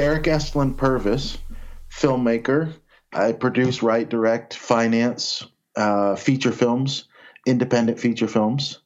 Derek 0.00 0.22
Estlin 0.22 0.74
Purvis, 0.74 1.36
filmmaker. 1.90 2.72
I 3.12 3.32
produce, 3.32 3.82
write, 3.82 4.08
direct, 4.08 4.54
finance 4.54 5.46
uh, 5.76 6.16
feature 6.16 6.52
films, 6.52 7.04
independent 7.44 8.00
feature 8.00 8.26
films. 8.26 8.78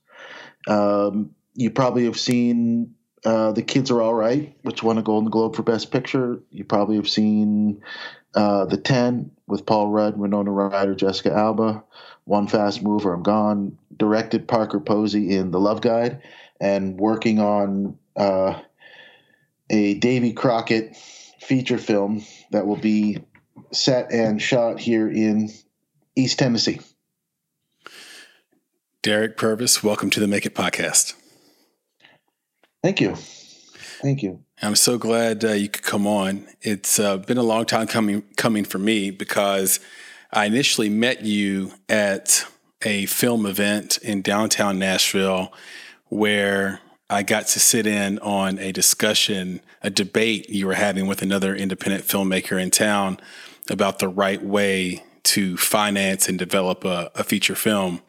Um, 0.67 1.31
you 1.55 1.71
probably 1.71 2.07
have 2.07 2.19
seen 2.19 2.97
uh, 3.25 3.53
The 3.53 3.63
Kids 3.63 3.93
Are 3.93 4.03
All 4.03 4.13
Right, 4.13 4.57
which 4.63 4.83
won 4.83 4.99
a 4.99 5.03
Golden 5.03 5.31
Globe 5.31 5.55
for 5.55 5.63
Best 5.63 5.93
Picture. 5.93 6.41
You 6.51 6.65
probably 6.65 6.97
have 6.97 7.09
seen 7.09 7.81
uh, 8.34 8.65
The 8.65 8.77
Ten 8.77 9.31
with 9.47 9.67
Paul 9.67 9.91
Rudd, 9.91 10.19
Winona 10.19 10.51
Ryder, 10.51 10.97
Jessica 10.97 11.33
Alba. 11.33 11.84
One 12.25 12.49
Fast 12.49 12.83
Move 12.83 13.06
or 13.06 13.15
I'm 13.15 13.23
Gone. 13.23 13.78
Directed 13.97 14.49
Parker 14.49 14.81
Posey 14.81 15.37
in 15.37 15.53
The 15.53 15.61
Love 15.61 15.81
Guide, 15.81 16.23
and 16.61 16.99
working 16.99 17.39
on 17.39 17.97
uh, 18.17 18.61
a 19.70 19.95
Davy 19.95 20.33
Crockett 20.33 20.97
feature 21.41 21.79
film 21.79 22.25
that 22.51 22.67
will 22.67 22.77
be 22.77 23.19
set 23.73 24.12
and 24.12 24.41
shot 24.41 24.81
here 24.81 25.09
in 25.09 25.51
East 26.17 26.39
Tennessee. 26.39 26.81
Derek 29.03 29.37
Purvis, 29.37 29.83
welcome 29.83 30.11
to 30.11 30.21
the 30.21 30.27
Make 30.27 30.47
It 30.47 30.55
podcast. 30.55 31.15
Thank 32.83 33.01
you. 33.01 33.15
Thank 33.15 34.23
you. 34.23 34.43
I'm 34.62 34.77
so 34.77 34.98
glad 34.98 35.45
uh, 35.45 35.53
you 35.53 35.69
could 35.69 35.83
come 35.83 36.06
on. 36.06 36.47
It's 36.62 36.99
uh, 36.99 37.19
been 37.19 37.39
a 37.39 37.43
long 37.43 37.65
time 37.65 37.87
coming 37.87 38.23
coming 38.37 38.65
for 38.65 38.78
me 38.78 39.11
because 39.11 39.81
I 40.33 40.47
initially 40.47 40.89
met 40.89 41.23
you 41.23 41.73
at 41.89 42.47
a 42.83 43.06
film 43.06 43.47
event 43.47 43.99
in 43.99 44.23
downtown 44.23 44.78
Nashville 44.78 45.53
where 46.09 46.81
I 47.10 47.22
got 47.22 47.47
to 47.48 47.60
sit 47.60 47.86
in 47.86 48.19
on 48.20 48.58
a 48.58 48.72
discussion, 48.72 49.60
a 49.83 49.91
debate 49.91 50.48
you 50.48 50.66
were 50.66 50.74
having 50.74 51.06
with 51.06 51.22
another 51.22 51.55
independent 51.55 52.05
filmmaker 52.05 52.60
in 52.60 52.70
town 52.70 53.19
about 53.69 53.98
the 53.98 54.08
right 54.08 54.42
way 54.42 55.02
to 55.25 55.56
finance 55.56 56.28
and 56.28 56.38
develop 56.38 56.84
a, 56.84 57.10
a 57.14 57.25
feature 57.25 57.55
film. 57.55 58.02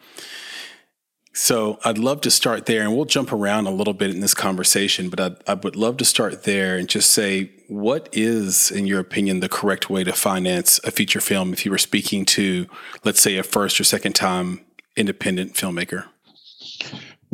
So 1.33 1.79
I'd 1.83 1.97
love 1.97 2.21
to 2.21 2.31
start 2.31 2.65
there, 2.65 2.81
and 2.81 2.95
we'll 2.95 3.03
jump 3.03 3.33
around 3.33 3.67
a 3.67 3.71
little 3.71 3.93
bit 3.93 4.09
in 4.09 4.21
this 4.21 4.33
conversation, 4.33 5.09
but 5.09 5.19
I'd, 5.19 5.35
I 5.45 5.53
would 5.55 5.75
love 5.75 5.97
to 5.97 6.05
start 6.05 6.43
there 6.43 6.77
and 6.77 6.87
just 6.87 7.11
say, 7.11 7.51
what 7.67 8.07
is, 8.13 8.71
in 8.71 8.87
your 8.87 9.01
opinion, 9.01 9.41
the 9.41 9.49
correct 9.49 9.89
way 9.89 10.05
to 10.05 10.13
finance 10.13 10.79
a 10.85 10.91
feature 10.91 11.19
film 11.19 11.51
if 11.51 11.65
you 11.65 11.71
were 11.71 11.77
speaking 11.77 12.23
to, 12.27 12.67
let's 13.03 13.19
say, 13.19 13.35
a 13.35 13.43
first 13.43 13.81
or 13.81 13.83
second 13.83 14.13
time 14.13 14.61
independent 14.95 15.55
filmmaker? 15.55 16.05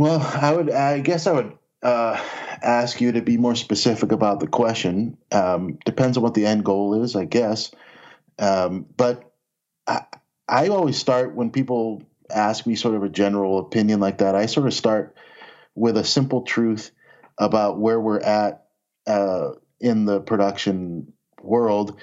Well, 0.01 0.19
I 0.19 0.51
would, 0.51 0.72
I 0.72 1.00
guess 1.00 1.28
I 1.28 1.31
would 1.34 1.56
uh, 1.84 2.19
ask 2.63 3.00
you 3.01 3.12
to 3.12 3.22
be 3.22 3.38
more 3.38 3.53
specific 3.53 4.12
about 4.12 4.39
the 4.39 4.47
question. 4.47 5.16
Um, 5.31 5.78
depends 5.85 6.17
on 6.17 6.23
what 6.23 6.34
the 6.34 6.47
end 6.47 6.66
goal 6.66 7.03
is, 7.03 7.16
I 7.16 7.25
guess. 7.25 7.69
Um, 8.39 8.88
but 8.97 9.31
I, 9.85 10.01
I 10.50 10.69
always 10.69 10.97
start 10.97 11.35
when 11.35 11.51
people 11.51 12.01
ask 12.31 12.66
me 12.66 12.73
sort 12.73 12.95
of 12.95 13.03
a 13.03 13.09
general 13.09 13.59
opinion 13.59 14.00
like 14.00 14.17
that. 14.17 14.34
I 14.34 14.47
sort 14.47 14.66
of 14.66 14.73
start 14.73 15.16
with 15.75 15.95
a 15.97 16.03
simple 16.03 16.41
truth 16.41 16.89
about 17.38 17.79
where 17.79 18.00
we're 18.00 18.22
at 18.22 18.66
uh, 19.06 19.50
in 19.79 20.06
the 20.06 20.19
production 20.19 21.13
world. 21.44 22.00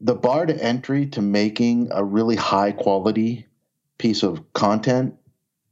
The 0.00 0.16
bar 0.16 0.44
to 0.44 0.60
entry 0.60 1.06
to 1.10 1.22
making 1.22 1.90
a 1.92 2.02
really 2.02 2.34
high 2.34 2.72
quality 2.72 3.46
piece 3.96 4.24
of 4.24 4.52
content 4.54 5.14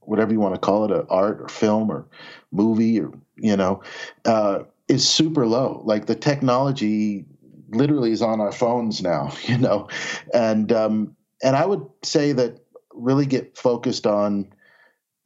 whatever 0.07 0.33
you 0.33 0.41
want 0.41 0.55
to 0.55 0.61
call 0.61 0.85
it, 0.85 0.91
a 0.91 1.07
art 1.09 1.41
or 1.41 1.49
film 1.49 1.91
or 1.91 2.07
movie 2.53 3.01
or 3.01 3.13
you 3.37 3.57
know, 3.57 3.83
uh, 4.25 4.61
is 4.89 5.09
super 5.09 5.47
low. 5.47 5.83
Like 5.85 6.07
the 6.07 6.15
technology 6.15 7.25
literally 7.71 8.13
is 8.13 8.23
on 8.23 8.41
our 8.41 8.53
phones 8.53 9.03
now, 9.03 9.33
you 9.43 9.59
know, 9.59 9.89
and 10.35 10.73
um, 10.73 11.17
and 11.43 11.57
I 11.57 11.67
would 11.67 11.87
say 12.03 12.33
that 12.33 12.61
really 12.93 13.27
get 13.27 13.57
focused 13.57 14.07
on 14.07 14.53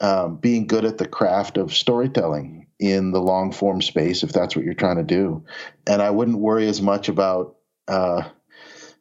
um, 0.01 0.37
being 0.37 0.67
good 0.67 0.85
at 0.85 0.99
the 0.99 1.07
craft 1.07 1.57
of 1.57 1.75
storytelling 1.75 2.67
in 2.79 3.13
the 3.13 3.21
long 3.21 3.53
form 3.53 3.83
space 3.83 4.23
if 4.23 4.33
that's 4.33 4.57
what 4.57 4.65
you're 4.65 4.75
trying 4.75 4.97
to 4.97 5.03
do, 5.03 5.45
and 5.87 6.03
I 6.03 6.11
wouldn't 6.11 6.39
worry 6.39 6.67
as 6.67 6.83
much 6.83 7.09
about 7.09 7.57
uh, 7.89 8.23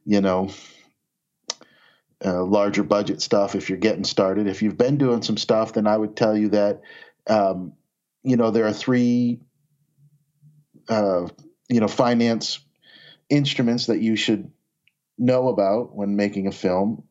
you 0.06 0.22
know 0.22 0.50
uh, 2.24 2.44
larger 2.44 2.84
budget 2.84 3.22
stuff 3.22 3.56
if 3.56 3.70
you're 3.70 3.78
getting 3.78 4.04
started. 4.04 4.48
If 4.48 4.62
you've 4.62 4.78
been 4.78 4.98
doing 4.98 5.22
some 5.22 5.38
stuff, 5.38 5.74
then 5.74 5.88
I 5.88 5.98
would 5.98 6.16
tell 6.16 6.38
you 6.38 6.50
that 6.50 6.82
um, 7.28 7.74
you 8.24 8.36
know 8.36 8.52
there 8.52 8.68
are 8.68 8.74
three 8.74 9.40
uh, 10.90 11.28
you 11.70 11.80
know 11.80 11.88
finance 11.88 12.60
instruments 13.30 13.86
that 13.88 14.00
you 14.00 14.16
should 14.16 14.52
know 15.18 15.50
about 15.50 15.96
when 15.96 16.16
making 16.16 16.48
a 16.48 16.52
film. 16.52 17.04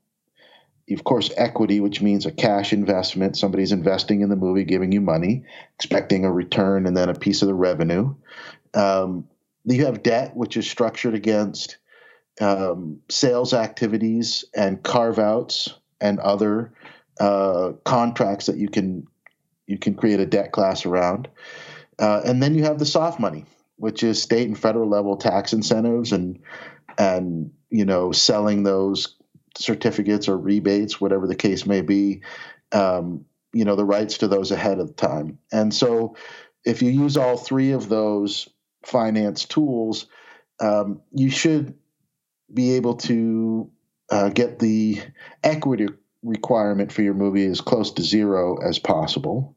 Of 0.91 1.05
course, 1.05 1.31
equity, 1.37 1.81
which 1.81 2.01
means 2.01 2.25
a 2.25 2.33
cash 2.33 2.73
investment. 2.73 3.37
Somebody's 3.37 3.73
investing 3.73 4.23
in 4.23 4.31
the 4.31 4.37
movie, 4.37 4.65
giving 4.65 4.91
you 4.91 5.03
money, 5.03 5.45
expecting 5.75 6.25
a 6.25 6.33
return, 6.33 6.87
and 6.87 6.97
then 6.97 7.11
a 7.11 7.15
piece 7.15 7.43
of 7.43 7.49
the 7.49 7.55
revenue. 7.55 8.15
Um, 8.73 9.29
you 9.65 9.85
have 9.85 10.03
debt, 10.03 10.35
which 10.35 10.57
is 10.57 10.69
structured 10.69 11.15
against 11.15 11.77
um, 12.41 13.01
sales 13.09 13.53
activities 13.55 14.45
and 14.55 14.83
carve 14.83 15.19
outs 15.19 15.75
and 16.01 16.19
other 16.21 16.73
uh, 17.21 17.73
contracts 17.85 18.47
that 18.47 18.57
you 18.57 18.69
can 18.69 19.07
you 19.67 19.79
can 19.79 19.95
create 19.95 20.21
a 20.21 20.27
debt 20.27 20.53
class 20.53 20.87
around. 20.87 21.29
Uh, 21.99 22.23
and 22.25 22.43
then 22.43 22.55
you 22.55 22.65
have 22.65 22.79
the 22.79 22.87
soft 22.87 23.21
money, 23.21 23.45
which 23.77 24.03
is 24.03 24.23
state 24.23 24.49
and 24.49 24.59
federal 24.59 24.89
level 24.89 25.17
tax 25.17 25.53
incentives 25.53 26.13
and 26.13 26.41
and 26.97 27.51
you 27.71 27.85
know 27.85 28.13
selling 28.13 28.63
those 28.63 29.17
certificates 29.57 30.29
or 30.29 30.39
rebates, 30.39 31.01
whatever 31.01 31.27
the 31.27 31.37
case 31.37 31.67
may 31.67 31.81
be. 31.81 32.23
Um, 32.73 33.25
you 33.53 33.65
know 33.65 33.77
the 33.77 33.85
rights 33.85 34.19
to 34.19 34.29
those 34.29 34.51
ahead 34.51 34.79
of 34.79 34.95
time. 34.97 35.39
And 35.53 35.75
so, 35.75 36.17
if 36.65 36.83
you 36.83 36.91
use 36.91 37.17
all 37.17 37.37
three 37.37 37.73
of 37.73 37.89
those 37.89 38.49
finance 38.85 39.45
tools, 39.45 40.07
um, 40.61 41.01
you 41.13 41.31
should 41.31 41.75
be 42.53 42.73
able 42.73 42.95
to 42.95 43.71
uh, 44.11 44.29
get 44.31 44.59
the 44.59 45.01
equity 45.45 45.89
requirement 46.23 46.93
for 46.93 47.03
your 47.03 47.15
movie 47.15 47.47
as 47.47 47.61
close 47.61 47.93
to 47.93 48.03
zero 48.03 48.59
as 48.63 48.79
possible. 48.79 49.57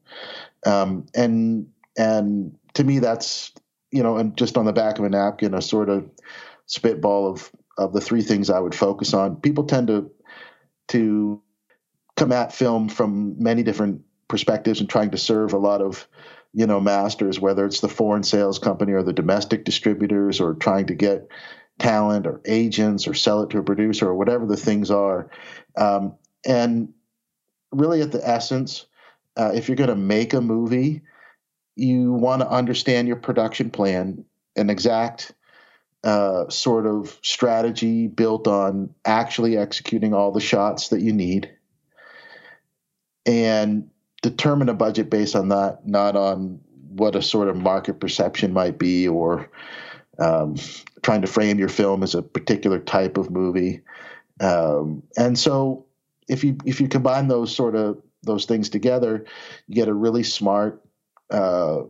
Um, 0.66 1.06
and 1.16 1.68
and 1.97 2.57
to 2.74 2.84
me, 2.84 3.00
that's 3.00 3.52
you 3.91 4.03
know, 4.03 4.18
and 4.18 4.38
just 4.38 4.57
on 4.57 4.66
the 4.66 4.74
back 4.74 5.00
of 5.00 5.06
a 5.06 5.09
napkin, 5.09 5.53
a 5.53 5.61
sort 5.61 5.90
of 5.90 6.09
spitball 6.66 7.28
of 7.28 7.52
of 7.78 7.93
the 7.93 8.02
three 8.02 8.22
things 8.22 8.49
I 8.49 8.59
would 8.59 8.76
focus 8.76 9.14
on. 9.14 9.37
People 9.37 9.66
tend 9.66 9.87
to 9.87 10.11
to 10.90 11.41
come 12.17 12.32
at 12.32 12.53
film 12.53 12.90
from 12.90 13.41
many 13.41 13.64
different 13.64 14.02
perspectives 14.28 14.79
and 14.79 14.90
trying 14.90 15.11
to 15.11 15.17
serve 15.17 15.53
a 15.53 15.58
lot 15.58 15.82
of 15.82 16.08
you 16.53 16.67
know 16.67 16.79
masters, 16.79 17.40
whether 17.40 17.66
it's 17.66 17.82
the 17.82 17.90
foreign 17.90 18.23
sales 18.23 18.59
company 18.59 18.94
or 18.94 19.03
the 19.03 19.14
domestic 19.14 19.66
distributors, 19.66 20.40
or 20.40 20.53
trying 20.55 20.85
to 20.87 20.96
get 20.96 21.28
talent 21.82 22.28
or 22.28 22.40
agents 22.46 23.08
or 23.08 23.14
sell 23.14 23.42
it 23.42 23.50
to 23.50 23.58
a 23.58 23.64
producer 23.64 24.08
or 24.08 24.16
whatever 24.16 24.46
the 24.46 24.56
things 24.56 24.92
are. 24.92 25.30
Um, 25.76 26.14
and 26.46 26.94
really, 27.72 28.02
at 28.02 28.12
the 28.12 28.26
essence, 28.28 28.86
uh, 29.36 29.52
if 29.54 29.68
you're 29.68 29.76
going 29.76 29.90
to 29.90 29.96
make 29.96 30.34
a 30.34 30.42
movie, 30.42 31.02
you 31.76 32.14
want 32.14 32.42
to 32.42 32.50
understand 32.50 33.08
your 33.08 33.18
production 33.18 33.72
plan, 33.72 34.24
an 34.56 34.70
exact 34.70 35.34
uh, 36.04 36.50
sort 36.50 36.86
of 36.86 37.18
strategy 37.24 38.08
built 38.08 38.48
on 38.48 38.94
actually 39.06 39.58
executing 39.58 40.14
all 40.14 40.32
the 40.32 40.40
shots 40.40 40.90
that 40.90 41.02
you 41.02 41.14
need, 41.14 41.50
and 43.26 43.90
determine 44.22 44.70
a 44.70 44.74
budget 44.74 45.10
based 45.10 45.36
on 45.36 45.50
that, 45.50 45.88
not 45.88 46.16
on 46.16 46.60
what 46.90 47.16
a 47.16 47.22
sort 47.22 47.48
of 47.48 47.56
market 47.56 48.00
perception 48.00 48.54
might 48.54 48.78
be 48.78 49.08
or 49.08 49.50
um, 50.22 50.56
trying 51.02 51.22
to 51.22 51.28
frame 51.28 51.59
your 51.59 51.70
film 51.70 52.03
as 52.03 52.16
a 52.16 52.22
particular 52.22 52.79
type 52.79 53.18
of 53.18 53.32
movie. 53.32 53.82
Um, 54.40 55.03
and 55.18 55.38
so 55.38 55.85
if 56.29 56.44
you 56.44 56.58
if 56.66 56.79
you 56.79 56.88
combine 56.88 57.28
those 57.28 57.53
sort 57.53 57.76
of 57.76 58.02
those 58.23 58.46
things 58.46 58.70
together, 58.70 59.26
you 59.68 59.76
get 59.76 59.88
a 59.88 59.94
really 59.94 60.23
smart, 60.23 60.82
uh, 61.32 61.82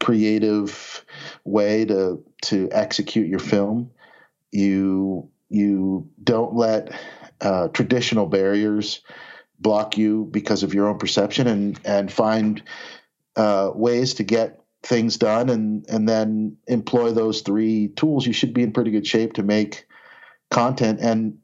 creative 0.00 1.04
way 1.44 1.84
to 1.86 2.22
to 2.42 2.68
execute 2.72 3.28
your 3.28 3.38
film. 3.38 3.90
You 4.52 5.30
you 5.48 6.08
don't 6.22 6.54
let 6.54 6.92
uh, 7.40 7.68
traditional 7.68 8.26
barriers 8.26 9.00
block 9.58 9.96
you 9.96 10.28
because 10.30 10.62
of 10.62 10.74
your 10.74 10.88
own 10.88 10.98
perception, 10.98 11.46
and 11.46 11.80
and 11.84 12.12
find 12.12 12.62
uh, 13.36 13.70
ways 13.74 14.14
to 14.14 14.24
get 14.24 14.57
things 14.82 15.16
done, 15.16 15.48
and 15.48 15.84
and 15.88 16.08
then 16.08 16.56
employ 16.66 17.12
those 17.12 17.42
three 17.42 17.88
tools. 17.88 18.26
You 18.26 18.32
should 18.32 18.54
be 18.54 18.62
in 18.62 18.72
pretty 18.72 18.90
good 18.90 19.06
shape 19.06 19.34
to 19.34 19.42
make 19.42 19.86
content. 20.50 21.00
And 21.00 21.38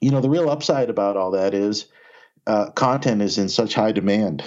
you 0.00 0.10
know 0.10 0.20
the 0.20 0.30
real 0.30 0.50
upside 0.50 0.90
about 0.90 1.16
all 1.16 1.32
that 1.32 1.54
is 1.54 1.86
uh, 2.46 2.70
content 2.70 3.22
is 3.22 3.38
in 3.38 3.48
such 3.48 3.74
high 3.74 3.92
demand. 3.92 4.44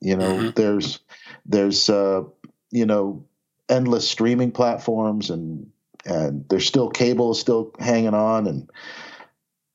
You 0.00 0.16
know, 0.16 0.32
mm-hmm. 0.32 0.50
there's 0.56 1.00
there's 1.44 1.88
uh, 1.88 2.22
you 2.70 2.86
know 2.86 3.24
endless 3.68 4.08
streaming 4.08 4.52
platforms 4.52 5.30
and 5.30 5.70
and 6.04 6.44
there's 6.48 6.66
still 6.66 6.88
cable 6.88 7.34
still 7.34 7.72
hanging 7.80 8.14
on 8.14 8.46
and 8.46 8.70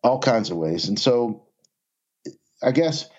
all 0.04 0.20
kinds 0.20 0.50
of 0.50 0.58
ways. 0.58 0.88
And 0.88 1.00
so, 1.00 1.44
I 2.64 2.72
guess 2.72 3.10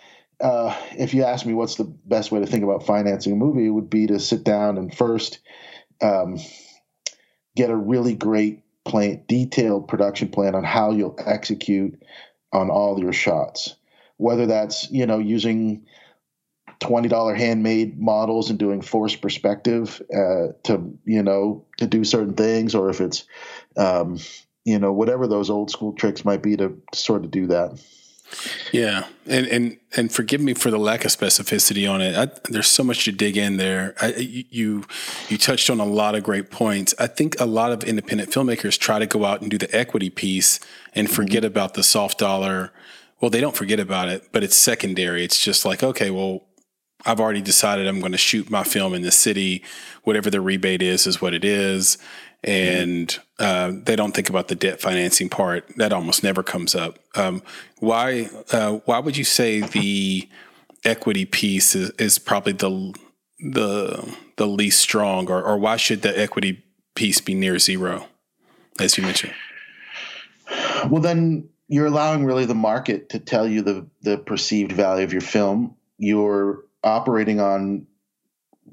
uh, 0.43 0.77
if 0.99 1.15
you 1.15 1.25
ask 1.25 1.47
me 1.47 1.55
what's 1.55 1.77
the 1.77 1.85
best 1.85 2.33
way 2.33 2.41
to 2.41 2.47
think 2.47 2.65
about 2.65 2.85
financing 2.85 3.33
a 3.33 3.37
movie, 3.37 3.67
it 3.67 3.71
would 3.71 3.91
be 3.91 4.07
to 4.09 4.19
sit 4.19 4.45
down 4.45 4.77
and 4.77 4.95
first 4.95 5.39
um, 6.03 6.39
get 7.57 7.71
a 7.71 7.77
really 7.77 8.15
great 8.15 8.63
plan, 8.85 9.23
detailed 9.29 9.89
production 9.89 10.29
plan 10.29 10.55
on 10.55 10.65
how 10.65 10.91
you'll 10.91 11.17
execute 11.25 12.03
on 12.53 12.69
all 12.69 13.01
your 13.01 13.13
shots 13.13 13.77
whether 14.23 14.47
that's 14.47 14.89
you 14.91 15.05
know 15.05 15.19
using 15.19 15.85
twenty 16.79 17.09
dollar 17.09 17.35
handmade 17.35 18.01
models 18.01 18.51
and 18.51 18.59
doing 18.59 18.81
forced 18.81 19.21
perspective 19.21 20.01
uh, 20.15 20.53
to 20.63 20.97
you 21.05 21.23
know 21.23 21.67
to 21.79 21.87
do 21.87 22.05
certain 22.05 22.35
things, 22.35 22.75
or 22.75 22.89
if 22.89 23.01
it's 23.01 23.25
um, 23.77 24.19
you 24.65 24.79
know 24.79 24.93
whatever 24.93 25.27
those 25.27 25.51
old 25.51 25.71
school 25.71 25.93
tricks 25.93 26.25
might 26.25 26.43
be 26.43 26.57
to 26.57 26.81
sort 26.95 27.25
of 27.25 27.33
do 27.33 27.49
that. 27.49 27.83
Yeah, 28.73 29.07
and 29.27 29.47
and 29.47 29.79
and 29.97 30.13
forgive 30.13 30.41
me 30.41 30.55
for 30.55 30.71
the 30.71 30.79
lack 30.79 31.05
of 31.05 31.11
specificity 31.11 31.91
on 31.91 32.01
it. 32.01 32.17
I, 32.17 32.29
there's 32.51 32.69
so 32.69 32.83
much 32.83 33.05
to 33.05 33.13
dig 33.13 33.37
in 33.37 33.57
there. 33.57 33.95
I, 34.01 34.15
you 34.17 34.85
you 35.29 35.39
touched 35.39 35.71
on 35.71 35.81
a 35.81 35.85
lot 35.85 36.15
of 36.15 36.23
great 36.23 36.51
points. 36.51 36.95
I 36.99 37.07
think 37.07 37.39
a 37.41 37.47
lot 37.47 37.73
of 37.73 37.85
independent 37.85 38.31
filmmakers 38.31 38.79
try 38.79 38.99
to 38.99 39.07
go 39.07 39.25
out 39.25 39.43
and 39.43 39.51
do 39.51 39.59
the 39.59 39.75
equity 39.77 40.11
piece 40.11 40.61
and 40.95 41.11
forget 41.11 41.39
mm-hmm. 41.39 41.47
about 41.47 41.75
the 41.75 41.83
soft 41.83 42.19
dollar 42.19 42.73
well, 43.23 43.31
they 43.31 43.41
don't 43.41 43.57
forget 43.57 43.79
about 43.79 44.09
it, 44.09 44.31
but 44.33 44.43
it's 44.43 44.57
secondary. 44.57 45.25
It's 45.25 45.39
just 45.39 45.65
like, 45.65 45.85
okay, 45.85 46.11
well, 46.11 46.43
I've 47.07 47.21
already 47.21 47.41
decided 47.41 47.87
I'm 47.87 48.01
going 48.01 48.13
to 48.13 48.19
shoot 48.19 48.51
my 48.51 48.65
film 48.65 48.95
in 48.95 49.03
the 49.03 49.13
city. 49.13 49.63
Whatever 50.03 50.29
the 50.29 50.41
rebate 50.41 50.83
is, 50.83 51.07
is 51.07 51.23
what 51.23 51.33
it 51.33 51.45
is. 51.45 51.99
And 52.45 53.17
uh, 53.39 53.73
they 53.85 53.95
don't 53.95 54.13
think 54.13 54.29
about 54.29 54.49
the 54.49 54.57
debt 54.57 54.81
financing 54.81 55.29
part. 55.29 55.65
That 55.77 55.93
almost 55.93 56.25
never 56.25 56.43
comes 56.43 56.75
up. 56.75 56.99
Um, 57.15 57.43
why? 57.79 58.29
Uh, 58.51 58.81
why 58.85 58.99
would 58.99 59.17
you 59.17 59.25
say 59.25 59.61
the 59.61 60.29
equity 60.85 61.25
piece 61.25 61.77
is, 61.77 61.91
is 61.91 62.19
probably 62.19 62.53
the 62.53 62.95
the 63.39 64.17
the 64.37 64.47
least 64.47 64.81
strong, 64.81 65.31
or, 65.31 65.43
or 65.43 65.57
why 65.57 65.77
should 65.77 66.03
the 66.03 66.19
equity 66.19 66.65
piece 66.95 67.21
be 67.21 67.35
near 67.35 67.59
zero, 67.59 68.09
as 68.81 68.97
you 68.97 69.05
mentioned? 69.05 69.35
Well, 70.91 71.01
then 71.01 71.49
you're 71.69 71.87
allowing 71.87 72.25
really 72.25 72.45
the 72.45 72.55
market 72.55 73.11
to 73.11 73.19
tell 73.19 73.47
you 73.47 73.63
the 73.63 73.87
the 74.03 74.19
perceived 74.19 74.73
value 74.73 75.05
of 75.05 75.13
your 75.13 75.23
film. 75.23 75.77
You're 75.99 76.65
operating 76.83 77.41
on 77.41 77.87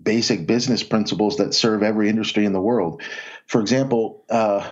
basic 0.02 0.48
business 0.48 0.82
principles 0.82 1.38
that 1.38 1.54
serve 1.54 1.84
every 1.84 2.10
industry 2.10 2.46
in 2.46 2.54
the 2.54 2.62
world. 2.62 3.02
For 3.50 3.60
example, 3.60 4.24
uh, 4.30 4.72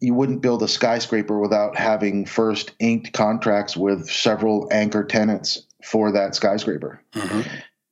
you 0.00 0.14
wouldn't 0.14 0.40
build 0.40 0.62
a 0.62 0.68
skyscraper 0.68 1.38
without 1.40 1.76
having 1.76 2.24
first 2.24 2.70
inked 2.78 3.12
contracts 3.12 3.76
with 3.76 4.08
several 4.08 4.68
anchor 4.70 5.02
tenants 5.02 5.66
for 5.84 6.12
that 6.12 6.36
skyscraper. 6.36 7.02
Mm-hmm. 7.12 7.40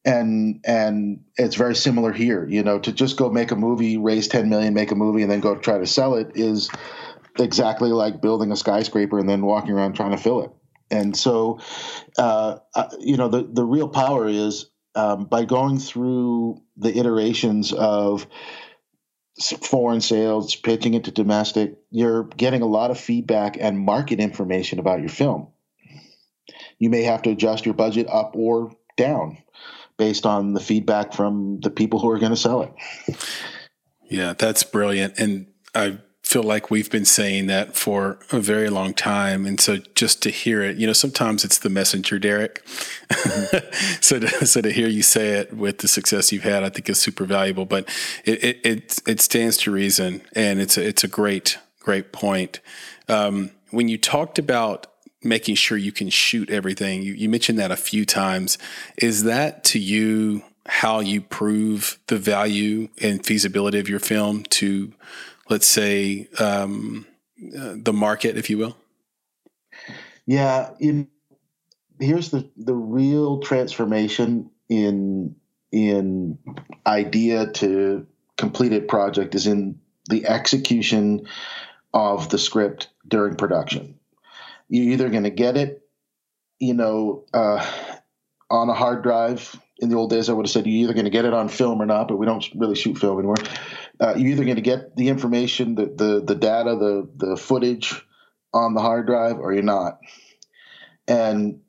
And 0.04 0.60
and 0.64 1.24
it's 1.36 1.56
very 1.56 1.74
similar 1.74 2.12
here. 2.12 2.46
You 2.46 2.62
know, 2.62 2.78
to 2.78 2.92
just 2.92 3.16
go 3.16 3.28
make 3.28 3.50
a 3.50 3.56
movie, 3.56 3.96
raise 3.96 4.28
ten 4.28 4.48
million, 4.48 4.72
make 4.72 4.92
a 4.92 4.94
movie, 4.94 5.22
and 5.22 5.30
then 5.30 5.40
go 5.40 5.56
try 5.56 5.78
to 5.78 5.86
sell 5.86 6.14
it 6.14 6.30
is 6.36 6.70
exactly 7.38 7.90
like 7.90 8.22
building 8.22 8.52
a 8.52 8.56
skyscraper 8.56 9.18
and 9.18 9.28
then 9.28 9.44
walking 9.44 9.72
around 9.72 9.94
trying 9.94 10.12
to 10.12 10.16
fill 10.16 10.44
it. 10.44 10.50
And 10.90 11.16
so, 11.16 11.58
uh, 12.18 12.58
uh, 12.76 12.88
you 13.00 13.16
know, 13.16 13.28
the, 13.28 13.48
the 13.50 13.64
real 13.64 13.88
power 13.88 14.28
is 14.28 14.66
um, 14.94 15.24
by 15.24 15.44
going 15.44 15.80
through 15.80 16.62
the 16.76 16.96
iterations 16.96 17.72
of 17.72 18.28
foreign 19.62 20.00
sales, 20.00 20.54
pitching 20.54 20.94
it 20.94 21.04
to 21.04 21.10
domestic, 21.10 21.76
you're 21.90 22.24
getting 22.24 22.62
a 22.62 22.66
lot 22.66 22.90
of 22.90 22.98
feedback 22.98 23.56
and 23.58 23.78
market 23.78 24.20
information 24.20 24.78
about 24.78 25.00
your 25.00 25.08
film. 25.08 25.48
You 26.78 26.90
may 26.90 27.02
have 27.02 27.22
to 27.22 27.30
adjust 27.30 27.64
your 27.64 27.74
budget 27.74 28.08
up 28.08 28.32
or 28.36 28.72
down 28.96 29.38
based 29.96 30.26
on 30.26 30.54
the 30.54 30.60
feedback 30.60 31.12
from 31.12 31.60
the 31.60 31.70
people 31.70 31.98
who 32.00 32.10
are 32.10 32.18
going 32.18 32.32
to 32.32 32.36
sell 32.36 32.62
it. 32.62 32.72
Yeah, 34.10 34.34
that's 34.34 34.62
brilliant. 34.62 35.18
And 35.18 35.46
I 35.74 35.98
feel 36.34 36.42
like 36.42 36.68
we've 36.68 36.90
been 36.90 37.04
saying 37.04 37.46
that 37.46 37.76
for 37.76 38.18
a 38.32 38.40
very 38.40 38.68
long 38.68 38.92
time. 38.92 39.46
And 39.46 39.60
so 39.60 39.76
just 39.94 40.20
to 40.24 40.30
hear 40.30 40.64
it, 40.64 40.76
you 40.78 40.84
know, 40.84 40.92
sometimes 40.92 41.44
it's 41.44 41.58
the 41.58 41.70
messenger, 41.70 42.18
Derek. 42.18 42.66
Mm-hmm. 42.66 43.98
so, 44.00 44.18
to, 44.18 44.44
so 44.44 44.60
to 44.60 44.72
hear 44.72 44.88
you 44.88 45.04
say 45.04 45.34
it 45.34 45.56
with 45.56 45.78
the 45.78 45.86
success 45.86 46.32
you've 46.32 46.42
had, 46.42 46.64
I 46.64 46.70
think 46.70 46.88
is 46.88 46.98
super 46.98 47.24
valuable, 47.24 47.66
but 47.66 47.88
it, 48.24 48.42
it, 48.42 48.66
it, 48.66 48.98
it 49.06 49.20
stands 49.20 49.58
to 49.58 49.70
reason 49.70 50.22
and 50.34 50.60
it's 50.60 50.76
a, 50.76 50.84
it's 50.84 51.04
a 51.04 51.08
great, 51.08 51.56
great 51.78 52.10
point. 52.10 52.58
Um, 53.08 53.52
when 53.70 53.86
you 53.86 53.96
talked 53.96 54.40
about 54.40 54.88
making 55.22 55.54
sure 55.54 55.78
you 55.78 55.92
can 55.92 56.10
shoot 56.10 56.50
everything, 56.50 57.02
you, 57.02 57.12
you 57.12 57.28
mentioned 57.28 57.60
that 57.60 57.70
a 57.70 57.76
few 57.76 58.04
times. 58.04 58.58
Is 58.96 59.22
that 59.22 59.62
to 59.66 59.78
you 59.78 60.42
how 60.66 60.98
you 60.98 61.20
prove 61.20 62.00
the 62.08 62.18
value 62.18 62.88
and 63.00 63.24
feasibility 63.24 63.78
of 63.78 63.88
your 63.88 64.00
film 64.00 64.42
to 64.44 64.94
let's 65.48 65.66
say, 65.66 66.28
um, 66.38 67.06
uh, 67.58 67.74
the 67.76 67.92
market, 67.92 68.36
if 68.36 68.48
you 68.50 68.58
will? 68.58 68.76
Yeah. 70.26 70.70
In, 70.80 71.08
here's 72.00 72.30
the, 72.30 72.48
the 72.56 72.74
real 72.74 73.40
transformation 73.40 74.50
in 74.68 75.36
in 75.72 76.38
idea 76.86 77.50
to 77.50 78.06
completed 78.36 78.86
project 78.86 79.34
is 79.34 79.48
in 79.48 79.80
the 80.08 80.26
execution 80.26 81.26
of 81.92 82.28
the 82.28 82.38
script 82.38 82.88
during 83.08 83.34
production. 83.34 83.98
You're 84.68 84.92
either 84.92 85.08
going 85.08 85.24
to 85.24 85.30
get 85.30 85.56
it, 85.56 85.82
you 86.60 86.74
know, 86.74 87.24
uh, 87.34 87.68
on 88.50 88.68
a 88.68 88.74
hard 88.74 89.02
drive. 89.02 89.58
In 89.84 89.90
the 89.90 89.96
old 89.96 90.10
days, 90.10 90.28
I 90.28 90.32
would 90.32 90.46
have 90.46 90.50
said 90.50 90.66
you're 90.66 90.84
either 90.84 90.94
going 90.94 91.04
to 91.04 91.10
get 91.10 91.24
it 91.24 91.34
on 91.34 91.48
film 91.48 91.80
or 91.80 91.86
not, 91.86 92.08
but 92.08 92.16
we 92.16 92.26
don't 92.26 92.44
really 92.56 92.74
shoot 92.74 92.98
film 92.98 93.18
anymore 93.18 93.36
uh, 94.00 94.14
you're 94.16 94.32
either 94.32 94.44
going 94.44 94.56
to 94.56 94.62
get 94.62 94.96
the 94.96 95.08
information, 95.08 95.74
the, 95.74 95.86
the 95.86 96.22
the 96.24 96.34
data, 96.34 96.76
the 96.76 97.08
the 97.16 97.36
footage 97.36 98.04
on 98.52 98.74
the 98.74 98.80
hard 98.80 99.06
drive, 99.06 99.38
or 99.38 99.52
you're 99.52 99.62
not. 99.62 99.98
And 101.06 101.60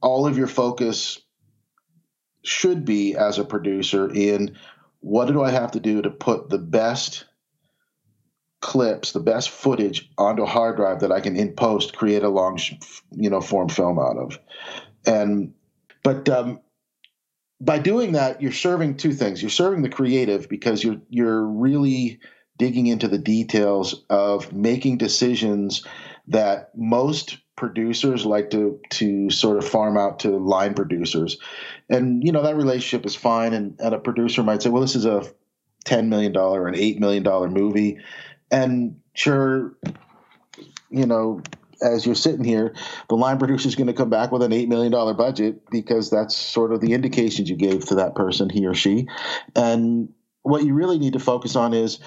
all 0.00 0.26
of 0.26 0.36
your 0.36 0.46
focus 0.46 1.20
should 2.44 2.84
be 2.84 3.14
as 3.14 3.38
a 3.38 3.44
producer 3.44 4.12
in 4.12 4.56
what 5.00 5.26
do 5.26 5.42
I 5.42 5.50
have 5.50 5.72
to 5.72 5.80
do 5.80 6.02
to 6.02 6.10
put 6.10 6.48
the 6.48 6.58
best 6.58 7.24
clips, 8.60 9.12
the 9.12 9.20
best 9.20 9.50
footage 9.50 10.10
onto 10.18 10.42
a 10.42 10.46
hard 10.46 10.76
drive 10.76 11.00
that 11.00 11.12
I 11.12 11.20
can 11.20 11.36
in 11.36 11.52
post 11.52 11.96
create 11.96 12.22
a 12.22 12.28
long, 12.28 12.58
you 13.12 13.30
know, 13.30 13.40
form 13.40 13.68
film 13.68 13.98
out 13.98 14.16
of. 14.16 14.38
And 15.06 15.54
but 16.02 16.28
um, 16.28 16.60
by 17.62 17.78
doing 17.78 18.12
that, 18.12 18.42
you're 18.42 18.52
serving 18.52 18.96
two 18.96 19.12
things. 19.12 19.40
You're 19.40 19.50
serving 19.50 19.82
the 19.82 19.88
creative 19.88 20.48
because 20.48 20.82
you're 20.82 21.00
you're 21.08 21.46
really 21.46 22.18
digging 22.58 22.88
into 22.88 23.08
the 23.08 23.18
details 23.18 24.04
of 24.10 24.52
making 24.52 24.98
decisions 24.98 25.86
that 26.28 26.70
most 26.76 27.38
producers 27.56 28.26
like 28.26 28.50
to 28.50 28.80
to 28.90 29.30
sort 29.30 29.58
of 29.58 29.68
farm 29.68 29.96
out 29.96 30.18
to 30.20 30.30
line 30.30 30.74
producers. 30.74 31.38
And 31.88 32.24
you 32.24 32.32
know, 32.32 32.42
that 32.42 32.56
relationship 32.56 33.06
is 33.06 33.14
fine 33.14 33.52
and, 33.52 33.78
and 33.78 33.94
a 33.94 33.98
producer 34.00 34.42
might 34.42 34.62
say, 34.62 34.70
well, 34.70 34.82
this 34.82 34.96
is 34.96 35.06
a 35.06 35.22
ten 35.84 36.08
million 36.08 36.32
dollar 36.32 36.66
an 36.66 36.74
eight 36.74 36.98
million 36.98 37.22
dollar 37.22 37.48
movie. 37.48 38.00
And 38.50 39.00
sure, 39.14 39.76
you 40.90 41.06
know, 41.06 41.40
as 41.82 42.06
you're 42.06 42.14
sitting 42.14 42.44
here, 42.44 42.74
the 43.08 43.16
line 43.16 43.38
producer 43.38 43.68
is 43.68 43.74
going 43.74 43.86
to 43.88 43.92
come 43.92 44.10
back 44.10 44.32
with 44.32 44.42
an 44.42 44.52
$8 44.52 44.68
million 44.68 44.92
budget 45.16 45.68
because 45.70 46.10
that's 46.10 46.36
sort 46.36 46.72
of 46.72 46.80
the 46.80 46.92
indications 46.92 47.50
you 47.50 47.56
gave 47.56 47.84
to 47.86 47.96
that 47.96 48.14
person, 48.14 48.48
he 48.48 48.66
or 48.66 48.74
she. 48.74 49.08
And 49.54 50.12
what 50.42 50.64
you 50.64 50.74
really 50.74 50.98
need 50.98 51.12
to 51.14 51.20
focus 51.20 51.56
on 51.56 51.74
is 51.74 51.98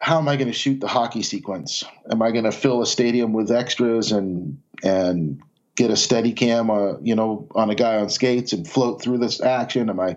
how 0.00 0.18
am 0.18 0.28
I 0.28 0.36
going 0.36 0.48
to 0.48 0.54
shoot 0.54 0.80
the 0.80 0.88
hockey 0.88 1.22
sequence? 1.22 1.84
Am 2.10 2.22
I 2.22 2.30
going 2.30 2.44
to 2.44 2.52
fill 2.52 2.82
a 2.82 2.86
stadium 2.86 3.32
with 3.32 3.50
extras 3.50 4.12
and, 4.12 4.60
and, 4.82 5.42
get 5.76 5.90
a 5.90 5.94
Steadicam, 5.94 6.70
uh, 6.70 6.98
you 7.02 7.14
know, 7.14 7.48
on 7.54 7.70
a 7.70 7.74
guy 7.74 7.96
on 7.96 8.08
skates 8.08 8.52
and 8.52 8.68
float 8.68 9.02
through 9.02 9.18
this 9.18 9.40
action? 9.40 9.90
Am 9.90 10.00
I 10.00 10.16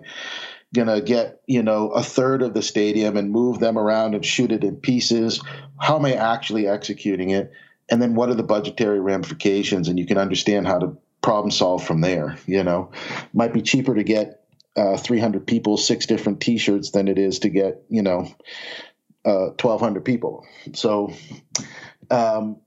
gonna 0.74 1.00
get 1.00 1.40
you 1.46 1.62
know 1.62 1.90
a 1.90 2.02
third 2.02 2.42
of 2.42 2.54
the 2.54 2.62
stadium 2.62 3.16
and 3.16 3.30
move 3.30 3.58
them 3.58 3.78
around 3.78 4.14
and 4.14 4.24
shoot 4.24 4.52
it 4.52 4.64
in 4.64 4.76
pieces? 4.76 5.42
How 5.80 5.96
am 5.96 6.04
I 6.04 6.14
actually 6.14 6.66
executing 6.66 7.30
it? 7.30 7.50
And 7.90 8.02
then 8.02 8.14
what 8.14 8.28
are 8.28 8.34
the 8.34 8.42
budgetary 8.42 9.00
ramifications? 9.00 9.88
And 9.88 9.98
you 9.98 10.06
can 10.06 10.18
understand 10.18 10.66
how 10.66 10.78
to 10.78 10.96
problem 11.22 11.50
solve 11.50 11.84
from 11.84 12.00
there. 12.00 12.36
You 12.46 12.64
know, 12.64 12.92
might 13.32 13.52
be 13.52 13.62
cheaper 13.62 13.94
to 13.94 14.04
get 14.04 14.44
uh, 14.76 14.96
300 14.96 15.46
people 15.46 15.76
six 15.76 16.06
different 16.06 16.40
T-shirts 16.40 16.90
than 16.90 17.08
it 17.08 17.18
is 17.18 17.40
to 17.40 17.48
get 17.48 17.82
you 17.88 18.02
know 18.02 18.32
uh, 19.24 19.50
1,200 19.60 20.04
people. 20.04 20.46
So 20.74 21.12
um, 22.10 22.60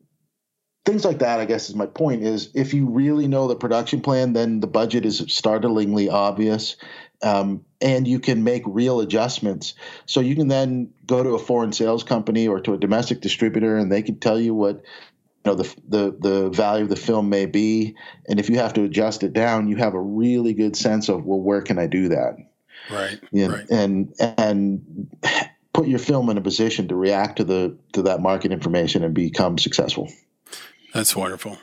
things 0.85 1.05
like 1.05 1.19
that, 1.19 1.39
I 1.39 1.45
guess, 1.45 1.69
is 1.69 1.75
my 1.75 1.85
point. 1.85 2.23
Is 2.23 2.49
if 2.53 2.73
you 2.73 2.87
really 2.87 3.27
know 3.27 3.47
the 3.47 3.55
production 3.55 4.01
plan, 4.01 4.33
then 4.33 4.59
the 4.59 4.67
budget 4.67 5.05
is 5.05 5.23
startlingly 5.27 6.09
obvious. 6.09 6.75
Um, 7.23 7.65
and 7.79 8.07
you 8.07 8.19
can 8.19 8.43
make 8.43 8.63
real 8.65 8.99
adjustments. 8.99 9.75
So 10.07 10.21
you 10.21 10.35
can 10.35 10.47
then 10.47 10.91
go 11.05 11.21
to 11.21 11.35
a 11.35 11.39
foreign 11.39 11.71
sales 11.71 12.03
company 12.03 12.47
or 12.47 12.59
to 12.61 12.73
a 12.73 12.79
domestic 12.79 13.21
distributor, 13.21 13.77
and 13.77 13.91
they 13.91 14.01
can 14.01 14.19
tell 14.19 14.39
you 14.39 14.55
what 14.55 14.81
know 15.45 15.55
the 15.55 15.75
the 15.87 16.15
the 16.19 16.49
value 16.49 16.83
of 16.83 16.89
the 16.89 16.95
film 16.95 17.29
may 17.29 17.45
be, 17.45 17.95
and 18.27 18.39
if 18.39 18.49
you 18.49 18.57
have 18.57 18.73
to 18.73 18.83
adjust 18.83 19.23
it 19.23 19.33
down, 19.33 19.67
you 19.67 19.75
have 19.77 19.93
a 19.93 20.01
really 20.01 20.53
good 20.53 20.75
sense 20.75 21.09
of 21.09 21.25
well, 21.25 21.39
where 21.39 21.61
can 21.61 21.79
I 21.79 21.87
do 21.87 22.09
that? 22.09 22.37
Right. 22.91 23.19
And 23.33 23.53
right. 23.53 23.69
and 23.69 24.13
and 24.19 25.09
put 25.73 25.87
your 25.87 25.99
film 25.99 26.29
in 26.29 26.37
a 26.37 26.41
position 26.41 26.87
to 26.89 26.95
react 26.95 27.37
to 27.37 27.43
the 27.43 27.77
to 27.93 28.03
that 28.03 28.21
market 28.21 28.51
information 28.51 29.03
and 29.03 29.13
become 29.13 29.57
successful. 29.57 30.11
That's 30.93 31.15
wonderful. 31.15 31.57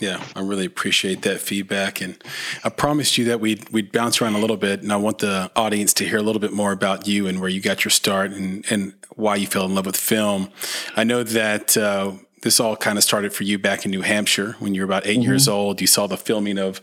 Yeah, 0.00 0.24
I 0.34 0.40
really 0.40 0.66
appreciate 0.66 1.22
that 1.22 1.40
feedback, 1.40 2.00
and 2.00 2.22
I 2.64 2.68
promised 2.68 3.16
you 3.16 3.24
that 3.26 3.40
we'd 3.40 3.68
we'd 3.70 3.92
bounce 3.92 4.20
around 4.20 4.34
a 4.34 4.40
little 4.40 4.56
bit, 4.56 4.82
and 4.82 4.92
I 4.92 4.96
want 4.96 5.18
the 5.18 5.52
audience 5.54 5.94
to 5.94 6.04
hear 6.04 6.18
a 6.18 6.22
little 6.22 6.40
bit 6.40 6.52
more 6.52 6.72
about 6.72 7.06
you 7.06 7.28
and 7.28 7.40
where 7.40 7.48
you 7.48 7.60
got 7.60 7.84
your 7.84 7.90
start 7.90 8.32
and 8.32 8.64
and 8.70 8.94
why 9.14 9.36
you 9.36 9.46
fell 9.46 9.64
in 9.66 9.74
love 9.74 9.86
with 9.86 9.96
film. 9.96 10.50
I 10.96 11.04
know 11.04 11.22
that 11.22 11.76
uh, 11.76 12.14
this 12.44 12.60
all 12.60 12.76
kind 12.76 12.96
of 12.96 13.02
started 13.02 13.32
for 13.32 13.42
you 13.42 13.58
back 13.58 13.84
in 13.84 13.90
New 13.90 14.02
Hampshire 14.02 14.54
when 14.60 14.74
you 14.74 14.82
were 14.82 14.86
about 14.86 15.06
8 15.06 15.14
mm-hmm. 15.14 15.22
years 15.22 15.48
old. 15.48 15.80
You 15.80 15.86
saw 15.86 16.06
the 16.06 16.16
filming 16.16 16.58
of 16.58 16.80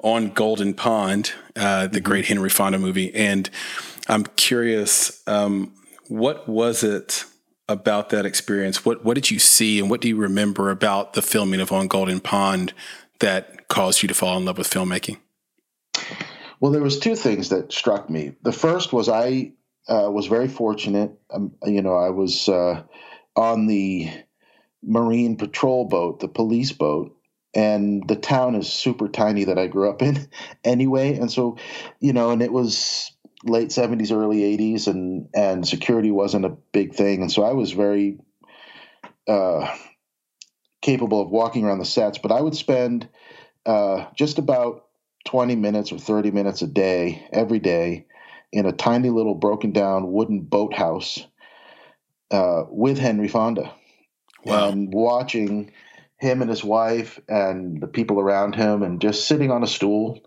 On 0.00 0.28
Golden 0.30 0.74
Pond, 0.74 1.32
uh, 1.56 1.86
the 1.86 1.98
mm-hmm. 1.98 2.04
great 2.04 2.26
Henry 2.26 2.50
Fonda 2.50 2.78
movie. 2.78 3.14
And 3.14 3.48
I'm 4.08 4.24
curious, 4.24 5.22
um, 5.26 5.72
what 6.08 6.46
was 6.48 6.82
it 6.82 7.24
about 7.68 8.10
that 8.10 8.26
experience? 8.26 8.84
What 8.84 9.04
what 9.04 9.14
did 9.14 9.30
you 9.30 9.38
see, 9.38 9.80
and 9.80 9.88
what 9.88 10.02
do 10.02 10.08
you 10.08 10.16
remember 10.16 10.68
about 10.68 11.14
the 11.14 11.22
filming 11.22 11.60
of 11.60 11.72
On 11.72 11.88
Golden 11.88 12.20
Pond 12.20 12.74
that 13.20 13.68
caused 13.68 14.02
you 14.02 14.08
to 14.08 14.14
fall 14.14 14.36
in 14.36 14.44
love 14.44 14.58
with 14.58 14.68
filmmaking? 14.68 15.18
Well, 16.60 16.72
there 16.72 16.82
was 16.82 16.98
two 16.98 17.16
things 17.16 17.48
that 17.48 17.72
struck 17.72 18.10
me. 18.10 18.34
The 18.42 18.52
first 18.52 18.92
was 18.92 19.08
I 19.08 19.52
uh, 19.88 20.10
was 20.10 20.26
very 20.26 20.48
fortunate. 20.48 21.12
Um, 21.32 21.54
you 21.64 21.82
know, 21.82 21.94
I 21.94 22.10
was 22.10 22.48
uh, 22.48 22.82
on 23.36 23.66
the 23.66 24.10
marine 24.86 25.36
patrol 25.36 25.86
boat, 25.86 26.20
the 26.20 26.28
police 26.28 26.72
boat, 26.72 27.16
and 27.54 28.06
the 28.08 28.16
town 28.16 28.54
is 28.54 28.72
super 28.72 29.08
tiny 29.08 29.44
that 29.44 29.58
I 29.58 29.66
grew 29.66 29.88
up 29.88 30.02
in 30.02 30.28
anyway. 30.64 31.16
And 31.16 31.30
so, 31.30 31.56
you 32.00 32.12
know, 32.12 32.30
and 32.30 32.42
it 32.42 32.52
was 32.52 33.12
late 33.44 33.68
70s, 33.68 34.12
early 34.12 34.40
80s, 34.56 34.86
and 34.86 35.28
and 35.34 35.66
security 35.66 36.10
wasn't 36.10 36.46
a 36.46 36.56
big 36.72 36.94
thing. 36.94 37.22
And 37.22 37.30
so 37.30 37.44
I 37.44 37.52
was 37.52 37.72
very 37.72 38.18
uh, 39.28 39.74
capable 40.82 41.20
of 41.20 41.30
walking 41.30 41.64
around 41.64 41.78
the 41.78 41.84
sets, 41.84 42.18
but 42.18 42.32
I 42.32 42.40
would 42.40 42.56
spend 42.56 43.08
uh, 43.66 44.06
just 44.14 44.38
about 44.38 44.86
20 45.26 45.56
minutes 45.56 45.92
or 45.92 45.98
30 45.98 46.30
minutes 46.32 46.60
a 46.60 46.66
day, 46.66 47.26
every 47.32 47.58
day, 47.58 48.06
in 48.52 48.66
a 48.66 48.72
tiny 48.72 49.08
little 49.08 49.34
broken 49.34 49.72
down 49.72 50.12
wooden 50.12 50.40
boathouse 50.40 51.26
uh, 52.30 52.64
with 52.68 52.98
Henry 52.98 53.28
Fonda 53.28 53.72
wow. 54.44 54.68
and 54.68 54.88
um, 54.88 54.90
watching 54.90 55.72
him 56.18 56.40
and 56.40 56.50
his 56.50 56.64
wife 56.64 57.20
and 57.28 57.80
the 57.80 57.86
people 57.86 58.20
around 58.20 58.54
him 58.54 58.82
and 58.82 59.00
just 59.00 59.26
sitting 59.26 59.50
on 59.50 59.62
a 59.62 59.66
stool 59.66 60.20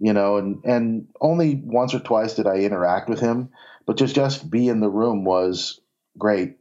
you 0.00 0.12
know 0.12 0.36
and 0.36 0.64
and 0.64 1.08
only 1.20 1.60
once 1.64 1.94
or 1.94 2.00
twice 2.00 2.34
did 2.34 2.46
i 2.46 2.56
interact 2.56 3.08
with 3.08 3.20
him 3.20 3.48
but 3.86 3.96
just 3.96 4.14
just 4.14 4.50
be 4.50 4.68
in 4.68 4.80
the 4.80 4.88
room 4.88 5.24
was 5.24 5.80
great 6.18 6.56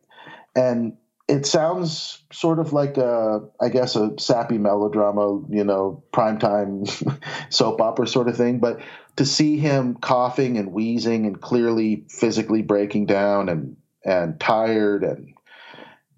and 0.55 0.95
it 1.27 1.45
sounds 1.45 2.21
sort 2.31 2.59
of 2.59 2.73
like 2.73 2.97
a 2.97 3.41
i 3.61 3.69
guess 3.69 3.95
a 3.95 4.11
sappy 4.19 4.57
melodrama 4.57 5.41
you 5.49 5.63
know 5.63 6.03
primetime 6.13 6.87
soap 7.49 7.81
opera 7.81 8.07
sort 8.07 8.27
of 8.27 8.37
thing 8.37 8.59
but 8.59 8.79
to 9.15 9.25
see 9.25 9.57
him 9.57 9.95
coughing 9.95 10.57
and 10.57 10.71
wheezing 10.73 11.25
and 11.25 11.41
clearly 11.41 12.05
physically 12.09 12.61
breaking 12.61 13.05
down 13.05 13.49
and 13.49 13.75
and 14.05 14.39
tired 14.39 15.03
and 15.03 15.32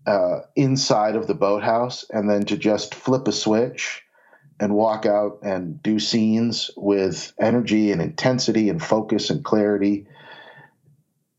uh, 0.06 0.42
inside 0.56 1.16
of 1.16 1.28
the 1.28 1.34
boathouse 1.34 2.06
and 2.10 2.30
then 2.30 2.46
to 2.46 2.58
just 2.58 2.94
flip 2.94 3.28
a 3.28 3.32
switch 3.32 4.04
and 4.60 4.74
walk 4.74 5.06
out 5.06 5.40
and 5.42 5.82
do 5.82 6.00
scenes 6.00 6.72
with 6.78 7.34
energy 7.40 7.92
and 7.92 8.02
intensity 8.02 8.70
and 8.70 8.82
focus 8.82 9.30
and 9.30 9.44
clarity. 9.44 10.08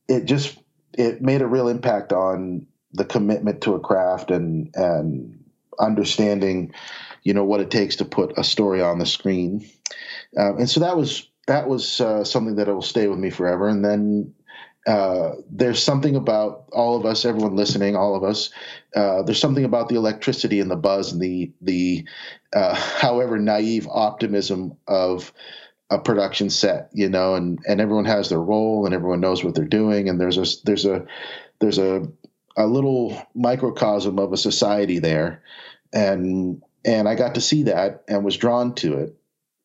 It 0.08 0.25
just 0.26 0.58
it 0.92 1.23
made 1.23 1.42
a 1.42 1.46
real 1.46 1.68
impact 1.68 2.12
on 2.12 2.66
the 2.92 3.04
commitment 3.04 3.62
to 3.62 3.75
a 3.75 3.80
craft 3.80 4.30
and 4.30 4.70
and 4.75 5.44
understanding 5.78 6.73
you 7.23 7.35
know 7.35 7.44
what 7.44 7.61
it 7.61 7.70
takes 7.70 7.96
to 7.96 8.04
put 8.04 8.38
a 8.38 8.44
story 8.44 8.80
on 8.80 8.99
the 8.99 9.06
screen. 9.06 9.68
Um, 10.38 10.58
and 10.58 10.70
so 10.70 10.80
that 10.80 10.96
was 10.96 11.28
that 11.46 11.68
was 11.68 12.00
uh, 12.00 12.25
something 12.25 12.56
that 12.56 12.68
will 12.68 12.82
stay 12.82 13.08
with 13.08 13.18
me 13.18 13.30
forever. 13.30 13.68
And 13.68 13.85
then 13.85 14.35
uh, 14.86 15.32
there's 15.50 15.82
something 15.82 16.14
about 16.14 16.68
all 16.72 16.96
of 16.96 17.04
us, 17.04 17.24
everyone 17.24 17.56
listening, 17.56 17.96
all 17.96 18.14
of 18.14 18.22
us. 18.22 18.50
Uh, 18.94 19.22
there's 19.22 19.40
something 19.40 19.64
about 19.64 19.88
the 19.88 19.96
electricity 19.96 20.60
and 20.60 20.70
the 20.70 20.76
buzz 20.76 21.12
and 21.12 21.20
the 21.20 21.52
the 21.60 22.06
uh, 22.54 22.74
however 22.98 23.38
naive 23.38 23.88
optimism 23.90 24.76
of 24.86 25.32
a 25.90 25.98
production 25.98 26.50
set, 26.50 26.90
you 26.92 27.08
know, 27.08 27.34
and 27.34 27.58
and 27.66 27.80
everyone 27.80 28.04
has 28.04 28.28
their 28.28 28.40
role 28.40 28.86
and 28.86 28.94
everyone 28.94 29.20
knows 29.20 29.42
what 29.42 29.54
they're 29.54 29.64
doing, 29.64 30.08
and 30.08 30.20
there's 30.20 30.38
a 30.38 30.46
there's 30.64 30.84
a 30.84 31.04
there's 31.58 31.78
a 31.78 32.06
a 32.56 32.66
little 32.66 33.20
microcosm 33.34 34.18
of 34.18 34.32
a 34.32 34.36
society 34.36 35.00
there, 35.00 35.42
and 35.92 36.62
and 36.84 37.08
I 37.08 37.16
got 37.16 37.34
to 37.34 37.40
see 37.40 37.64
that 37.64 38.04
and 38.06 38.24
was 38.24 38.36
drawn 38.36 38.74
to 38.76 38.98
it 38.98 39.16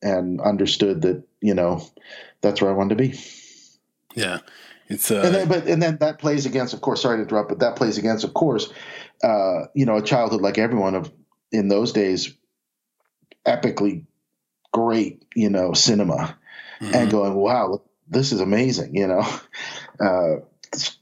and 0.02 0.40
understood 0.40 1.02
that 1.02 1.22
you 1.40 1.54
know 1.54 1.86
that's 2.40 2.60
where 2.60 2.72
I 2.72 2.74
wanted 2.74 2.98
to 2.98 3.08
be. 3.08 3.20
Yeah. 4.14 4.40
It's 4.92 5.10
uh, 5.10 5.22
and 5.24 5.34
then, 5.34 5.48
but 5.48 5.66
and 5.66 5.82
then 5.82 5.96
that 5.98 6.18
plays 6.18 6.46
against, 6.46 6.74
of 6.74 6.80
course. 6.80 7.02
Sorry 7.02 7.16
to 7.16 7.22
interrupt, 7.22 7.48
but 7.48 7.60
that 7.60 7.76
plays 7.76 7.98
against, 7.98 8.24
of 8.24 8.34
course, 8.34 8.72
uh, 9.22 9.66
you 9.74 9.86
know, 9.86 9.96
a 9.96 10.02
childhood 10.02 10.40
like 10.40 10.58
everyone 10.58 10.94
of 10.94 11.12
in 11.50 11.68
those 11.68 11.92
days, 11.92 12.34
epically 13.46 14.04
great, 14.72 15.24
you 15.34 15.50
know, 15.50 15.72
cinema, 15.72 16.36
mm-hmm. 16.80 16.94
and 16.94 17.10
going, 17.10 17.34
wow, 17.34 17.82
this 18.08 18.32
is 18.32 18.40
amazing, 18.40 18.94
you 18.94 19.06
know, 19.06 19.20
uh, 20.00 20.40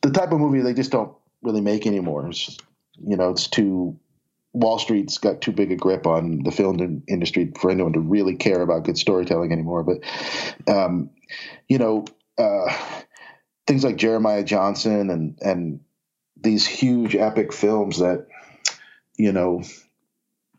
the 0.02 0.10
type 0.12 0.32
of 0.32 0.40
movie 0.40 0.60
they 0.60 0.74
just 0.74 0.90
don't 0.90 1.14
really 1.42 1.60
make 1.60 1.86
anymore. 1.86 2.28
It's 2.28 2.46
just, 2.46 2.62
you 3.04 3.16
know, 3.16 3.30
it's 3.30 3.46
too 3.46 3.98
Wall 4.52 4.78
Street's 4.78 5.18
got 5.18 5.40
too 5.40 5.52
big 5.52 5.70
a 5.70 5.76
grip 5.76 6.06
on 6.06 6.42
the 6.42 6.50
film 6.50 7.02
industry 7.08 7.52
for 7.60 7.70
anyone 7.70 7.92
to 7.92 8.00
really 8.00 8.34
care 8.34 8.62
about 8.62 8.84
good 8.84 8.98
storytelling 8.98 9.52
anymore. 9.52 9.84
But, 9.84 10.72
um, 10.72 11.10
you 11.68 11.78
know, 11.78 12.04
uh, 12.36 12.74
things 13.66 13.84
like 13.84 13.96
Jeremiah 13.96 14.44
Johnson 14.44 15.10
and 15.10 15.38
and 15.42 15.80
these 16.36 16.66
huge 16.66 17.14
epic 17.14 17.52
films 17.52 17.98
that 17.98 18.26
you 19.16 19.32
know 19.32 19.62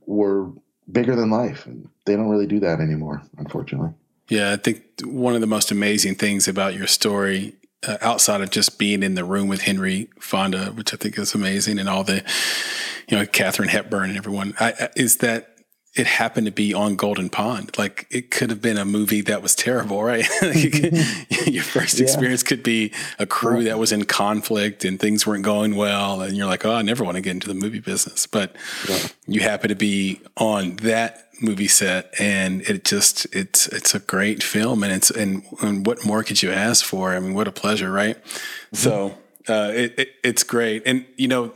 were 0.06 0.52
bigger 0.92 1.16
than 1.16 1.30
life. 1.30 1.66
And 1.66 1.90
they 2.06 2.16
don't 2.16 2.30
really 2.30 2.48
do 2.48 2.60
that 2.62 2.80
anymore 2.80 3.22
unfortunately. 3.38 3.94
Yeah 4.30 4.52
i 4.52 4.58
think 4.58 4.84
one 5.04 5.36
of 5.36 5.42
the 5.42 5.48
most 5.48 5.72
amazing 5.72 6.16
things 6.16 6.48
about 6.48 6.74
your 6.74 6.88
story 6.88 7.56
uh, 7.88 7.98
outside 8.02 8.42
of 8.42 8.50
just 8.50 8.78
being 8.78 9.04
in 9.04 9.16
the 9.16 9.26
room 9.26 9.48
with 9.48 9.62
henry 9.62 10.10
fonda 10.20 10.66
which 10.68 10.94
i 10.94 10.98
think 10.98 11.18
is 11.18 11.34
amazing 11.34 11.80
and 11.80 11.90
all 11.90 12.04
the 12.04 12.24
you 13.08 13.18
know 13.18 13.26
katharine 13.26 13.70
hepburn 13.70 14.10
and 14.10 14.18
everyone 14.18 14.54
I, 14.60 14.90
is 14.96 15.18
that 15.18 15.51
it 15.94 16.08
happened 16.08 16.46
to 16.46 16.52
be 16.54 16.74
on 16.74 16.96
Golden 16.96 17.30
Pond. 17.30 17.78
Like 17.78 18.08
it 18.10 18.32
could 18.32 18.50
have 18.50 18.62
been 18.62 18.78
a 18.78 18.86
movie 18.86 19.22
that 19.22 19.42
was 19.42 19.56
terrible, 19.56 20.02
right? 20.04 20.26
your 21.46 21.64
first 21.64 22.00
yeah. 22.00 22.04
experience 22.04 22.44
could 22.44 22.64
be 22.64 22.94
a 23.20 23.26
crew 23.26 23.64
that 23.66 23.78
was 23.78 23.92
in 23.92 24.06
conflict 24.06 24.86
and 24.86 25.00
things 25.00 25.28
weren't 25.28 25.44
going 25.44 25.76
well, 25.76 26.22
and 26.22 26.38
you're 26.38 26.48
like, 26.48 26.66
oh, 26.66 26.76
I 26.76 26.82
never 26.82 27.04
want 27.04 27.16
to 27.16 27.22
get 27.22 27.32
into 27.32 27.48
the 27.48 27.54
movie 27.54 27.80
business. 27.80 28.26
But 28.26 28.56
yeah. 28.88 29.00
you 29.28 29.42
happen 29.42 29.68
to 29.68 29.76
be 29.76 30.22
on 30.38 30.78
that 30.78 31.28
movie 31.42 31.68
set, 31.68 32.14
and 32.20 32.62
it 32.62 32.86
just 32.86 33.28
it's 33.36 33.68
it's 33.68 33.94
a 33.94 34.00
great 34.00 34.44
film, 34.44 34.84
and 34.84 34.94
it's 34.94 35.12
and, 35.12 35.44
and 35.62 35.86
what 35.86 36.06
more 36.06 36.24
could 36.24 36.42
you 36.42 36.52
ask 36.52 36.86
for? 36.86 37.14
I 37.14 37.20
mean, 37.20 37.34
what 37.34 37.50
a 37.50 37.52
pleasure, 37.52 37.92
right? 37.92 38.16
Mm-hmm. 38.24 38.76
So 38.78 39.18
uh, 39.50 39.72
it, 39.74 40.00
it 40.00 40.10
it's 40.24 40.44
great, 40.44 40.84
and 40.86 41.06
you 41.18 41.28
know, 41.28 41.54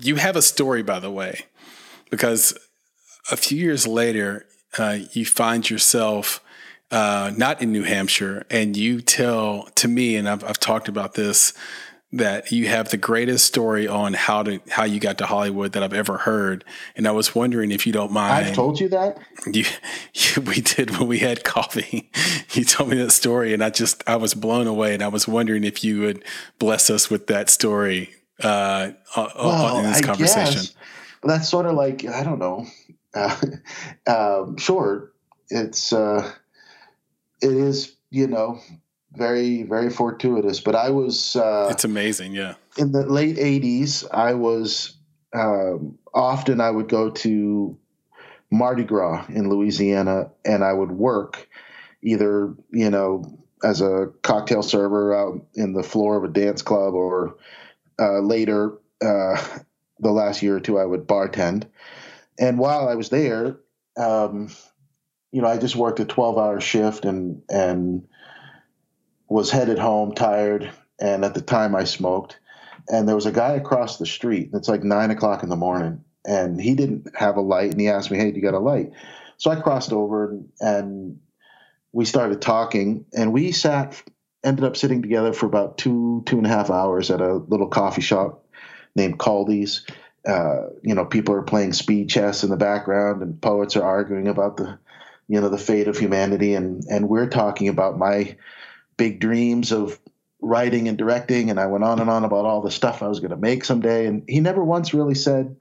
you 0.00 0.16
have 0.16 0.34
a 0.34 0.42
story, 0.42 0.82
by 0.82 0.98
the 0.98 1.10
way, 1.10 1.44
because 2.10 2.52
a 3.30 3.36
few 3.36 3.58
years 3.58 3.86
later, 3.86 4.46
uh, 4.78 4.98
you 5.12 5.24
find 5.24 5.68
yourself 5.68 6.42
uh, 6.90 7.32
not 7.36 7.60
in 7.60 7.72
New 7.72 7.82
Hampshire, 7.82 8.46
and 8.50 8.76
you 8.76 9.00
tell 9.00 9.68
to 9.74 9.88
me, 9.88 10.16
and 10.16 10.28
I've, 10.28 10.44
I've 10.44 10.60
talked 10.60 10.88
about 10.88 11.14
this, 11.14 11.52
that 12.12 12.52
you 12.52 12.68
have 12.68 12.90
the 12.90 12.96
greatest 12.96 13.44
story 13.44 13.88
on 13.88 14.14
how 14.14 14.42
to 14.44 14.60
how 14.70 14.84
you 14.84 15.00
got 15.00 15.18
to 15.18 15.26
Hollywood 15.26 15.72
that 15.72 15.82
I've 15.82 15.92
ever 15.92 16.18
heard. 16.18 16.64
And 16.94 17.06
I 17.08 17.10
was 17.10 17.34
wondering 17.34 17.72
if 17.72 17.86
you 17.86 17.92
don't 17.92 18.12
mind. 18.12 18.46
I've 18.46 18.54
told 18.54 18.78
you 18.78 18.88
that. 18.90 19.18
You, 19.46 19.64
you, 20.14 20.40
we 20.46 20.60
did 20.60 20.96
when 20.98 21.08
we 21.08 21.18
had 21.18 21.44
coffee. 21.44 22.10
You 22.52 22.64
told 22.64 22.88
me 22.88 22.96
that 22.98 23.10
story, 23.10 23.52
and 23.52 23.62
I 23.62 23.68
just 23.68 24.02
I 24.06 24.16
was 24.16 24.32
blown 24.32 24.66
away. 24.66 24.94
And 24.94 25.02
I 25.02 25.08
was 25.08 25.28
wondering 25.28 25.62
if 25.62 25.84
you 25.84 26.00
would 26.00 26.24
bless 26.58 26.88
us 26.88 27.10
with 27.10 27.26
that 27.26 27.50
story 27.50 28.14
uh, 28.42 28.92
well, 29.14 29.78
in 29.78 29.84
this 29.84 29.98
I 29.98 30.02
conversation. 30.02 30.62
Guess. 30.62 30.74
That's 31.22 31.48
sort 31.48 31.66
of 31.66 31.74
like 31.74 32.06
I 32.06 32.22
don't 32.22 32.38
know. 32.38 32.66
Uh, 33.16 33.36
um, 34.06 34.56
sure, 34.58 35.12
it's 35.48 35.92
uh, 35.92 36.30
it 37.40 37.52
is 37.52 37.96
you 38.10 38.26
know 38.26 38.60
very 39.12 39.62
very 39.62 39.90
fortuitous. 39.90 40.60
But 40.60 40.74
I 40.74 40.90
was 40.90 41.36
uh, 41.36 41.68
it's 41.70 41.84
amazing, 41.84 42.34
yeah. 42.34 42.54
In 42.76 42.92
the 42.92 43.06
late 43.06 43.36
'80s, 43.36 44.04
I 44.12 44.34
was 44.34 44.96
um, 45.34 45.98
often 46.14 46.60
I 46.60 46.70
would 46.70 46.88
go 46.88 47.10
to 47.10 47.76
Mardi 48.50 48.84
Gras 48.84 49.26
in 49.28 49.48
Louisiana, 49.48 50.30
and 50.44 50.62
I 50.62 50.72
would 50.72 50.92
work 50.92 51.48
either 52.02 52.54
you 52.70 52.90
know 52.90 53.24
as 53.64 53.80
a 53.80 54.12
cocktail 54.22 54.62
server 54.62 55.14
out 55.14 55.44
in 55.54 55.72
the 55.72 55.82
floor 55.82 56.16
of 56.16 56.24
a 56.24 56.28
dance 56.28 56.62
club, 56.62 56.94
or 56.94 57.36
uh, 57.98 58.20
later 58.20 58.74
uh, 59.02 59.42
the 60.00 60.12
last 60.12 60.42
year 60.42 60.56
or 60.56 60.60
two 60.60 60.78
I 60.78 60.84
would 60.84 61.06
bartend. 61.06 61.64
And 62.38 62.58
while 62.58 62.88
I 62.88 62.94
was 62.94 63.08
there, 63.08 63.58
um, 63.96 64.50
you 65.32 65.42
know, 65.42 65.48
I 65.48 65.58
just 65.58 65.76
worked 65.76 66.00
a 66.00 66.04
12 66.04 66.38
hour 66.38 66.60
shift 66.60 67.04
and, 67.04 67.42
and 67.50 68.06
was 69.28 69.50
headed 69.50 69.78
home 69.78 70.14
tired, 70.14 70.70
and 71.00 71.24
at 71.24 71.34
the 71.34 71.40
time 71.40 71.74
I 71.74 71.84
smoked. 71.84 72.38
And 72.88 73.08
there 73.08 73.16
was 73.16 73.26
a 73.26 73.32
guy 73.32 73.52
across 73.52 73.98
the 73.98 74.06
street. 74.06 74.50
It's 74.54 74.68
like 74.68 74.84
nine 74.84 75.10
o'clock 75.10 75.42
in 75.42 75.48
the 75.48 75.56
morning, 75.56 76.04
and 76.24 76.60
he 76.60 76.74
didn't 76.74 77.08
have 77.16 77.36
a 77.36 77.40
light. 77.40 77.72
And 77.72 77.80
he 77.80 77.88
asked 77.88 78.10
me, 78.10 78.18
"Hey, 78.18 78.30
do 78.30 78.36
you 78.36 78.42
got 78.42 78.54
a 78.54 78.60
light?" 78.60 78.92
So 79.38 79.50
I 79.50 79.56
crossed 79.60 79.92
over 79.92 80.30
and, 80.30 80.48
and 80.60 81.18
we 81.92 82.04
started 82.04 82.40
talking, 82.40 83.06
and 83.16 83.32
we 83.32 83.52
sat, 83.52 84.00
ended 84.44 84.64
up 84.64 84.76
sitting 84.76 85.02
together 85.02 85.32
for 85.32 85.46
about 85.46 85.78
two 85.78 86.22
two 86.26 86.38
and 86.38 86.46
a 86.46 86.50
half 86.50 86.70
hours 86.70 87.10
at 87.10 87.20
a 87.20 87.34
little 87.34 87.68
coffee 87.68 88.02
shop 88.02 88.46
named 88.94 89.18
Kaldi's. 89.18 89.84
Uh, 90.26 90.68
you 90.82 90.94
know, 90.94 91.04
people 91.04 91.34
are 91.34 91.42
playing 91.42 91.72
speed 91.72 92.08
chess 92.08 92.42
in 92.42 92.50
the 92.50 92.56
background, 92.56 93.22
and 93.22 93.40
poets 93.40 93.76
are 93.76 93.84
arguing 93.84 94.28
about 94.28 94.56
the, 94.56 94.78
you 95.28 95.40
know, 95.40 95.48
the 95.48 95.58
fate 95.58 95.88
of 95.88 95.98
humanity, 95.98 96.54
and 96.54 96.84
and 96.84 97.08
we're 97.08 97.28
talking 97.28 97.68
about 97.68 97.98
my 97.98 98.36
big 98.96 99.20
dreams 99.20 99.72
of 99.72 99.98
writing 100.40 100.88
and 100.88 100.98
directing. 100.98 101.50
And 101.50 101.60
I 101.60 101.66
went 101.66 101.84
on 101.84 102.00
and 102.00 102.10
on 102.10 102.24
about 102.24 102.44
all 102.44 102.62
the 102.62 102.70
stuff 102.70 103.02
I 103.02 103.08
was 103.08 103.20
going 103.20 103.30
to 103.30 103.36
make 103.36 103.64
someday. 103.64 104.06
And 104.06 104.24
he 104.28 104.40
never 104.40 104.62
once 104.62 104.94
really 104.94 105.14
said 105.14 105.56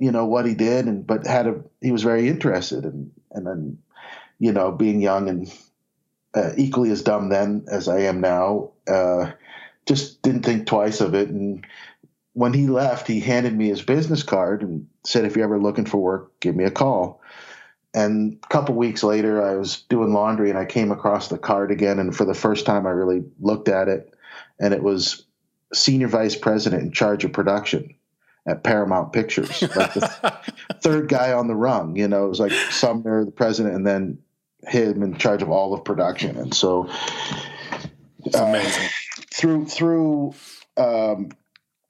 you 0.00 0.10
know 0.10 0.26
what 0.26 0.44
he 0.44 0.54
did 0.54 0.86
and 0.86 1.06
but 1.06 1.24
had 1.24 1.46
a 1.46 1.62
he 1.80 1.92
was 1.92 2.02
very 2.02 2.28
interested 2.28 2.84
and 2.84 3.12
and 3.30 3.46
then 3.46 3.78
you 4.40 4.50
know 4.50 4.72
being 4.72 5.00
young 5.00 5.28
and 5.28 5.54
uh, 6.34 6.50
equally 6.56 6.90
as 6.90 7.02
dumb 7.02 7.28
then 7.28 7.64
as 7.70 7.88
I 7.88 8.00
am 8.00 8.20
now. 8.20 8.70
Uh, 8.86 9.32
just 9.86 10.22
didn't 10.22 10.44
think 10.44 10.66
twice 10.66 11.00
of 11.00 11.14
it. 11.14 11.28
And 11.28 11.64
when 12.34 12.52
he 12.52 12.66
left 12.66 13.08
he 13.08 13.20
handed 13.20 13.56
me 13.56 13.68
his 13.68 13.82
business 13.82 14.22
card 14.22 14.62
and 14.62 14.86
said 15.04 15.24
if 15.24 15.34
you're 15.34 15.44
ever 15.44 15.58
looking 15.58 15.86
for 15.86 15.98
work 15.98 16.38
give 16.40 16.54
me 16.54 16.64
a 16.64 16.70
call 16.70 17.20
and 17.94 18.38
a 18.42 18.48
couple 18.48 18.74
weeks 18.74 19.04
later, 19.04 19.42
I 19.42 19.54
was 19.54 19.82
doing 19.82 20.12
laundry 20.12 20.50
and 20.50 20.58
I 20.58 20.64
came 20.64 20.90
across 20.90 21.28
the 21.28 21.38
card 21.38 21.70
again. 21.70 22.00
And 22.00 22.14
for 22.14 22.24
the 22.24 22.34
first 22.34 22.66
time, 22.66 22.86
I 22.86 22.90
really 22.90 23.22
looked 23.38 23.68
at 23.68 23.88
it, 23.88 24.12
and 24.58 24.74
it 24.74 24.82
was 24.82 25.24
senior 25.72 26.08
vice 26.08 26.34
president 26.34 26.82
in 26.82 26.92
charge 26.92 27.24
of 27.24 27.32
production 27.32 27.94
at 28.46 28.64
Paramount 28.64 29.12
Pictures, 29.12 29.62
like 29.62 29.94
the 29.94 30.34
third 30.82 31.08
guy 31.08 31.32
on 31.32 31.46
the 31.46 31.54
rung. 31.54 31.96
You 31.96 32.08
know, 32.08 32.26
it 32.26 32.28
was 32.28 32.40
like 32.40 32.52
Sumner, 32.52 33.24
the 33.24 33.30
president, 33.30 33.76
and 33.76 33.86
then 33.86 34.18
him 34.66 35.02
in 35.02 35.16
charge 35.16 35.42
of 35.42 35.50
all 35.50 35.72
of 35.72 35.84
production. 35.84 36.36
And 36.36 36.52
so, 36.52 36.90
it's 38.24 38.36
amazing. 38.36 38.84
Uh, 38.84 39.22
through 39.32 39.66
through 39.66 40.34
um, 40.76 41.30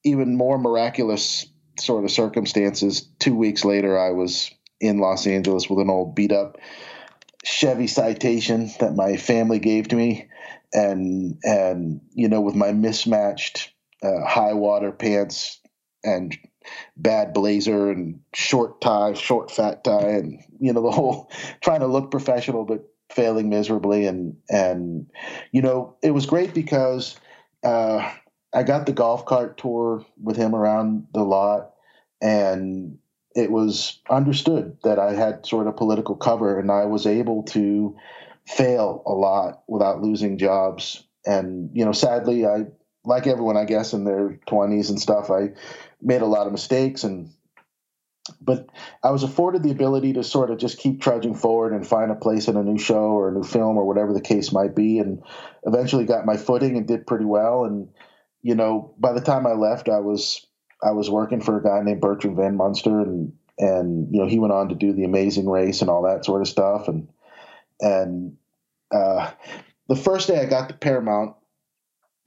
even 0.04 0.36
more 0.36 0.58
miraculous 0.58 1.46
sort 1.78 2.04
of 2.04 2.10
circumstances, 2.10 3.08
two 3.18 3.34
weeks 3.34 3.64
later, 3.64 3.98
I 3.98 4.10
was 4.10 4.50
in 4.80 4.98
Los 4.98 5.26
Angeles 5.26 5.68
with 5.68 5.80
an 5.80 5.90
old 5.90 6.14
beat 6.14 6.32
up 6.32 6.58
Chevy 7.44 7.86
Citation 7.86 8.70
that 8.80 8.94
my 8.94 9.16
family 9.16 9.58
gave 9.58 9.88
to 9.88 9.96
me, 9.96 10.28
and 10.72 11.38
and 11.42 12.00
you 12.12 12.28
know 12.28 12.40
with 12.40 12.54
my 12.54 12.72
mismatched 12.72 13.72
uh, 14.02 14.24
high 14.24 14.52
water 14.52 14.92
pants 14.92 15.60
and 16.02 16.36
bad 16.96 17.32
blazer 17.32 17.90
and 17.90 18.20
short 18.34 18.80
tie, 18.80 19.14
short 19.14 19.50
fat 19.50 19.84
tie, 19.84 20.08
and 20.10 20.40
you 20.58 20.72
know 20.72 20.82
the 20.82 20.90
whole 20.90 21.30
trying 21.60 21.80
to 21.80 21.86
look 21.86 22.10
professional 22.10 22.64
but 22.64 22.84
failing 23.10 23.48
miserably, 23.48 24.06
and 24.06 24.36
and 24.48 25.10
you 25.52 25.62
know 25.62 25.96
it 26.02 26.12
was 26.12 26.26
great 26.26 26.54
because 26.54 27.16
uh, 27.62 28.10
I 28.54 28.62
got 28.62 28.86
the 28.86 28.92
golf 28.92 29.26
cart 29.26 29.58
tour 29.58 30.04
with 30.22 30.36
him 30.36 30.54
around 30.54 31.08
the 31.12 31.24
lot, 31.24 31.72
and 32.22 32.98
it 33.34 33.50
was 33.50 34.00
understood 34.08 34.78
that 34.84 34.98
I 34.98 35.12
had 35.12 35.44
sort 35.44 35.66
of 35.66 35.76
political 35.76 36.14
cover 36.14 36.58
and 36.58 36.70
I 36.70 36.84
was 36.84 37.06
able 37.06 37.42
to 37.44 37.96
fail 38.46 39.02
a 39.06 39.12
lot 39.12 39.62
without 39.66 40.02
losing 40.02 40.38
jobs. 40.38 41.04
And, 41.26 41.70
you 41.72 41.84
know, 41.84 41.92
sadly, 41.92 42.46
I, 42.46 42.66
like 43.04 43.26
everyone, 43.26 43.56
I 43.56 43.64
guess, 43.64 43.92
in 43.92 44.04
their 44.04 44.38
20s 44.46 44.88
and 44.88 45.00
stuff, 45.00 45.30
I 45.30 45.50
made 46.00 46.22
a 46.22 46.26
lot 46.26 46.46
of 46.46 46.52
mistakes 46.52 47.02
and 47.02 47.30
but 48.40 48.66
I 49.02 49.10
was 49.10 49.22
afforded 49.22 49.62
the 49.62 49.70
ability 49.70 50.14
to 50.14 50.24
sort 50.24 50.50
of 50.50 50.56
just 50.58 50.78
keep 50.78 51.02
trudging 51.02 51.34
forward 51.34 51.74
and 51.74 51.86
find 51.86 52.10
a 52.10 52.14
place 52.14 52.48
in 52.48 52.56
a 52.56 52.62
new 52.62 52.78
show 52.78 52.94
or 52.94 53.28
a 53.28 53.32
new 53.32 53.42
film 53.42 53.76
or 53.76 53.84
whatever 53.84 54.14
the 54.14 54.20
case 54.20 54.50
might 54.50 54.74
be, 54.74 54.98
and 54.98 55.22
eventually 55.64 56.06
got 56.06 56.24
my 56.24 56.38
footing 56.38 56.78
and 56.78 56.88
did 56.88 57.06
pretty 57.06 57.26
well. 57.26 57.64
And 57.64 57.90
you 58.44 58.54
know, 58.54 58.94
by 58.98 59.12
the 59.14 59.22
time 59.22 59.46
I 59.46 59.54
left, 59.54 59.88
I 59.88 60.00
was 60.00 60.46
I 60.82 60.92
was 60.92 61.08
working 61.08 61.40
for 61.40 61.58
a 61.58 61.62
guy 61.62 61.80
named 61.82 62.02
Bertram 62.02 62.36
Van 62.36 62.56
Munster, 62.56 63.00
and 63.00 63.32
and 63.58 64.14
you 64.14 64.20
know 64.20 64.28
he 64.28 64.38
went 64.38 64.52
on 64.52 64.68
to 64.68 64.74
do 64.74 64.92
the 64.92 65.04
Amazing 65.04 65.48
Race 65.48 65.80
and 65.80 65.88
all 65.88 66.02
that 66.02 66.26
sort 66.26 66.42
of 66.42 66.48
stuff. 66.48 66.86
And 66.86 67.08
and 67.80 68.36
uh, 68.94 69.30
the 69.88 69.96
first 69.96 70.28
day 70.28 70.38
I 70.38 70.44
got 70.44 70.68
to 70.68 70.74
Paramount, 70.74 71.36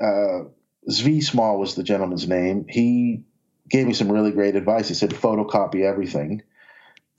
uh, 0.02 0.50
Zvi 0.90 1.24
Small 1.24 1.60
was 1.60 1.76
the 1.76 1.84
gentleman's 1.84 2.28
name. 2.28 2.66
He 2.68 3.22
gave 3.70 3.86
me 3.86 3.94
some 3.94 4.12
really 4.12 4.32
great 4.32 4.56
advice. 4.56 4.88
He 4.88 4.96
said 4.96 5.12
photocopy 5.12 5.84
everything, 5.84 6.42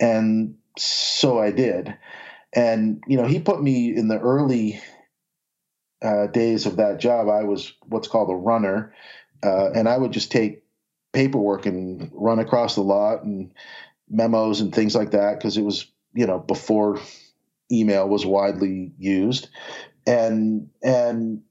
and 0.01 0.57
so 0.77 1.39
I 1.39 1.53
did. 1.53 1.97
And 2.53 3.01
you 3.07 3.17
know 3.17 3.27
he 3.27 3.39
put 3.39 3.63
me 3.63 3.95
in 3.97 4.09
the 4.09 4.19
early 4.19 4.81
uh, 6.03 6.27
days 6.29 6.67
of 6.67 6.77
that 6.77 7.01
job. 7.01 7.29
I 7.29 7.45
was 7.45 7.73
what's 7.87 8.09
called 8.09 8.31
a 8.31 8.35
runner, 8.35 8.95
uh, 9.43 9.71
and 9.73 9.89
I 9.89 9.97
would 9.97 10.13
just 10.13 10.31
take 10.31 10.63
paperwork 11.13 11.67
and 11.67 12.11
run 12.13 12.39
across 12.39 12.75
the 12.75 12.83
lot 12.83 13.25
and 13.25 13.53
memos 14.09 14.61
and 14.61 14.75
things 14.75 14.95
like 14.95 15.11
that 15.13 15.39
because 15.39 15.57
it 15.57 15.63
was 15.63 15.91
you 16.15 16.27
know 16.27 16.39
before 16.39 17.01
email 17.71 18.09
was 18.09 18.25
widely 18.25 18.93
used 18.99 19.49
and 20.09 20.71
and 20.83 21.43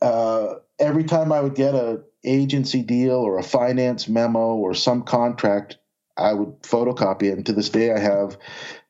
uh, 0.00 0.54
every 0.78 1.04
time 1.04 1.32
I 1.32 1.40
would 1.40 1.54
get 1.54 1.74
a 1.74 2.02
agency 2.24 2.82
deal 2.82 3.16
or 3.16 3.38
a 3.38 3.42
finance 3.42 4.08
memo 4.08 4.54
or 4.54 4.74
some 4.74 5.02
contract, 5.02 5.76
I 6.16 6.32
would 6.32 6.62
photocopy 6.62 7.24
it. 7.24 7.36
And 7.36 7.46
to 7.46 7.52
this 7.52 7.68
day, 7.68 7.92
I 7.92 7.98
have, 7.98 8.38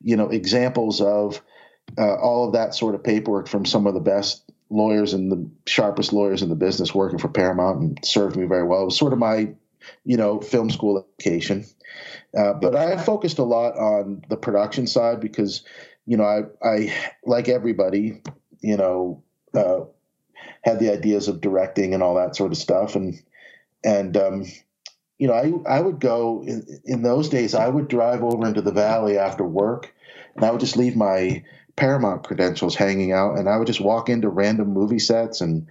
you 0.01 0.15
know, 0.15 0.29
examples 0.29 1.01
of 1.01 1.41
uh, 1.97 2.15
all 2.15 2.47
of 2.47 2.53
that 2.53 2.75
sort 2.75 2.95
of 2.95 3.03
paperwork 3.03 3.47
from 3.47 3.65
some 3.65 3.87
of 3.87 3.93
the 3.93 3.99
best 3.99 4.43
lawyers 4.69 5.13
and 5.13 5.31
the 5.31 5.49
sharpest 5.67 6.11
lawyers 6.11 6.41
in 6.41 6.49
the 6.49 6.55
business 6.55 6.93
working 6.93 7.19
for 7.19 7.29
Paramount 7.29 7.79
and 7.79 7.99
served 8.03 8.35
me 8.35 8.45
very 8.45 8.63
well. 8.63 8.81
It 8.81 8.85
was 8.85 8.97
sort 8.97 9.13
of 9.13 9.19
my, 9.19 9.53
you 10.03 10.17
know, 10.17 10.39
film 10.39 10.69
school 10.69 11.07
education. 11.19 11.65
Uh, 12.37 12.53
but 12.53 12.75
I 12.75 12.97
focused 12.97 13.37
a 13.37 13.43
lot 13.43 13.77
on 13.77 14.23
the 14.29 14.37
production 14.37 14.87
side 14.87 15.21
because, 15.21 15.63
you 16.05 16.17
know, 16.17 16.23
I, 16.23 16.67
I 16.67 16.93
like 17.23 17.47
everybody, 17.47 18.21
you 18.61 18.77
know, 18.77 19.23
uh, 19.53 19.81
had 20.63 20.79
the 20.79 20.91
ideas 20.91 21.27
of 21.27 21.41
directing 21.41 21.93
and 21.93 22.01
all 22.03 22.15
that 22.15 22.35
sort 22.35 22.51
of 22.51 22.57
stuff. 22.57 22.95
And, 22.95 23.21
and, 23.83 24.17
um, 24.17 24.45
you 25.19 25.27
know, 25.27 25.33
I, 25.33 25.77
I 25.77 25.79
would 25.79 25.99
go 25.99 26.43
in, 26.45 26.65
in 26.83 27.03
those 27.03 27.29
days, 27.29 27.53
I 27.53 27.69
would 27.69 27.87
drive 27.87 28.23
over 28.23 28.45
into 28.45 28.61
the 28.61 28.71
valley 28.71 29.17
after 29.17 29.45
work 29.45 29.93
and 30.35 30.43
I 30.43 30.51
would 30.51 30.59
just 30.59 30.77
leave 30.77 30.95
my 30.95 31.43
Paramount 31.75 32.23
credentials 32.23 32.75
hanging 32.75 33.11
out, 33.11 33.37
and 33.37 33.49
I 33.49 33.57
would 33.57 33.67
just 33.67 33.81
walk 33.81 34.09
into 34.09 34.29
random 34.29 34.73
movie 34.73 34.99
sets 34.99 35.41
and 35.41 35.67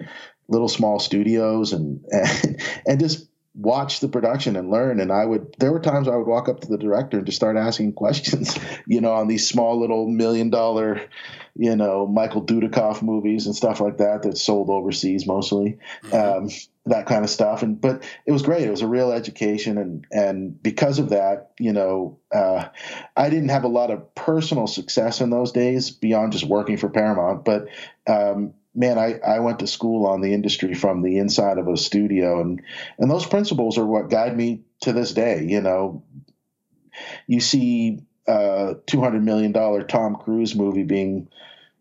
little 0.48 0.68
small 0.68 0.98
studios 0.98 1.72
and 1.72 2.04
and, 2.10 2.62
and 2.86 3.00
just 3.00 3.28
watch 3.54 4.00
the 4.00 4.08
production 4.08 4.56
and 4.56 4.70
learn. 4.70 5.00
And 5.00 5.12
I 5.12 5.24
would, 5.24 5.54
there 5.58 5.72
were 5.72 5.80
times 5.80 6.08
I 6.08 6.16
would 6.16 6.26
walk 6.26 6.48
up 6.48 6.60
to 6.60 6.68
the 6.68 6.78
director 6.78 7.18
and 7.18 7.26
just 7.26 7.36
start 7.36 7.56
asking 7.56 7.92
questions, 7.94 8.58
you 8.86 9.00
know, 9.00 9.12
on 9.12 9.28
these 9.28 9.48
small 9.48 9.80
little 9.80 10.08
million 10.08 10.50
dollar, 10.50 11.00
you 11.54 11.76
know, 11.76 12.06
Michael 12.06 12.44
Dudikoff 12.44 13.02
movies 13.02 13.46
and 13.46 13.54
stuff 13.54 13.80
like 13.80 13.98
that 13.98 14.22
that 14.22 14.36
sold 14.36 14.70
overseas 14.70 15.26
mostly, 15.26 15.78
mm-hmm. 16.04 16.44
um, 16.44 16.50
that 16.86 17.06
kind 17.06 17.24
of 17.24 17.30
stuff. 17.30 17.62
And 17.62 17.80
but 17.80 18.02
it 18.26 18.32
was 18.32 18.42
great. 18.42 18.62
It 18.62 18.70
was 18.70 18.82
a 18.82 18.86
real 18.86 19.12
education, 19.12 19.78
and 19.78 20.06
and 20.10 20.62
because 20.62 20.98
of 20.98 21.10
that, 21.10 21.52
you 21.58 21.72
know, 21.72 22.18
uh, 22.32 22.68
I 23.16 23.30
didn't 23.30 23.48
have 23.50 23.64
a 23.64 23.68
lot 23.68 23.90
of 23.90 24.14
personal 24.14 24.66
success 24.66 25.20
in 25.20 25.30
those 25.30 25.52
days 25.52 25.90
beyond 25.90 26.32
just 26.32 26.44
working 26.44 26.76
for 26.76 26.88
Paramount, 26.88 27.44
but 27.44 27.68
um, 28.06 28.54
man, 28.74 28.98
I, 28.98 29.18
I 29.26 29.38
went 29.38 29.60
to 29.60 29.66
school 29.66 30.06
on 30.06 30.20
the 30.20 30.34
industry 30.34 30.74
from 30.74 31.02
the 31.02 31.18
inside 31.18 31.58
of 31.58 31.68
a 31.68 31.76
studio, 31.76 32.40
and 32.40 32.60
and 32.98 33.10
those 33.10 33.26
principles 33.26 33.78
are 33.78 33.86
what 33.86 34.10
guide 34.10 34.36
me 34.36 34.62
to 34.82 34.92
this 34.92 35.12
day. 35.12 35.44
You 35.48 35.60
know, 35.60 36.04
you 37.26 37.40
see 37.40 38.00
a 38.26 38.74
two 38.86 39.00
hundred 39.00 39.24
million 39.24 39.52
dollar 39.52 39.82
Tom 39.84 40.16
Cruise 40.16 40.54
movie 40.54 40.84
being 40.84 41.28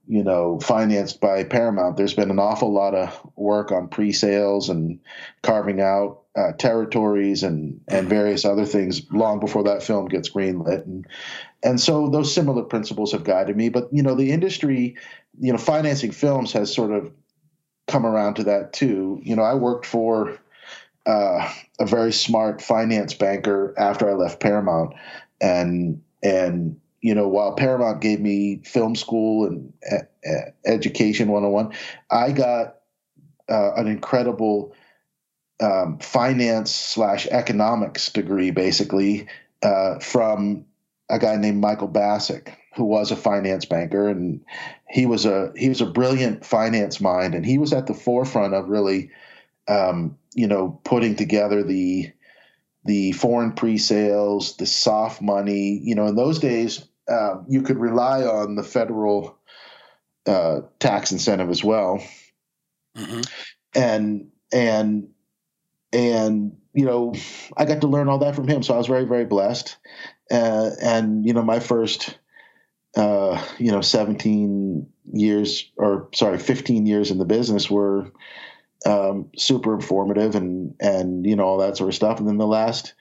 you 0.07 0.23
know 0.23 0.59
financed 0.59 1.21
by 1.21 1.43
Paramount. 1.43 1.97
There's 1.97 2.13
been 2.13 2.31
an 2.31 2.39
awful 2.39 2.71
lot 2.71 2.95
of 2.95 3.19
work 3.35 3.71
on 3.71 3.87
pre-sales 3.87 4.69
and 4.69 4.99
carving 5.41 5.81
out 5.81 6.21
uh, 6.35 6.53
territories 6.53 7.43
and 7.43 7.81
and 7.87 8.09
various 8.09 8.45
other 8.45 8.65
things 8.65 9.01
long 9.11 9.39
before 9.39 9.63
that 9.63 9.83
film 9.83 10.07
gets 10.07 10.29
greenlit 10.29 10.85
and 10.85 11.05
and 11.63 11.79
so 11.79 12.09
those 12.09 12.33
similar 12.33 12.63
principles 12.63 13.13
have 13.13 13.23
guided 13.23 13.55
me. 13.55 13.69
But 13.69 13.87
you 13.91 14.03
know, 14.03 14.15
the 14.15 14.31
industry, 14.31 14.97
you 15.39 15.51
know, 15.51 15.57
financing 15.57 16.11
films 16.11 16.51
has 16.53 16.73
sort 16.73 16.91
of 16.91 17.11
come 17.87 18.05
around 18.05 18.35
to 18.35 18.43
that 18.43 18.73
too. 18.73 19.19
You 19.23 19.35
know, 19.35 19.43
I 19.43 19.55
worked 19.55 19.85
for 19.85 20.37
uh, 21.05 21.51
a 21.79 21.85
very 21.85 22.11
smart 22.11 22.61
finance 22.61 23.13
banker 23.13 23.73
after 23.77 24.09
I 24.09 24.13
left 24.13 24.39
Paramount, 24.39 24.93
and 25.41 26.01
and 26.21 26.79
you 27.03 27.13
know, 27.13 27.27
while 27.27 27.53
Paramount 27.53 27.99
gave 27.99 28.21
me 28.21 28.61
film 28.63 28.95
school 28.95 29.45
and 29.45 29.73
uh, 29.91 30.51
education 30.65 31.27
101, 31.27 31.73
I 32.09 32.31
got 32.31 32.77
uh, 33.49 33.73
an 33.75 33.87
incredible 33.87 34.73
um, 35.61 35.99
finance 35.99 36.71
slash 36.71 37.27
economics 37.27 38.09
degree, 38.09 38.51
basically 38.51 39.27
uh, 39.61 39.99
from 39.99 40.63
a 41.09 41.19
guy 41.19 41.35
named 41.35 41.59
Michael 41.59 41.89
Bassick, 41.89 42.57
who 42.75 42.85
was 42.85 43.11
a 43.11 43.17
finance 43.17 43.65
banker, 43.65 44.07
and 44.07 44.39
he 44.87 45.05
was 45.05 45.25
a 45.25 45.51
he 45.57 45.67
was 45.67 45.81
a 45.81 45.85
brilliant 45.85 46.45
finance 46.45 47.01
mind, 47.01 47.35
and 47.35 47.45
he 47.45 47.57
was 47.57 47.73
at 47.73 47.85
the 47.85 47.93
forefront 47.93 48.53
of 48.53 48.69
really, 48.69 49.11
um, 49.67 50.17
you 50.33 50.47
know, 50.47 50.79
putting 50.85 51.17
together 51.17 51.63
the 51.63 52.13
the 52.85 53.11
foreign 53.11 53.51
pre-sales, 53.51 54.55
the 54.55 54.65
soft 54.65 55.21
money. 55.21 55.81
You 55.83 55.95
know, 55.95 56.07
in 56.07 56.15
those 56.15 56.39
days, 56.39 56.87
uh, 57.09 57.35
you 57.47 57.61
could 57.61 57.77
rely 57.77 58.23
on 58.23 58.55
the 58.55 58.63
federal 58.63 59.37
uh, 60.25 60.61
tax 60.79 61.11
incentive 61.11 61.49
as 61.49 61.63
well, 61.63 62.03
mm-hmm. 62.97 63.21
and 63.75 64.29
and 64.51 65.09
and 65.91 66.57
you 66.73 66.85
know, 66.85 67.13
I 67.55 67.65
got 67.65 67.81
to 67.81 67.87
learn 67.87 68.09
all 68.09 68.17
that 68.19 68.35
from 68.35 68.47
him. 68.47 68.63
So 68.63 68.73
I 68.73 68.77
was 68.77 68.87
very, 68.87 69.05
very 69.05 69.25
blessed. 69.25 69.77
Uh, 70.31 70.71
and 70.81 71.25
you 71.25 71.33
know, 71.33 71.43
my 71.43 71.59
first, 71.59 72.17
uh, 72.95 73.43
you 73.59 73.71
know, 73.71 73.81
17 73.81 74.87
years 75.13 75.71
or 75.77 76.09
sorry, 76.13 76.39
15 76.39 76.85
years 76.85 77.11
in 77.11 77.19
the 77.19 77.25
business 77.25 77.69
were 77.69 78.11
um, 78.85 79.29
super 79.37 79.73
informative 79.73 80.35
and 80.35 80.75
and 80.79 81.25
you 81.25 81.35
know 81.35 81.45
all 81.45 81.57
that 81.59 81.77
sort 81.77 81.89
of 81.89 81.95
stuff. 81.95 82.19
And 82.19 82.27
then 82.27 82.37
the 82.37 82.47
last 82.47 82.93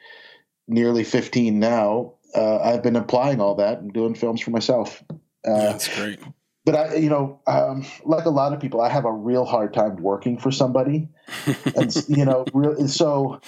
nearly 0.69 1.05
15 1.05 1.59
now, 1.59 2.15
uh, 2.35 2.59
I've 2.59 2.83
been 2.83 2.97
applying 2.97 3.41
all 3.41 3.57
that 3.57 3.79
and 3.79 3.93
doing 3.93 4.15
films 4.15 4.41
for 4.41 4.51
myself. 4.51 5.03
Uh, 5.11 5.17
That's 5.45 5.95
great 5.97 6.21
but 6.65 6.75
I, 6.75 6.95
you 6.95 7.09
know, 7.09 7.41
um, 7.47 7.85
like 8.05 8.25
a 8.25 8.31
lot 8.31 8.53
of 8.53 8.61
people, 8.61 8.81
I 8.81 8.89
have 8.89 9.05
a 9.05 9.13
real 9.13 9.45
hard 9.45 9.75
time 9.75 9.97
working 9.97 10.39
for 10.39 10.53
somebody, 10.53 11.09
and 11.77 11.95
you 12.09 12.25
know, 12.25 12.45
real, 12.53 12.87
so 12.89 13.41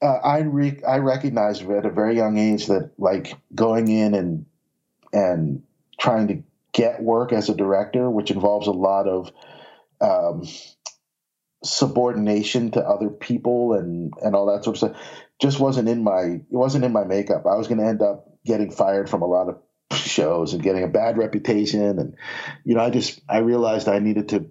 uh, 0.00 0.06
I 0.06 0.40
re- 0.40 0.82
I 0.86 0.98
recognized 0.98 1.68
at 1.70 1.84
a 1.84 1.90
very 1.90 2.16
young 2.16 2.38
age 2.38 2.66
that 2.66 2.92
like 2.98 3.36
going 3.54 3.88
in 3.88 4.14
and 4.14 4.46
and 5.12 5.62
trying 6.00 6.28
to 6.28 6.42
get 6.72 7.02
work 7.02 7.32
as 7.32 7.50
a 7.50 7.54
director, 7.54 8.10
which 8.10 8.30
involves 8.30 8.66
a 8.66 8.72
lot 8.72 9.06
of 9.06 9.30
um, 10.00 10.48
subordination 11.62 12.70
to 12.70 12.80
other 12.80 13.10
people 13.10 13.74
and 13.74 14.14
and 14.22 14.34
all 14.34 14.46
that 14.46 14.64
sort 14.64 14.76
of 14.76 14.78
stuff, 14.78 15.02
just 15.38 15.60
wasn't 15.60 15.90
in 15.90 16.02
my 16.02 16.22
it 16.22 16.44
wasn't 16.48 16.84
in 16.84 16.92
my 16.92 17.04
makeup. 17.04 17.44
I 17.44 17.56
was 17.56 17.68
going 17.68 17.80
to 17.80 17.86
end 17.86 18.00
up 18.00 18.31
getting 18.44 18.70
fired 18.70 19.08
from 19.08 19.22
a 19.22 19.26
lot 19.26 19.48
of 19.48 19.58
shows 19.96 20.54
and 20.54 20.62
getting 20.62 20.82
a 20.82 20.88
bad 20.88 21.18
reputation. 21.18 21.98
And 21.98 22.16
you 22.64 22.74
know 22.74 22.80
i 22.80 22.90
just 22.90 23.20
i 23.28 23.38
realized 23.38 23.88
i 23.88 23.98
needed 23.98 24.28
to 24.30 24.46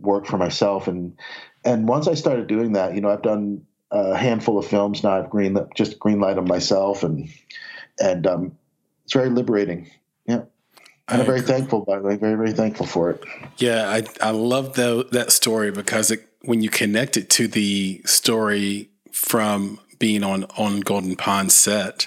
work 0.00 0.26
for 0.26 0.38
myself. 0.38 0.88
And 0.88 1.18
and 1.64 1.88
once 1.88 2.08
i 2.08 2.14
started 2.14 2.46
doing 2.46 2.72
that 2.72 2.94
you 2.94 3.00
know 3.00 3.10
i've 3.10 3.22
done 3.22 3.66
a 3.90 4.16
handful 4.16 4.58
of 4.58 4.66
films. 4.66 5.02
Now 5.02 5.18
i've 5.18 5.30
green 5.30 5.56
just 5.74 5.98
greenlight 5.98 6.36
them 6.36 6.46
myself 6.46 7.02
and 7.02 7.28
and 8.00 8.26
um, 8.26 8.58
it's 9.04 9.12
very 9.12 9.30
liberating. 9.30 9.90
Yeah. 10.26 10.42
And 11.08 11.20
I'm 11.20 11.26
very 11.26 11.42
thankful, 11.42 11.82
by 11.82 11.98
the 11.98 12.02
way, 12.02 12.16
very, 12.16 12.34
very 12.34 12.52
thankful 12.52 12.86
for 12.86 13.10
it. 13.10 13.22
Yeah, 13.58 13.88
I 13.88 14.04
I 14.22 14.30
love 14.30 14.74
the, 14.74 15.06
that 15.12 15.32
story 15.32 15.70
because 15.70 16.10
it, 16.10 16.26
when 16.42 16.62
you 16.62 16.70
connect 16.70 17.18
it 17.18 17.28
to 17.30 17.46
the 17.46 18.00
story 18.06 18.90
from 19.12 19.80
being 19.98 20.24
on 20.24 20.44
on 20.56 20.80
Golden 20.80 21.14
Pond 21.14 21.52
set, 21.52 22.06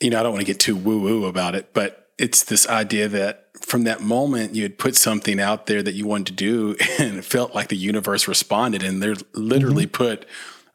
you 0.00 0.10
know, 0.10 0.20
I 0.20 0.22
don't 0.22 0.32
want 0.32 0.40
to 0.40 0.46
get 0.46 0.60
too 0.60 0.76
woo 0.76 1.00
woo 1.00 1.26
about 1.26 1.54
it, 1.54 1.72
but 1.72 2.08
it's 2.18 2.44
this 2.44 2.68
idea 2.68 3.08
that 3.08 3.46
from 3.60 3.84
that 3.84 4.00
moment 4.00 4.54
you 4.54 4.62
had 4.62 4.78
put 4.78 4.96
something 4.96 5.40
out 5.40 5.66
there 5.66 5.82
that 5.82 5.94
you 5.94 6.06
wanted 6.06 6.26
to 6.26 6.32
do 6.32 6.76
and 6.98 7.18
it 7.18 7.24
felt 7.24 7.54
like 7.54 7.68
the 7.68 7.76
universe 7.76 8.28
responded 8.28 8.82
and 8.82 9.02
they 9.02 9.14
literally 9.34 9.86
mm-hmm. 9.86 10.04
put 10.04 10.26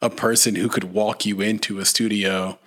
a 0.01 0.09
person 0.09 0.55
who 0.55 0.67
could 0.67 0.86
walk 0.86 1.25
you 1.25 1.41
into 1.41 1.79
a 1.79 1.86
studio 1.86 2.57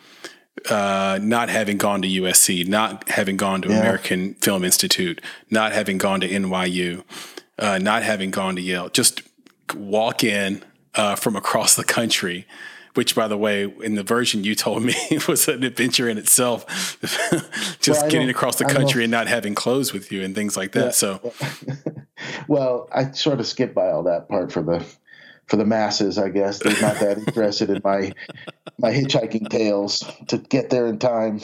uh, 0.70 1.18
not 1.22 1.50
having 1.50 1.76
gone 1.76 2.00
to 2.02 2.08
USC, 2.08 2.66
not 2.66 3.08
having 3.10 3.36
gone 3.36 3.60
to 3.62 3.68
yeah. 3.68 3.78
American 3.78 4.34
Film 4.34 4.64
Institute, 4.64 5.20
not 5.50 5.72
having 5.72 5.98
gone 5.98 6.20
to 6.20 6.28
NYU, 6.28 7.04
uh, 7.58 7.78
not 7.78 8.02
having 8.02 8.30
gone 8.30 8.56
to 8.56 8.62
Yale, 8.62 8.88
just 8.88 9.22
walk 9.74 10.24
in 10.24 10.64
uh, 10.94 11.14
from 11.14 11.36
across 11.36 11.76
the 11.76 11.84
country 11.84 12.46
which 12.96 13.14
by 13.14 13.28
the 13.28 13.36
way, 13.36 13.72
in 13.82 13.94
the 13.94 14.02
version 14.02 14.44
you 14.44 14.54
told 14.54 14.82
me 14.82 14.94
was 15.28 15.48
an 15.48 15.62
adventure 15.62 16.08
in 16.08 16.18
itself, 16.18 16.98
just 17.80 18.02
well, 18.02 18.10
getting 18.10 18.28
across 18.28 18.56
the 18.56 18.64
country 18.64 19.04
and 19.04 19.10
not 19.10 19.28
having 19.28 19.54
clothes 19.54 19.92
with 19.92 20.10
you 20.10 20.22
and 20.22 20.34
things 20.34 20.56
like 20.56 20.72
that. 20.72 20.84
Yeah. 20.84 20.90
So, 20.90 21.32
well, 22.48 22.88
I 22.92 23.10
sort 23.12 23.40
of 23.40 23.46
skipped 23.46 23.74
by 23.74 23.90
all 23.90 24.02
that 24.04 24.28
part 24.28 24.50
for 24.52 24.62
the 24.62 24.84
for 25.46 25.56
the 25.56 25.64
masses, 25.64 26.18
I 26.18 26.30
guess. 26.30 26.58
They're 26.58 26.80
not 26.80 26.98
that 27.00 27.18
interested 27.18 27.70
in 27.70 27.80
my 27.84 28.12
my 28.78 28.92
hitchhiking 28.92 29.48
tales 29.48 30.04
to 30.28 30.38
get 30.38 30.70
there 30.70 30.86
in 30.86 30.98
time. 30.98 31.40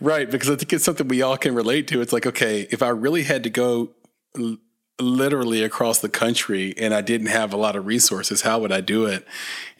right, 0.00 0.30
because 0.30 0.50
I 0.50 0.56
think 0.56 0.72
it's 0.72 0.84
something 0.84 1.08
we 1.08 1.22
all 1.22 1.36
can 1.36 1.54
relate 1.54 1.88
to. 1.88 2.00
It's 2.00 2.12
like, 2.12 2.26
okay, 2.26 2.66
if 2.70 2.82
I 2.82 2.88
really 2.88 3.22
had 3.22 3.42
to 3.44 3.50
go 3.50 3.90
literally 5.02 5.62
across 5.62 5.98
the 5.98 6.08
country 6.08 6.74
and 6.76 6.94
I 6.94 7.00
didn't 7.00 7.28
have 7.28 7.52
a 7.52 7.56
lot 7.56 7.76
of 7.76 7.86
resources, 7.86 8.42
how 8.42 8.58
would 8.60 8.72
I 8.72 8.80
do 8.80 9.06
it? 9.06 9.26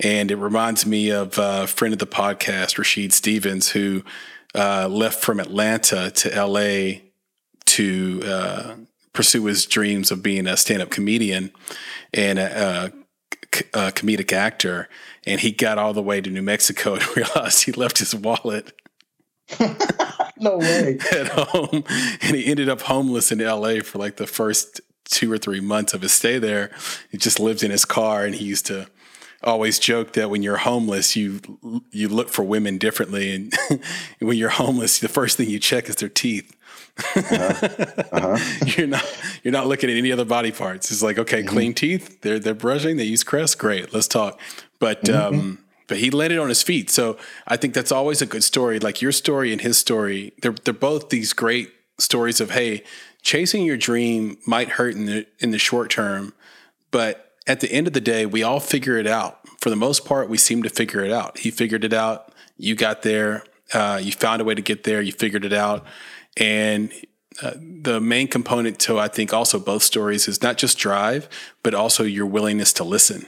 And 0.01 0.31
it 0.31 0.37
reminds 0.37 0.85
me 0.85 1.11
of 1.11 1.39
a 1.39 1.67
friend 1.67 1.93
of 1.93 1.99
the 1.99 2.07
podcast, 2.07 2.79
Rashid 2.79 3.13
Stevens, 3.13 3.71
who 3.71 4.03
uh, 4.55 4.89
left 4.89 5.23
from 5.23 5.41
Atlanta 5.41 6.11
to 6.11 6.47
LA 6.47 7.01
to 7.67 8.23
uh, 8.25 8.75
pursue 9.13 9.45
his 9.47 9.67
dreams 9.67 10.11
of 10.11 10.23
being 10.23 10.47
a 10.47 10.57
stand 10.57 10.83
up 10.83 10.91
comedian 10.91 11.53
and 12.13 12.39
a, 12.39 12.93
a, 13.75 13.89
a 13.89 13.93
comedic 13.93 14.33
actor. 14.33 14.89
And 15.27 15.41
he 15.41 15.53
got 15.53 15.79
all 15.79 15.95
the 15.95 16.03
way 16.03 16.21
to 16.21 16.31
New 16.31 16.43
Mexico 16.43 16.95
and 16.97 17.17
realized 17.17 17.65
he 17.65 17.73
left 17.73 17.99
his 17.99 18.15
wallet. 18.15 18.73
no 20.39 20.59
way. 20.59 20.99
At 21.13 21.29
home. 21.29 21.85
And 22.21 22.37
he 22.37 22.47
ended 22.47 22.69
up 22.69 22.83
homeless 22.83 23.33
in 23.33 23.39
LA 23.39 23.81
for 23.81 23.99
like 23.99 24.17
the 24.17 24.27
first 24.27 24.81
two 25.13 25.31
or 25.31 25.39
three 25.39 25.61
months 25.61 25.95
of 25.95 26.03
his 26.03 26.13
stay 26.13 26.39
there. 26.39 26.71
He 27.11 27.19
just 27.19 27.39
lived 27.39 27.63
in 27.63 27.71
his 27.71 27.85
car, 27.85 28.25
and 28.25 28.35
he 28.35 28.45
used 28.45 28.67
to 28.67 28.89
always 29.45 29.79
joke 29.79 30.13
that 30.13 30.31
when 30.31 30.43
you're 30.43 30.59
homeless, 30.59 31.15
you 31.17 31.41
you 31.91 32.09
look 32.09 32.29
for 32.29 32.43
women 32.43 32.79
differently, 32.79 33.35
and 33.35 33.53
when 34.19 34.37
you're 34.37 34.51
homeless, 34.51 34.99
the 34.99 35.09
first 35.09 35.37
thing 35.37 35.49
you 35.49 35.59
check 35.59 35.89
is 35.89 35.97
their 35.97 36.09
teeth. 36.09 36.57
uh-huh. 37.17 37.67
Uh-huh. 38.13 38.67
you're 38.77 38.87
not 38.87 39.05
you're 39.43 39.53
not 39.53 39.67
looking 39.67 39.91
at 39.91 39.97
any 39.97 40.13
other 40.13 40.25
body 40.25 40.53
parts. 40.53 40.91
It's 40.91 41.03
like 41.03 41.19
okay, 41.19 41.41
mm-hmm. 41.41 41.49
clean 41.49 41.75
teeth. 41.75 42.21
They're 42.23 42.39
they're 42.39 42.55
brushing. 42.55 42.97
They 42.97 43.05
use 43.05 43.23
Crest. 43.25 43.59
Great, 43.59 43.93
let's 43.95 44.09
talk. 44.09 44.41
But 44.79 45.05
mm-hmm. 45.05 45.39
um, 45.39 45.59
but 45.87 45.99
he 45.99 46.11
landed 46.11 46.39
on 46.39 46.49
his 46.49 46.63
feet. 46.63 46.91
So 46.91 47.19
I 47.47 47.57
think 47.57 47.75
that's 47.75 47.93
always 47.93 48.23
a 48.23 48.27
good 48.27 48.45
story. 48.45 48.79
Like 48.79 49.03
your 49.03 49.13
story 49.13 49.53
and 49.53 49.61
his 49.61 49.79
story, 49.79 50.33
they're 50.43 50.53
they're 50.53 50.75
both 50.75 51.09
these 51.09 51.33
great 51.33 51.71
stories 51.99 52.41
of 52.41 52.51
hey, 52.51 52.85
chasing 53.23 53.65
your 53.65 53.77
dream 53.77 54.39
might 54.47 54.71
hurt 54.71 54.95
in 54.95 55.07
the 55.07 55.27
in 55.39 55.51
the 55.51 55.59
short 55.59 55.91
term, 55.91 56.33
but 56.91 57.33
at 57.47 57.61
the 57.61 57.73
end 57.73 57.87
of 57.87 57.93
the 57.93 58.01
day, 58.01 58.27
we 58.27 58.43
all 58.43 58.61
figure 58.61 58.99
it 58.99 59.07
out. 59.07 59.41
For 59.61 59.71
the 59.71 59.77
most 59.77 60.05
part, 60.05 60.29
we 60.29 60.39
seem 60.39 60.63
to 60.63 60.71
figure 60.71 61.05
it 61.05 61.13
out. 61.13 61.39
He 61.39 61.51
figured 61.51 61.85
it 61.85 61.93
out. 61.93 62.33
You 62.57 62.75
got 62.75 63.03
there. 63.03 63.45
Uh, 63.73 64.01
you 64.03 64.13
found 64.13 64.41
a 64.41 64.45
way 64.45 64.55
to 64.55 64.63
get 64.63 64.85
there. 64.85 65.01
You 65.01 65.13
figured 65.13 65.45
it 65.45 65.53
out. 65.53 65.85
And 66.37 66.93
uh, 67.43 67.53
the 67.57 68.01
main 68.01 68.29
component 68.29 68.79
to, 68.81 68.99
I 68.99 69.09
think, 69.09 69.33
also 69.33 69.59
both 69.59 69.83
stories 69.83 70.29
is 70.29 70.43
not 70.43 70.59
just 70.59 70.79
drive, 70.79 71.29
but 71.63 71.75
also 71.75 72.05
your 72.05 72.27
willingness 72.27 72.73
to 72.75 72.85
listen 72.85 73.27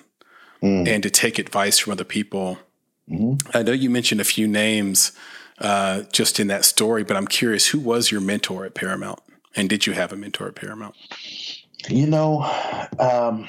mm. 0.62 0.86
and 0.86 1.02
to 1.02 1.10
take 1.10 1.38
advice 1.38 1.78
from 1.78 1.92
other 1.92 2.04
people. 2.04 2.58
Mm-hmm. 3.10 3.56
I 3.56 3.62
know 3.62 3.72
you 3.72 3.90
mentioned 3.90 4.20
a 4.20 4.24
few 4.24 4.46
names 4.46 5.12
uh, 5.58 6.02
just 6.12 6.38
in 6.38 6.48
that 6.48 6.64
story, 6.64 7.04
but 7.04 7.16
I'm 7.16 7.26
curious 7.26 7.68
who 7.68 7.80
was 7.80 8.10
your 8.10 8.20
mentor 8.20 8.64
at 8.64 8.74
Paramount? 8.74 9.20
And 9.56 9.68
did 9.68 9.86
you 9.86 9.92
have 9.92 10.12
a 10.12 10.16
mentor 10.16 10.48
at 10.48 10.54
Paramount? 10.54 10.96
You 11.88 12.06
know, 12.06 12.42
um, 12.98 13.48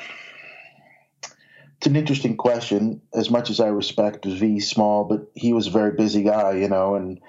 it's 1.78 1.88
an 1.88 1.96
interesting 1.96 2.38
question. 2.38 3.02
As 3.14 3.30
much 3.30 3.50
as 3.50 3.60
I 3.60 3.68
respect 3.68 4.26
V 4.26 4.60
Small, 4.60 5.06
but 5.06 5.32
he 5.36 5.54
was 5.54 5.68
a 5.68 5.72
very 5.72 5.92
busy 5.92 6.24
guy, 6.24 6.54
you 6.54 6.68
know, 6.68 6.96
and 6.96 7.22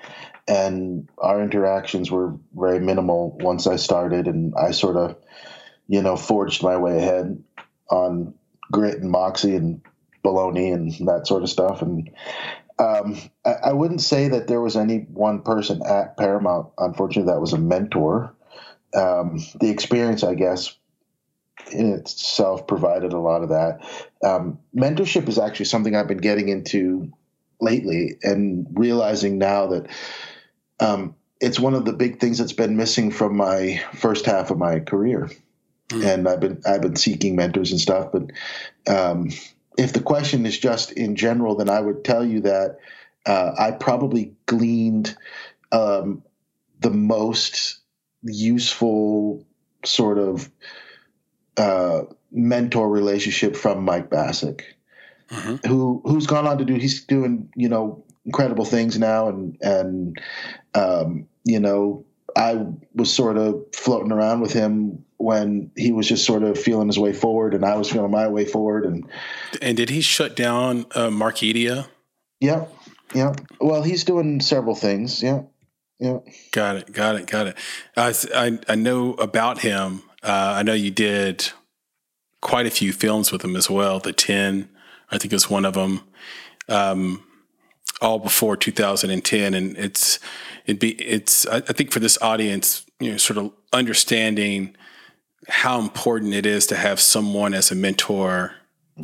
and 0.49 1.09
our 1.19 1.43
interactions 1.43 2.11
were 2.11 2.35
very 2.55 2.81
minimal 2.81 3.37
once 3.41 3.67
I 3.67 3.77
started, 3.77 4.27
and 4.27 4.55
I 4.57 4.73
sort 4.73 4.97
of, 4.97 5.17
you 5.89 6.03
know, 6.03 6.17
forged 6.17 6.63
my 6.63 6.77
way 6.77 6.99
ahead 6.99 7.43
on 7.91 8.35
grit 8.73 9.01
and 9.01 9.11
moxie 9.11 9.55
and 9.55 9.81
baloney 10.25 10.73
and 10.73 10.93
that 11.09 11.27
sort 11.27 11.43
of 11.43 11.51
stuff. 11.51 11.83
And 11.83 12.11
um, 12.79 13.19
I, 13.45 13.53
I, 13.67 13.73
wouldn't 13.73 14.03
say 14.03 14.29
that 14.29 14.49
there 14.49 14.61
was 14.61 14.77
any 14.77 14.99
one 14.99 15.43
person 15.43 15.83
at 15.87 16.17
Paramount, 16.17 16.69
unfortunately, 16.79 17.33
that 17.33 17.41
was 17.41 17.53
a 17.53 17.59
mentor. 17.59 18.35
Um, 18.97 19.39
the 19.61 19.71
experience, 19.71 20.25
I 20.25 20.35
guess, 20.35 20.75
in 21.73 21.93
itself 21.93 22.67
provided 22.67 23.13
a 23.13 23.19
lot 23.19 23.43
of 23.43 23.51
that. 23.51 23.81
Um, 24.25 24.59
mentorship 24.75 25.29
is 25.29 25.39
actually 25.39 25.67
something 25.67 25.95
I've 25.95 26.09
been 26.09 26.19
getting 26.19 26.49
into 26.49 27.13
lately 27.61 28.19
and 28.23 28.67
realizing 28.73 29.39
now 29.39 29.67
that 29.69 29.87
um, 30.81 31.15
it's 31.41 31.61
one 31.61 31.75
of 31.75 31.85
the 31.85 31.93
big 31.93 32.21
things 32.21 32.39
that's 32.39 32.53
been 32.53 32.77
missing 32.77 33.11
from 33.11 33.37
my 33.37 33.83
first 33.95 34.27
half 34.27 34.51
of 34.51 34.59
my 34.59 34.81
career. 34.81 35.31
Mm. 35.89 36.05
And 36.05 36.29
I've 36.29 36.41
been 36.41 36.61
I've 36.67 36.83
been 36.83 36.97
seeking 36.97 37.37
mentors 37.37 37.71
and 37.71 37.81
stuff, 37.81 38.11
but 38.13 38.33
um, 38.93 39.31
if 39.79 39.93
the 39.93 40.01
question 40.01 40.45
is 40.47 40.59
just 40.59 40.93
in 40.93 41.17
general, 41.17 41.55
then 41.55 41.69
I 41.69 41.81
would 41.81 42.05
tell 42.05 42.25
you 42.25 42.41
that 42.41 42.79
uh, 43.25 43.53
I 43.59 43.73
probably 43.73 44.35
gleaned 44.47 45.17
um, 45.71 46.23
the 46.81 46.91
most 46.91 47.79
useful 48.27 49.45
sort 49.85 50.19
of 50.19 50.51
uh, 51.57 52.03
mentor 52.31 52.89
relationship 52.89 53.57
from 53.57 53.85
Mike 53.85 54.11
Bacsik, 54.11 54.63
mm-hmm. 55.31 55.67
who 55.69 56.03
who's 56.05 56.27
gone 56.27 56.47
on 56.47 56.59
to 56.59 56.65
do 56.65 56.75
he's 56.75 57.05
doing 57.05 57.51
you 57.57 57.69
know 57.69 58.05
incredible 58.25 58.65
things 58.65 58.99
now, 58.99 59.29
and 59.29 59.57
and 59.63 60.21
um, 60.75 61.29
you 61.45 61.61
know 61.61 62.05
I 62.37 62.67
was 62.95 63.13
sort 63.13 63.39
of 63.39 63.65
floating 63.75 64.13
around 64.13 64.41
with 64.41 64.53
him 64.53 65.05
when 65.17 65.71
he 65.77 65.93
was 65.93 66.07
just 66.07 66.27
sort 66.27 66.43
of 66.43 66.59
feeling 66.59 66.89
his 66.89 66.99
way 66.99 67.13
forward, 67.13 67.55
and 67.55 67.65
I 67.65 67.77
was 67.77 67.91
feeling 67.91 68.11
my 68.11 68.29
way 68.29 68.45
forward. 68.45 68.85
And 68.85 69.07
and 69.63 69.77
did 69.77 69.89
he 69.89 70.03
shut 70.03 70.37
down 70.37 70.87
uh, 70.95 71.09
Markedia? 71.09 71.87
Yeah, 72.41 72.67
yeah. 73.15 73.35
Well, 73.61 73.83
he's 73.83 74.05
doing 74.05 74.41
several 74.41 74.75
things. 74.75 75.23
Yeah, 75.23 75.43
yeah. 75.99 76.19
Got 76.53 76.77
it. 76.77 76.93
Got 76.93 77.17
it. 77.17 77.27
Got 77.27 77.47
it. 77.49 77.57
I 77.97 78.15
I, 78.35 78.59
I 78.69 78.75
know 78.75 79.15
about 79.15 79.61
him. 79.61 80.03
Uh, 80.23 80.55
I 80.57 80.63
know 80.63 80.75
you 80.75 80.91
did 80.91 81.51
quite 82.41 82.67
a 82.67 82.71
few 82.71 82.93
films 82.93 83.33
with 83.33 83.45
him 83.45 83.57
as 83.57 83.71
well. 83.71 83.99
The 83.99 84.13
Ten, 84.13 84.69
I 85.11 85.19
think, 85.19 85.33
is 85.33 85.51
one 85.51 85.65
of 85.65 85.75
them. 85.75 86.03
Um, 86.69 87.23
all 88.01 88.19
before 88.19 88.57
2010, 88.57 89.55
and 89.55 89.77
it's 89.77 90.19
it 90.67 90.81
be 90.81 90.91
it's 90.93 91.47
I, 91.47 91.57
I 91.57 91.73
think 91.73 91.93
for 91.93 92.01
this 92.01 92.21
audience, 92.21 92.85
you 93.01 93.13
know, 93.13 93.17
sort 93.17 93.39
of 93.39 93.53
understanding 93.73 94.77
how 95.49 95.81
important 95.81 96.35
it 96.35 96.45
is 96.45 96.67
to 96.67 96.77
have 96.77 97.01
someone 97.01 97.55
as 97.55 97.71
a 97.71 97.75
mentor. 97.75 98.55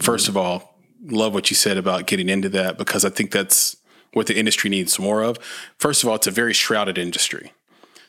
First 0.00 0.28
of 0.28 0.37
all, 0.37 0.78
love 1.05 1.35
what 1.35 1.50
you 1.50 1.57
said 1.57 1.76
about 1.76 2.07
getting 2.07 2.28
into 2.28 2.48
that 2.50 2.78
because 2.78 3.05
I 3.05 3.11
think 3.11 3.31
that's 3.31 3.76
what 4.12 4.27
the 4.27 4.38
industry 4.38 4.70
needs 4.70 4.98
more 4.98 5.22
of. 5.22 5.38
First 5.79 6.03
of 6.03 6.09
all, 6.09 6.16
it's 6.16 6.27
a 6.27 6.33
very 6.33 6.53
shrouded 6.53 6.98
industry. 6.98 7.53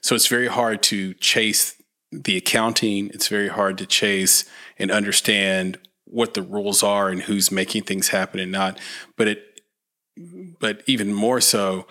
So 0.02 0.16
it's 0.16 0.28
very 0.28 0.48
hard 0.48 0.84
to 0.84 1.14
chase 1.16 1.82
the 2.12 2.38
accounting. 2.38 3.10
It's 3.14 3.28
very 3.28 3.48
hard 3.48 3.78
to 3.80 3.86
chase 3.86 4.46
and 4.78 4.92
understand 4.92 5.80
what 6.06 6.34
the 6.34 6.42
rules 6.42 6.84
are 6.84 7.10
and 7.10 7.24
who's 7.24 7.52
making 7.52 7.84
things 7.84 8.10
happen 8.10 8.40
and 8.40 8.52
not. 8.52 8.80
But 9.18 9.28
it 9.28 9.54
but 10.60 10.84
even 10.86 11.12
more 11.14 11.42
so, 11.42 11.88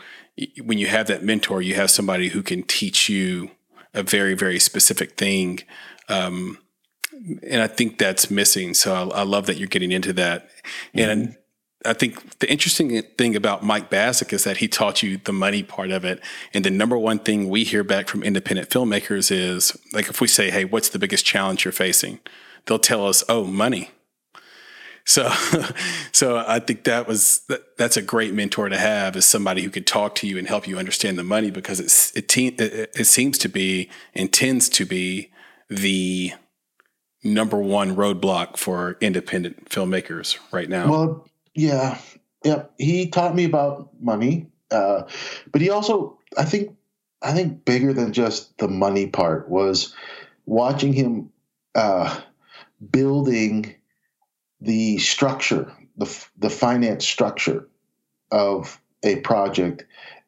when 0.62 0.78
you 0.78 0.86
have 0.86 1.08
that 1.08 1.24
mentor, 1.24 1.60
you 1.60 1.74
have 1.74 1.90
somebody 1.90 2.28
who 2.28 2.42
can 2.42 2.62
teach 2.62 3.08
you 3.08 3.50
a 3.94 4.02
very, 4.02 4.34
very 4.34 4.58
specific 4.58 5.16
thing. 5.16 5.60
Um, 6.08 6.58
and 7.42 7.60
I 7.60 7.66
think 7.66 7.98
that's 7.98 8.30
missing. 8.30 8.74
So 8.74 8.94
I, 8.94 9.20
I, 9.20 9.22
love 9.22 9.46
that 9.46 9.56
you're 9.56 9.68
getting 9.68 9.92
into 9.92 10.12
that. 10.14 10.48
Mm-hmm. 10.94 10.98
And 10.98 11.36
I 11.84 11.92
think 11.92 12.38
the 12.38 12.50
interesting 12.50 13.02
thing 13.18 13.36
about 13.36 13.62
Mike 13.62 13.90
Bacsik 13.90 14.32
is 14.32 14.44
that 14.44 14.58
he 14.58 14.68
taught 14.68 15.02
you 15.02 15.18
the 15.18 15.32
money 15.32 15.62
part 15.62 15.90
of 15.90 16.04
it. 16.04 16.20
And 16.54 16.64
the 16.64 16.70
number 16.70 16.96
one 16.96 17.18
thing 17.18 17.48
we 17.48 17.64
hear 17.64 17.84
back 17.84 18.08
from 18.08 18.22
independent 18.22 18.70
filmmakers 18.70 19.30
is 19.30 19.76
like 19.92 20.08
if 20.08 20.20
we 20.20 20.28
say, 20.28 20.50
hey, 20.50 20.64
what's 20.64 20.88
the 20.88 20.98
biggest 20.98 21.24
challenge 21.24 21.64
you're 21.64 21.72
facing? 21.72 22.20
They'll 22.66 22.78
tell 22.78 23.06
us, 23.06 23.24
oh, 23.28 23.44
money. 23.44 23.90
So, 25.04 25.30
so 26.12 26.44
I 26.46 26.60
think 26.60 26.84
that 26.84 27.08
was 27.08 27.40
that, 27.48 27.76
that's 27.76 27.96
a 27.96 28.02
great 28.02 28.32
mentor 28.34 28.68
to 28.68 28.78
have 28.78 29.16
is 29.16 29.24
somebody 29.24 29.62
who 29.62 29.70
could 29.70 29.86
talk 29.86 30.14
to 30.16 30.26
you 30.26 30.38
and 30.38 30.46
help 30.46 30.68
you 30.68 30.78
understand 30.78 31.18
the 31.18 31.24
money 31.24 31.50
because 31.50 31.80
it's 31.80 32.16
it, 32.16 32.28
te- 32.28 32.48
it, 32.48 32.92
it 32.94 33.06
seems 33.06 33.38
to 33.38 33.48
be 33.48 33.90
and 34.14 34.32
tends 34.32 34.68
to 34.70 34.84
be 34.84 35.30
the 35.68 36.32
number 37.24 37.58
one 37.58 37.96
roadblock 37.96 38.56
for 38.56 38.96
independent 39.00 39.68
filmmakers 39.68 40.38
right 40.52 40.68
now. 40.68 40.90
Well, 40.90 41.28
yeah, 41.54 41.98
yeah. 42.44 42.64
He 42.78 43.08
taught 43.08 43.34
me 43.34 43.44
about 43.44 43.90
money, 44.00 44.46
uh, 44.70 45.02
but 45.50 45.60
he 45.60 45.70
also, 45.70 46.18
I 46.36 46.44
think, 46.44 46.76
I 47.22 47.32
think 47.32 47.64
bigger 47.64 47.92
than 47.92 48.12
just 48.12 48.56
the 48.58 48.68
money 48.68 49.06
part 49.06 49.48
was 49.48 49.94
watching 50.46 50.92
him 50.92 51.30
uh, 51.74 52.20
building 52.90 53.74
the 54.60 54.98
structure, 54.98 55.72
the, 55.96 56.26
the 56.38 56.50
finance 56.50 57.06
structure 57.06 57.68
of 58.30 58.80
a 59.02 59.16
project 59.16 59.84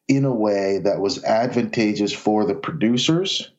in 0.07 0.25
a 0.25 0.33
way 0.33 0.79
that 0.79 0.99
was 0.99 1.23
advantageous 1.23 2.13
for 2.13 2.45
the 2.45 2.53
producers, 2.53 3.51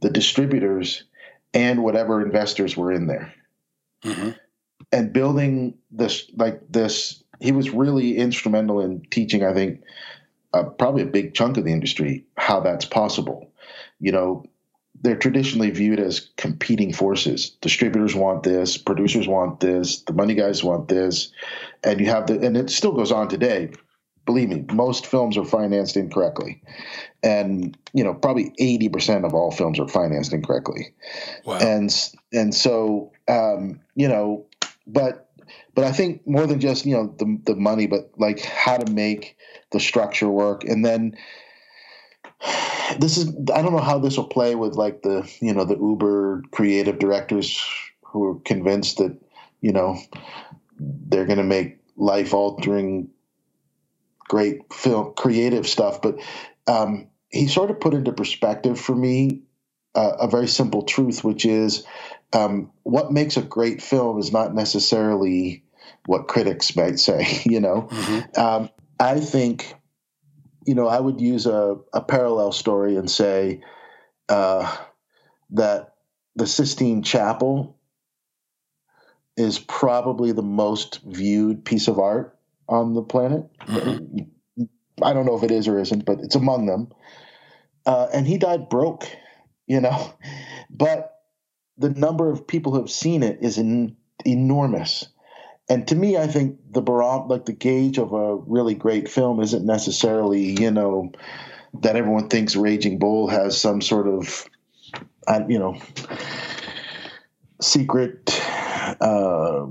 the 0.00 0.10
distributors, 0.10 1.04
and 1.52 1.82
whatever 1.82 2.24
investors 2.24 2.76
were 2.76 2.90
in 2.90 3.06
there. 3.06 3.32
Mm-hmm. 4.04 4.30
And 4.94 5.12
building 5.12 5.74
this, 5.90 6.30
like 6.36 6.60
this, 6.70 7.22
he 7.40 7.50
was 7.50 7.70
really 7.70 8.16
instrumental 8.16 8.80
in 8.80 9.02
teaching, 9.10 9.44
I 9.44 9.52
think, 9.52 9.82
uh, 10.52 10.62
probably 10.62 11.02
a 11.02 11.06
big 11.06 11.34
chunk 11.34 11.56
of 11.56 11.64
the 11.64 11.72
industry 11.72 12.24
how 12.36 12.60
that's 12.60 12.84
possible. 12.84 13.50
You 13.98 14.12
know, 14.12 14.44
they're 15.02 15.16
traditionally 15.16 15.70
viewed 15.70 15.98
as 15.98 16.30
competing 16.36 16.92
forces. 16.92 17.50
Distributors 17.60 18.14
want 18.14 18.44
this, 18.44 18.78
producers 18.78 19.26
want 19.26 19.58
this, 19.58 20.02
the 20.02 20.12
money 20.12 20.34
guys 20.34 20.62
want 20.62 20.86
this, 20.86 21.32
and 21.82 21.98
you 21.98 22.06
have 22.06 22.28
the 22.28 22.40
and 22.40 22.56
it 22.56 22.70
still 22.70 22.92
goes 22.92 23.10
on 23.10 23.28
today. 23.28 23.72
Believe 24.26 24.48
me, 24.48 24.64
most 24.72 25.06
films 25.06 25.36
are 25.36 25.44
financed 25.44 25.96
incorrectly, 25.96 26.62
and 27.22 27.76
you 27.92 28.04
know 28.04 28.14
probably 28.14 28.54
eighty 28.58 28.88
percent 28.88 29.24
of 29.24 29.34
all 29.34 29.50
films 29.50 29.80
are 29.80 29.88
financed 29.88 30.32
incorrectly. 30.32 30.94
Wow. 31.44 31.58
And 31.58 31.94
and 32.32 32.54
so 32.54 33.12
um, 33.28 33.80
you 33.94 34.08
know, 34.08 34.46
but 34.86 35.28
but 35.74 35.84
I 35.84 35.92
think 35.92 36.26
more 36.26 36.46
than 36.46 36.60
just 36.60 36.86
you 36.86 36.94
know 36.94 37.14
the 37.18 37.38
the 37.44 37.56
money, 37.56 37.86
but 37.86 38.10
like 38.16 38.40
how 38.40 38.76
to 38.76 38.92
make 38.92 39.36
the 39.72 39.80
structure 39.80 40.28
work, 40.28 40.64
and 40.64 40.84
then 40.84 41.16
this 42.98 43.16
is 43.16 43.28
I 43.54 43.62
don't 43.62 43.72
know 43.72 43.78
how 43.78 43.98
this 43.98 44.16
will 44.16 44.28
play 44.28 44.54
with 44.54 44.74
like 44.74 45.02
the 45.02 45.30
you 45.40 45.52
know 45.52 45.64
the 45.64 45.76
Uber 45.76 46.42
creative 46.50 46.98
directors 46.98 47.62
who 48.04 48.24
are 48.24 48.40
convinced 48.40 48.98
that 48.98 49.18
you 49.60 49.72
know 49.72 49.98
they're 50.78 51.26
going 51.26 51.38
to 51.38 51.44
make 51.44 51.78
life 51.96 52.34
altering 52.34 53.08
great 54.28 54.72
film 54.72 55.14
creative 55.16 55.66
stuff. 55.66 56.02
But 56.02 56.18
um, 56.66 57.08
he 57.28 57.48
sort 57.48 57.70
of 57.70 57.80
put 57.80 57.94
into 57.94 58.12
perspective 58.12 58.80
for 58.80 58.94
me 58.94 59.42
uh, 59.94 60.16
a 60.20 60.28
very 60.28 60.48
simple 60.48 60.82
truth 60.82 61.22
which 61.22 61.44
is 61.44 61.84
um, 62.34 62.70
what 62.82 63.12
makes 63.12 63.36
a 63.36 63.42
great 63.42 63.80
film 63.82 64.18
is 64.18 64.32
not 64.32 64.54
necessarily 64.54 65.64
what 66.06 66.28
critics 66.28 66.76
might 66.76 66.98
say 66.98 67.26
you 67.44 67.60
know 67.60 67.88
mm-hmm. 67.90 68.40
um, 68.40 68.68
i 69.00 69.20
think 69.20 69.74
you 70.66 70.74
know, 70.74 70.88
I 70.88 71.00
would 71.00 71.20
use 71.20 71.46
a, 71.46 71.76
a 71.92 72.00
parallel 72.00 72.52
story 72.52 72.96
and 72.96 73.10
say 73.10 73.60
uh, 74.28 74.76
that 75.50 75.94
the 76.36 76.46
Sistine 76.46 77.02
Chapel 77.02 77.78
is 79.36 79.58
probably 79.58 80.32
the 80.32 80.42
most 80.42 81.00
viewed 81.02 81.64
piece 81.64 81.88
of 81.88 81.98
art 81.98 82.38
on 82.68 82.94
the 82.94 83.02
planet. 83.02 83.44
Mm-hmm. 83.66 84.64
I 85.02 85.12
don't 85.12 85.26
know 85.26 85.36
if 85.36 85.42
it 85.42 85.50
is 85.50 85.66
or 85.68 85.78
isn't, 85.78 86.04
but 86.04 86.20
it's 86.20 86.36
among 86.36 86.66
them. 86.66 86.88
Uh, 87.84 88.06
and 88.12 88.26
he 88.26 88.38
died 88.38 88.68
broke, 88.68 89.08
you 89.66 89.80
know. 89.80 90.14
But 90.76 91.13
the 91.78 91.90
number 91.90 92.30
of 92.30 92.46
people 92.46 92.72
who 92.72 92.80
have 92.80 92.90
seen 92.90 93.22
it 93.22 93.38
is 93.42 93.58
in, 93.58 93.96
enormous. 94.24 95.08
And 95.68 95.86
to 95.88 95.94
me, 95.94 96.16
I 96.16 96.26
think 96.26 96.58
the 96.70 96.82
barom- 96.82 97.28
like 97.28 97.46
the 97.46 97.52
gauge 97.52 97.98
of 97.98 98.12
a 98.12 98.36
really 98.36 98.74
great 98.74 99.08
film 99.08 99.40
isn't 99.40 99.64
necessarily, 99.64 100.60
you 100.60 100.70
know, 100.70 101.12
that 101.80 101.96
everyone 101.96 102.28
thinks 102.28 102.54
Raging 102.54 102.98
Bull 102.98 103.28
has 103.28 103.60
some 103.60 103.80
sort 103.80 104.06
of, 104.06 104.46
you 105.48 105.58
know, 105.58 105.80
secret 107.60 108.40
uh, 109.00 109.66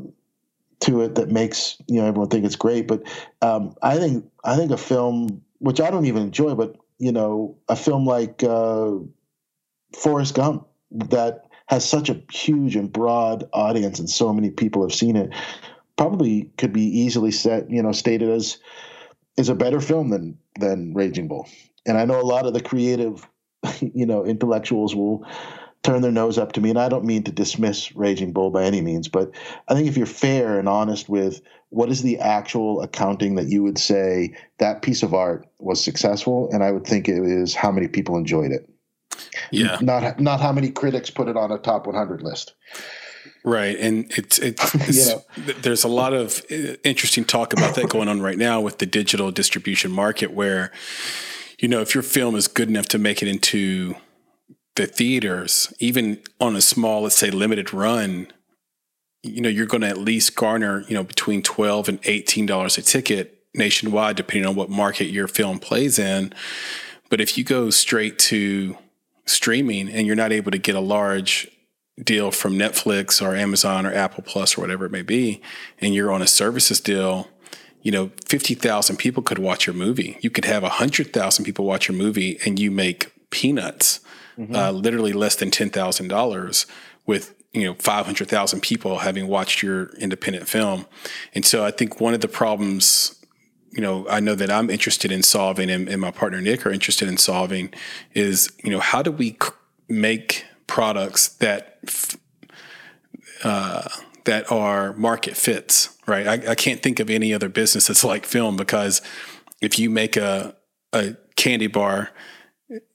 to 0.79 1.01
it 1.01 1.15
that 1.15 1.29
makes 1.29 1.77
you 1.87 2.01
know 2.01 2.07
everyone 2.07 2.29
think 2.29 2.45
it's 2.45 2.55
great. 2.55 2.87
But 2.87 3.03
um, 3.41 3.75
I 3.81 3.97
think 3.97 4.25
I 4.43 4.55
think 4.55 4.71
a 4.71 4.77
film 4.77 5.43
which 5.59 5.79
I 5.79 5.89
don't 5.89 6.05
even 6.05 6.23
enjoy, 6.23 6.55
but 6.55 6.75
you 6.99 7.11
know, 7.11 7.57
a 7.69 7.75
film 7.75 8.05
like 8.05 8.43
uh, 8.43 8.91
Forrest 9.95 10.35
Gump 10.35 10.67
that 10.91 11.45
has 11.67 11.87
such 11.87 12.09
a 12.09 12.21
huge 12.31 12.75
and 12.75 12.91
broad 12.91 13.47
audience 13.53 13.99
and 13.99 14.09
so 14.09 14.33
many 14.33 14.49
people 14.49 14.81
have 14.81 14.93
seen 14.93 15.15
it 15.15 15.33
probably 15.97 16.51
could 16.57 16.73
be 16.73 16.83
easily 16.83 17.31
set 17.31 17.69
you 17.69 17.81
know 17.81 17.91
stated 17.91 18.29
as 18.29 18.57
is 19.37 19.49
a 19.49 19.55
better 19.55 19.79
film 19.79 20.09
than 20.09 20.37
than 20.59 20.93
Raging 20.93 21.27
Bull. 21.27 21.47
And 21.85 21.97
I 21.97 22.05
know 22.05 22.19
a 22.19 22.23
lot 22.23 22.45
of 22.45 22.53
the 22.53 22.61
creative 22.61 23.27
you 23.81 24.05
know 24.05 24.25
intellectuals 24.25 24.95
will 24.95 25.25
turn 25.83 26.01
their 26.01 26.11
nose 26.11 26.37
up 26.37 26.53
to 26.53 26.61
me. 26.61 26.69
And 26.69 26.79
I 26.79 26.87
don't 26.87 27.03
mean 27.03 27.23
to 27.23 27.31
dismiss 27.31 27.93
Raging 27.93 28.31
Bull 28.31 28.51
by 28.51 28.63
any 28.63 28.79
means, 28.79 29.09
but 29.09 29.31
I 29.67 29.73
think 29.73 29.89
if 29.89 29.97
you're 29.97 30.05
fair 30.05 30.57
and 30.57 30.69
honest 30.69 31.09
with 31.09 31.41
what 31.69 31.89
is 31.89 32.03
the 32.03 32.19
actual 32.19 32.81
accounting 32.81 33.35
that 33.35 33.49
you 33.49 33.63
would 33.63 33.77
say 33.77 34.33
that 34.59 34.81
piece 34.81 35.03
of 35.03 35.13
art 35.13 35.45
was 35.59 35.83
successful, 35.83 36.49
and 36.53 36.63
I 36.63 36.71
would 36.71 36.85
think 36.85 37.09
it 37.09 37.17
is 37.17 37.53
how 37.53 37.69
many 37.69 37.89
people 37.89 38.15
enjoyed 38.15 38.51
it. 38.51 38.69
Yeah. 39.51 39.77
Not 39.81 40.19
not 40.19 40.39
how 40.39 40.51
many 40.51 40.69
critics 40.69 41.09
put 41.09 41.27
it 41.27 41.37
on 41.37 41.51
a 41.51 41.57
top 41.57 41.85
100 41.87 42.21
list. 42.21 42.53
Right, 43.45 43.77
and 43.77 44.11
it's 44.17 44.39
it's, 44.39 44.75
it's 44.87 45.09
you 45.09 45.15
know. 45.15 45.53
there's 45.61 45.83
a 45.83 45.89
lot 45.89 46.13
of 46.13 46.43
uh, 46.49 46.75
interesting 46.83 47.25
talk 47.25 47.53
about 47.53 47.75
that 47.75 47.89
going 47.89 48.07
on 48.07 48.21
right 48.21 48.37
now 48.37 48.61
with 48.61 48.77
the 48.77 48.85
digital 48.85 49.31
distribution 49.31 49.91
market, 49.91 50.31
where 50.31 50.71
you 51.59 51.67
know 51.67 51.81
if 51.81 51.93
your 51.93 52.03
film 52.03 52.35
is 52.35 52.47
good 52.47 52.69
enough 52.69 52.87
to 52.89 52.97
make 52.97 53.21
it 53.21 53.27
into 53.27 53.95
the 54.75 54.87
theaters, 54.87 55.73
even 55.79 56.19
on 56.39 56.55
a 56.55 56.61
small, 56.61 57.01
let's 57.01 57.15
say, 57.15 57.29
limited 57.29 57.73
run, 57.73 58.27
you 59.21 59.41
know, 59.41 59.49
you're 59.49 59.67
going 59.67 59.81
to 59.81 59.87
at 59.87 59.97
least 59.97 60.35
garner, 60.35 60.83
you 60.87 60.95
know, 60.95 61.03
between 61.03 61.41
twelve 61.41 61.89
and 61.89 61.99
eighteen 62.05 62.45
dollars 62.45 62.77
a 62.77 62.81
ticket 62.81 63.43
nationwide, 63.53 64.15
depending 64.15 64.47
on 64.47 64.55
what 64.55 64.69
market 64.69 65.05
your 65.05 65.27
film 65.27 65.59
plays 65.59 65.99
in. 65.99 66.33
But 67.09 67.19
if 67.19 67.37
you 67.37 67.43
go 67.43 67.69
straight 67.69 68.17
to 68.19 68.77
streaming 69.25 69.89
and 69.89 70.05
you're 70.07 70.15
not 70.15 70.31
able 70.31 70.51
to 70.51 70.57
get 70.57 70.75
a 70.75 70.79
large 70.79 71.49
deal 72.01 72.31
from 72.31 72.53
Netflix 72.53 73.21
or 73.21 73.35
Amazon 73.35 73.85
or 73.85 73.93
Apple 73.93 74.23
Plus 74.25 74.57
or 74.57 74.61
whatever 74.61 74.85
it 74.85 74.91
may 74.91 75.03
be, 75.03 75.41
and 75.79 75.93
you're 75.93 76.11
on 76.11 76.21
a 76.21 76.27
services 76.27 76.79
deal, 76.79 77.27
you 77.81 77.91
know, 77.91 78.11
50,000 78.27 78.97
people 78.97 79.21
could 79.21 79.39
watch 79.39 79.67
your 79.67 79.75
movie. 79.75 80.17
You 80.21 80.29
could 80.29 80.45
have 80.45 80.63
100,000 80.63 81.45
people 81.45 81.65
watch 81.65 81.87
your 81.87 81.97
movie 81.97 82.39
and 82.45 82.57
you 82.57 82.71
make 82.71 83.11
peanuts 83.29 83.99
mm-hmm. 84.37 84.55
uh, 84.55 84.71
literally 84.71 85.13
less 85.13 85.35
than 85.35 85.51
ten 85.51 85.69
thousand 85.69 86.07
dollars 86.07 86.65
with 87.05 87.35
you 87.53 87.63
know 87.63 87.73
500,000 87.75 88.61
people 88.61 88.99
having 88.99 89.27
watched 89.27 89.61
your 89.61 89.87
independent 89.97 90.47
film. 90.47 90.85
And 91.33 91.45
so 91.45 91.63
I 91.63 91.71
think 91.71 91.99
one 91.99 92.13
of 92.13 92.21
the 92.21 92.27
problems 92.27 93.22
you 93.73 93.81
know 93.81 94.07
I 94.09 94.19
know 94.19 94.35
that 94.35 94.49
I'm 94.49 94.69
interested 94.69 95.11
in 95.11 95.23
solving 95.23 95.69
and, 95.69 95.89
and 95.89 95.99
my 95.99 96.11
partner 96.11 96.41
Nick 96.41 96.65
are 96.65 96.71
interested 96.71 97.07
in 97.07 97.17
solving 97.17 97.73
is 98.13 98.51
you 98.63 98.71
know 98.71 98.79
how 98.79 99.01
do 99.01 99.11
we 99.11 99.37
make 99.89 100.45
products 100.67 101.27
that 101.27 101.79
uh, 103.43 103.89
that 104.23 104.49
are 104.49 104.93
market 104.93 105.35
fits, 105.35 105.97
right? 106.07 106.25
I, 106.25 106.51
I, 106.51 106.55
can't 106.55 106.81
think 106.81 107.01
of 107.01 107.09
any 107.09 107.33
other 107.33 107.49
business 107.49 107.87
that's 107.87 108.05
like 108.05 108.25
film 108.25 108.55
because 108.55 109.01
if 109.61 109.77
you 109.77 109.89
make 109.89 110.15
a 110.15 110.55
a 110.93 111.15
candy 111.35 111.67
bar 111.67 112.11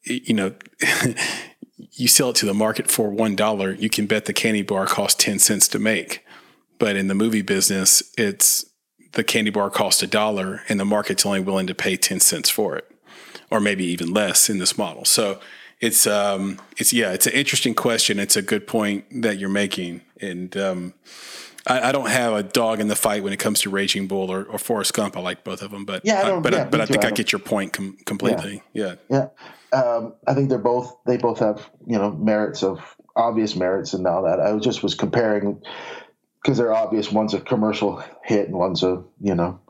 you 0.04 0.34
know, 0.34 0.54
you 1.92 2.08
sell 2.08 2.30
it 2.30 2.36
to 2.36 2.46
the 2.46 2.54
market 2.54 2.90
for 2.90 3.10
one 3.10 3.36
dollar, 3.36 3.72
you 3.72 3.88
can 3.88 4.06
bet 4.06 4.24
the 4.24 4.32
candy 4.32 4.62
bar 4.62 4.86
costs 4.86 5.22
ten 5.22 5.38
cents 5.38 5.68
to 5.68 5.78
make. 5.78 6.24
But 6.78 6.96
in 6.96 7.08
the 7.08 7.14
movie 7.14 7.42
business, 7.42 8.02
it's 8.16 8.64
the 9.12 9.24
candy 9.24 9.50
bar 9.50 9.70
costs 9.70 10.02
a 10.02 10.06
dollar, 10.06 10.62
and 10.68 10.78
the 10.78 10.84
market's 10.84 11.24
only 11.24 11.40
willing 11.40 11.66
to 11.66 11.74
pay 11.74 11.96
ten 11.96 12.20
cents 12.20 12.50
for 12.50 12.76
it, 12.76 12.90
or 13.50 13.60
maybe 13.60 13.84
even 13.84 14.12
less 14.12 14.48
in 14.50 14.58
this 14.58 14.76
model. 14.76 15.04
So 15.04 15.40
it's 15.80 16.06
um, 16.06 16.58
it's 16.76 16.92
yeah, 16.92 17.12
it's 17.12 17.26
an 17.26 17.32
interesting 17.32 17.74
question. 17.74 18.18
It's 18.18 18.36
a 18.36 18.42
good 18.42 18.66
point 18.66 19.22
that 19.22 19.38
you're 19.38 19.48
making, 19.48 20.02
and 20.20 20.56
um, 20.56 20.94
I, 21.66 21.88
I, 21.88 21.92
don't 21.92 22.10
have 22.10 22.32
a 22.32 22.42
dog 22.42 22.80
in 22.80 22.88
the 22.88 22.96
fight 22.96 23.22
when 23.22 23.32
it 23.32 23.38
comes 23.38 23.60
to 23.60 23.70
Raging 23.70 24.08
Bull 24.08 24.30
or, 24.30 24.44
or 24.44 24.58
Forrest 24.58 24.94
Gump. 24.94 25.16
I 25.16 25.20
like 25.20 25.44
both 25.44 25.62
of 25.62 25.70
them, 25.70 25.84
but 25.84 26.04
yeah, 26.04 26.22
I 26.22 26.40
but 26.40 26.52
yeah, 26.52 26.62
I, 26.62 26.64
but 26.64 26.80
I 26.80 26.86
think 26.86 27.04
I, 27.04 27.08
I 27.08 27.10
get 27.12 27.30
your 27.30 27.38
point 27.38 27.72
com- 27.72 27.96
completely. 28.04 28.62
Yeah, 28.72 28.96
yeah. 29.08 29.28
yeah. 29.72 29.80
Um, 29.80 30.14
I 30.26 30.34
think 30.34 30.48
they're 30.48 30.58
both 30.58 30.96
they 31.06 31.16
both 31.16 31.38
have 31.38 31.68
you 31.86 31.98
know 31.98 32.10
merits 32.10 32.62
of 32.62 32.96
obvious 33.14 33.54
merits 33.54 33.94
and 33.94 34.06
all 34.06 34.22
that. 34.24 34.40
I 34.40 34.56
just 34.58 34.82
was 34.82 34.94
comparing 34.94 35.62
because 36.48 36.56
they're 36.56 36.74
obvious. 36.74 37.12
One's 37.12 37.34
a 37.34 37.40
commercial 37.40 38.02
hit 38.24 38.46
and 38.46 38.56
one's 38.56 38.82
a 38.82 39.04
you 39.20 39.34
know 39.34 39.60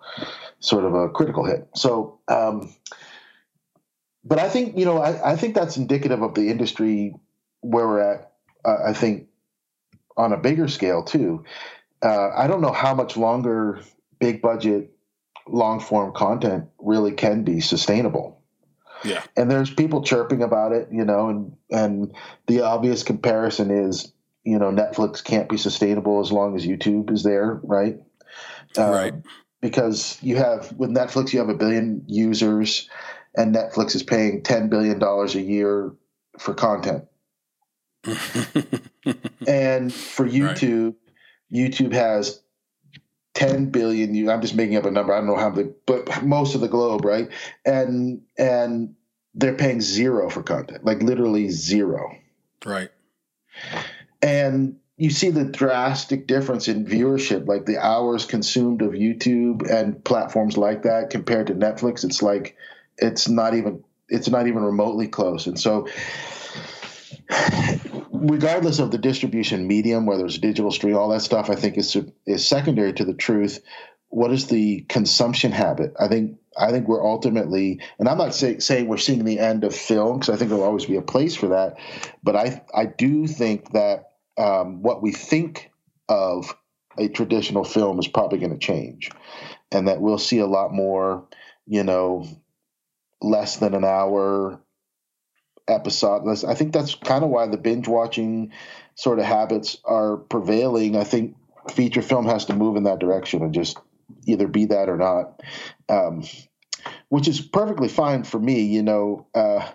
sort 0.60 0.84
of 0.84 0.94
a 0.94 1.08
critical 1.08 1.44
hit. 1.44 1.68
So. 1.74 2.20
Um, 2.28 2.72
but 4.24 4.38
I 4.38 4.48
think 4.48 4.76
you 4.76 4.84
know 4.84 4.98
I, 4.98 5.32
I 5.32 5.36
think 5.36 5.54
that's 5.54 5.76
indicative 5.76 6.22
of 6.22 6.34
the 6.34 6.50
industry 6.50 7.14
where 7.60 7.86
we're 7.86 8.00
at. 8.00 8.32
Uh, 8.64 8.76
I 8.88 8.92
think 8.92 9.28
on 10.16 10.32
a 10.32 10.36
bigger 10.36 10.68
scale 10.68 11.02
too 11.02 11.44
uh, 12.02 12.30
I 12.36 12.46
don't 12.46 12.60
know 12.60 12.72
how 12.72 12.94
much 12.94 13.16
longer 13.16 13.80
big 14.18 14.40
budget, 14.40 14.90
long 15.46 15.80
form 15.80 16.12
content 16.14 16.66
really 16.78 17.12
can 17.12 17.42
be 17.42 17.60
sustainable. 17.60 18.42
Yeah. 19.04 19.22
And 19.36 19.50
there's 19.50 19.72
people 19.72 20.02
chirping 20.02 20.42
about 20.42 20.72
it, 20.72 20.88
you 20.92 21.04
know, 21.04 21.28
and 21.28 21.56
and 21.70 22.14
the 22.46 22.62
obvious 22.62 23.02
comparison 23.02 23.70
is, 23.70 24.12
you 24.50 24.58
know, 24.58 24.70
Netflix 24.70 25.22
can't 25.22 25.48
be 25.48 25.56
sustainable 25.56 26.20
as 26.20 26.32
long 26.32 26.56
as 26.56 26.66
YouTube 26.66 27.10
is 27.10 27.22
there, 27.22 27.60
right? 27.62 27.98
Uh, 28.76 28.90
right. 28.90 29.14
Because 29.60 30.18
you 30.22 30.36
have 30.36 30.72
with 30.72 30.90
Netflix, 30.90 31.32
you 31.32 31.40
have 31.40 31.48
a 31.48 31.54
billion 31.54 32.04
users, 32.06 32.88
and 33.36 33.54
Netflix 33.54 33.94
is 33.96 34.02
paying 34.02 34.42
ten 34.42 34.68
billion 34.68 34.98
dollars 34.98 35.34
a 35.34 35.40
year 35.40 35.92
for 36.38 36.54
content. 36.54 37.04
and 39.46 39.92
for 39.92 40.28
YouTube, 40.28 40.86
right 40.86 40.94
YouTube 41.52 41.92
has 41.92 42.42
10 43.34 43.70
billion 43.70 44.28
i'm 44.28 44.40
just 44.40 44.54
making 44.54 44.76
up 44.76 44.84
a 44.84 44.90
number 44.90 45.12
i 45.12 45.18
don't 45.18 45.26
know 45.26 45.36
how 45.36 45.50
many 45.50 45.68
but 45.86 46.24
most 46.24 46.54
of 46.54 46.60
the 46.60 46.68
globe 46.68 47.04
right 47.04 47.28
and 47.64 48.20
and 48.36 48.94
they're 49.34 49.54
paying 49.54 49.80
zero 49.80 50.28
for 50.28 50.42
content 50.42 50.84
like 50.84 51.00
literally 51.02 51.48
zero 51.48 52.10
right 52.64 52.90
and 54.22 54.76
you 54.96 55.10
see 55.10 55.30
the 55.30 55.44
drastic 55.44 56.26
difference 56.26 56.68
in 56.68 56.84
viewership 56.84 57.46
like 57.46 57.66
the 57.66 57.78
hours 57.78 58.24
consumed 58.24 58.82
of 58.82 58.92
youtube 58.92 59.68
and 59.70 60.02
platforms 60.04 60.56
like 60.56 60.82
that 60.82 61.10
compared 61.10 61.46
to 61.46 61.54
netflix 61.54 62.04
it's 62.04 62.22
like 62.22 62.56
it's 62.96 63.28
not 63.28 63.54
even 63.54 63.82
it's 64.08 64.28
not 64.28 64.46
even 64.46 64.62
remotely 64.62 65.06
close 65.06 65.46
and 65.46 65.58
so 65.58 65.86
regardless 68.12 68.78
of 68.78 68.90
the 68.90 68.98
distribution 68.98 69.66
medium, 69.66 70.06
whether 70.06 70.26
it's 70.26 70.38
digital 70.38 70.70
stream, 70.70 70.96
all 70.96 71.08
that 71.08 71.22
stuff, 71.22 71.50
I 71.50 71.54
think 71.54 71.78
is 71.78 71.96
is 72.26 72.46
secondary 72.46 72.92
to 72.94 73.04
the 73.04 73.14
truth. 73.14 73.62
What 74.08 74.32
is 74.32 74.46
the 74.46 74.82
consumption 74.88 75.52
habit? 75.52 75.94
I 75.98 76.08
think 76.08 76.38
I 76.58 76.70
think 76.70 76.88
we're 76.88 77.04
ultimately, 77.04 77.80
and 77.98 78.08
I'm 78.08 78.18
not 78.18 78.34
say, 78.34 78.58
saying 78.58 78.88
we're 78.88 78.96
seeing 78.96 79.24
the 79.24 79.38
end 79.38 79.64
of 79.64 79.74
film 79.74 80.18
because 80.18 80.34
I 80.34 80.36
think 80.36 80.50
there'll 80.50 80.64
always 80.64 80.86
be 80.86 80.96
a 80.96 81.02
place 81.02 81.34
for 81.34 81.48
that, 81.48 81.78
but 82.22 82.36
I 82.36 82.62
I 82.74 82.86
do 82.86 83.26
think 83.26 83.72
that 83.72 84.10
um, 84.36 84.82
what 84.82 85.02
we 85.02 85.12
think 85.12 85.70
of 86.08 86.54
a 86.98 87.08
traditional 87.08 87.64
film 87.64 87.98
is 87.98 88.08
probably 88.08 88.38
going 88.38 88.52
to 88.52 88.58
change, 88.58 89.10
and 89.70 89.88
that 89.88 90.00
we'll 90.00 90.18
see 90.18 90.38
a 90.38 90.46
lot 90.46 90.72
more, 90.72 91.28
you 91.66 91.84
know, 91.84 92.26
less 93.20 93.56
than 93.56 93.74
an 93.74 93.84
hour 93.84 94.60
episode. 95.68 96.26
I 96.46 96.54
think 96.54 96.72
that's 96.72 96.94
kind 96.94 97.22
of 97.22 97.30
why 97.30 97.46
the 97.46 97.56
binge 97.56 97.86
watching 97.86 98.52
sort 98.94 99.18
of 99.18 99.24
habits 99.26 99.78
are 99.84 100.16
prevailing. 100.16 100.96
I 100.96 101.04
think 101.04 101.36
feature 101.70 102.02
film 102.02 102.26
has 102.26 102.46
to 102.46 102.54
move 102.54 102.76
in 102.76 102.84
that 102.84 102.98
direction 102.98 103.42
and 103.42 103.54
just 103.54 103.78
either 104.26 104.46
be 104.46 104.66
that 104.66 104.88
or 104.88 104.96
not, 104.96 105.40
um, 105.88 106.22
which 107.08 107.28
is 107.28 107.40
perfectly 107.40 107.88
fine 107.88 108.24
for 108.24 108.38
me. 108.38 108.62
You 108.62 108.82
know, 108.82 109.26
uh, 109.34 109.68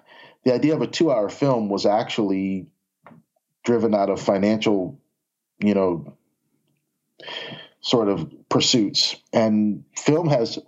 the 0.44 0.54
idea 0.54 0.76
of 0.76 0.82
a 0.82 0.88
two 0.88 1.12
hour 1.12 1.30
film 1.30 1.70
was 1.70 1.86
actually 1.86 2.68
driven 3.64 3.94
out 3.94 4.10
of 4.10 4.22
financial, 4.22 5.00
you 5.60 5.74
know, 5.74 6.18
sort 7.82 8.10
of 8.10 8.32
pursuits. 8.50 9.16
And 9.32 9.84
film 9.96 10.28
has, 10.30 10.60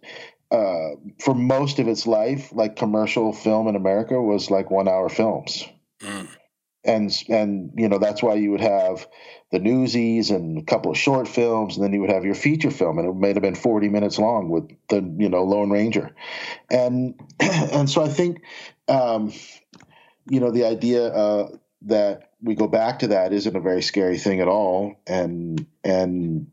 uh, 0.51 0.89
for 1.19 1.33
most 1.33 1.79
of 1.79 1.87
its 1.87 2.07
life, 2.07 2.51
like 2.53 2.75
commercial 2.75 3.33
film 3.33 3.67
in 3.67 3.75
America 3.75 4.21
was 4.21 4.49
like 4.49 4.71
one 4.71 4.87
hour 4.87 5.09
films. 5.09 5.65
Mm. 5.99 6.27
And, 6.85 7.11
and 7.29 7.71
you 7.75 7.89
know 7.89 7.97
that's 7.97 8.21
why 8.21 8.35
you 8.35 8.51
would 8.51 8.61
have 8.61 9.07
the 9.51 9.59
newsies 9.59 10.31
and 10.31 10.59
a 10.59 10.63
couple 10.63 10.91
of 10.91 10.97
short 10.97 11.27
films, 11.27 11.75
and 11.75 11.83
then 11.83 11.93
you 11.93 12.01
would 12.01 12.11
have 12.11 12.25
your 12.25 12.35
feature 12.35 12.71
film, 12.71 12.99
and 12.99 13.07
it 13.07 13.15
may 13.15 13.33
have 13.33 13.41
been 13.41 13.55
forty 13.55 13.89
minutes 13.89 14.19
long 14.19 14.49
with 14.49 14.69
the 14.89 14.97
you 15.17 15.29
know 15.29 15.43
Lone 15.43 15.71
Ranger, 15.71 16.15
and 16.69 17.19
and 17.39 17.89
so 17.89 18.03
I 18.03 18.09
think 18.09 18.41
um, 18.87 19.33
you 20.29 20.39
know 20.39 20.51
the 20.51 20.65
idea 20.65 21.07
uh, 21.07 21.49
that 21.83 22.31
we 22.41 22.55
go 22.55 22.67
back 22.67 22.99
to 22.99 23.07
that 23.07 23.33
isn't 23.33 23.55
a 23.55 23.61
very 23.61 23.81
scary 23.81 24.17
thing 24.17 24.41
at 24.41 24.47
all, 24.47 24.95
and 25.07 25.65
and 25.83 26.47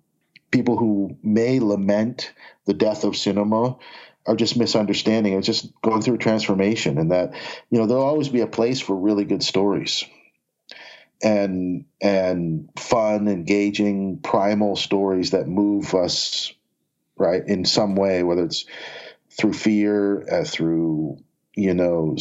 people 0.50 0.76
who 0.76 1.16
may 1.22 1.58
lament 1.58 2.32
the 2.66 2.74
death 2.74 3.04
of 3.04 3.16
cinema 3.16 3.76
are 4.26 4.36
just 4.36 4.56
misunderstanding. 4.56 5.32
It's 5.32 5.46
just 5.46 5.72
going 5.82 6.02
through 6.02 6.14
a 6.14 6.18
transformation, 6.18 6.98
and 6.98 7.10
that 7.10 7.34
you 7.70 7.78
know 7.78 7.86
there'll 7.86 8.04
always 8.04 8.28
be 8.28 8.40
a 8.40 8.46
place 8.46 8.80
for 8.80 8.94
really 8.94 9.24
good 9.24 9.42
stories, 9.42 10.04
and 11.22 11.84
and 12.00 12.68
fun, 12.78 13.28
engaging, 13.28 14.18
primal 14.18 14.76
stories 14.76 15.30
that 15.30 15.46
move 15.46 15.94
us 15.94 16.52
right 17.16 17.42
in 17.46 17.64
some 17.64 17.94
way, 17.94 18.22
whether 18.22 18.44
it's 18.44 18.64
through 19.30 19.52
fear, 19.52 20.26
uh, 20.30 20.44
through 20.44 21.18
you 21.54 21.74
know 21.74 22.16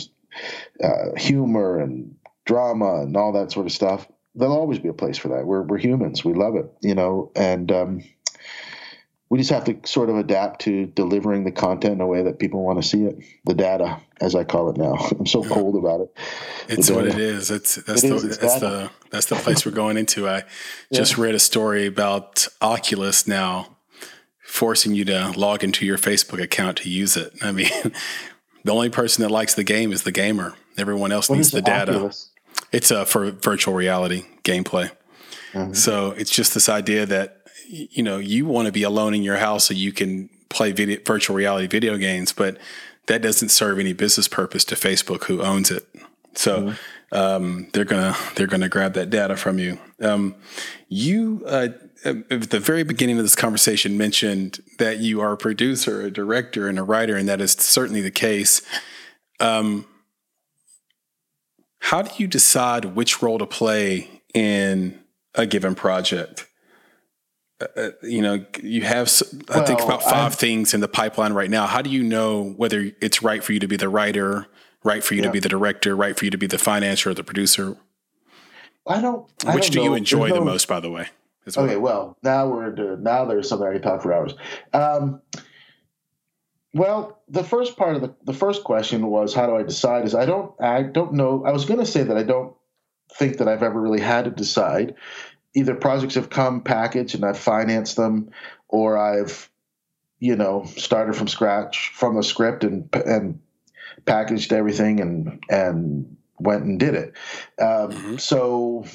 uh, 0.84 1.16
humor 1.18 1.80
and 1.80 2.16
drama 2.46 3.02
and 3.02 3.16
all 3.18 3.34
that 3.34 3.52
sort 3.52 3.66
of 3.66 3.72
stuff. 3.72 4.08
There'll 4.36 4.58
always 4.58 4.80
be 4.80 4.90
a 4.90 4.94
place 4.94 5.18
for 5.18 5.30
that. 5.30 5.46
We're 5.46 5.64
we're 5.64 5.78
humans. 5.78 6.24
We 6.24 6.34
love 6.34 6.56
it, 6.56 6.72
you 6.82 6.96
know, 6.96 7.32
and 7.36 7.72
um, 7.72 8.04
we 9.32 9.38
just 9.38 9.50
have 9.50 9.64
to 9.64 9.80
sort 9.86 10.10
of 10.10 10.18
adapt 10.18 10.60
to 10.60 10.88
delivering 10.88 11.46
the 11.46 11.54
content 11.54 11.94
in 11.94 12.02
a 12.02 12.06
way 12.06 12.22
that 12.22 12.38
people 12.38 12.66
want 12.66 12.84
to 12.84 12.88
see 12.88 13.06
it. 13.06 13.18
The 13.46 13.54
data, 13.54 13.98
as 14.20 14.36
I 14.36 14.44
call 14.44 14.70
it 14.70 14.76
now. 14.76 14.96
I'm 15.20 15.26
so 15.26 15.42
cold 15.42 15.78
about 15.78 16.02
it. 16.02 16.18
It's 16.68 16.92
what 16.92 17.08
it 17.08 17.18
is. 17.18 17.50
It's 17.50 17.76
that's 17.76 18.04
it 18.04 18.10
the 18.10 18.16
is, 18.16 18.24
it's 18.26 18.38
that's 18.38 18.56
data. 18.56 18.68
the 18.68 18.92
that's 19.10 19.28
the 19.28 19.38
place 19.38 19.66
we're 19.66 19.72
going 19.72 19.96
into. 19.96 20.28
I 20.28 20.44
just 20.94 21.18
yeah. 21.18 21.24
read 21.24 21.34
a 21.34 21.40
story 21.40 21.86
about 21.86 22.46
Oculus 22.62 23.26
now 23.26 23.78
forcing 24.44 24.96
you 24.96 25.06
to 25.06 25.32
log 25.38 25.64
into 25.64 25.86
your 25.86 25.98
Facebook 25.98 26.44
account 26.44 26.80
to 26.80 26.90
use 26.90 27.16
it. 27.16 27.32
I 27.42 27.54
mean, 27.54 27.70
the 28.66 28.74
only 28.74 28.90
person 28.90 29.22
that 29.22 29.30
likes 29.30 29.56
the 29.56 29.64
game 29.64 29.94
is 29.94 30.04
the 30.04 30.12
gamer. 30.12 30.56
Everyone 30.78 31.14
else 31.14 31.30
what 31.30 31.38
needs 31.38 31.52
the 31.52 31.62
data. 31.62 31.94
Oculus? 31.94 32.32
It's 32.74 32.92
uh, 32.92 33.06
for 33.06 33.32
virtual 33.32 33.76
reality 33.76 34.26
gameplay. 34.44 34.92
Mm-hmm. 35.54 35.72
So 35.72 36.12
it's 36.12 36.32
just 36.32 36.54
this 36.54 36.68
idea 36.68 37.06
that 37.06 37.41
you 37.72 38.04
know, 38.04 38.18
you 38.18 38.46
want 38.46 38.66
to 38.66 38.72
be 38.72 38.84
alone 38.84 39.14
in 39.14 39.24
your 39.24 39.38
house 39.38 39.66
so 39.66 39.74
you 39.74 39.92
can 39.92 40.30
play 40.50 40.72
video, 40.72 41.00
virtual 41.06 41.36
reality 41.36 41.68
video 41.68 41.98
games, 41.98 42.34
but 42.34 42.58
that 43.08 43.22
doesn't 43.22 43.50
serve 43.50 43.80
any 43.80 43.94
business 43.94 44.28
purpose 44.28 44.66
to 44.66 44.76
Facebook, 44.76 45.24
who 45.26 45.42
owns 45.42 45.72
it. 45.72 45.88
So 46.34 46.62
mm-hmm. 46.62 47.18
um, 47.18 47.68
they're 47.74 47.86
gonna 47.86 48.16
they're 48.36 48.48
gonna 48.48 48.70
grab 48.70 48.94
that 48.94 49.10
data 49.10 49.36
from 49.36 49.60
you. 49.60 49.80
Um, 50.02 50.36
you 50.88 51.44
uh, 51.46 51.70
at 52.04 52.50
the 52.50 52.60
very 52.60 52.84
beginning 52.84 53.18
of 53.18 53.24
this 53.24 53.36
conversation 53.36 53.98
mentioned 53.98 54.60
that 54.80 55.00
you 55.00 55.22
are 55.22 55.34
a 55.34 55.38
producer, 55.38 56.02
a 56.02 56.12
director, 56.12 56.68
and 56.68 56.80
a 56.80 56.84
writer, 56.84 57.16
and 57.16 57.28
that 57.30 57.42
is 57.42 57.54
certainly 57.54 58.02
the 58.02 58.12
case. 58.12 58.62
Um, 59.40 59.86
how 61.80 62.02
do 62.02 62.12
you 62.18 62.28
decide 62.28 62.86
which 62.86 63.22
role 63.22 63.40
to 63.40 63.46
play 63.46 64.22
in 64.34 65.00
a 65.36 65.46
given 65.46 65.76
project? 65.76 66.48
Uh, 67.76 67.90
you 68.02 68.22
know, 68.22 68.46
you 68.62 68.82
have, 68.82 69.12
I 69.50 69.58
well, 69.58 69.66
think, 69.66 69.82
about 69.82 70.04
5 70.04 70.14
I, 70.14 70.30
things 70.30 70.74
in 70.74 70.82
the 70.82 70.88
pipeline 70.88 71.34
right 71.34 71.50
now. 71.50 71.68
How 71.68 71.82
do 71.82 71.90
you 71.90 72.04
know 72.04 72.54
whether 72.58 72.92
it's 73.02 73.22
right 73.22 73.44
for 73.44 73.54
you 73.54 73.60
to 73.60 73.68
be 73.68 73.78
the 73.78 73.90
writer, 73.90 74.48
right 74.84 75.04
for 75.04 75.14
you 75.14 75.22
yeah. 75.22 75.28
to 75.28 75.32
be 75.32 75.40
the 75.40 75.50
director, 75.50 75.96
right 75.96 76.18
for 76.18 76.26
you 76.26 76.32
to 76.32 76.38
be 76.38 76.48
the 76.48 76.58
financier 76.58 77.12
or 77.12 77.14
the 77.14 77.24
producer? 77.24 77.78
I 78.88 79.02
don't. 79.02 79.30
I 79.46 79.56
Which 79.56 79.66
don't 79.66 79.72
do 79.72 79.80
know. 79.80 79.86
you 79.86 79.96
enjoy 79.96 80.30
the 80.30 80.42
most, 80.42 80.68
by 80.68 80.80
the 80.80 80.90
way? 80.90 81.10
Okay, 81.56 81.76
well, 81.76 82.18
now 82.24 82.48
we're 82.48 82.70
into 82.70 82.98
now. 83.02 83.26
There's 83.26 83.50
something 83.50 83.68
I 83.68 83.74
can 83.74 83.82
talk 83.82 84.04
for 84.04 84.14
hours. 84.14 84.36
Um, 84.74 85.22
well, 86.74 87.22
the 87.28 87.44
first 87.44 87.78
part 87.78 87.96
of 87.96 88.02
the 88.02 88.16
the 88.24 88.34
first 88.34 88.64
question 88.64 89.08
was 89.08 89.34
how 89.34 89.48
do 89.48 89.56
I 89.56 89.64
decide? 89.64 90.06
Is 90.06 90.16
I 90.16 90.26
don't 90.26 90.54
I 90.62 90.84
don't 90.84 91.14
know. 91.14 91.44
I 91.46 91.52
was 91.52 91.66
going 91.66 91.80
to 91.80 91.86
say 91.86 92.04
that 92.04 92.16
I 92.16 92.24
don't 92.24 92.56
think 93.18 93.38
that 93.38 93.48
I've 93.48 93.64
ever 93.64 93.80
really 93.80 94.00
had 94.00 94.26
to 94.26 94.32
decide 94.32 94.96
either 95.56 95.76
projects 95.76 96.16
have 96.16 96.30
come 96.30 96.62
packaged 96.62 97.16
and 97.16 97.26
I've 97.26 97.38
financed 97.38 97.96
them, 97.96 98.32
or 98.68 98.98
I've 98.98 99.50
you 100.20 100.36
know 100.36 100.66
started 100.78 101.16
from 101.16 101.28
scratch 101.28 101.92
from 101.94 102.16
the 102.16 102.24
script 102.24 102.64
and 102.64 102.88
and 102.94 103.40
packaged 104.06 104.54
everything 104.54 105.00
and 105.00 105.44
and 105.50 106.18
went 106.40 106.64
and 106.64 106.80
did 106.80 106.96
it. 106.96 107.14
Um, 107.60 107.92
mm-hmm. 107.92 108.16
So, 108.18 108.86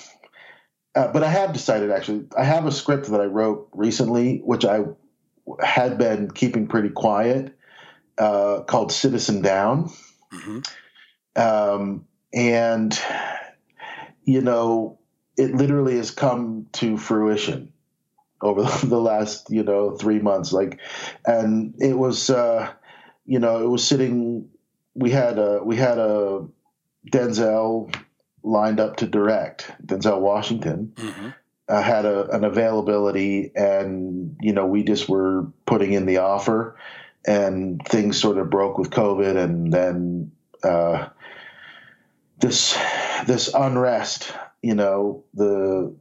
uh, 0.94 1.12
but 1.12 1.22
I 1.22 1.28
have 1.28 1.52
decided 1.52 1.90
actually 1.90 2.24
I 2.36 2.44
have 2.44 2.66
a 2.66 2.72
script 2.72 3.10
that 3.10 3.20
I 3.20 3.26
wrote 3.26 3.68
recently, 3.72 4.38
which 4.38 4.64
I 4.64 4.80
had 5.62 5.98
been 5.98 6.30
keeping 6.30 6.66
pretty 6.66 6.88
quiet, 6.88 7.56
uh, 8.18 8.60
called 8.62 8.92
Citizen 8.92 9.42
Down. 9.42 9.90
Mm-hmm. 10.32 10.60
Um, 11.36 12.06
and 12.32 12.98
you 14.24 14.40
know 14.40 14.98
it 15.36 15.54
literally 15.54 15.96
has 15.96 16.10
come 16.10 16.66
to 16.72 16.96
fruition 16.96 17.72
over 18.40 18.62
the 18.86 19.00
last 19.00 19.50
you 19.50 19.62
know 19.62 19.96
three 19.96 20.18
months 20.18 20.52
like 20.52 20.78
and 21.24 21.74
it 21.78 21.94
was 21.94 22.30
uh 22.30 22.70
you 23.24 23.38
know 23.38 23.62
it 23.62 23.68
was 23.68 23.86
sitting 23.86 24.48
we 24.94 25.10
had 25.10 25.38
a 25.38 25.60
we 25.62 25.76
had 25.76 25.98
a 25.98 26.44
denzel 27.10 27.94
lined 28.42 28.80
up 28.80 28.96
to 28.96 29.06
direct 29.06 29.70
denzel 29.84 30.20
washington 30.20 30.92
mm-hmm. 30.96 31.28
uh, 31.68 31.82
had 31.82 32.04
a, 32.04 32.28
an 32.30 32.44
availability 32.44 33.50
and 33.54 34.36
you 34.40 34.52
know 34.52 34.66
we 34.66 34.82
just 34.82 35.08
were 35.08 35.46
putting 35.66 35.92
in 35.92 36.06
the 36.06 36.18
offer 36.18 36.76
and 37.26 37.82
things 37.86 38.20
sort 38.20 38.38
of 38.38 38.50
broke 38.50 38.78
with 38.78 38.90
covid 38.90 39.36
and 39.36 39.72
then 39.72 40.30
uh 40.62 41.08
this 42.38 42.78
this 43.26 43.52
unrest 43.54 44.32
you 44.62 44.74
know 44.74 45.24
the 45.34 45.94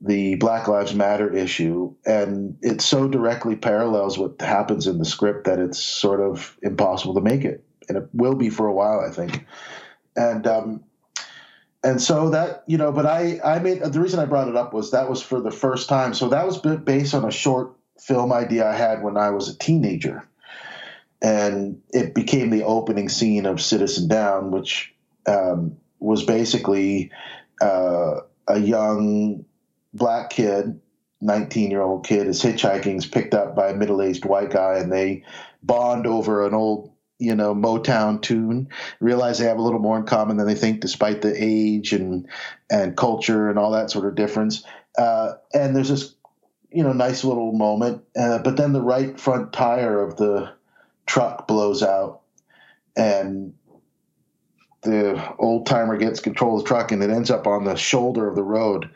the 0.00 0.34
Black 0.34 0.68
Lives 0.68 0.94
Matter 0.94 1.32
issue, 1.34 1.94
and 2.04 2.58
it 2.60 2.82
so 2.82 3.08
directly 3.08 3.56
parallels 3.56 4.18
what 4.18 4.40
happens 4.40 4.86
in 4.86 4.98
the 4.98 5.04
script 5.04 5.44
that 5.44 5.58
it's 5.58 5.82
sort 5.82 6.20
of 6.20 6.58
impossible 6.62 7.14
to 7.14 7.20
make 7.20 7.44
it, 7.44 7.64
and 7.88 7.96
it 7.96 8.08
will 8.12 8.34
be 8.34 8.50
for 8.50 8.66
a 8.66 8.72
while, 8.72 9.00
I 9.00 9.10
think. 9.10 9.46
And 10.14 10.46
um, 10.46 10.84
and 11.82 12.00
so 12.00 12.30
that 12.30 12.64
you 12.66 12.76
know, 12.76 12.92
but 12.92 13.06
I 13.06 13.40
I 13.44 13.58
made 13.60 13.82
the 13.82 14.00
reason 14.00 14.20
I 14.20 14.26
brought 14.26 14.48
it 14.48 14.56
up 14.56 14.74
was 14.74 14.90
that 14.90 15.08
was 15.08 15.22
for 15.22 15.40
the 15.40 15.50
first 15.50 15.88
time. 15.88 16.14
So 16.14 16.28
that 16.28 16.46
was 16.46 16.58
based 16.58 17.14
on 17.14 17.24
a 17.24 17.30
short 17.30 17.74
film 17.98 18.32
idea 18.32 18.68
I 18.68 18.74
had 18.74 19.02
when 19.02 19.16
I 19.16 19.30
was 19.30 19.48
a 19.48 19.58
teenager, 19.58 20.28
and 21.22 21.80
it 21.90 22.14
became 22.14 22.50
the 22.50 22.64
opening 22.64 23.08
scene 23.08 23.46
of 23.46 23.60
Citizen 23.60 24.08
Down, 24.08 24.50
which 24.50 24.94
um, 25.26 25.76
was 26.04 26.22
basically 26.22 27.10
uh, 27.60 28.20
a 28.46 28.58
young 28.58 29.44
black 29.94 30.30
kid, 30.30 30.80
19 31.20 31.70
year 31.70 31.80
old 31.80 32.06
kid, 32.06 32.26
is 32.26 32.42
hitchhiking, 32.42 32.98
is 32.98 33.06
picked 33.06 33.32
up 33.32 33.56
by 33.56 33.70
a 33.70 33.74
middle 33.74 34.02
aged 34.02 34.26
white 34.26 34.50
guy, 34.50 34.76
and 34.78 34.92
they 34.92 35.24
bond 35.62 36.06
over 36.06 36.46
an 36.46 36.52
old, 36.52 36.92
you 37.18 37.34
know, 37.34 37.54
Motown 37.54 38.20
tune. 38.20 38.68
Realize 39.00 39.38
they 39.38 39.46
have 39.46 39.56
a 39.56 39.62
little 39.62 39.80
more 39.80 39.96
in 39.96 40.04
common 40.04 40.36
than 40.36 40.46
they 40.46 40.54
think, 40.54 40.80
despite 40.80 41.22
the 41.22 41.34
age 41.36 41.92
and 41.94 42.28
and 42.70 42.96
culture 42.96 43.48
and 43.48 43.58
all 43.58 43.70
that 43.70 43.90
sort 43.90 44.06
of 44.06 44.14
difference. 44.14 44.62
Uh, 44.98 45.32
and 45.54 45.74
there's 45.74 45.88
this, 45.88 46.14
you 46.70 46.82
know, 46.82 46.92
nice 46.92 47.24
little 47.24 47.52
moment, 47.52 48.04
uh, 48.16 48.38
but 48.40 48.56
then 48.56 48.72
the 48.72 48.82
right 48.82 49.18
front 49.18 49.52
tire 49.52 50.02
of 50.02 50.16
the 50.16 50.52
truck 51.06 51.48
blows 51.48 51.82
out, 51.82 52.20
and 52.94 53.54
the 54.84 55.34
old 55.38 55.66
timer 55.66 55.96
gets 55.96 56.20
control 56.20 56.56
of 56.56 56.62
the 56.62 56.68
truck 56.68 56.92
and 56.92 57.02
it 57.02 57.10
ends 57.10 57.30
up 57.30 57.46
on 57.46 57.64
the 57.64 57.74
shoulder 57.74 58.28
of 58.28 58.36
the 58.36 58.42
road, 58.42 58.88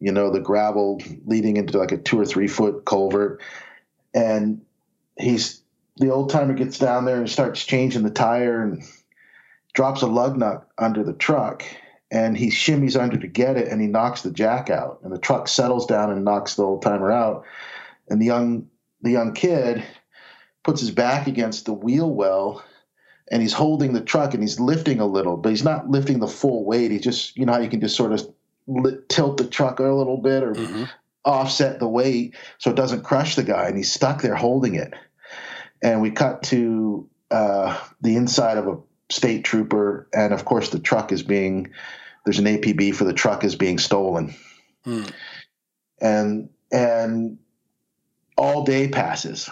you 0.00 0.12
know, 0.12 0.30
the 0.30 0.40
gravel 0.40 1.00
leading 1.24 1.56
into 1.56 1.78
like 1.78 1.92
a 1.92 1.96
two 1.96 2.20
or 2.20 2.26
three 2.26 2.48
foot 2.48 2.84
culvert. 2.84 3.40
And 4.12 4.60
he's 5.18 5.62
the 5.96 6.10
old 6.10 6.30
timer 6.30 6.54
gets 6.54 6.78
down 6.78 7.04
there 7.04 7.18
and 7.18 7.30
starts 7.30 7.64
changing 7.64 8.02
the 8.02 8.10
tire 8.10 8.62
and 8.62 8.82
drops 9.72 10.02
a 10.02 10.06
lug 10.06 10.36
nut 10.36 10.68
under 10.78 11.02
the 11.02 11.12
truck 11.12 11.64
and 12.10 12.36
he 12.36 12.48
shimmies 12.48 13.00
under 13.00 13.16
to 13.16 13.26
get 13.26 13.56
it 13.56 13.68
and 13.68 13.80
he 13.80 13.86
knocks 13.86 14.22
the 14.22 14.30
jack 14.30 14.70
out 14.70 15.00
and 15.02 15.12
the 15.12 15.18
truck 15.18 15.48
settles 15.48 15.86
down 15.86 16.10
and 16.10 16.24
knocks 16.24 16.54
the 16.54 16.62
old 16.62 16.82
timer 16.82 17.10
out 17.10 17.44
and 18.08 18.20
the 18.20 18.26
young 18.26 18.68
the 19.02 19.10
young 19.10 19.32
kid 19.32 19.82
puts 20.64 20.80
his 20.80 20.90
back 20.90 21.26
against 21.26 21.64
the 21.64 21.72
wheel 21.72 22.10
well 22.10 22.64
and 23.30 23.42
he's 23.42 23.52
holding 23.52 23.92
the 23.92 24.00
truck 24.00 24.34
and 24.34 24.42
he's 24.42 24.60
lifting 24.60 25.00
a 25.00 25.06
little, 25.06 25.36
but 25.36 25.50
he's 25.50 25.64
not 25.64 25.88
lifting 25.88 26.20
the 26.20 26.28
full 26.28 26.64
weight. 26.64 26.90
He 26.90 26.98
just, 26.98 27.36
you 27.36 27.44
know, 27.44 27.54
how 27.54 27.60
you 27.60 27.68
can 27.68 27.80
just 27.80 27.96
sort 27.96 28.12
of 28.12 28.26
tilt 29.08 29.36
the 29.36 29.46
truck 29.46 29.78
a 29.78 29.84
little 29.84 30.18
bit 30.18 30.42
or 30.42 30.52
mm-hmm. 30.52 30.84
offset 31.24 31.78
the 31.78 31.88
weight 31.88 32.34
so 32.58 32.70
it 32.70 32.76
doesn't 32.76 33.02
crush 33.02 33.36
the 33.36 33.42
guy, 33.42 33.66
and 33.66 33.76
he's 33.76 33.92
stuck 33.92 34.22
there 34.22 34.34
holding 34.34 34.74
it. 34.74 34.94
And 35.82 36.00
we 36.00 36.10
cut 36.10 36.42
to 36.44 37.08
uh, 37.30 37.78
the 38.00 38.16
inside 38.16 38.58
of 38.58 38.68
a 38.68 38.78
state 39.10 39.44
trooper, 39.44 40.08
and 40.14 40.32
of 40.32 40.44
course 40.44 40.70
the 40.70 40.78
truck 40.78 41.12
is 41.12 41.22
being 41.22 41.70
there's 42.24 42.38
an 42.38 42.46
APB 42.46 42.94
for 42.94 43.04
the 43.04 43.12
truck 43.12 43.44
is 43.44 43.54
being 43.54 43.78
stolen, 43.78 44.34
hmm. 44.84 45.04
and 46.00 46.48
and 46.72 47.38
all 48.36 48.64
day 48.64 48.88
passes, 48.88 49.48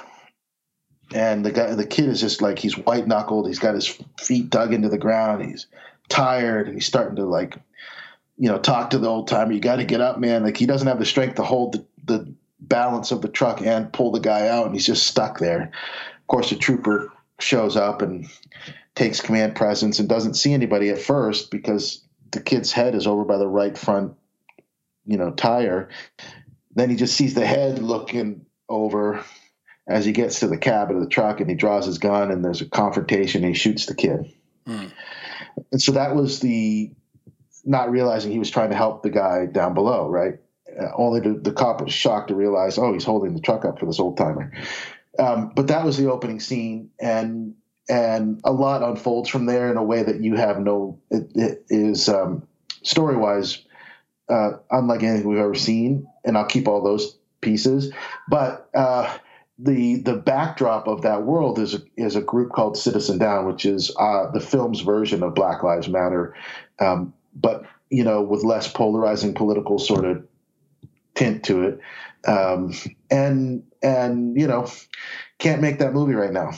and 1.15 1.47
the 1.47 1.53
guy 1.53 1.73
the 1.75 1.87
kid 1.87 2.09
is 2.09 2.21
just 2.21 2.43
like 2.43 2.59
he's 2.59 2.77
white 2.77 3.07
knuckled, 3.07 3.47
he's 3.47 3.61
got 3.61 3.77
his 3.77 3.87
feet 4.21 4.51
dug 4.51 4.75
into 4.75 4.89
the 4.89 4.99
ground, 4.99 5.45
he's 5.45 5.67
tired, 6.09 6.67
and 6.67 6.75
he's 6.75 6.87
starting 6.87 7.17
to 7.17 7.25
like 7.25 7.57
you 8.37 8.49
know 8.51 8.59
talk 8.59 8.91
to 8.91 8.99
the 8.99 9.09
old 9.09 9.29
timer. 9.29 9.53
You 9.53 9.61
got 9.61 9.77
to 9.77 9.85
get 9.85 10.01
up, 10.01 10.19
man. 10.19 10.43
Like 10.43 10.57
he 10.57 10.67
doesn't 10.67 10.89
have 10.89 10.99
the 10.99 11.07
strength 11.07 11.37
to 11.37 11.45
hold 11.45 11.75
the, 11.75 11.87
the 12.05 12.35
balance 12.59 13.13
of 13.13 13.23
the 13.23 13.29
truck 13.29 13.63
and 13.63 13.93
pull 13.93 14.11
the 14.11 14.21
guy 14.21 14.49
out, 14.49 14.67
and 14.67 14.75
he's 14.75 14.87
just 14.87 15.07
stuck 15.07 15.39
there. 15.39 15.63
Of 15.63 16.27
course, 16.27 16.51
the 16.51 16.57
trooper 16.57 17.13
shows 17.39 17.77
up 17.77 18.03
and 18.03 18.27
takes 18.97 19.21
command 19.21 19.55
presence 19.55 20.01
and 20.01 20.09
doesn't 20.09 20.35
see 20.35 20.53
anybody 20.53 20.89
at 20.91 21.01
first 21.01 21.51
because 21.51 22.03
the 22.33 22.41
kid's 22.41 22.73
head 22.73 22.97
is 22.97 23.07
over 23.07 23.25
by 23.25 23.39
the 23.39 23.47
right 23.47 23.79
front, 23.79 24.15
you 25.07 25.17
know, 25.17 25.31
tire. 25.31 25.91
Then 26.75 26.91
he 26.91 26.97
just 26.97 27.17
sees 27.17 27.35
the 27.35 27.47
head 27.47 27.81
looking 27.81 28.47
over 28.69 29.25
as 29.87 30.05
he 30.05 30.13
gets 30.13 30.41
to 30.41 30.47
the 30.47 30.59
cab 30.59 30.91
of 30.91 31.01
the 31.01 31.09
truck 31.09 31.41
and 31.41 31.49
he 31.49 31.57
draws 31.57 31.87
his 31.87 31.99
gun 31.99 32.31
and 32.31 32.45
there's 32.45 32.63
a 32.63 32.69
confrontation 32.69 33.45
and 33.45 33.55
he 33.55 33.59
shoots 33.59 33.87
the 33.87 33.95
kid. 33.95 34.33
Mm. 34.67 34.91
And 35.73 35.83
so 35.83 35.93
that 35.93 36.15
was 36.15 36.41
the 36.41 36.91
not 37.65 37.91
realizing 37.91 38.33
he 38.33 38.39
was 38.39 38.51
trying 38.51 38.71
to 38.71 38.77
help 38.77 39.03
the 39.03 39.11
guy 39.11 39.47
down 39.47 39.75
below, 39.75 40.09
right? 40.09 40.35
Uh, 40.79 40.89
only 40.97 41.21
the, 41.21 41.39
the 41.39 41.53
cop 41.53 41.81
was 41.81 41.93
shocked 41.93 42.29
to 42.29 42.35
realize, 42.35 42.79
oh, 42.79 42.93
he's 42.93 43.05
holding 43.05 43.35
the 43.35 43.41
truck 43.41 43.65
up 43.65 43.79
for 43.79 43.87
this 43.87 44.01
old 44.01 44.17
timer. 44.17 44.53
Um, 45.19 45.53
but 45.55 45.69
that 45.69 45.85
was 45.85 45.97
the 45.97 46.11
opening 46.11 46.41
scene, 46.41 46.91
and 46.99 47.55
and 47.89 48.41
a 48.45 48.53
lot 48.53 48.83
unfolds 48.83 49.29
from 49.29 49.47
there 49.47 49.71
in 49.71 49.77
a 49.77 49.85
way 49.85 50.03
that 50.03 50.23
you 50.23 50.35
have 50.35 50.59
no 50.59 50.99
it, 51.11 51.31
it 51.35 51.65
is 51.69 52.09
um, 52.09 52.49
story 52.83 53.17
wise 53.17 53.65
uh, 54.29 54.53
unlike 54.71 55.03
anything 55.03 55.29
we've 55.29 55.39
ever 55.39 55.55
seen. 55.55 56.07
And 56.25 56.37
I'll 56.37 56.47
keep 56.47 56.67
all 56.67 56.83
those 56.83 57.17
pieces, 57.41 57.93
but 58.29 58.69
uh, 58.75 59.17
the 59.59 59.97
the 60.01 60.15
backdrop 60.15 60.89
of 60.89 61.03
that 61.03 61.25
world 61.25 61.59
is 61.59 61.75
a, 61.75 61.83
is 61.97 62.17
a 62.17 62.21
group 62.21 62.53
called 62.53 62.77
Citizen 62.77 63.19
Down, 63.19 63.47
which 63.47 63.65
is 63.65 63.95
uh, 63.99 64.31
the 64.33 64.41
film's 64.41 64.81
version 64.81 65.23
of 65.23 65.35
Black 65.35 65.63
Lives 65.63 65.89
Matter, 65.89 66.35
um, 66.81 67.15
but 67.35 67.65
you 67.91 68.03
know 68.03 68.23
with 68.23 68.43
less 68.43 68.71
polarizing 68.71 69.35
political 69.35 69.79
sort 69.79 70.05
of 70.05 70.27
tint 71.15 71.45
to 71.45 71.63
it, 71.63 71.81
um, 72.27 72.75
and 73.11 73.63
and 73.83 74.39
you 74.39 74.47
know 74.47 74.69
can't 75.39 75.63
make 75.63 75.79
that 75.79 75.93
movie 75.93 76.15
right 76.15 76.33
now. 76.33 76.51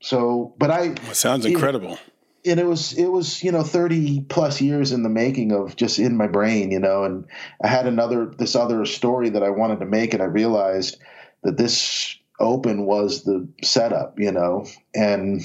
So, 0.00 0.54
but 0.58 0.70
I 0.70 0.88
well, 0.88 1.14
sounds 1.14 1.44
incredible. 1.44 1.98
and 2.46 2.58
it 2.58 2.66
was 2.66 2.94
it 2.94 3.08
was 3.08 3.42
you 3.42 3.52
know 3.52 3.62
30 3.62 4.22
plus 4.22 4.60
years 4.62 4.92
in 4.92 5.02
the 5.02 5.08
making 5.10 5.52
of 5.52 5.76
just 5.76 5.98
in 5.98 6.16
my 6.16 6.28
brain 6.28 6.70
you 6.70 6.78
know 6.78 7.02
and 7.02 7.26
i 7.64 7.66
had 7.66 7.88
another 7.88 8.26
this 8.38 8.54
other 8.54 8.86
story 8.86 9.28
that 9.28 9.42
i 9.42 9.50
wanted 9.50 9.80
to 9.80 9.86
make 9.86 10.14
and 10.14 10.22
i 10.22 10.26
realized 10.26 10.98
that 11.42 11.56
this 11.56 12.17
open 12.40 12.86
was 12.86 13.24
the 13.24 13.46
setup 13.62 14.18
you 14.18 14.30
know 14.30 14.64
and 14.94 15.42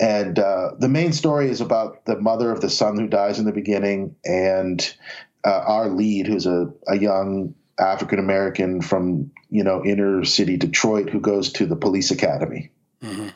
and 0.00 0.40
uh, 0.40 0.70
the 0.78 0.88
main 0.88 1.12
story 1.12 1.48
is 1.48 1.60
about 1.60 2.04
the 2.04 2.18
mother 2.18 2.50
of 2.50 2.60
the 2.60 2.68
son 2.68 2.98
who 2.98 3.06
dies 3.06 3.38
in 3.38 3.44
the 3.44 3.52
beginning 3.52 4.16
and 4.24 4.96
uh, 5.44 5.62
our 5.66 5.88
lead 5.88 6.26
who's 6.26 6.46
a, 6.46 6.68
a 6.88 6.98
young 6.98 7.54
African 7.78 8.18
American 8.18 8.80
from 8.80 9.30
you 9.50 9.62
know 9.62 9.84
inner 9.84 10.24
city 10.24 10.56
Detroit 10.56 11.10
who 11.10 11.20
goes 11.20 11.52
to 11.52 11.66
the 11.66 11.76
police 11.76 12.10
academy. 12.10 12.70
Mm-hmm. 13.02 13.28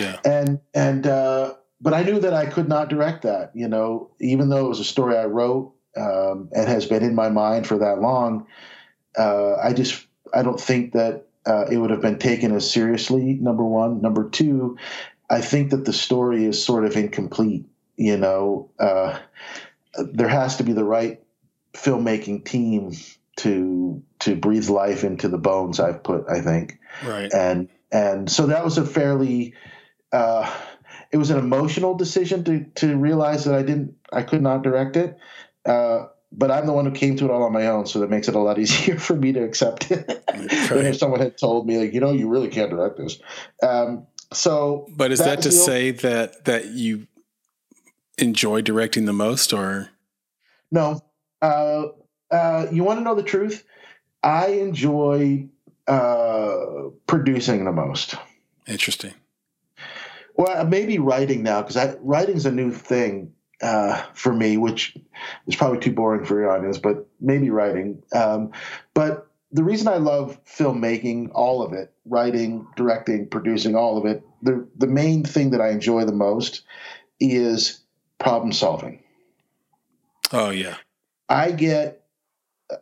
Yeah, 0.00 0.20
and 0.24 0.60
and 0.74 1.06
uh, 1.06 1.54
but 1.80 1.94
I 1.94 2.02
knew 2.02 2.18
that 2.20 2.34
I 2.34 2.46
could 2.46 2.68
not 2.68 2.88
direct 2.88 3.22
that. 3.22 3.52
You 3.54 3.68
know, 3.68 4.10
even 4.20 4.48
though 4.48 4.66
it 4.66 4.68
was 4.68 4.80
a 4.80 4.84
story 4.84 5.16
I 5.16 5.26
wrote 5.26 5.74
um, 5.96 6.48
and 6.54 6.68
has 6.68 6.86
been 6.86 7.02
in 7.02 7.14
my 7.14 7.28
mind 7.28 7.66
for 7.66 7.78
that 7.78 8.00
long, 8.00 8.46
uh, 9.18 9.54
I 9.62 9.72
just 9.72 10.06
I 10.32 10.42
don't 10.42 10.60
think 10.60 10.92
that 10.92 11.26
uh, 11.46 11.66
it 11.70 11.76
would 11.76 11.90
have 11.90 12.00
been 12.00 12.18
taken 12.18 12.54
as 12.54 12.70
seriously. 12.70 13.34
Number 13.34 13.64
one, 13.64 14.00
number 14.00 14.28
two, 14.28 14.78
I 15.28 15.40
think 15.40 15.70
that 15.70 15.84
the 15.84 15.92
story 15.92 16.44
is 16.44 16.64
sort 16.64 16.84
of 16.84 16.96
incomplete. 16.96 17.66
You 17.96 18.16
know, 18.16 18.70
uh, 18.78 19.18
there 19.96 20.28
has 20.28 20.56
to 20.56 20.64
be 20.64 20.72
the 20.72 20.84
right 20.84 21.22
filmmaking 21.74 22.44
team 22.44 22.92
to 23.36 24.02
to 24.20 24.36
breathe 24.36 24.68
life 24.68 25.04
into 25.04 25.28
the 25.28 25.38
bones 25.38 25.80
I've 25.80 26.02
put. 26.02 26.24
I 26.28 26.40
think. 26.40 26.78
Right. 27.04 27.32
And 27.32 27.68
and 27.90 28.30
so 28.30 28.46
that 28.46 28.64
was 28.64 28.78
a 28.78 28.84
fairly. 28.84 29.54
Uh, 30.12 30.52
it 31.10 31.16
was 31.16 31.30
an 31.30 31.38
emotional 31.38 31.94
decision 31.94 32.44
to 32.44 32.64
to 32.76 32.96
realize 32.96 33.44
that 33.44 33.54
I 33.54 33.62
didn't 33.62 33.96
I 34.12 34.22
could 34.22 34.42
not 34.42 34.62
direct 34.62 34.96
it. 34.96 35.16
Uh, 35.64 36.06
but 36.32 36.50
I'm 36.50 36.66
the 36.66 36.72
one 36.72 36.86
who 36.86 36.92
came 36.92 37.16
to 37.16 37.26
it 37.26 37.30
all 37.30 37.42
on 37.42 37.52
my 37.52 37.66
own, 37.66 37.86
so 37.86 38.00
that 38.00 38.10
makes 38.10 38.28
it 38.28 38.34
a 38.34 38.38
lot 38.38 38.58
easier 38.58 38.98
for 38.98 39.14
me 39.14 39.32
to 39.32 39.42
accept 39.42 39.90
it 39.90 40.06
right. 40.08 40.68
than 40.68 40.86
if 40.86 40.96
someone 40.96 41.20
had 41.20 41.36
told 41.38 41.66
me, 41.66 41.78
like, 41.78 41.92
you 41.92 42.00
know, 42.00 42.12
you 42.12 42.28
really 42.28 42.48
can't 42.48 42.70
direct 42.70 42.96
this. 42.96 43.18
Um, 43.62 44.06
so, 44.32 44.88
but 44.96 45.12
is 45.12 45.18
that 45.18 45.42
to 45.42 45.52
say 45.52 45.90
that 45.90 46.46
that 46.46 46.66
you 46.66 47.06
enjoy 48.16 48.62
directing 48.62 49.04
the 49.04 49.12
most, 49.12 49.52
or 49.52 49.90
no? 50.70 51.02
Uh, 51.42 51.88
uh, 52.30 52.66
you 52.72 52.82
want 52.82 52.98
to 52.98 53.04
know 53.04 53.14
the 53.14 53.22
truth? 53.22 53.64
I 54.22 54.48
enjoy 54.48 55.48
uh, 55.86 56.64
producing 57.06 57.64
the 57.64 57.72
most. 57.72 58.14
Interesting. 58.66 59.14
Well, 60.34 60.64
maybe 60.64 60.98
writing 60.98 61.42
now 61.42 61.60
because 61.60 61.76
I 61.76 61.94
writing's 62.00 62.46
a 62.46 62.52
new 62.52 62.70
thing 62.70 63.34
uh, 63.62 64.02
for 64.14 64.32
me, 64.32 64.56
which 64.56 64.96
is 65.46 65.56
probably 65.56 65.78
too 65.78 65.92
boring 65.92 66.24
for 66.24 66.38
your 66.38 66.50
audience, 66.50 66.78
but 66.78 67.06
maybe 67.20 67.50
writing. 67.50 68.02
Um, 68.12 68.52
but 68.94 69.28
the 69.52 69.64
reason 69.64 69.88
I 69.88 69.98
love 69.98 70.42
filmmaking, 70.44 71.30
all 71.34 71.62
of 71.62 71.72
it, 71.72 71.92
writing, 72.04 72.66
directing, 72.76 73.28
producing, 73.28 73.76
all 73.76 73.98
of 73.98 74.06
it, 74.06 74.22
the 74.42 74.66
the 74.76 74.86
main 74.86 75.24
thing 75.24 75.50
that 75.50 75.60
I 75.60 75.70
enjoy 75.70 76.04
the 76.04 76.12
most 76.12 76.62
is 77.20 77.80
problem 78.18 78.52
solving. 78.52 79.02
Oh 80.32 80.50
yeah. 80.50 80.76
I 81.28 81.52
get 81.52 82.02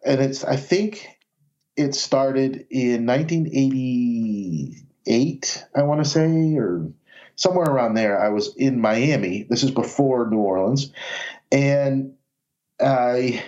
and 0.05 0.21
it's 0.21 0.45
I 0.45 0.57
think 0.57 1.09
it 1.77 1.95
started 1.95 2.67
in 2.71 3.07
1988, 3.07 5.65
I 5.75 5.83
want 5.83 6.05
to 6.05 6.11
say, 6.11 6.55
or 6.57 6.93
somewhere 7.41 7.67
around 7.67 7.95
there. 7.95 8.21
I 8.21 8.29
was 8.29 8.55
in 8.57 8.81
Miami. 8.81 9.47
This 9.49 9.63
is 9.63 9.71
before 9.71 10.29
New 10.29 10.39
Orleans, 10.39 10.93
and 11.51 12.13
I 12.81 13.43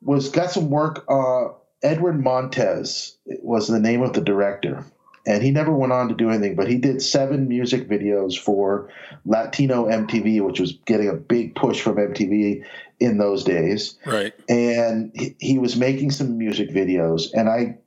was 0.00 0.30
got 0.30 0.50
some 0.50 0.70
work. 0.70 1.04
Uh, 1.08 1.48
Edward 1.82 2.22
Montez 2.22 3.16
was 3.42 3.68
the 3.68 3.78
name 3.78 4.02
of 4.02 4.14
the 4.14 4.22
director, 4.22 4.86
and 5.26 5.42
he 5.42 5.50
never 5.50 5.70
went 5.70 5.92
on 5.92 6.08
to 6.08 6.14
do 6.14 6.30
anything. 6.30 6.56
But 6.56 6.68
he 6.68 6.78
did 6.78 7.02
seven 7.02 7.46
music 7.46 7.88
videos 7.88 8.38
for 8.38 8.90
Latino 9.26 9.86
MTV, 9.86 10.40
which 10.40 10.58
was 10.58 10.72
getting 10.86 11.08
a 11.08 11.14
big 11.14 11.54
push 11.54 11.80
from 11.80 11.96
MTV 11.96 12.64
in 13.00 13.18
those 13.18 13.44
days. 13.44 13.98
Right. 14.06 14.32
And 14.48 15.12
he, 15.14 15.36
he 15.38 15.58
was 15.58 15.76
making 15.76 16.12
some 16.12 16.38
music 16.38 16.70
videos, 16.70 17.28
and 17.34 17.50
I 17.50 17.78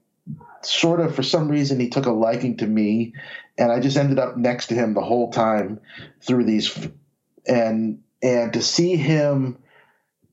sort 0.61 0.99
of, 0.99 1.15
for 1.15 1.23
some 1.23 1.49
reason, 1.49 1.79
he 1.79 1.89
took 1.89 2.05
a 2.05 2.11
liking 2.11 2.57
to 2.57 2.67
me, 2.67 3.13
and 3.57 3.71
I 3.71 3.79
just 3.79 3.97
ended 3.97 4.19
up 4.19 4.37
next 4.37 4.67
to 4.67 4.75
him 4.75 4.93
the 4.93 5.01
whole 5.01 5.31
time 5.31 5.79
through 6.21 6.45
these, 6.45 6.89
and 7.47 8.01
and 8.21 8.53
to 8.53 8.61
see 8.61 8.95
him, 8.95 9.57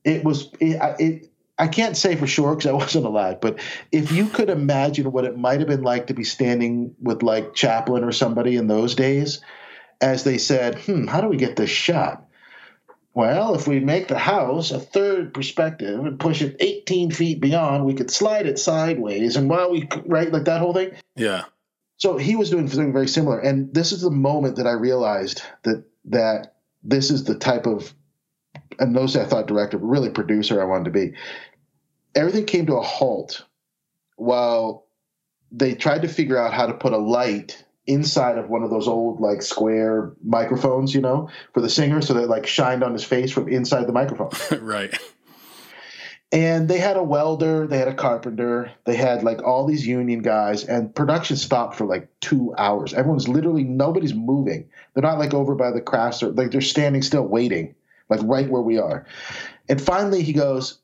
it 0.03 0.23
was 0.23 0.49
it. 0.59 0.79
it 0.99 1.27
I 1.59 1.67
can't 1.67 1.95
say 1.95 2.15
for 2.15 2.25
sure 2.25 2.55
because 2.55 2.69
I 2.69 2.73
wasn't 2.85 3.05
alive, 3.05 3.39
but 3.39 3.59
if 3.91 4.11
you 4.11 4.25
could 4.27 4.49
imagine 4.49 5.11
what 5.11 5.25
it 5.25 5.37
might 5.37 5.59
have 5.59 5.69
been 5.69 5.83
like 5.83 6.07
to 6.07 6.15
be 6.15 6.23
standing 6.23 6.95
with 6.99 7.21
like 7.21 7.53
Chaplin 7.53 8.03
or 8.03 8.11
somebody 8.11 8.55
in 8.55 8.65
those 8.65 8.95
days, 8.95 9.41
as 9.99 10.23
they 10.23 10.37
said, 10.39 10.79
"Hmm, 10.79 11.05
how 11.05 11.21
do 11.21 11.27
we 11.27 11.37
get 11.37 11.55
this 11.55 11.69
shot?" 11.69 12.27
Well, 13.13 13.55
if 13.55 13.67
we 13.67 13.79
make 13.81 14.07
the 14.07 14.17
house 14.17 14.71
a 14.71 14.79
third 14.79 15.33
perspective 15.33 15.99
and 15.99 16.19
push 16.19 16.41
it 16.41 16.55
18 16.61 17.11
feet 17.11 17.41
beyond, 17.41 17.85
we 17.85 17.93
could 17.93 18.09
slide 18.09 18.45
it 18.45 18.57
sideways. 18.57 19.35
And 19.35 19.49
while 19.49 19.69
we, 19.69 19.87
right, 20.05 20.31
like 20.31 20.45
that 20.45 20.61
whole 20.61 20.73
thing? 20.73 20.91
Yeah. 21.17 21.43
So 22.01 22.17
he 22.17 22.35
was 22.35 22.49
doing 22.49 22.67
something 22.67 22.91
very 22.91 23.07
similar. 23.07 23.39
And 23.39 23.71
this 23.75 23.91
is 23.91 24.01
the 24.01 24.09
moment 24.09 24.55
that 24.55 24.65
I 24.65 24.71
realized 24.71 25.43
that, 25.61 25.85
that 26.05 26.55
this 26.83 27.11
is 27.11 27.25
the 27.25 27.35
type 27.35 27.67
of, 27.67 27.93
and 28.79 28.95
those 28.95 29.15
I 29.15 29.23
thought 29.23 29.45
director, 29.45 29.77
but 29.77 29.85
really 29.85 30.09
producer 30.09 30.59
I 30.59 30.65
wanted 30.65 30.85
to 30.85 30.89
be. 30.89 31.13
Everything 32.15 32.45
came 32.45 32.65
to 32.65 32.77
a 32.77 32.81
halt 32.81 33.45
while 34.15 34.87
they 35.51 35.75
tried 35.75 36.01
to 36.01 36.07
figure 36.07 36.39
out 36.39 36.55
how 36.55 36.65
to 36.65 36.73
put 36.73 36.91
a 36.91 36.97
light 36.97 37.63
inside 37.85 38.39
of 38.39 38.49
one 38.49 38.63
of 38.63 38.71
those 38.71 38.87
old 38.87 39.21
like 39.21 39.43
square 39.43 40.13
microphones, 40.23 40.95
you 40.95 41.01
know, 41.01 41.29
for 41.53 41.61
the 41.61 41.69
singer, 41.69 42.01
so 42.01 42.15
that 42.15 42.29
like 42.29 42.47
shined 42.47 42.83
on 42.83 42.93
his 42.93 43.03
face 43.03 43.31
from 43.31 43.47
inside 43.47 43.85
the 43.85 43.93
microphone. 43.93 44.31
right. 44.65 44.97
And 46.31 46.69
they 46.69 46.77
had 46.77 46.95
a 46.95 47.03
welder, 47.03 47.67
they 47.67 47.77
had 47.77 47.89
a 47.89 47.93
carpenter, 47.93 48.71
they 48.85 48.95
had 48.95 49.23
like 49.23 49.43
all 49.43 49.65
these 49.65 49.85
union 49.85 50.21
guys, 50.21 50.63
and 50.63 50.93
production 50.95 51.35
stopped 51.35 51.75
for 51.75 51.85
like 51.85 52.07
two 52.21 52.53
hours. 52.57 52.93
Everyone's 52.93 53.27
literally 53.27 53.63
nobody's 53.63 54.13
moving. 54.13 54.69
They're 54.93 55.03
not 55.03 55.19
like 55.19 55.33
over 55.33 55.55
by 55.55 55.71
the 55.71 55.81
crafts 55.81 56.23
or 56.23 56.29
like 56.29 56.51
they're 56.51 56.61
standing 56.61 57.01
still 57.01 57.23
waiting, 57.23 57.75
like 58.09 58.21
right 58.23 58.49
where 58.49 58.61
we 58.61 58.79
are. 58.79 59.05
And 59.67 59.81
finally, 59.81 60.23
he 60.23 60.31
goes, 60.31 60.79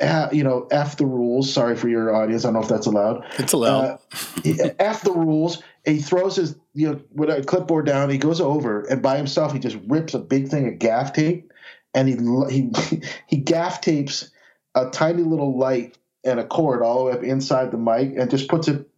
uh, 0.00 0.28
you 0.32 0.44
know, 0.44 0.68
F 0.70 0.96
the 0.96 1.06
rules. 1.06 1.52
Sorry 1.52 1.76
for 1.76 1.88
your 1.88 2.14
audience. 2.14 2.44
I 2.44 2.48
don't 2.48 2.54
know 2.54 2.62
if 2.62 2.68
that's 2.68 2.86
allowed. 2.86 3.24
It's 3.38 3.52
allowed. 3.52 3.98
Uh, 4.44 4.68
F 4.78 5.02
the 5.02 5.12
rules. 5.12 5.62
And 5.84 5.96
he 5.96 6.02
throws 6.02 6.36
his 6.36 6.56
you 6.74 6.88
know 6.88 7.00
with 7.12 7.30
a 7.30 7.42
clipboard 7.42 7.86
down. 7.86 8.10
He 8.10 8.18
goes 8.18 8.40
over 8.40 8.82
and 8.82 9.02
by 9.02 9.16
himself 9.16 9.52
he 9.52 9.58
just 9.58 9.76
rips 9.88 10.14
a 10.14 10.20
big 10.20 10.48
thing 10.48 10.68
of 10.68 10.78
gaff 10.78 11.12
tape, 11.12 11.52
and 11.94 12.08
he 12.08 12.16
he 12.54 13.02
he 13.26 13.36
gaff 13.38 13.80
tapes 13.80 14.30
a 14.74 14.90
tiny 14.90 15.22
little 15.22 15.56
light 15.58 15.98
and 16.24 16.40
a 16.40 16.46
cord 16.46 16.82
all 16.82 16.98
the 16.98 17.04
way 17.04 17.12
up 17.12 17.22
inside 17.22 17.70
the 17.70 17.78
mic 17.78 18.14
and 18.16 18.30
just 18.30 18.48
puts 18.48 18.68
it 18.68 18.88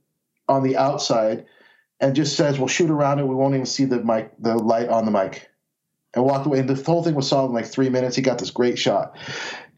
on 0.49 0.63
the 0.63 0.77
outside 0.77 1.47
and 2.01 2.15
just 2.15 2.37
says, 2.37 2.59
"We'll 2.59 2.69
shoot 2.69 2.91
around 2.91 3.19
it. 3.19 3.27
We 3.27 3.35
won't 3.35 3.55
even 3.55 3.67
see 3.67 3.85
the 3.85 4.03
mic, 4.03 4.33
the 4.39 4.57
light 4.57 4.89
on 4.89 5.05
the 5.05 5.11
mic." 5.11 5.49
And 6.15 6.25
walked 6.25 6.47
away. 6.47 6.61
And 6.61 6.69
the 6.69 6.81
whole 6.81 7.03
thing 7.03 7.15
was 7.15 7.29
solved 7.29 7.51
in 7.51 7.55
like 7.55 7.67
three 7.67 7.89
minutes. 7.89 8.15
He 8.15 8.23
got 8.23 8.39
this 8.39 8.51
great 8.51 8.79
shot. 8.79 9.17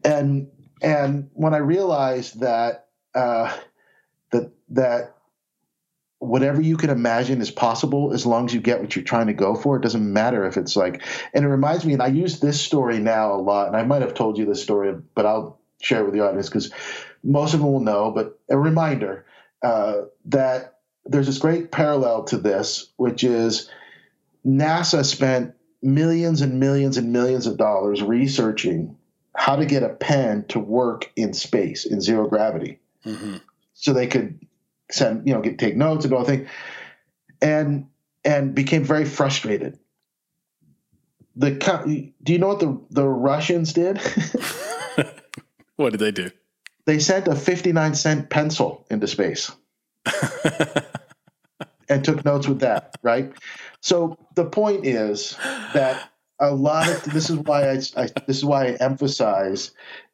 And 0.03 0.49
and 0.81 1.29
when 1.33 1.53
I 1.53 1.57
realized 1.57 2.41
that 2.41 2.87
uh, 3.15 3.55
that 4.31 4.51
that 4.69 5.15
whatever 6.19 6.61
you 6.61 6.77
can 6.77 6.89
imagine 6.89 7.41
is 7.41 7.51
possible 7.51 8.11
as 8.13 8.25
long 8.25 8.45
as 8.45 8.53
you 8.53 8.59
get 8.59 8.81
what 8.81 8.95
you're 8.95 9.05
trying 9.05 9.27
to 9.27 9.33
go 9.33 9.55
for. 9.55 9.77
It 9.77 9.83
doesn't 9.83 10.13
matter 10.13 10.45
if 10.45 10.57
it's 10.57 10.75
like, 10.75 11.03
and 11.33 11.45
it 11.45 11.47
reminds 11.47 11.85
me, 11.85 11.93
and 11.93 12.01
I 12.01 12.07
use 12.07 12.39
this 12.39 12.59
story 12.59 12.99
now 12.99 13.33
a 13.33 13.37
lot, 13.37 13.67
and 13.67 13.75
I 13.75 13.83
might 13.83 14.01
have 14.01 14.15
told 14.15 14.37
you 14.37 14.45
this 14.45 14.61
story, 14.61 14.95
but 15.13 15.25
I'll 15.25 15.59
share 15.79 16.03
with 16.03 16.13
the 16.13 16.21
audience 16.21 16.49
because 16.49 16.71
most 17.23 17.53
of 17.53 17.59
them 17.59 17.71
will 17.71 17.79
know. 17.79 18.11
But 18.11 18.39
a 18.49 18.57
reminder 18.57 19.25
uh, 19.61 20.03
that 20.25 20.79
there's 21.05 21.27
this 21.27 21.37
great 21.37 21.71
parallel 21.71 22.23
to 22.25 22.37
this, 22.37 22.91
which 22.97 23.23
is 23.23 23.69
NASA 24.45 25.05
spent 25.05 25.55
millions 25.81 26.41
and 26.41 26.59
millions 26.59 26.97
and 26.97 27.11
millions 27.11 27.47
of 27.47 27.57
dollars 27.57 28.01
researching 28.01 28.97
how 29.35 29.55
to 29.55 29.65
get 29.65 29.83
a 29.83 29.89
pen 29.89 30.45
to 30.49 30.59
work 30.59 31.11
in 31.15 31.33
space 31.33 31.85
in 31.85 32.01
zero 32.01 32.27
gravity, 32.27 32.79
mm-hmm. 33.05 33.37
so 33.73 33.93
they 33.93 34.07
could 34.07 34.39
send 34.89 35.27
you 35.27 35.33
know 35.33 35.41
get 35.41 35.59
take 35.59 35.75
notes 35.75 36.05
and 36.05 36.13
all 36.13 36.23
thing, 36.23 36.47
and 37.41 37.87
and 38.25 38.55
became 38.55 38.83
very 38.83 39.05
frustrated. 39.05 39.77
The 41.35 41.51
do 42.23 42.33
you 42.33 42.39
know 42.39 42.47
what 42.47 42.59
the 42.59 42.81
the 42.89 43.07
Russians 43.07 43.73
did? 43.73 44.01
what 45.77 45.91
did 45.91 45.99
they 45.99 46.11
do? 46.11 46.29
They 46.85 46.99
sent 46.99 47.27
a 47.27 47.35
fifty 47.35 47.71
nine 47.71 47.95
cent 47.95 48.29
pencil 48.29 48.85
into 48.89 49.07
space. 49.07 49.51
and 51.89 52.03
took 52.03 52.25
notes 52.25 52.47
with 52.47 52.59
that, 52.59 52.97
right? 53.01 53.31
So 53.81 54.17
the 54.35 54.45
point 54.45 54.85
is 54.85 55.37
that 55.73 56.11
a 56.39 56.53
lot 56.53 56.89
of 56.89 57.03
this 57.13 57.29
is 57.29 57.37
why 57.37 57.69
I, 57.69 57.81
I 57.95 58.07
this 58.25 58.37
is 58.37 58.45
why 58.45 58.67
I 58.67 58.71
emphasize 58.73 59.71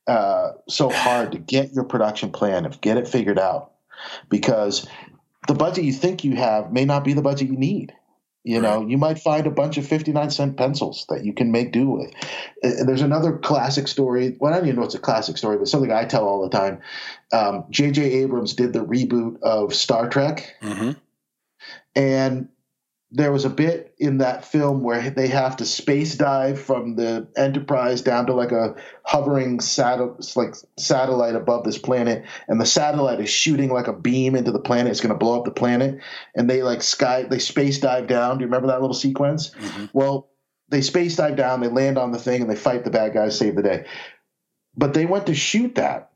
uh, 0.07 0.51
so 0.67 0.89
hard 0.89 1.31
to 1.31 1.37
get 1.39 1.73
your 1.73 1.83
production 1.83 2.31
plan 2.31 2.65
and 2.65 2.79
get 2.81 2.97
it 2.97 3.07
figured 3.07 3.39
out 3.39 3.71
because 4.29 4.87
the 5.47 5.53
budget 5.53 5.83
you 5.83 5.93
think 5.93 6.23
you 6.23 6.35
have 6.35 6.71
may 6.71 6.85
not 6.85 7.03
be 7.03 7.13
the 7.13 7.21
budget 7.21 7.49
you 7.49 7.57
need. 7.57 7.93
You 8.43 8.59
right. 8.59 8.63
know, 8.63 8.87
you 8.87 8.97
might 8.97 9.19
find 9.19 9.47
a 9.47 9.51
bunch 9.51 9.77
of 9.77 9.87
59 9.87 10.29
cent 10.29 10.57
pencils 10.57 11.05
that 11.09 11.23
you 11.23 11.33
can 11.33 11.51
make 11.51 11.71
do 11.71 11.89
with. 11.89 12.13
Uh, 12.63 12.83
there's 12.85 13.01
another 13.01 13.37
classic 13.37 13.87
story. 13.87 14.35
Well, 14.39 14.53
I 14.53 14.57
don't 14.57 14.67
even 14.67 14.79
know 14.79 14.85
it's 14.85 14.95
a 14.95 14.99
classic 14.99 15.37
story, 15.37 15.57
but 15.57 15.69
something 15.69 15.91
I 15.91 16.03
tell 16.05 16.27
all 16.27 16.41
the 16.41 16.49
time. 16.49 16.81
J.J. 17.69 18.05
Um, 18.05 18.23
Abrams 18.23 18.53
did 18.53 18.73
the 18.73 18.85
reboot 18.85 19.41
of 19.41 19.73
Star 19.73 20.09
Trek. 20.09 20.55
Mm-hmm. 20.61 20.91
And 21.95 22.49
there 23.15 23.31
was 23.31 23.45
a 23.45 23.49
bit 23.49 23.93
in 23.99 24.17
that 24.17 24.43
film 24.43 24.81
where 24.81 25.11
they 25.11 25.27
have 25.27 25.55
to 25.57 25.65
space 25.65 26.15
dive 26.15 26.59
from 26.59 26.95
the 26.95 27.27
Enterprise 27.37 28.01
down 28.01 28.25
to 28.25 28.33
like 28.33 28.51
a 28.51 28.75
hovering 29.03 29.59
satellite, 29.59 30.35
like 30.35 30.55
satellite 30.79 31.35
above 31.35 31.63
this 31.63 31.77
planet, 31.77 32.25
and 32.47 32.59
the 32.59 32.65
satellite 32.65 33.19
is 33.19 33.29
shooting 33.29 33.69
like 33.71 33.85
a 33.85 33.93
beam 33.93 34.35
into 34.35 34.51
the 34.51 34.59
planet. 34.59 34.89
It's 34.89 34.99
going 34.99 35.13
to 35.13 35.17
blow 35.17 35.37
up 35.37 35.45
the 35.45 35.51
planet, 35.51 35.99
and 36.35 36.49
they 36.49 36.63
like 36.63 36.81
sky, 36.81 37.21
they 37.21 37.37
space 37.37 37.77
dive 37.77 38.07
down. 38.07 38.39
Do 38.39 38.41
you 38.41 38.47
remember 38.47 38.69
that 38.69 38.81
little 38.81 38.95
sequence? 38.95 39.51
Mm-hmm. 39.51 39.85
Well, 39.93 40.31
they 40.69 40.81
space 40.81 41.15
dive 41.15 41.35
down, 41.35 41.61
they 41.61 41.67
land 41.67 41.99
on 41.99 42.13
the 42.13 42.19
thing, 42.19 42.41
and 42.41 42.49
they 42.49 42.55
fight 42.55 42.83
the 42.83 42.89
bad 42.89 43.13
guys, 43.13 43.37
save 43.37 43.55
the 43.55 43.61
day. 43.61 43.85
But 44.75 44.95
they 44.95 45.05
went 45.05 45.27
to 45.27 45.35
shoot 45.35 45.75
that 45.75 46.12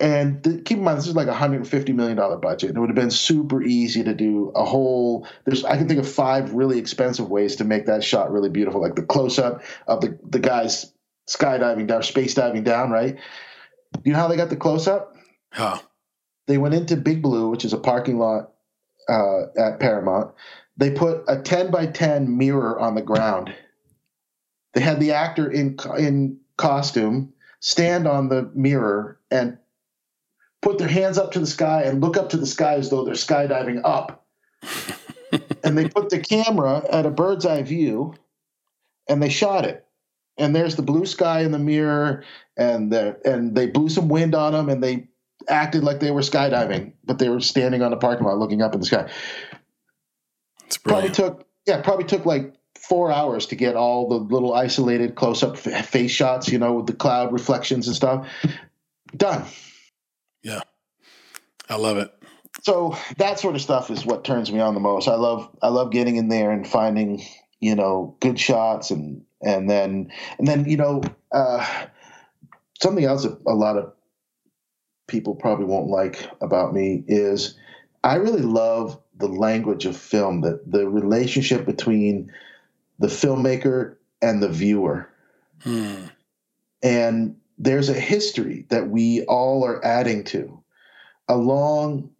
and 0.00 0.42
th- 0.42 0.64
keep 0.64 0.78
in 0.78 0.84
mind, 0.84 0.98
this 0.98 1.06
is 1.06 1.14
like 1.14 1.28
a 1.28 1.34
hundred 1.34 1.56
and 1.56 1.68
fifty 1.68 1.92
million 1.92 2.16
dollar 2.16 2.38
budget. 2.38 2.70
It 2.70 2.78
would 2.78 2.88
have 2.88 2.96
been 2.96 3.10
super 3.10 3.62
easy 3.62 4.02
to 4.02 4.14
do 4.14 4.50
a 4.54 4.64
whole. 4.64 5.28
There's 5.44 5.64
I 5.64 5.76
can 5.76 5.86
think 5.86 6.00
of 6.00 6.10
five 6.10 6.54
really 6.54 6.78
expensive 6.78 7.28
ways 7.28 7.56
to 7.56 7.64
make 7.64 7.86
that 7.86 8.02
shot 8.02 8.32
really 8.32 8.48
beautiful, 8.48 8.80
like 8.80 8.94
the 8.94 9.02
close 9.02 9.38
up 9.38 9.62
of 9.86 10.00
the 10.00 10.18
the 10.28 10.38
guys 10.38 10.92
skydiving 11.28 11.86
down, 11.86 12.02
space 12.02 12.34
diving 12.34 12.64
down. 12.64 12.90
Right? 12.90 13.18
You 14.04 14.12
know 14.12 14.18
how 14.18 14.28
they 14.28 14.36
got 14.36 14.48
the 14.48 14.56
close 14.56 14.88
up? 14.88 15.14
Huh. 15.52 15.78
They 16.46 16.58
went 16.58 16.74
into 16.74 16.96
Big 16.96 17.22
Blue, 17.22 17.50
which 17.50 17.64
is 17.64 17.72
a 17.72 17.78
parking 17.78 18.18
lot 18.18 18.52
uh, 19.08 19.42
at 19.58 19.80
Paramount. 19.80 20.32
They 20.78 20.90
put 20.90 21.24
a 21.28 21.42
ten 21.42 21.70
by 21.70 21.86
ten 21.86 22.38
mirror 22.38 22.80
on 22.80 22.94
the 22.94 23.02
ground. 23.02 23.54
They 24.72 24.80
had 24.80 24.98
the 24.98 25.12
actor 25.12 25.50
in 25.50 25.76
in 25.98 26.38
costume 26.56 27.34
stand 27.60 28.08
on 28.08 28.28
the 28.28 28.50
mirror 28.54 29.18
and 29.30 29.58
put 30.62 30.78
their 30.78 30.88
hands 30.88 31.18
up 31.18 31.32
to 31.32 31.40
the 31.40 31.46
sky 31.46 31.82
and 31.82 32.00
look 32.00 32.16
up 32.16 32.30
to 32.30 32.36
the 32.36 32.46
sky 32.46 32.74
as 32.74 32.90
though 32.90 33.04
they're 33.04 33.14
skydiving 33.14 33.80
up. 33.84 34.26
and 35.64 35.76
they 35.76 35.88
put 35.88 36.10
the 36.10 36.20
camera 36.20 36.84
at 36.90 37.06
a 37.06 37.10
bird's 37.10 37.46
eye 37.46 37.62
view 37.62 38.14
and 39.08 39.22
they 39.22 39.28
shot 39.28 39.64
it. 39.64 39.86
And 40.38 40.54
there's 40.54 40.76
the 40.76 40.82
blue 40.82 41.04
sky 41.04 41.40
in 41.42 41.52
the 41.52 41.58
mirror, 41.58 42.24
and 42.56 42.90
the, 42.90 43.20
and 43.26 43.54
they 43.54 43.66
blew 43.66 43.90
some 43.90 44.08
wind 44.08 44.34
on 44.34 44.52
them, 44.52 44.70
and 44.70 44.82
they 44.82 45.08
acted 45.48 45.84
like 45.84 46.00
they 46.00 46.12
were 46.12 46.22
skydiving, 46.22 46.92
but 47.04 47.18
they 47.18 47.28
were 47.28 47.40
standing 47.40 47.82
on 47.82 47.92
a 47.92 47.96
parking 47.96 48.26
lot 48.26 48.38
looking 48.38 48.62
up 48.62 48.72
in 48.72 48.80
the 48.80 48.86
sky. 48.86 49.10
It's 50.66 50.78
probably 50.78 51.10
took 51.10 51.46
yeah, 51.66 51.82
probably 51.82 52.04
took 52.06 52.24
like 52.24 52.54
four 52.78 53.12
hours 53.12 53.46
to 53.46 53.56
get 53.56 53.76
all 53.76 54.08
the 54.08 54.16
little 54.16 54.54
isolated 54.54 55.14
close 55.14 55.42
up 55.42 55.58
face 55.58 56.10
shots, 56.10 56.48
you 56.48 56.58
know, 56.58 56.74
with 56.74 56.86
the 56.86 56.94
cloud 56.94 57.32
reflections 57.32 57.86
and 57.86 57.96
stuff. 57.96 58.26
Done. 59.16 59.44
Yeah. 60.42 60.60
I 61.68 61.76
love 61.76 61.98
it. 61.98 62.12
So 62.62 62.96
that 63.18 63.38
sort 63.38 63.54
of 63.54 63.62
stuff 63.62 63.90
is 63.90 64.04
what 64.04 64.24
turns 64.24 64.52
me 64.52 64.60
on 64.60 64.74
the 64.74 64.80
most. 64.80 65.08
I 65.08 65.14
love 65.14 65.48
I 65.62 65.68
love 65.68 65.90
getting 65.90 66.16
in 66.16 66.28
there 66.28 66.50
and 66.50 66.66
finding, 66.66 67.22
you 67.60 67.74
know, 67.74 68.16
good 68.20 68.38
shots 68.38 68.90
and 68.90 69.24
and 69.40 69.70
then 69.70 70.12
and 70.38 70.46
then, 70.46 70.68
you 70.68 70.76
know, 70.76 71.02
uh, 71.32 71.66
something 72.82 73.04
else 73.04 73.22
that 73.22 73.38
a 73.46 73.54
lot 73.54 73.76
of 73.76 73.92
people 75.06 75.34
probably 75.34 75.64
won't 75.64 75.88
like 75.88 76.28
about 76.40 76.74
me 76.74 77.04
is 77.06 77.56
I 78.04 78.16
really 78.16 78.42
love 78.42 78.98
the 79.16 79.28
language 79.28 79.84
of 79.86 79.96
film, 79.96 80.40
that 80.42 80.70
the 80.70 80.88
relationship 80.88 81.66
between 81.66 82.32
the 82.98 83.08
filmmaker 83.08 83.96
and 84.22 84.42
the 84.42 84.48
viewer. 84.48 85.08
Hmm. 85.62 86.06
And 86.82 87.36
there's 87.60 87.90
a 87.90 87.94
history 87.94 88.64
that 88.70 88.88
we 88.88 89.22
all 89.24 89.64
are 89.64 89.84
adding 89.84 90.24
to 90.24 90.64
a 91.28 91.36
long 91.36 92.10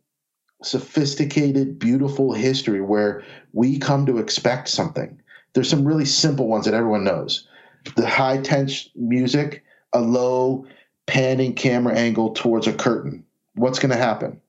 sophisticated 0.63 1.79
beautiful 1.79 2.35
history 2.35 2.83
where 2.83 3.25
we 3.55 3.79
come 3.79 4.05
to 4.05 4.19
expect 4.19 4.69
something. 4.69 5.19
There's 5.55 5.71
some 5.71 5.89
really 5.89 6.05
simple 6.05 6.47
ones 6.47 6.67
that 6.67 6.75
everyone 6.75 7.05
knows. 7.05 7.49
The 7.97 8.07
high 8.07 8.37
tension 8.43 8.93
music 8.95 9.65
a 9.95 10.01
low 10.01 10.67
panning 11.07 11.55
camera 11.55 11.95
angle 11.95 12.35
towards 12.35 12.67
a 12.67 12.73
curtain. 12.75 13.25
What's 13.55 13.79
going 13.79 13.91
to 13.91 13.97
happen? 13.97 14.41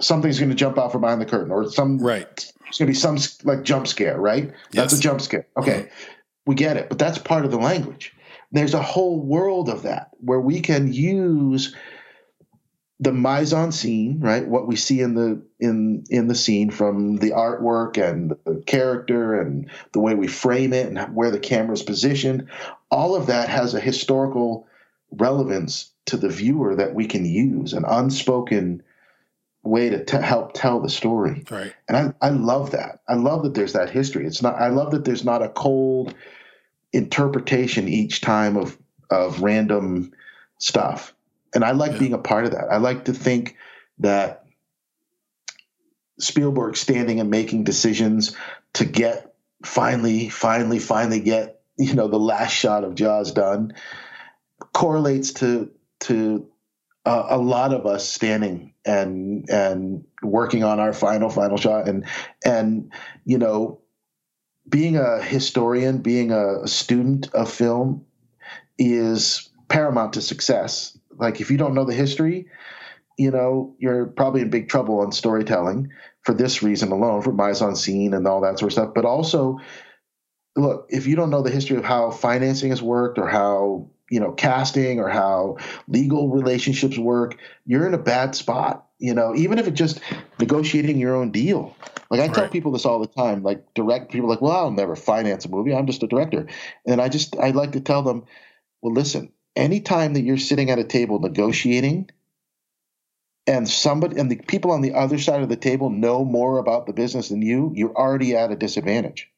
Something's 0.00 0.38
going 0.38 0.48
to 0.48 0.56
jump 0.56 0.78
out 0.78 0.90
from 0.90 1.02
behind 1.02 1.20
the 1.20 1.26
curtain 1.26 1.52
or 1.52 1.70
some 1.70 1.98
right. 1.98 2.52
it's 2.66 2.78
going 2.78 2.86
to 2.86 2.86
be 2.86 2.94
some 2.94 3.18
like 3.44 3.62
jump 3.62 3.86
scare 3.86 4.18
right? 4.18 4.44
Yes. 4.44 4.54
that's 4.72 4.92
a 4.94 5.00
jump 5.00 5.20
scare. 5.20 5.46
Okay. 5.58 5.82
Mm-hmm. 5.82 6.10
we 6.46 6.54
get 6.54 6.78
it 6.78 6.88
but 6.88 6.98
that's 6.98 7.18
part 7.18 7.44
of 7.44 7.50
the 7.50 7.58
language 7.58 8.14
there's 8.52 8.74
a 8.74 8.82
whole 8.82 9.20
world 9.20 9.68
of 9.68 9.82
that 9.82 10.10
where 10.20 10.40
we 10.40 10.60
can 10.60 10.92
use 10.92 11.74
the 12.98 13.12
mise 13.12 13.54
en 13.54 13.72
scene, 13.72 14.20
right? 14.20 14.46
What 14.46 14.68
we 14.68 14.76
see 14.76 15.00
in 15.00 15.14
the 15.14 15.42
in 15.58 16.04
in 16.10 16.28
the 16.28 16.34
scene 16.34 16.70
from 16.70 17.16
the 17.16 17.30
artwork 17.30 17.96
and 17.96 18.36
the 18.44 18.62
character 18.66 19.40
and 19.40 19.70
the 19.92 20.00
way 20.00 20.14
we 20.14 20.26
frame 20.26 20.74
it 20.74 20.86
and 20.86 20.98
where 21.14 21.30
the 21.30 21.38
camera 21.38 21.72
is 21.72 21.82
positioned, 21.82 22.48
all 22.90 23.16
of 23.16 23.28
that 23.28 23.48
has 23.48 23.72
a 23.72 23.80
historical 23.80 24.66
relevance 25.10 25.90
to 26.06 26.16
the 26.18 26.28
viewer 26.28 26.74
that 26.76 26.94
we 26.94 27.06
can 27.06 27.24
use 27.24 27.72
an 27.72 27.84
unspoken 27.86 28.82
way 29.62 29.90
to 29.90 30.04
t- 30.04 30.16
help 30.18 30.52
tell 30.52 30.80
the 30.80 30.88
story. 30.88 31.44
Right. 31.50 31.72
And 31.88 32.14
I, 32.20 32.26
I 32.26 32.30
love 32.30 32.72
that. 32.72 33.00
I 33.08 33.14
love 33.14 33.44
that 33.44 33.54
there's 33.54 33.74
that 33.74 33.90
history. 33.90 34.26
It's 34.26 34.42
not. 34.42 34.56
I 34.56 34.68
love 34.68 34.90
that 34.90 35.04
there's 35.04 35.24
not 35.24 35.42
a 35.42 35.48
cold 35.48 36.14
interpretation 36.92 37.88
each 37.88 38.20
time 38.20 38.56
of 38.56 38.78
of 39.10 39.42
random 39.42 40.12
stuff. 40.58 41.14
and 41.54 41.64
I 41.64 41.72
like 41.72 41.92
yeah. 41.92 41.98
being 41.98 42.12
a 42.12 42.18
part 42.18 42.44
of 42.44 42.52
that. 42.52 42.66
I 42.70 42.76
like 42.76 43.06
to 43.06 43.12
think 43.12 43.56
that 43.98 44.44
Spielberg 46.20 46.76
standing 46.76 47.18
and 47.18 47.30
making 47.30 47.64
decisions 47.64 48.36
to 48.74 48.84
get 48.84 49.34
finally, 49.64 50.28
finally, 50.28 50.78
finally 50.78 51.20
get 51.20 51.60
you 51.76 51.94
know 51.94 52.08
the 52.08 52.18
last 52.18 52.52
shot 52.52 52.84
of 52.84 52.94
Jaws 52.94 53.32
done 53.32 53.74
correlates 54.72 55.32
to 55.34 55.70
to 56.00 56.46
uh, 57.06 57.26
a 57.30 57.38
lot 57.38 57.72
of 57.72 57.86
us 57.86 58.08
standing 58.08 58.74
and 58.84 59.48
and 59.48 60.04
working 60.22 60.62
on 60.62 60.78
our 60.78 60.92
final 60.92 61.30
final 61.30 61.56
shot 61.56 61.88
and 61.88 62.04
and 62.44 62.92
you 63.24 63.38
know 63.38 63.80
being 64.70 64.96
a 64.96 65.22
historian 65.22 65.98
being 65.98 66.30
a, 66.30 66.66
student 66.66 67.32
of 67.34 67.50
film 67.50 68.06
is 68.78 69.50
paramount 69.68 70.14
to 70.14 70.22
success. 70.22 70.96
Like 71.16 71.40
if 71.40 71.50
you 71.50 71.58
don't 71.58 71.74
know 71.74 71.84
the 71.84 71.94
history 71.94 72.46
you 73.18 73.30
know 73.30 73.74
you're 73.78 74.06
probably 74.06 74.40
in 74.40 74.48
big 74.48 74.70
trouble 74.70 75.00
on 75.00 75.12
storytelling 75.12 75.90
for 76.22 76.32
this 76.32 76.62
reason 76.62 76.90
alone 76.90 77.20
for 77.20 77.32
mise 77.32 77.60
en 77.60 77.76
scene 77.76 78.14
and 78.14 78.26
all 78.26 78.40
that 78.40 78.58
sort 78.58 78.70
of 78.70 78.72
stuff. 78.72 78.94
But 78.94 79.04
also 79.04 79.58
look 80.56 80.86
if 80.88 81.06
you 81.06 81.16
don't 81.16 81.28
know 81.28 81.42
the 81.42 81.50
history 81.50 81.76
of 81.76 81.84
how 81.84 82.10
financing 82.10 82.70
has 82.70 82.80
worked 82.80 83.18
or 83.18 83.28
how 83.28 83.90
you 84.10 84.20
know 84.20 84.32
casting 84.32 84.98
or 84.98 85.08
how 85.08 85.56
legal 85.88 86.28
relationships 86.28 86.98
work 86.98 87.38
you're 87.64 87.86
in 87.86 87.94
a 87.94 87.98
bad 87.98 88.34
spot 88.34 88.86
you 88.98 89.14
know 89.14 89.34
even 89.34 89.58
if 89.58 89.66
it's 89.66 89.78
just 89.78 90.00
negotiating 90.38 90.98
your 90.98 91.14
own 91.14 91.30
deal. 91.30 91.74
Like 92.10 92.20
i 92.20 92.28
tell 92.28 92.48
people 92.48 92.72
this 92.72 92.84
all 92.84 92.98
the 92.98 93.06
time 93.06 93.42
like 93.42 93.72
direct 93.74 94.10
people 94.10 94.28
like 94.28 94.40
well 94.40 94.52
i'll 94.52 94.70
never 94.72 94.96
finance 94.96 95.44
a 95.44 95.48
movie 95.48 95.74
i'm 95.74 95.86
just 95.86 96.02
a 96.02 96.08
director. 96.08 96.48
And 96.84 97.00
i 97.00 97.08
just 97.08 97.36
i 97.36 97.50
like 97.50 97.72
to 97.72 97.80
tell 97.80 98.02
them 98.02 98.24
well 98.82 98.92
listen 98.92 99.32
anytime 99.56 100.14
that 100.14 100.22
you're 100.22 100.38
sitting 100.38 100.70
at 100.70 100.78
a 100.78 100.84
table 100.84 101.20
negotiating 101.20 102.10
and 103.46 103.68
somebody 103.68 104.18
and 104.18 104.30
the 104.30 104.36
people 104.36 104.72
on 104.72 104.80
the 104.80 104.94
other 104.94 105.18
side 105.18 105.42
of 105.42 105.48
the 105.48 105.56
table 105.56 105.88
know 105.88 106.24
more 106.24 106.58
about 106.58 106.86
the 106.86 106.92
business 106.92 107.28
than 107.28 107.42
you 107.42 107.72
you're 107.76 107.94
already 107.94 108.36
at 108.36 108.50
a 108.50 108.56
disadvantage 108.56 109.30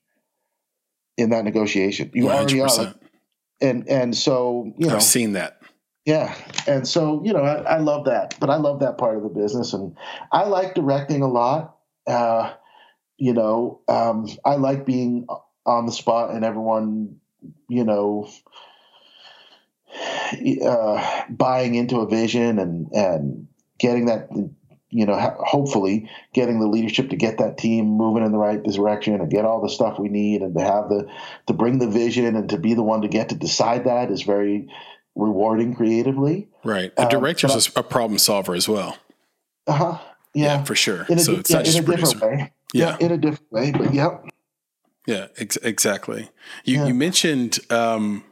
in 1.18 1.30
that 1.30 1.44
negotiation. 1.44 2.10
You 2.14 2.24
100%. 2.24 2.30
already 2.30 2.60
are 2.60 2.94
and 3.62 3.88
and 3.88 4.16
so 4.16 4.72
you 4.76 4.88
know 4.88 4.96
I've 4.96 5.02
seen 5.02 5.32
that. 5.32 5.60
Yeah, 6.04 6.34
and 6.66 6.86
so 6.86 7.22
you 7.24 7.32
know 7.32 7.42
I, 7.42 7.74
I, 7.74 7.78
love 7.78 8.06
that, 8.06 8.34
but 8.40 8.50
I 8.50 8.56
love 8.56 8.80
that 8.80 8.98
part 8.98 9.16
of 9.16 9.22
the 9.22 9.28
business, 9.28 9.72
and 9.72 9.96
I 10.32 10.44
like 10.44 10.74
directing 10.74 11.22
a 11.22 11.28
lot. 11.28 11.76
Uh, 12.06 12.52
you 13.18 13.32
know, 13.32 13.80
um, 13.88 14.26
I 14.44 14.56
like 14.56 14.84
being 14.84 15.26
on 15.64 15.86
the 15.86 15.92
spot 15.92 16.30
and 16.34 16.44
everyone, 16.44 17.20
you 17.68 17.84
know, 17.84 18.28
uh, 20.66 21.22
buying 21.30 21.76
into 21.76 22.00
a 22.00 22.08
vision 22.08 22.58
and 22.58 22.88
and 22.92 23.46
getting 23.78 24.06
that 24.06 24.28
you 24.92 25.06
know, 25.06 25.18
hopefully 25.40 26.10
getting 26.34 26.60
the 26.60 26.66
leadership 26.66 27.08
to 27.10 27.16
get 27.16 27.38
that 27.38 27.56
team 27.56 27.86
moving 27.86 28.24
in 28.24 28.30
the 28.30 28.38
right 28.38 28.62
direction 28.62 29.14
and 29.14 29.30
get 29.30 29.46
all 29.46 29.62
the 29.62 29.70
stuff 29.70 29.98
we 29.98 30.10
need 30.10 30.42
and 30.42 30.54
to 30.54 30.62
have 30.62 30.90
the 30.90 31.08
to 31.46 31.54
bring 31.54 31.78
the 31.78 31.88
vision 31.88 32.36
and 32.36 32.50
to 32.50 32.58
be 32.58 32.74
the 32.74 32.82
one 32.82 33.00
to 33.00 33.08
get 33.08 33.30
to 33.30 33.34
decide 33.34 33.84
that 33.84 34.10
is 34.10 34.22
very 34.22 34.68
rewarding 35.14 35.74
creatively. 35.74 36.46
Right. 36.62 36.92
A 36.98 37.04
um, 37.04 37.08
director's 37.08 37.68
um, 37.68 37.72
a 37.76 37.82
problem 37.82 38.18
solver 38.18 38.54
as 38.54 38.68
well. 38.68 38.98
Uh 39.66 39.72
huh. 39.72 39.98
Yeah. 40.34 40.58
yeah. 40.58 40.64
for 40.64 40.74
sure. 40.74 41.06
In 41.08 41.18
a, 41.18 41.22
so 41.22 41.32
it's 41.32 41.50
yeah, 41.50 41.56
not 41.56 41.64
just 41.64 41.78
a 41.78 41.82
producer. 41.82 42.12
different 42.12 42.40
way. 42.40 42.52
Yeah. 42.74 42.96
yeah. 43.00 43.06
in 43.06 43.12
a 43.12 43.18
different 43.18 43.50
way, 43.50 43.72
but 43.72 43.94
yep. 43.94 44.26
Yeah, 45.06 45.28
ex- 45.38 45.56
exactly. 45.56 46.30
You 46.64 46.86
you 46.86 46.94
mentioned 46.94 47.58
um, 47.70 48.24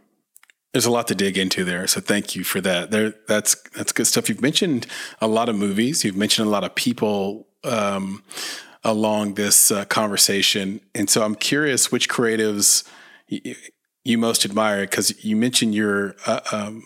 there's 0.73 0.87
a 0.87 0.91
lot 0.91 1.09
to 1.09 1.15
dig 1.15 1.37
into 1.37 1.65
there, 1.65 1.87
so 1.87 2.01
thank 2.01 2.37
you 2.37 2.45
for 2.45 2.61
that. 2.61 2.91
There, 2.91 3.15
that's 3.27 3.57
that's 3.71 3.93
good 3.93 4.07
stuff. 4.07 4.29
You've 4.29 4.43
mentioned 4.43 4.87
a 5.21 5.27
lot 5.27 5.49
of 5.49 5.57
movies. 5.57 6.05
You've 6.05 6.17
mentioned 6.17 6.47
a 6.47 6.51
lot 6.51 6.65
of 6.65 6.75
people 6.75 7.49
um, 7.65 8.23
along 8.85 9.35
this 9.35 9.71
uh, 9.71 9.85
conversation, 9.87 10.81
and 10.95 11.11
so 11.11 11.25
I'm 11.25 11.35
curious 11.35 11.91
which 11.91 12.09
creatives 12.09 12.85
you, 13.27 13.57
you 14.05 14.17
most 14.17 14.45
admire 14.45 14.83
because 14.83 15.25
you 15.25 15.37
mentioned 15.37 15.75
you're 15.75 16.15
uh, 16.27 16.41
um, 16.53 16.85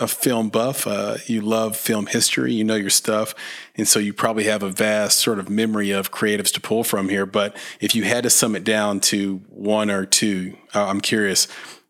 a 0.00 0.08
film 0.08 0.48
buff. 0.48 0.84
Uh, 0.86 1.18
you 1.26 1.40
love 1.40 1.76
film 1.76 2.06
history. 2.06 2.54
You 2.54 2.64
know 2.64 2.74
your 2.74 2.90
stuff, 2.90 3.36
and 3.76 3.86
so 3.86 4.00
you 4.00 4.12
probably 4.12 4.44
have 4.44 4.64
a 4.64 4.70
vast 4.70 5.20
sort 5.20 5.38
of 5.38 5.48
memory 5.48 5.92
of 5.92 6.10
creatives 6.10 6.52
to 6.54 6.60
pull 6.60 6.82
from 6.82 7.08
here. 7.08 7.24
But 7.24 7.56
if 7.80 7.94
you 7.94 8.02
had 8.02 8.24
to 8.24 8.30
sum 8.30 8.56
it 8.56 8.64
down 8.64 8.98
to 9.00 9.36
one 9.48 9.90
or 9.90 10.04
two, 10.04 10.56
I'm 10.74 11.00
curious 11.00 11.46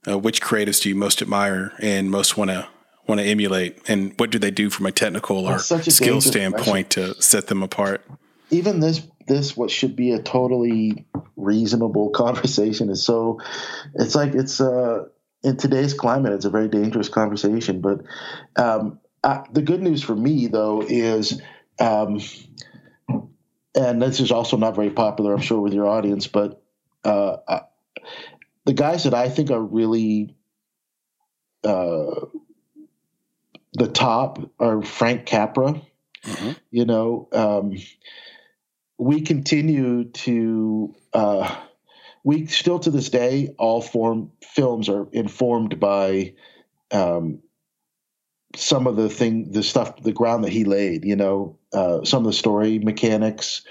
uh, 0.07 0.18
which 0.18 0.40
creatives 0.40 0.82
do 0.82 0.88
you 0.88 0.94
most 0.94 1.22
admire 1.22 1.72
and 1.78 2.11
most 2.11 2.36
want 2.36 2.50
to 2.50 2.68
want 3.07 3.20
to 3.20 3.26
emulate, 3.26 3.78
and 3.88 4.12
what 4.18 4.30
do 4.30 4.38
they 4.38 4.50
do 4.50 4.68
from 4.68 4.86
a 4.86 4.92
technical 4.92 5.46
or 5.46 5.59
skill 5.59 6.20
standpoint 6.20 6.92
question. 6.94 7.14
to 7.14 7.22
set 7.22 7.46
them 7.46 7.62
apart? 7.62 8.04
Even 8.50 8.80
this 8.80 9.07
this 9.26 9.57
what 9.57 9.70
should 9.70 9.96
be 9.96 10.12
a 10.12 10.20
totally 10.20 11.07
reasonable 11.36 12.11
conversation 12.14 12.90
is 12.90 13.04
so 13.04 13.40
it's 13.94 14.14
like 14.14 14.34
it's 14.34 14.61
uh 14.61 15.04
in 15.42 15.57
today's 15.57 15.94
climate 15.94 16.32
it's 16.32 16.44
a 16.44 16.50
very 16.50 16.68
dangerous 16.68 17.09
conversation 17.09 17.80
but 17.80 18.00
um, 18.57 18.98
I, 19.22 19.44
the 19.52 19.62
good 19.62 19.82
news 19.82 20.02
for 20.02 20.14
me 20.14 20.46
though 20.46 20.82
is 20.82 21.40
um, 21.78 22.20
and 23.74 24.00
this 24.00 24.20
is 24.20 24.32
also 24.32 24.57
not 24.57 24.74
very 24.74 24.90
popular 24.90 25.34
i'm 25.34 25.40
sure 25.40 25.61
with 25.61 25.74
your 25.74 25.86
audience 25.86 26.26
but 26.26 26.62
uh, 27.04 27.36
the 28.67 28.75
guys 28.75 29.05
that 29.05 29.14
I 29.14 29.29
think 29.29 29.51
are 29.51 29.62
really 29.62 30.35
uh, 31.64 32.27
the 33.73 33.89
top 33.89 34.39
are 34.59 34.83
Frank 34.83 35.25
Capra. 35.25 35.81
Mm-hmm. 36.25 36.51
You 36.71 36.85
know, 36.85 37.29
um, 37.33 37.77
we 38.99 39.23
continue 39.23 40.05
to 40.05 40.95
uh, 41.12 41.57
we 42.25 42.47
still 42.47 42.81
to 42.81 42.91
this 42.91 43.09
day 43.09 43.55
all 43.57 43.81
form 43.81 44.33
films 44.43 44.89
are 44.89 45.07
informed 45.12 45.79
by 45.79 46.35
um, 46.91 47.41
some 48.57 48.89
of 48.89 48.97
the 48.97 49.09
thing 49.09 49.53
the 49.53 49.62
stuff 49.62 50.03
the 50.03 50.12
ground 50.12 50.43
that 50.45 50.53
he 50.53 50.64
laid 50.64 51.05
you 51.05 51.14
know 51.14 51.59
uh, 51.73 52.03
some 52.05 52.25
of 52.25 52.27
the 52.27 52.33
story 52.33 52.79
mechanics 52.79 53.62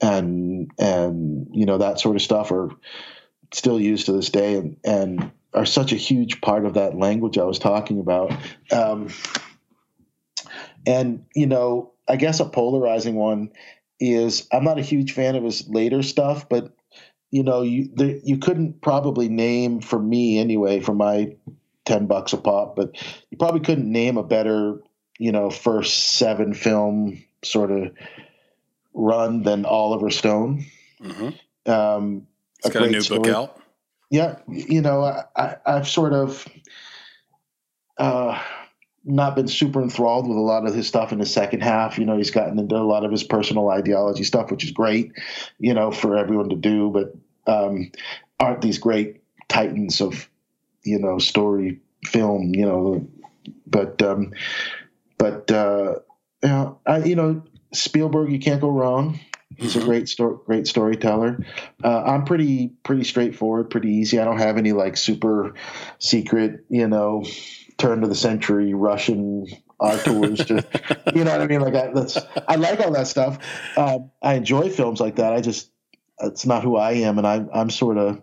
and 0.00 0.70
and 0.78 1.48
you 1.52 1.66
know 1.66 1.78
that 1.78 2.00
sort 2.00 2.16
of 2.16 2.22
stuff 2.22 2.50
are 2.50 2.70
still 3.52 3.80
used 3.80 4.06
to 4.06 4.12
this 4.12 4.30
day 4.30 4.54
and, 4.54 4.76
and 4.84 5.30
are 5.54 5.66
such 5.66 5.92
a 5.92 5.96
huge 5.96 6.40
part 6.40 6.64
of 6.64 6.74
that 6.74 6.96
language 6.96 7.38
I 7.38 7.44
was 7.44 7.58
talking 7.58 8.00
about. 8.00 8.32
Um, 8.70 9.08
and, 10.86 11.24
you 11.34 11.46
know, 11.46 11.92
I 12.08 12.16
guess 12.16 12.40
a 12.40 12.44
polarizing 12.44 13.14
one 13.14 13.50
is 14.00 14.48
I'm 14.52 14.64
not 14.64 14.78
a 14.78 14.82
huge 14.82 15.12
fan 15.12 15.36
of 15.36 15.44
his 15.44 15.68
later 15.68 16.02
stuff, 16.02 16.48
but, 16.48 16.74
you 17.30 17.42
know, 17.42 17.62
you, 17.62 17.90
the, 17.94 18.20
you 18.24 18.38
couldn't 18.38 18.80
probably 18.80 19.28
name 19.28 19.80
for 19.80 19.98
me 19.98 20.38
anyway, 20.38 20.80
for 20.80 20.94
my 20.94 21.36
10 21.84 22.06
bucks 22.06 22.32
a 22.32 22.38
pop, 22.38 22.74
but 22.76 22.96
you 23.30 23.36
probably 23.36 23.60
couldn't 23.60 23.90
name 23.90 24.16
a 24.16 24.22
better, 24.22 24.80
you 25.18 25.32
know, 25.32 25.50
first 25.50 26.16
seven 26.16 26.54
film 26.54 27.22
sort 27.42 27.70
of 27.70 27.92
run 28.94 29.42
than 29.42 29.64
Oliver 29.64 30.10
Stone. 30.10 30.64
Mm-hmm. 31.00 31.70
Um, 31.70 32.26
a 32.64 32.70
got 32.70 32.82
a 32.84 32.90
new 32.90 33.00
story. 33.00 33.20
book 33.20 33.28
out. 33.28 33.60
Yeah, 34.10 34.36
you 34.48 34.82
know, 34.82 35.02
I, 35.36 35.56
have 35.64 35.88
sort 35.88 36.12
of 36.12 36.46
uh, 37.96 38.38
not 39.04 39.34
been 39.34 39.48
super 39.48 39.82
enthralled 39.82 40.28
with 40.28 40.36
a 40.36 40.40
lot 40.40 40.66
of 40.66 40.74
his 40.74 40.86
stuff 40.86 41.12
in 41.12 41.18
the 41.18 41.26
second 41.26 41.62
half. 41.62 41.98
You 41.98 42.04
know, 42.04 42.16
he's 42.16 42.30
gotten 42.30 42.58
into 42.58 42.76
a 42.76 42.78
lot 42.78 43.04
of 43.04 43.10
his 43.10 43.24
personal 43.24 43.70
ideology 43.70 44.24
stuff, 44.24 44.50
which 44.50 44.64
is 44.64 44.70
great, 44.70 45.12
you 45.58 45.74
know, 45.74 45.90
for 45.90 46.16
everyone 46.16 46.50
to 46.50 46.56
do. 46.56 46.90
But 46.90 47.14
um, 47.50 47.90
aren't 48.38 48.60
these 48.60 48.78
great 48.78 49.22
titans 49.48 50.00
of, 50.00 50.28
you 50.84 50.98
know, 50.98 51.18
story 51.18 51.80
film? 52.04 52.54
You 52.54 52.66
know, 52.66 53.08
but 53.66 54.02
um, 54.02 54.32
but 55.18 55.50
uh, 55.50 55.94
you 56.42 56.48
know, 56.48 56.78
I, 56.86 56.98
you 56.98 57.16
know, 57.16 57.42
Spielberg, 57.72 58.30
you 58.30 58.38
can't 58.38 58.60
go 58.60 58.68
wrong. 58.68 59.18
He's 59.58 59.74
mm-hmm. 59.74 59.82
a 59.82 59.84
great 59.84 60.08
story, 60.08 60.38
great 60.46 60.66
storyteller. 60.66 61.44
Uh, 61.82 62.02
I'm 62.02 62.24
pretty 62.24 62.68
pretty 62.82 63.04
straightforward, 63.04 63.70
pretty 63.70 63.90
easy. 63.90 64.18
I 64.18 64.24
don't 64.24 64.38
have 64.38 64.58
any 64.58 64.72
like 64.72 64.96
super 64.96 65.54
secret, 65.98 66.64
you 66.68 66.88
know, 66.88 67.24
turn 67.78 68.00
to 68.02 68.08
the 68.08 68.14
century 68.14 68.74
Russian 68.74 69.46
auteurs. 69.78 70.44
to, 70.46 70.64
you 71.14 71.24
know 71.24 71.32
what 71.32 71.40
I 71.40 71.46
mean? 71.46 71.60
Like 71.60 71.74
I, 71.74 71.88
that's 71.92 72.18
I 72.48 72.56
like 72.56 72.80
all 72.80 72.92
that 72.92 73.06
stuff. 73.06 73.38
Um, 73.76 74.10
I 74.22 74.34
enjoy 74.34 74.70
films 74.70 75.00
like 75.00 75.16
that. 75.16 75.32
I 75.32 75.40
just 75.40 75.70
it's 76.20 76.46
not 76.46 76.62
who 76.62 76.76
I 76.76 76.92
am, 76.92 77.18
and 77.18 77.26
I, 77.26 77.44
I'm 77.52 77.70
sort 77.70 77.98
of 77.98 78.22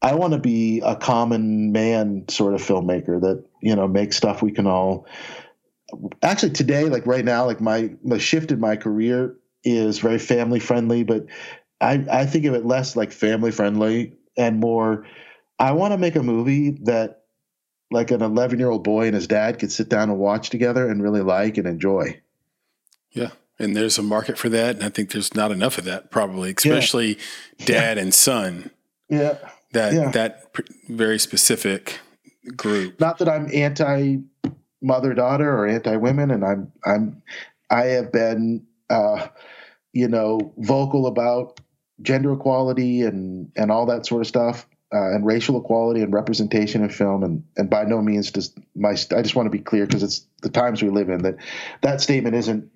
I 0.00 0.14
want 0.14 0.32
to 0.32 0.38
be 0.38 0.80
a 0.80 0.96
common 0.96 1.72
man 1.72 2.28
sort 2.28 2.54
of 2.54 2.62
filmmaker 2.62 3.20
that 3.20 3.44
you 3.60 3.76
know 3.76 3.86
makes 3.86 4.16
stuff 4.16 4.42
we 4.42 4.52
can 4.52 4.66
all. 4.66 5.06
Actually, 6.22 6.52
today, 6.52 6.84
like 6.84 7.06
right 7.06 7.24
now, 7.24 7.46
like 7.46 7.60
my 7.60 7.94
my 8.02 8.18
shift 8.18 8.50
in 8.50 8.60
my 8.60 8.76
career 8.76 9.36
is 9.64 9.98
very 9.98 10.18
family 10.18 10.60
friendly, 10.60 11.04
but 11.04 11.26
I, 11.80 12.04
I 12.10 12.26
think 12.26 12.44
of 12.44 12.54
it 12.54 12.64
less 12.64 12.96
like 12.96 13.12
family 13.12 13.50
friendly 13.50 14.14
and 14.36 14.60
more. 14.60 15.06
I 15.58 15.72
want 15.72 15.92
to 15.92 15.98
make 15.98 16.16
a 16.16 16.22
movie 16.22 16.70
that 16.82 17.22
like 17.90 18.10
an 18.10 18.22
11 18.22 18.58
year 18.58 18.70
old 18.70 18.84
boy 18.84 19.06
and 19.06 19.14
his 19.14 19.26
dad 19.26 19.58
could 19.58 19.70
sit 19.70 19.88
down 19.88 20.08
and 20.08 20.18
watch 20.18 20.50
together 20.50 20.88
and 20.88 21.02
really 21.02 21.20
like 21.20 21.58
and 21.58 21.66
enjoy. 21.66 22.20
Yeah. 23.10 23.30
And 23.58 23.76
there's 23.76 23.98
a 23.98 24.02
market 24.02 24.38
for 24.38 24.48
that. 24.48 24.76
And 24.76 24.84
I 24.84 24.88
think 24.88 25.10
there's 25.10 25.34
not 25.34 25.52
enough 25.52 25.78
of 25.78 25.84
that, 25.84 26.10
probably, 26.10 26.54
especially 26.56 27.18
yeah. 27.58 27.66
dad 27.66 27.96
yeah. 27.96 28.02
and 28.02 28.14
son. 28.14 28.70
Yeah. 29.08 29.38
That, 29.72 29.92
yeah. 29.92 30.10
that 30.10 30.54
very 30.88 31.18
specific 31.18 32.00
group. 32.56 32.98
Not 32.98 33.18
that 33.18 33.28
I'm 33.28 33.48
anti 33.52 34.18
mother 34.80 35.14
daughter 35.14 35.48
or 35.48 35.66
anti 35.66 35.96
women. 35.96 36.30
And 36.30 36.44
I'm, 36.44 36.72
I'm, 36.84 37.22
I 37.70 37.84
have 37.84 38.10
been, 38.10 38.66
uh, 38.92 39.28
you 39.92 40.08
know, 40.08 40.52
vocal 40.58 41.06
about 41.06 41.60
gender 42.00 42.32
equality 42.32 43.02
and, 43.02 43.50
and 43.56 43.70
all 43.70 43.86
that 43.86 44.06
sort 44.06 44.20
of 44.20 44.26
stuff 44.26 44.66
uh, 44.92 45.14
and 45.14 45.24
racial 45.24 45.58
equality 45.58 46.02
and 46.02 46.12
representation 46.12 46.82
in 46.82 46.90
film, 46.90 47.22
and 47.22 47.44
and 47.56 47.70
by 47.70 47.84
no 47.84 48.02
means 48.02 48.30
does 48.30 48.54
my 48.74 48.90
I 48.90 49.22
just 49.22 49.34
want 49.34 49.46
to 49.46 49.50
be 49.50 49.58
clear 49.58 49.86
because 49.86 50.02
it's 50.02 50.26
the 50.42 50.50
times 50.50 50.82
we 50.82 50.90
live 50.90 51.08
in 51.08 51.22
that 51.22 51.36
that 51.80 52.00
statement 52.00 52.36
isn't 52.36 52.70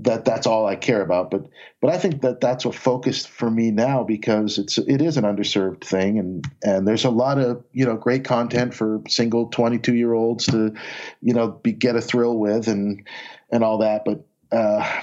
that 0.00 0.24
that's 0.24 0.46
all 0.46 0.66
I 0.66 0.76
care 0.76 1.02
about, 1.02 1.32
but 1.32 1.46
but 1.80 1.90
I 1.90 1.98
think 1.98 2.22
that 2.22 2.40
that's 2.40 2.64
a 2.64 2.70
focus 2.70 3.26
for 3.26 3.50
me 3.50 3.72
now 3.72 4.04
because 4.04 4.58
it's 4.58 4.78
it 4.78 5.02
is 5.02 5.16
an 5.16 5.24
underserved 5.24 5.82
thing, 5.82 6.20
and 6.20 6.46
and 6.62 6.86
there's 6.86 7.04
a 7.04 7.10
lot 7.10 7.38
of 7.38 7.64
you 7.72 7.84
know 7.84 7.96
great 7.96 8.24
content 8.24 8.72
for 8.72 9.02
single 9.08 9.48
22 9.48 9.96
year 9.96 10.12
olds 10.12 10.46
to 10.46 10.72
you 11.20 11.34
know 11.34 11.48
be, 11.48 11.72
get 11.72 11.96
a 11.96 12.00
thrill 12.00 12.38
with 12.38 12.68
and 12.68 13.04
and 13.50 13.64
all 13.64 13.78
that, 13.78 14.04
but. 14.04 14.24
Uh, 14.50 15.02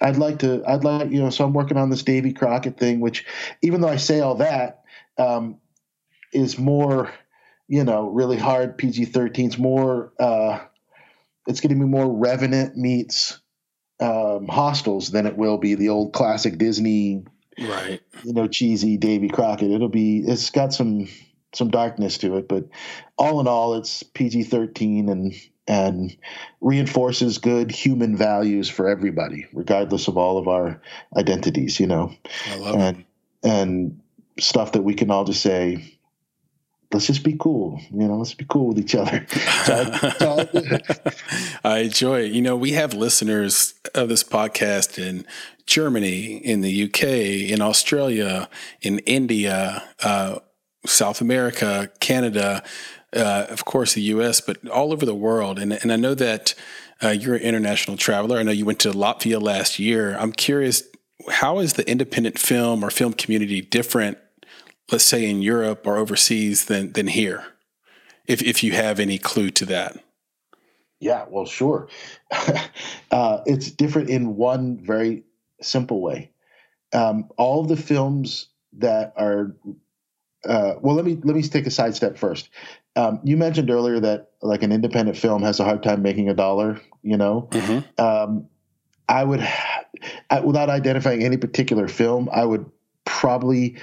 I'd 0.00 0.16
like 0.16 0.40
to. 0.40 0.62
I'd 0.66 0.84
like 0.84 1.10
you 1.10 1.20
know. 1.20 1.30
So 1.30 1.44
I'm 1.44 1.52
working 1.52 1.76
on 1.76 1.90
this 1.90 2.02
Davy 2.02 2.32
Crockett 2.32 2.78
thing, 2.78 3.00
which, 3.00 3.24
even 3.62 3.80
though 3.80 3.88
I 3.88 3.96
say 3.96 4.20
all 4.20 4.36
that, 4.36 4.84
um, 5.18 5.58
is 6.34 6.58
more, 6.58 7.12
you 7.68 7.84
know, 7.84 8.08
really 8.08 8.36
hard. 8.36 8.76
PG 8.76 9.06
13 9.06 9.50
is 9.50 9.58
more, 9.58 10.12
uh, 10.18 10.58
it's 11.46 11.60
going 11.60 11.70
to 11.70 11.82
be 11.82 11.88
more 11.88 12.12
Revenant 12.12 12.76
meets 12.76 13.40
um, 14.00 14.48
Hostiles 14.48 15.10
than 15.10 15.26
it 15.26 15.36
will 15.36 15.58
be 15.58 15.74
the 15.74 15.88
old 15.88 16.12
classic 16.12 16.58
Disney, 16.58 17.24
right? 17.58 18.02
You 18.24 18.34
know, 18.34 18.48
cheesy 18.48 18.96
Davy 18.96 19.28
Crockett. 19.28 19.70
It'll 19.70 19.88
be, 19.88 20.18
it's 20.18 20.50
got 20.50 20.74
some, 20.74 21.08
some 21.54 21.70
darkness 21.70 22.18
to 22.18 22.36
it, 22.36 22.48
but 22.48 22.64
all 23.16 23.40
in 23.40 23.46
all, 23.46 23.74
it's 23.74 24.02
PG 24.02 24.44
13 24.44 25.08
and, 25.08 25.34
and 25.66 26.16
reinforces 26.60 27.38
good 27.38 27.70
human 27.70 28.16
values 28.16 28.68
for 28.68 28.88
everybody, 28.88 29.46
regardless 29.52 30.08
of 30.08 30.18
all 30.18 30.38
of 30.38 30.48
our 30.48 30.80
identities, 31.16 31.80
you 31.80 31.86
know. 31.86 32.14
I 32.50 32.56
love 32.56 32.74
and, 32.74 32.98
it. 32.98 33.06
And 33.42 34.00
stuff 34.38 34.72
that 34.72 34.82
we 34.82 34.94
can 34.94 35.10
all 35.10 35.24
just 35.24 35.42
say, 35.42 35.98
let's 36.92 37.06
just 37.06 37.24
be 37.24 37.36
cool. 37.38 37.80
You 37.90 38.08
know, 38.08 38.16
let's 38.16 38.34
be 38.34 38.46
cool 38.48 38.68
with 38.68 38.78
each 38.78 38.94
other. 38.94 39.26
I 41.64 41.78
enjoy 41.78 42.22
it. 42.22 42.32
You 42.32 42.42
know, 42.42 42.56
we 42.56 42.72
have 42.72 42.94
listeners 42.94 43.74
of 43.94 44.08
this 44.08 44.24
podcast 44.24 44.98
in 44.98 45.26
Germany, 45.66 46.36
in 46.36 46.60
the 46.60 46.84
UK, 46.84 47.04
in 47.50 47.60
Australia, 47.60 48.48
in 48.82 48.98
India, 49.00 49.82
uh, 50.02 50.38
South 50.86 51.20
America, 51.20 51.90
Canada, 52.00 52.62
uh, 53.14 53.46
of 53.48 53.64
course, 53.64 53.94
the 53.94 54.02
US, 54.02 54.40
but 54.40 54.66
all 54.68 54.92
over 54.92 55.06
the 55.06 55.14
world. 55.14 55.58
And, 55.58 55.72
and 55.72 55.92
I 55.92 55.96
know 55.96 56.14
that 56.14 56.54
uh, 57.02 57.08
you're 57.08 57.36
an 57.36 57.42
international 57.42 57.96
traveler. 57.96 58.38
I 58.38 58.42
know 58.42 58.52
you 58.52 58.64
went 58.64 58.80
to 58.80 58.92
Latvia 58.92 59.40
last 59.40 59.78
year. 59.78 60.16
I'm 60.16 60.32
curious, 60.32 60.82
how 61.30 61.58
is 61.58 61.74
the 61.74 61.88
independent 61.88 62.38
film 62.38 62.84
or 62.84 62.90
film 62.90 63.12
community 63.12 63.60
different 63.60 64.18
let's 64.90 65.04
say 65.04 65.28
in 65.28 65.42
Europe 65.42 65.86
or 65.86 65.96
overseas 65.96 66.66
than 66.66 66.92
than 66.92 67.06
here? 67.06 67.44
If 68.26 68.42
if 68.42 68.62
you 68.62 68.72
have 68.72 69.00
any 69.00 69.18
clue 69.18 69.50
to 69.50 69.66
that. 69.66 69.98
Yeah, 71.00 71.26
well, 71.28 71.44
sure. 71.44 71.88
uh, 73.10 73.40
it's 73.44 73.70
different 73.70 74.08
in 74.08 74.36
one 74.36 74.78
very 74.82 75.24
simple 75.60 76.00
way. 76.00 76.30
Um, 76.92 77.28
all 77.36 77.64
the 77.64 77.76
films 77.76 78.48
that 78.78 79.12
are 79.16 79.54
uh, 80.48 80.74
well, 80.80 80.94
let 80.94 81.04
me 81.04 81.18
let 81.22 81.36
me 81.36 81.42
take 81.42 81.66
a 81.66 81.70
side 81.70 81.94
step 81.94 82.16
first. 82.16 82.48
Um, 82.96 83.20
you 83.24 83.36
mentioned 83.36 83.70
earlier 83.70 83.98
that 84.00 84.30
like 84.40 84.62
an 84.62 84.72
independent 84.72 85.16
film 85.16 85.42
has 85.42 85.58
a 85.58 85.64
hard 85.64 85.82
time 85.82 86.02
making 86.02 86.28
a 86.28 86.34
dollar. 86.34 86.80
You 87.02 87.16
know, 87.16 87.48
mm-hmm. 87.50 88.00
um, 88.02 88.48
I 89.08 89.24
would, 89.24 89.46
I, 90.30 90.40
without 90.40 90.70
identifying 90.70 91.22
any 91.22 91.36
particular 91.36 91.88
film, 91.88 92.28
I 92.32 92.44
would 92.44 92.70
probably 93.04 93.76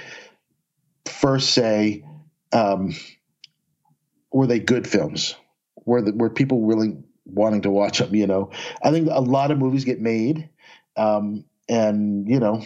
first 1.06 1.50
say, 1.50 2.04
um, 2.52 2.94
were 4.32 4.46
they 4.46 4.58
good 4.58 4.86
films? 4.86 5.36
Were 5.84 6.02
the, 6.02 6.12
were 6.12 6.30
people 6.30 6.66
really 6.66 6.96
wanting 7.24 7.62
to 7.62 7.70
watch 7.70 7.98
them? 7.98 8.14
You 8.14 8.26
know, 8.26 8.50
I 8.82 8.90
think 8.90 9.08
a 9.10 9.20
lot 9.20 9.50
of 9.50 9.58
movies 9.58 9.84
get 9.84 10.00
made, 10.00 10.48
um, 10.96 11.44
and 11.68 12.28
you 12.28 12.40
know, 12.40 12.64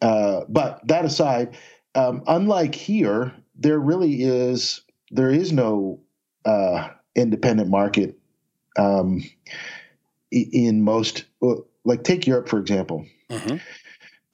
uh, 0.00 0.42
but 0.48 0.86
that 0.88 1.04
aside, 1.04 1.56
um, 1.94 2.22
unlike 2.26 2.74
here, 2.74 3.32
there 3.54 3.78
really 3.78 4.22
is 4.22 4.82
there 5.12 5.30
is 5.30 5.52
no 5.52 6.00
uh, 6.44 6.88
independent 7.14 7.68
market 7.68 8.18
um, 8.76 9.22
in 10.30 10.82
most. 10.82 11.24
Like 11.84 12.04
take 12.04 12.26
Europe 12.26 12.48
for 12.48 12.58
example. 12.58 13.06
Mm-hmm. 13.30 13.56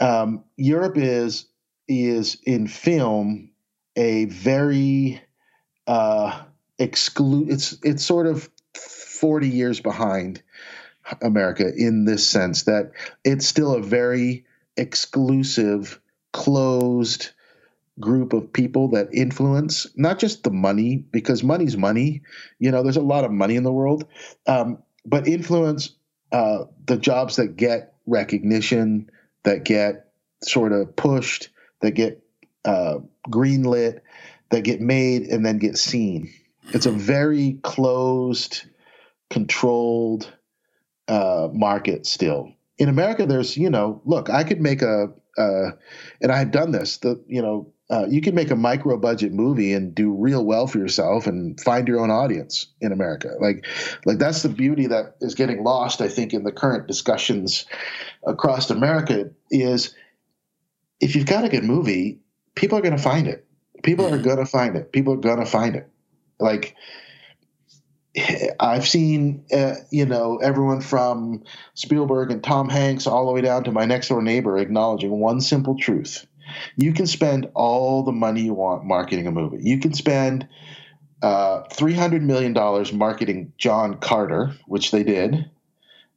Um, 0.01 0.45
Europe 0.57 0.97
is 0.97 1.47
is 1.89 2.39
in 2.45 2.69
film 2.69 3.51
a 3.97 4.27
very 4.27 5.21
uh, 5.87 6.43
exclude. 6.79 7.51
It's 7.51 7.77
it's 7.83 8.05
sort 8.05 8.27
of 8.27 8.49
forty 8.75 9.49
years 9.49 9.81
behind 9.81 10.43
America 11.23 11.65
in 11.75 12.05
this 12.05 12.29
sense 12.29 12.65
that 12.65 12.93
it's 13.25 13.47
still 13.47 13.75
a 13.75 13.83
very 13.83 14.45
exclusive, 14.77 16.01
closed 16.33 17.31
group 18.01 18.33
of 18.33 18.53
people 18.53 18.89
that 18.89 19.09
influence 19.13 19.87
not 19.97 20.19
just 20.19 20.45
the 20.45 20.51
money 20.51 20.97
because 20.97 21.43
money's 21.43 21.77
money. 21.77 22.23
You 22.59 22.71
know, 22.71 22.83
there's 22.83 22.97
a 22.97 23.03
lot 23.03 23.25
of 23.25 23.31
money 23.31 23.57
in 23.57 23.65
the 23.65 23.73
world, 23.73 24.07
um, 24.47 24.83
but 25.05 25.27
influence 25.27 25.93
uh, 26.33 26.65
the 26.87 26.97
jobs 26.97 27.37
that 27.37 27.57
get 27.57 27.95
recognition, 28.07 29.11
that 29.45 29.65
get 29.65 30.11
sort 30.43 30.73
of 30.73 30.95
pushed, 30.97 31.49
that 31.81 31.93
get 31.93 32.23
uh, 32.65 32.99
greenlit, 33.29 34.01
that 34.51 34.63
get 34.63 34.81
made, 34.81 35.23
and 35.23 35.45
then 35.45 35.59
get 35.59 35.79
seen. 35.79 36.33
It's 36.75 36.87
a 36.87 36.91
very 36.91 37.59
closed, 37.63 38.65
controlled 39.31 40.33
uh, 41.09 41.49
market 41.53 42.07
still. 42.07 42.53
In 42.79 42.89
America, 42.89 43.27
there's 43.27 43.57
you 43.57 43.71
know, 43.71 44.03
look, 44.05 44.31
I 44.31 44.45
could 44.45 44.61
make 44.61 44.83
a, 44.83 45.09
uh, 45.37 45.71
and 46.21 46.31
I've 46.31 46.51
done 46.51 46.73
this. 46.73 46.99
The 46.99 47.23
you 47.27 47.43
know, 47.43 47.73
uh, 47.91 48.07
you 48.09 48.21
can 48.21 48.35
make 48.35 48.51
a 48.51 48.57
micro 48.57 48.99
budget 48.99 49.33
movie 49.33 49.73
and 49.73 49.95
do 49.95 50.13
real 50.13 50.45
well 50.45 50.67
for 50.67 50.79
yourself 50.79 51.27
and 51.27 51.59
find 51.61 51.89
your 51.89 52.01
own 52.01 52.11
audience 52.11 52.67
in 52.81 52.93
America. 52.93 53.35
Like, 53.41 53.65
like 54.05 54.19
that's 54.19 54.43
the 54.43 54.51
beauty 54.51 54.89
that 54.89 55.17
is 55.21 55.35
getting 55.35 55.65
lost, 55.65 56.01
I 56.01 56.09
think, 56.09 56.35
in 56.35 56.45
the 56.45 56.53
current 56.53 56.87
discussions 56.87 57.65
across 58.27 58.71
America. 58.71 59.31
Is 59.51 59.95
if 61.01 61.17
you've 61.17 61.27
got 61.27 61.45
a 61.45 61.49
good 61.49 61.65
movie, 61.65 62.21
people 62.55 62.79
are 62.79 62.83
going 62.83 62.97
to 62.97 63.03
find 63.03 63.27
it. 63.27 63.47
People 63.83 64.07
are 64.07 64.11
mm-hmm. 64.11 64.25
going 64.25 64.39
to 64.39 64.47
find 64.47 64.77
it. 64.77 64.93
People 64.93 65.15
are 65.15 65.19
going 65.19 65.41
to 65.41 65.47
find 65.47 65.75
it. 65.75 65.89
Like 66.39 66.77
I've 68.61 68.87
seen, 68.87 69.45
uh, 69.53 69.75
you 69.91 70.07
know, 70.07 70.39
everyone 70.39 70.81
from 70.81 71.45
Spielberg 71.75 72.31
and 72.31 72.43
Tom 72.43 72.69
Hanks 72.69 73.07
all 73.07 73.27
the 73.27 73.33
way 73.33 73.41
down 73.41 73.65
to 73.65 73.73
my 73.73 73.85
next 73.85 74.09
door 74.09 74.23
neighbor 74.23 74.59
acknowledging 74.59 75.11
one 75.11 75.41
simple 75.41 75.77
truth. 75.79 76.27
You 76.77 76.93
can 76.93 77.07
spend 77.07 77.51
all 77.55 78.03
the 78.03 78.13
money 78.13 78.43
you 78.43 78.55
want 78.55 78.85
marketing 78.85 79.27
a 79.27 79.31
movie. 79.31 79.59
You 79.63 79.79
can 79.79 79.95
spend 79.95 80.49
uh, 81.23 81.63
$300 81.71 82.23
million 82.23 82.53
marketing 82.97 83.53
John 83.59 83.99
Carter, 83.99 84.55
which 84.67 84.91
they 84.91 85.03
did, 85.03 85.51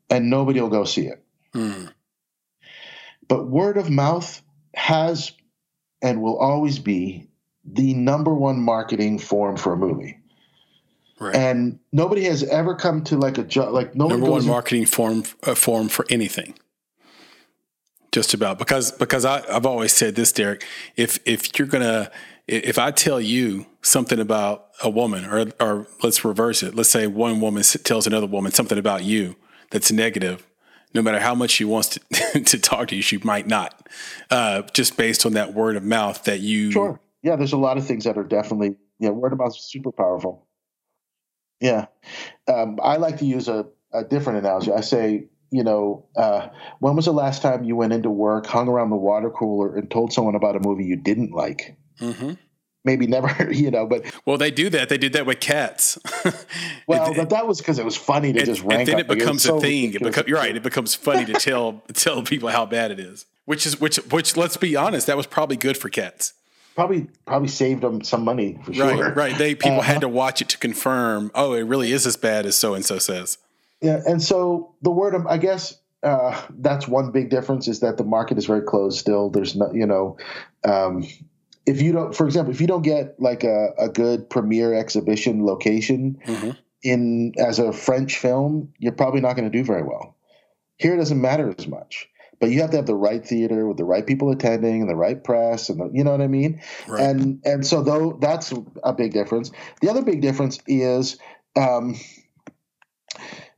and 0.10 0.30
nobody 0.30 0.62
will 0.62 0.70
go 0.70 0.84
see 0.84 1.08
it. 1.08 1.24
Mm. 1.54 1.92
But 3.28 3.48
word 3.48 3.78
of 3.78 3.90
mouth 3.90 4.42
has 4.74 5.32
and 6.02 6.22
will 6.22 6.38
always 6.38 6.80
be 6.80 7.28
the 7.66 7.94
number 7.94 8.34
one 8.34 8.60
marketing 8.60 9.20
form 9.20 9.58
for 9.58 9.74
a 9.74 9.78
movie. 9.78 10.18
Right. 11.20 11.36
And 11.36 11.80
nobody 11.92 12.24
has 12.24 12.44
ever 12.44 12.76
come 12.76 13.04
to 13.06 13.18
like 13.18 13.38
a 13.38 13.44
job 13.44 13.74
like 13.74 13.96
no 13.96 14.08
number 14.08 14.30
one 14.30 14.46
marketing 14.46 14.88
form 14.88 15.24
uh, 15.44 15.54
form 15.54 15.88
for 15.88 16.06
anything. 16.10 16.56
Just 18.12 18.34
about 18.34 18.60
because 18.60 18.92
because 18.92 19.24
I, 19.24 19.42
I've 19.50 19.66
always 19.66 19.94
said 19.94 20.16
this, 20.16 20.32
Derek. 20.34 20.66
If 20.98 21.20
if 21.26 21.58
you're 21.58 21.68
gonna 21.68 22.12
if 22.46 22.78
I 22.78 22.92
tell 22.92 23.22
you 23.22 23.68
something 23.82 24.20
about 24.20 24.68
a 24.84 24.90
woman, 24.90 25.26
or 25.26 25.48
or 25.62 25.88
let's 26.04 26.26
reverse 26.26 26.62
it. 26.62 26.76
Let's 26.76 26.90
say 26.90 27.08
one 27.08 27.40
woman 27.40 27.64
tells 27.64 28.08
another 28.08 28.28
woman 28.28 28.52
something 28.52 28.78
about 28.78 29.06
you 29.06 29.38
that's 29.70 29.92
negative 29.92 30.46
no 30.94 31.02
matter 31.02 31.20
how 31.20 31.36
much 31.36 31.52
she 31.52 31.66
wants 31.66 31.90
to, 31.90 32.42
to 32.46 32.60
talk 32.60 32.90
to 32.90 32.96
you, 32.96 33.02
she 33.02 33.18
might 33.20 33.48
not, 33.48 33.88
uh, 34.30 34.64
just 34.74 34.98
based 34.98 35.26
on 35.26 35.34
that 35.34 35.54
word 35.54 35.76
of 35.76 35.84
mouth 35.84 36.24
that 36.26 36.40
you. 36.40 36.72
Sure. 36.72 37.00
Yeah, 37.24 37.36
there's 37.36 37.54
a 37.54 37.58
lot 37.58 37.78
of 37.78 37.86
things 37.86 38.04
that 38.06 38.18
are 38.18 38.24
definitely 38.24 38.76
Yeah, 39.00 39.10
word 39.10 39.32
of 39.32 39.40
mouth 39.40 39.56
is 39.56 39.64
super 39.64 39.92
powerful. 39.92 40.48
Yeah, 41.60 41.86
um, 42.48 42.80
I 42.82 42.98
like 42.98 43.20
to 43.20 43.26
use 43.26 43.48
a, 43.48 43.68
a 43.94 44.04
different 44.04 44.40
analogy. 44.40 44.72
I 44.72 44.82
say, 44.82 45.28
you 45.52 45.64
know, 45.64 46.06
uh, 46.16 46.48
when 46.80 46.96
was 46.96 47.06
the 47.06 47.14
last 47.14 47.42
time 47.42 47.64
you 47.64 47.76
went 47.76 47.94
into 47.94 48.10
work, 48.10 48.48
hung 48.48 48.68
around 48.68 48.90
the 48.90 48.96
water 48.96 49.30
cooler, 49.30 49.76
and 49.76 49.92
told 49.92 50.14
someone 50.14 50.36
about 50.36 50.56
a 50.56 50.60
movie 50.60 50.86
you 50.86 50.96
didn't 50.96 51.32
like? 51.32 51.78
Mm-hmm 52.00 52.34
maybe 52.84 53.08
never, 53.08 53.52
you 53.52 53.72
know, 53.72 53.86
but 53.86 54.06
well, 54.26 54.38
they 54.38 54.52
do 54.52 54.70
that. 54.70 54.90
They 54.90 54.98
did 54.98 55.14
that 55.14 55.26
with 55.26 55.40
cats. 55.40 55.98
well, 56.88 57.12
it, 57.12 57.18
but 57.18 57.30
that 57.30 57.48
was 57.48 57.60
because 57.60 57.80
it 57.80 57.86
was 57.86 57.96
funny 57.96 58.34
to 58.34 58.40
and, 58.40 58.46
just 58.46 58.62
rank. 58.62 58.82
And 58.82 58.88
then 58.88 59.00
it 59.00 59.08
becomes 59.08 59.46
a 59.46 59.60
thing. 59.60 59.94
It 59.94 60.02
becomes, 60.02 60.28
you're 60.28 60.38
right. 60.38 60.56
It 60.56 60.64
becomes 60.64 60.96
funny 60.96 61.26
to 61.26 61.34
tell 61.34 61.84
tell 61.94 62.24
people 62.24 62.50
how 62.50 62.66
bad 62.66 62.92
it 62.92 63.00
is. 63.00 63.26
Which 63.46 63.66
is 63.66 63.80
which 63.80 63.98
which. 64.12 64.38
Let's 64.38 64.58
be 64.58 64.76
honest. 64.76 65.08
That 65.08 65.18
was 65.18 65.28
probably 65.28 65.58
good 65.58 65.78
for 65.78 65.90
cats. 65.90 66.34
Probably 66.76 67.08
probably 67.26 67.50
saved 67.50 67.82
them 67.82 68.02
some 68.04 68.24
money 68.24 68.58
for 68.64 68.72
right, 68.72 68.98
sure. 68.98 69.14
Right. 69.14 69.38
They 69.38 69.56
people 69.56 69.80
uh, 69.80 69.84
had 69.84 70.02
to 70.02 70.10
watch 70.10 70.42
it 70.42 70.50
to 70.50 70.58
confirm. 70.58 71.32
Oh, 71.36 71.54
it 71.54 71.64
really 71.64 71.92
is 71.92 72.08
as 72.08 72.16
bad 72.16 72.46
as 72.46 72.56
so 72.56 72.74
and 72.74 72.86
so 72.86 72.98
says. 72.98 73.38
Yeah, 73.82 74.02
and 74.06 74.22
so 74.22 74.76
the 74.82 74.92
word 74.92 75.16
I 75.28 75.38
guess 75.38 75.78
uh, 76.04 76.40
that's 76.50 76.88
one 76.88 77.12
big 77.12 77.30
difference 77.30 77.68
is 77.68 77.82
that 77.82 77.98
the 77.98 78.04
market 78.04 78.38
is 78.38 78.46
very 78.46 78.62
closed 78.62 79.00
still. 79.00 79.30
There's 79.30 79.56
no, 79.56 79.72
you 79.74 79.86
know, 79.86 80.18
um, 80.64 81.06
if 81.66 81.82
you 81.82 81.92
don't, 81.92 82.16
for 82.16 82.26
example, 82.26 82.54
if 82.54 82.62
you 82.62 82.68
don't 82.68 82.82
get 82.82 83.20
like 83.20 83.44
a, 83.44 83.70
a 83.78 83.90
good 83.90 84.30
premiere 84.30 84.74
exhibition 84.74 85.46
location 85.46 86.20
mm-hmm. 86.26 86.52
in 86.84 87.34
as 87.38 87.60
a 87.60 87.72
French 87.72 88.18
film, 88.18 88.74
you're 88.80 88.94
probably 88.94 89.22
not 89.22 89.36
going 89.36 89.50
to 89.50 89.56
do 89.56 89.64
very 89.64 89.84
well. 89.84 90.16
Here, 90.78 90.96
it 90.96 90.98
doesn't 90.98 91.22
matter 91.22 91.54
as 91.56 91.68
much, 91.68 92.10
but 92.40 92.50
you 92.50 92.62
have 92.62 92.72
to 92.72 92.78
have 92.78 92.88
the 92.88 92.96
right 92.96 93.26
theater 93.26 93.68
with 93.68 93.78
the 93.78 93.84
right 93.84 94.06
people 94.06 94.32
attending 94.32 94.82
and 94.82 94.90
the 94.90 94.96
right 94.96 95.24
press, 95.24 95.70
and 95.70 95.80
the, 95.80 95.92
you 95.94 96.04
know 96.04 96.12
what 96.12 96.22
I 96.22 96.28
mean. 96.28 96.62
Right. 96.88 97.04
And 97.04 97.42
and 97.46 97.66
so 97.66 97.84
though 97.84 98.18
that's 98.20 98.52
a 98.84 98.94
big 98.94 99.14
difference. 99.14 99.52
The 99.82 99.90
other 99.90 100.04
big 100.04 100.22
difference 100.22 100.60
is. 100.68 101.18
Um, 101.56 101.96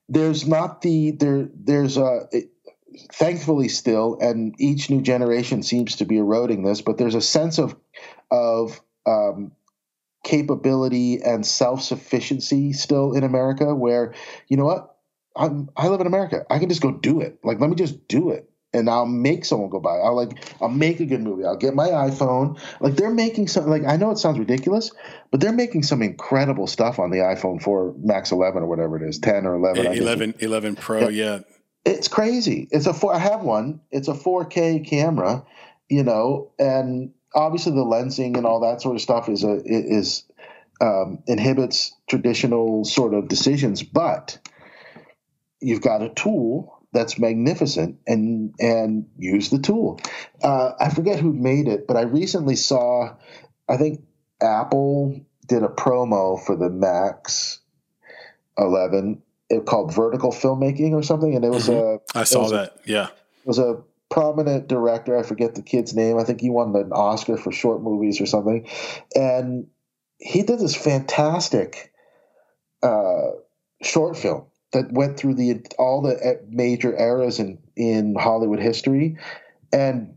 there's 0.10 0.48
not 0.48 0.82
the 0.82 1.12
there 1.12 1.50
there's 1.54 1.98
a 1.98 2.28
thankfully 3.12 3.70
still, 3.70 4.18
and 4.20 4.56
each 4.60 4.90
new 4.90 5.02
generation 5.02 5.64
seems 5.64 5.96
to 5.98 6.06
be 6.06 6.18
eroding 6.18 6.64
this, 6.64 6.82
but 6.82 6.98
there's 6.98 7.16
a 7.16 7.22
sense 7.22 7.58
of 7.58 7.76
of 8.32 8.82
um, 9.06 9.52
capability 10.24 11.22
and 11.22 11.46
self 11.46 11.82
sufficiency 11.82 12.74
still 12.74 13.14
in 13.14 13.24
America, 13.24 13.74
where 13.74 14.14
you 14.48 14.58
know 14.58 14.66
what, 14.66 14.96
I'm 15.36 15.70
I 15.76 15.88
live 15.88 16.02
in 16.02 16.08
America, 16.08 16.46
I 16.50 16.60
can 16.60 16.70
just 16.70 16.82
go 16.82 16.92
do 16.92 17.22
it. 17.22 17.40
Like 17.44 17.60
let 17.60 17.70
me 17.70 17.76
just 17.76 18.08
do 18.08 18.30
it. 18.30 18.50
And 18.74 18.90
I'll 18.90 19.06
make 19.06 19.46
someone 19.46 19.70
go 19.70 19.80
buy. 19.80 19.98
It. 19.98 20.02
I'll 20.02 20.16
like 20.16 20.44
I'll 20.62 20.70
make 20.70 21.00
a 21.00 21.06
good 21.06 21.22
movie. 21.22 21.46
I'll 21.46 21.58
get 21.58 21.76
my 21.76 21.90
iPhone. 21.90 22.60
Like 22.80 22.96
they're 22.96 23.14
making 23.14 23.48
some. 23.48 23.68
Like 23.68 23.84
I 23.86 23.98
know 23.98 24.12
it 24.12 24.18
sounds 24.18 24.40
ridiculous, 24.40 24.92
but 25.30 25.40
they're 25.40 25.52
making 25.52 25.84
some 25.84 26.02
incredible 26.02 26.66
stuff 26.66 26.98
on 26.98 27.12
the 27.12 27.18
iPhone 27.18 27.62
4 27.62 27.96
Max 28.00 28.32
11 28.32 28.64
or 28.64 28.68
whatever 28.68 28.98
it 28.98 29.08
is, 29.08 29.20
10 29.20 29.46
or 29.46 29.54
11. 29.56 29.86
11, 29.86 30.36
11 30.40 30.76
Pro. 30.76 31.08
Yeah. 31.10 31.10
yeah 31.10 31.40
it's 31.86 32.08
crazy. 32.08 32.68
It's 32.72 32.86
a 32.86 32.94
four, 32.94 33.14
I 33.14 33.20
have 33.20 33.42
one. 33.42 33.82
It's 33.92 34.08
a 34.08 34.14
4K 34.14 34.88
camera, 34.88 35.46
you 35.90 36.04
know, 36.04 36.52
and 36.58 37.14
obviously 37.36 37.74
the 37.74 37.84
lensing 37.84 38.38
and 38.38 38.46
all 38.46 38.62
that 38.62 38.82
sort 38.82 38.96
of 38.96 39.02
stuff 39.02 39.28
is 39.30 39.44
a 39.44 39.62
is 39.66 40.24
um, 40.82 41.24
inhibits 41.28 41.94
traditional 42.08 42.86
sort 42.86 43.14
of 43.14 43.28
decisions, 43.28 43.84
but 43.84 44.38
you've 45.62 45.82
got 45.82 46.02
a 46.02 46.10
tool 46.10 46.83
that's 46.94 47.20
magnificent 47.20 48.00
and 48.08 48.54
and 48.60 49.08
use 49.18 49.50
the 49.50 49.60
tool. 49.60 50.00
Uh, 50.42 50.72
I 50.80 50.90
forget 50.90 51.20
who 51.20 51.34
made 51.34 51.68
it, 51.68 51.88
but 51.88 51.98
I 51.98 52.02
recently 52.02 52.56
saw, 52.56 53.16
I 53.68 53.78
think 53.78 54.02
Apple 54.42 55.20
did 55.48 55.64
a 55.64 55.68
promo 55.68 56.44
for 56.44 56.56
the 56.56 56.70
Max 56.70 57.60
11 58.58 59.22
it 59.50 59.66
called 59.66 59.94
vertical 59.94 60.32
filmmaking 60.32 60.94
or 60.94 61.04
something, 61.04 61.36
and 61.36 61.46
it 61.46 61.52
was 61.52 61.68
mm-hmm. 61.68 62.18
a. 62.18 62.20
I 62.20 62.24
saw 62.24 62.50
that. 62.50 62.70
A, 62.70 62.80
yeah, 62.86 63.08
it 63.08 63.48
was 63.48 63.60
a 63.60 63.82
prominent 64.10 64.68
director. 64.68 65.18
I 65.18 65.24
forget 65.24 65.56
the 65.56 65.62
kid's 65.62 65.94
name. 65.94 66.18
I 66.18 66.24
think 66.24 66.42
he 66.42 66.50
won 66.50 66.76
an 66.76 66.92
Oscar 66.92 67.38
for 67.38 67.52
short 67.52 67.82
movies 67.82 68.22
or 68.22 68.26
something, 68.26 68.68
and 69.16 69.68
he 70.18 70.44
did 70.44 70.60
this 70.60 70.76
fantastic 70.76 71.92
uh, 72.82 73.32
short 73.82 74.18
film 74.18 74.46
that 74.74 74.92
went 74.92 75.18
through 75.18 75.36
the 75.36 75.66
all 75.80 76.02
the 76.02 76.18
eh, 76.22 76.34
major 76.50 76.96
eras 77.00 77.40
in 77.40 77.60
in 77.76 78.16
Hollywood 78.16 78.60
history, 78.60 79.18
and 79.72 80.16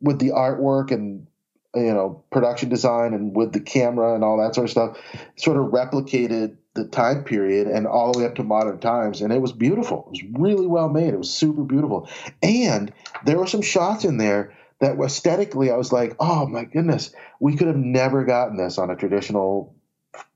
with 0.00 0.18
the 0.18 0.30
artwork 0.30 0.90
and 0.90 1.26
you 1.74 1.92
know 1.92 2.24
production 2.30 2.68
design 2.68 3.12
and 3.12 3.36
with 3.36 3.52
the 3.52 3.60
camera 3.60 4.14
and 4.14 4.24
all 4.24 4.38
that 4.38 4.54
sort 4.54 4.64
of 4.64 4.70
stuff, 4.70 4.98
sort 5.36 5.56
of 5.56 5.66
replicated 5.66 6.56
the 6.74 6.86
time 6.86 7.24
period 7.24 7.66
and 7.66 7.86
all 7.86 8.12
the 8.12 8.20
way 8.20 8.24
up 8.24 8.36
to 8.36 8.42
modern 8.42 8.78
times. 8.78 9.20
And 9.20 9.32
it 9.32 9.42
was 9.42 9.52
beautiful. 9.52 10.08
It 10.12 10.24
was 10.24 10.40
really 10.40 10.66
well 10.66 10.88
made. 10.88 11.12
It 11.12 11.18
was 11.18 11.32
super 11.32 11.64
beautiful. 11.64 12.08
And 12.42 12.92
there 13.26 13.38
were 13.38 13.46
some 13.46 13.60
shots 13.60 14.04
in 14.04 14.16
there 14.16 14.54
that 14.80 14.98
aesthetically 14.98 15.70
i 15.70 15.76
was 15.76 15.92
like 15.92 16.16
oh 16.18 16.46
my 16.46 16.64
goodness. 16.64 17.12
We 17.40 17.56
could 17.56 17.66
have 17.66 17.76
never 17.76 18.24
gotten 18.24 18.56
this 18.56 18.78
on 18.78 18.90
a 18.90 18.96
traditional 18.96 19.74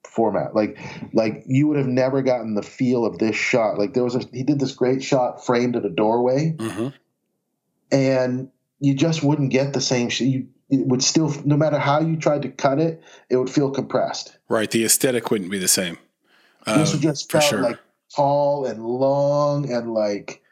format 0.04 0.54
like 0.54 0.78
like 1.12 1.44
you 1.46 1.66
would 1.66 1.76
have 1.76 1.86
never 1.86 2.22
gotten 2.22 2.54
the 2.54 2.62
feel 2.62 3.04
of 3.04 3.18
this 3.18 3.36
shot 3.36 3.78
like 3.78 3.92
there 3.92 4.04
was 4.04 4.14
a 4.14 4.20
he 4.32 4.42
did 4.42 4.58
this 4.58 4.72
great 4.72 5.02
shot 5.02 5.44
framed 5.44 5.76
at 5.76 5.84
a 5.84 5.90
doorway 5.90 6.54
mm-hmm. 6.56 6.88
and 7.92 8.48
you 8.80 8.94
just 8.94 9.22
wouldn't 9.22 9.50
get 9.50 9.74
the 9.74 9.80
same 9.80 10.08
you 10.20 10.48
it 10.70 10.86
would 10.86 11.02
still 11.02 11.34
no 11.44 11.56
matter 11.56 11.78
how 11.78 12.00
you 12.00 12.16
tried 12.16 12.42
to 12.42 12.48
cut 12.48 12.78
it 12.78 13.02
it 13.28 13.36
would 13.36 13.50
feel 13.50 13.70
compressed 13.70 14.38
right 14.48 14.70
the 14.70 14.84
aesthetic 14.84 15.30
wouldn't 15.30 15.50
be 15.50 15.58
the 15.58 15.68
same 15.68 15.98
this 16.64 16.94
uh, 16.94 16.98
just 16.98 17.30
felt 17.30 17.44
sure. 17.44 17.60
like 17.60 17.78
tall 18.14 18.64
and 18.64 18.82
long 18.82 19.70
and 19.70 19.92
like 19.92 20.42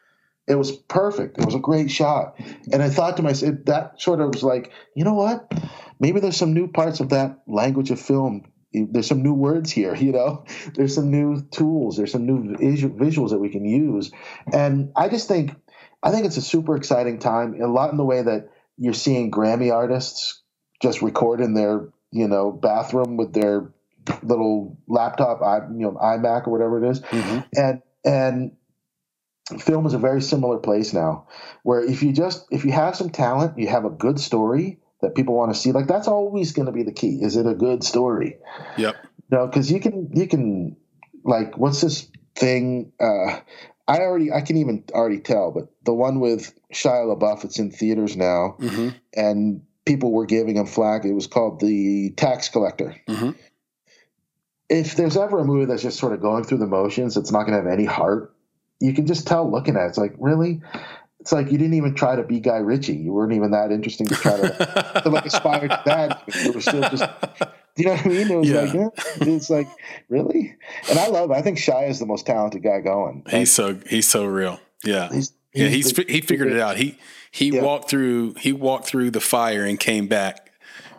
it 0.46 0.56
was 0.56 0.72
perfect. 0.72 1.38
It 1.38 1.46
was 1.46 1.54
a 1.54 1.58
great 1.58 1.90
shot. 1.90 2.38
And 2.72 2.82
I 2.82 2.90
thought 2.90 3.16
to 3.16 3.22
myself, 3.22 3.54
that 3.64 4.00
sort 4.00 4.20
of 4.20 4.34
was 4.34 4.42
like, 4.42 4.72
you 4.94 5.04
know 5.04 5.14
what? 5.14 5.50
Maybe 6.00 6.20
there's 6.20 6.36
some 6.36 6.52
new 6.52 6.68
parts 6.68 7.00
of 7.00 7.08
that 7.10 7.38
language 7.46 7.90
of 7.90 7.98
film. 7.98 8.44
There's 8.74 9.06
some 9.06 9.22
new 9.22 9.34
words 9.34 9.70
here, 9.70 9.94
you 9.94 10.12
know? 10.12 10.44
There's 10.74 10.94
some 10.94 11.10
new 11.10 11.42
tools. 11.50 11.96
There's 11.96 12.12
some 12.12 12.26
new 12.26 12.56
visuals 12.56 13.30
that 13.30 13.38
we 13.38 13.48
can 13.48 13.64
use. 13.64 14.10
And 14.52 14.92
I 14.96 15.08
just 15.08 15.28
think, 15.28 15.54
I 16.02 16.10
think 16.10 16.26
it's 16.26 16.36
a 16.36 16.42
super 16.42 16.76
exciting 16.76 17.18
time, 17.18 17.60
a 17.60 17.66
lot 17.66 17.90
in 17.90 17.96
the 17.96 18.04
way 18.04 18.22
that 18.22 18.50
you're 18.76 18.94
seeing 18.94 19.30
Grammy 19.30 19.72
artists 19.72 20.42
just 20.82 21.02
record 21.02 21.40
in 21.40 21.54
their, 21.54 21.88
you 22.10 22.28
know, 22.28 22.50
bathroom 22.50 23.16
with 23.16 23.32
their 23.32 23.72
little 24.22 24.76
laptop, 24.86 25.40
you 25.72 25.86
know, 25.86 25.92
iMac 25.92 26.46
or 26.46 26.50
whatever 26.50 26.84
it 26.84 26.90
is. 26.90 27.00
Mm-hmm. 27.00 27.40
and 27.56 27.82
and 28.04 28.52
film 29.60 29.86
is 29.86 29.94
a 29.94 29.98
very 29.98 30.20
similar 30.20 30.58
place 30.58 30.92
now, 30.92 31.26
where 31.62 31.82
if 31.82 32.02
you 32.02 32.12
just 32.12 32.46
if 32.50 32.64
you 32.64 32.72
have 32.72 32.96
some 32.96 33.10
talent, 33.10 33.58
you 33.58 33.68
have 33.68 33.84
a 33.84 33.90
good 33.90 34.18
story 34.18 34.80
that 35.04 35.14
people 35.14 35.34
want 35.34 35.54
to 35.54 35.58
see. 35.58 35.72
Like 35.72 35.86
that's 35.86 36.08
always 36.08 36.52
going 36.52 36.66
to 36.66 36.72
be 36.72 36.82
the 36.82 36.92
key. 36.92 37.18
Is 37.22 37.36
it 37.36 37.46
a 37.46 37.54
good 37.54 37.84
story? 37.84 38.38
Yep. 38.76 38.96
no, 39.30 39.46
because 39.46 39.70
you 39.70 39.80
can 39.80 40.10
you 40.14 40.26
can 40.26 40.76
like 41.24 41.56
what's 41.56 41.80
this 41.80 42.10
thing? 42.34 42.92
Uh, 43.00 43.40
I 43.86 43.98
already 44.00 44.32
I 44.32 44.40
can 44.40 44.56
even 44.56 44.84
already 44.92 45.20
tell, 45.20 45.52
but 45.52 45.68
the 45.84 45.94
one 45.94 46.20
with 46.20 46.52
Shia 46.72 47.16
LaBeouf, 47.16 47.44
it's 47.44 47.58
in 47.58 47.70
theaters 47.70 48.16
now, 48.16 48.56
mm-hmm. 48.58 48.90
and 49.14 49.62
people 49.84 50.12
were 50.12 50.26
giving 50.26 50.56
him 50.56 50.66
flack. 50.66 51.04
It 51.04 51.12
was 51.12 51.26
called 51.26 51.60
the 51.60 52.10
Tax 52.16 52.48
Collector. 52.48 52.96
Mm-hmm 53.08 53.30
if 54.68 54.96
there's 54.96 55.16
ever 55.16 55.40
a 55.40 55.44
movie 55.44 55.66
that's 55.66 55.82
just 55.82 55.98
sort 55.98 56.12
of 56.12 56.20
going 56.20 56.44
through 56.44 56.58
the 56.58 56.66
motions, 56.66 57.16
it's 57.16 57.30
not 57.30 57.46
going 57.46 57.52
to 57.52 57.62
have 57.62 57.72
any 57.72 57.84
heart. 57.84 58.34
You 58.80 58.94
can 58.94 59.06
just 59.06 59.26
tell 59.26 59.50
looking 59.50 59.76
at 59.76 59.84
it. 59.84 59.88
It's 59.90 59.98
like, 59.98 60.14
really? 60.18 60.62
It's 61.24 61.32
like 61.32 61.50
you 61.50 61.56
didn't 61.56 61.72
even 61.72 61.94
try 61.94 62.16
to 62.16 62.22
be 62.22 62.38
Guy 62.38 62.58
Ritchie. 62.58 62.96
You 62.96 63.14
weren't 63.14 63.32
even 63.32 63.52
that 63.52 63.72
interesting 63.72 64.06
to 64.08 64.14
try 64.14 64.36
to, 64.36 65.00
to 65.04 65.08
like 65.08 65.24
aspire 65.24 65.68
to 65.68 65.82
that. 65.86 66.22
You 66.44 66.52
were 66.52 66.60
still 66.60 66.82
just, 66.82 67.02
do 67.76 67.82
you 67.82 67.86
know 67.86 67.92
what 67.92 68.04
I 68.04 68.08
mean? 68.10 68.30
It 68.30 68.36
was 68.36 68.50
yeah. 68.50 68.60
like, 68.60 68.74
yeah. 68.74 68.88
it's 69.34 69.48
like, 69.48 69.66
really? 70.10 70.54
And 70.90 70.98
I 70.98 71.06
love. 71.06 71.30
I 71.30 71.40
think 71.40 71.56
Shia 71.56 71.88
is 71.88 71.98
the 71.98 72.04
most 72.04 72.26
talented 72.26 72.62
guy 72.62 72.82
going. 72.82 73.24
He's 73.30 73.50
so 73.50 73.78
he's 73.88 74.06
so 74.06 74.26
real. 74.26 74.60
Yeah, 74.84 75.08
he's, 75.08 75.32
he's 75.50 75.62
yeah. 75.62 75.68
He's 75.68 75.92
the, 75.94 76.04
he 76.06 76.20
figured 76.20 76.52
it 76.52 76.60
out. 76.60 76.76
He 76.76 76.98
he 77.30 77.52
yeah. 77.52 77.62
walked 77.62 77.88
through 77.88 78.34
he 78.34 78.52
walked 78.52 78.84
through 78.84 79.10
the 79.10 79.20
fire 79.22 79.64
and 79.64 79.80
came 79.80 80.08
back 80.08 80.44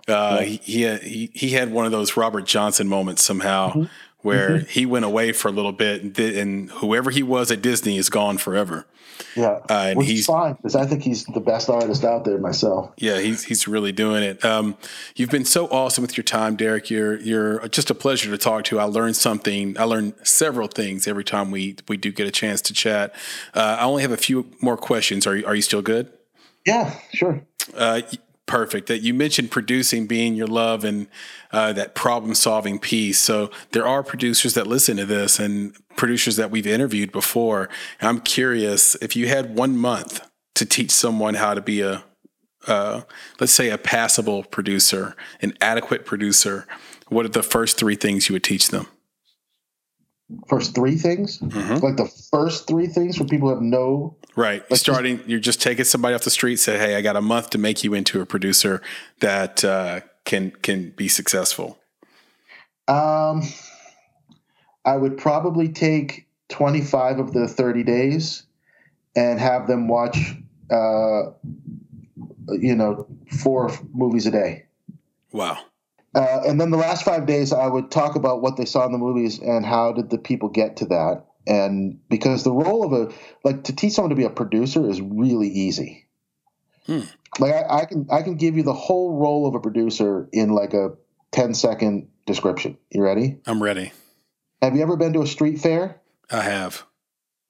uh, 0.08 0.42
he, 0.42 0.58
he, 0.58 0.82
had, 0.84 1.02
he, 1.02 1.32
he 1.34 1.50
had 1.50 1.72
one 1.72 1.86
of 1.86 1.92
those 1.92 2.16
Robert 2.16 2.46
Johnson 2.46 2.88
moments 2.88 3.24
somehow 3.24 3.70
mm-hmm. 3.70 3.84
Where 4.26 4.50
mm-hmm. 4.50 4.68
he 4.68 4.88
went 4.88 5.06
away 5.06 5.32
for 5.32 5.50
a 5.50 5.52
little 5.52 5.72
bit 5.72 6.02
and, 6.02 6.14
did, 6.14 6.36
and, 6.36 6.72
whoever 6.72 7.12
he 7.12 7.22
was 7.22 7.52
at 7.52 7.62
Disney 7.62 7.98
is 7.98 8.10
gone 8.10 8.40
forever. 8.40 8.88
Yeah, 9.36 9.60
uh, 9.70 9.86
and 9.90 9.98
Which 10.00 10.08
he's 10.08 10.26
fine 10.26 10.56
because 10.56 10.76
I 10.76 10.86
think 10.86 11.04
he's 11.04 11.26
the 11.26 11.40
best 11.40 11.70
artist 11.70 12.04
out 12.04 12.26
there 12.26 12.38
myself. 12.38 12.92
Yeah, 12.98 13.20
he's 13.20 13.44
he's 13.44 13.66
really 13.68 13.92
doing 13.92 14.24
it. 14.24 14.44
Um, 14.44 14.76
you've 15.16 15.30
been 15.30 15.46
so 15.46 15.68
awesome 15.68 16.02
with 16.02 16.18
your 16.18 16.24
time, 16.24 16.56
Derek. 16.58 16.90
You're 16.90 17.18
you're 17.20 17.66
just 17.70 17.90
a 17.90 17.96
pleasure 17.96 18.30
to 18.32 18.38
talk 18.38 18.66
to. 18.66 18.80
I 18.80 18.86
learned 18.86 19.16
something. 19.16 19.80
I 19.80 19.84
learned 19.84 20.16
several 20.24 20.68
things 20.68 21.08
every 21.08 21.24
time 21.24 21.52
we 21.52 21.78
we 21.88 21.96
do 21.96 22.12
get 22.12 22.28
a 22.28 22.32
chance 22.32 22.62
to 22.64 22.74
chat. 22.74 23.14
Uh, 23.54 23.78
I 23.80 23.84
only 23.86 24.02
have 24.02 24.12
a 24.12 24.18
few 24.18 24.52
more 24.60 24.76
questions. 24.76 25.28
Are 25.28 25.38
you, 25.38 25.46
are 25.46 25.56
you 25.56 25.62
still 25.62 25.82
good? 25.82 26.12
Yeah, 26.66 27.00
sure. 27.14 27.42
Uh, 27.74 28.02
Perfect. 28.48 28.88
That 28.88 29.02
you 29.02 29.14
mentioned 29.14 29.50
producing 29.50 30.06
being 30.06 30.36
your 30.36 30.48
love 30.48 30.84
and 30.84 31.08
uh, 31.52 31.74
that 31.74 31.96
problem 31.96 32.36
solving 32.36 32.78
piece. 32.78 33.18
So 33.18 33.50
there 33.72 33.88
are 33.88 34.04
producers 34.04 34.54
that 34.54 34.68
listen 34.68 34.98
to 34.98 35.06
this 35.06 35.40
and 35.40 35.76
producers 35.96 36.36
that 36.36 36.52
we've 36.52 36.68
interviewed 36.68 37.12
before. 37.12 37.70
I'm 38.02 38.22
curious 38.22 38.96
if 39.02 39.16
you 39.16 39.28
had 39.28 39.56
one 39.56 39.78
month 39.78 40.22
to 40.56 40.66
teach 40.66 40.92
someone 40.92 41.34
how 41.34 41.56
to 41.56 41.62
be 41.62 41.82
a, 41.82 42.04
uh, 42.68 43.02
let's 43.40 43.52
say, 43.52 43.70
a 43.70 43.78
passable 43.78 44.44
producer, 44.44 45.16
an 45.42 45.58
adequate 45.60 46.06
producer. 46.06 46.68
What 47.08 47.26
are 47.26 47.30
the 47.30 47.44
first 47.44 47.78
three 47.78 47.96
things 47.96 48.30
you 48.30 48.34
would 48.34 48.44
teach 48.44 48.70
them? 48.70 48.88
First 50.48 50.74
three 50.74 50.98
things, 50.98 51.40
mm-hmm. 51.40 51.84
like 51.86 51.98
the 51.98 52.12
first 52.32 52.68
three 52.68 52.88
things 52.88 53.18
for 53.18 53.26
people 53.26 53.50
who 53.50 53.56
have 53.56 53.64
no 53.64 54.18
right. 54.36 54.64
Starting, 54.76 55.18
just, 55.18 55.30
you're 55.30 55.40
just 55.40 55.62
taking 55.62 55.86
somebody 55.86 56.16
off 56.16 56.24
the 56.24 56.30
street, 56.30 56.58
say, 56.58 56.78
"Hey, 56.78 56.96
I 56.96 57.02
got 57.02 57.16
a 57.16 57.22
month 57.22 57.52
to 57.52 57.58
make 57.58 57.84
you 57.84 57.94
into 57.94 58.22
a 58.22 58.26
producer 58.26 58.82
that 59.20 59.64
uh, 59.64 60.02
can 60.26 60.52
can 60.62 60.92
be 60.92 61.08
successful." 61.08 61.78
Um, 62.88 63.42
I 64.86 64.98
would 64.98 65.18
probably 65.18 65.70
take 65.70 66.28
25 66.50 67.20
of 67.20 67.34
the 67.34 67.48
30 67.48 67.84
days 67.84 68.44
and 69.16 69.40
have 69.40 69.68
them 69.68 69.88
watch, 69.88 70.18
uh, 70.70 71.32
you 72.50 72.76
know, 72.76 73.08
four 73.32 73.72
movies 73.94 74.28
a 74.28 74.32
day. 74.32 74.66
Wow. 75.32 75.58
Uh, 76.14 76.42
and 76.46 76.62
then 76.62 76.72
the 76.72 76.78
last 76.78 77.04
five 77.04 77.26
days, 77.26 77.52
I 77.52 77.68
would 77.68 77.92
talk 77.92 78.16
about 78.16 78.42
what 78.42 78.56
they 78.56 78.66
saw 78.66 78.86
in 78.86 78.92
the 78.92 78.98
movies 78.98 79.40
and 79.40 79.66
how 79.66 79.92
did 79.92 80.10
the 80.10 80.18
people 80.18 80.48
get 80.50 80.78
to 80.78 80.86
that. 80.86 81.26
And 81.48 82.00
because 82.10 82.44
the 82.44 82.52
role 82.52 82.86
of 82.86 82.94
a 82.94 83.14
like 83.44 83.66
to 83.66 83.76
teach 83.76 83.94
someone 83.94 84.10
to 84.10 84.16
be 84.16 84.24
a 84.24 84.30
producer 84.30 84.90
is 84.90 85.02
really 85.02 85.48
easy. 85.48 86.08
Hmm. 86.88 87.02
Like 87.40 87.54
I, 87.54 87.80
I, 87.82 87.86
can 87.86 88.08
I 88.12 88.22
can 88.22 88.36
give 88.36 88.58
you 88.58 88.64
the 88.64 88.74
whole 88.74 89.18
role 89.18 89.48
of 89.48 89.56
a 89.56 89.60
producer 89.60 90.28
in 90.32 90.50
like 90.50 90.74
a 90.74 90.92
10 91.32 91.54
second 91.54 92.08
description. 92.26 92.78
You 92.90 93.04
ready? 93.04 93.40
I'm 93.46 93.62
ready. 93.62 93.92
Have 94.62 94.76
you 94.76 94.82
ever 94.82 94.98
been 94.98 95.14
to 95.14 95.22
a 95.22 95.28
street 95.28 95.60
fair? 95.60 96.02
I 96.32 96.42
have. 96.42 96.86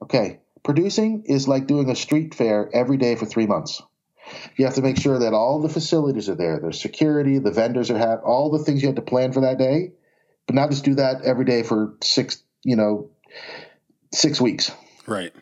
Okay. 0.02 0.39
Producing 0.64 1.24
is 1.28 1.48
like 1.48 1.68
doing 1.68 1.89
a 1.89 1.96
street 1.96 2.34
fair 2.34 2.70
every 2.74 2.98
day 2.98 3.16
for 3.16 3.26
three 3.26 3.46
months. 3.46 3.82
You 4.58 4.66
have 4.66 4.76
to 4.76 4.82
make 4.82 4.98
sure 4.98 5.20
that 5.20 5.34
all 5.34 5.62
the 5.62 5.70
facilities 5.70 6.30
are 6.30 6.36
there. 6.36 6.60
There's 6.60 6.82
security, 6.82 7.38
the 7.38 7.52
vendors 7.52 7.91
are 7.91 7.98
have 7.98 8.22
all 8.24 8.50
the 8.50 8.64
things 8.64 8.82
you 8.82 8.88
have 8.88 8.96
to 8.96 9.02
plan 9.02 9.32
for 9.32 9.41
that 9.41 9.60
day, 9.60 9.91
but 10.48 10.56
not 10.56 10.72
just 10.72 10.84
do 10.84 10.96
that 10.96 11.22
every 11.24 11.46
day 11.46 11.62
for 11.62 11.96
six, 12.02 12.43
you 12.64 12.76
know, 12.76 13.12
six 14.16 14.41
weeks. 14.41 14.72
Right. 15.05 15.34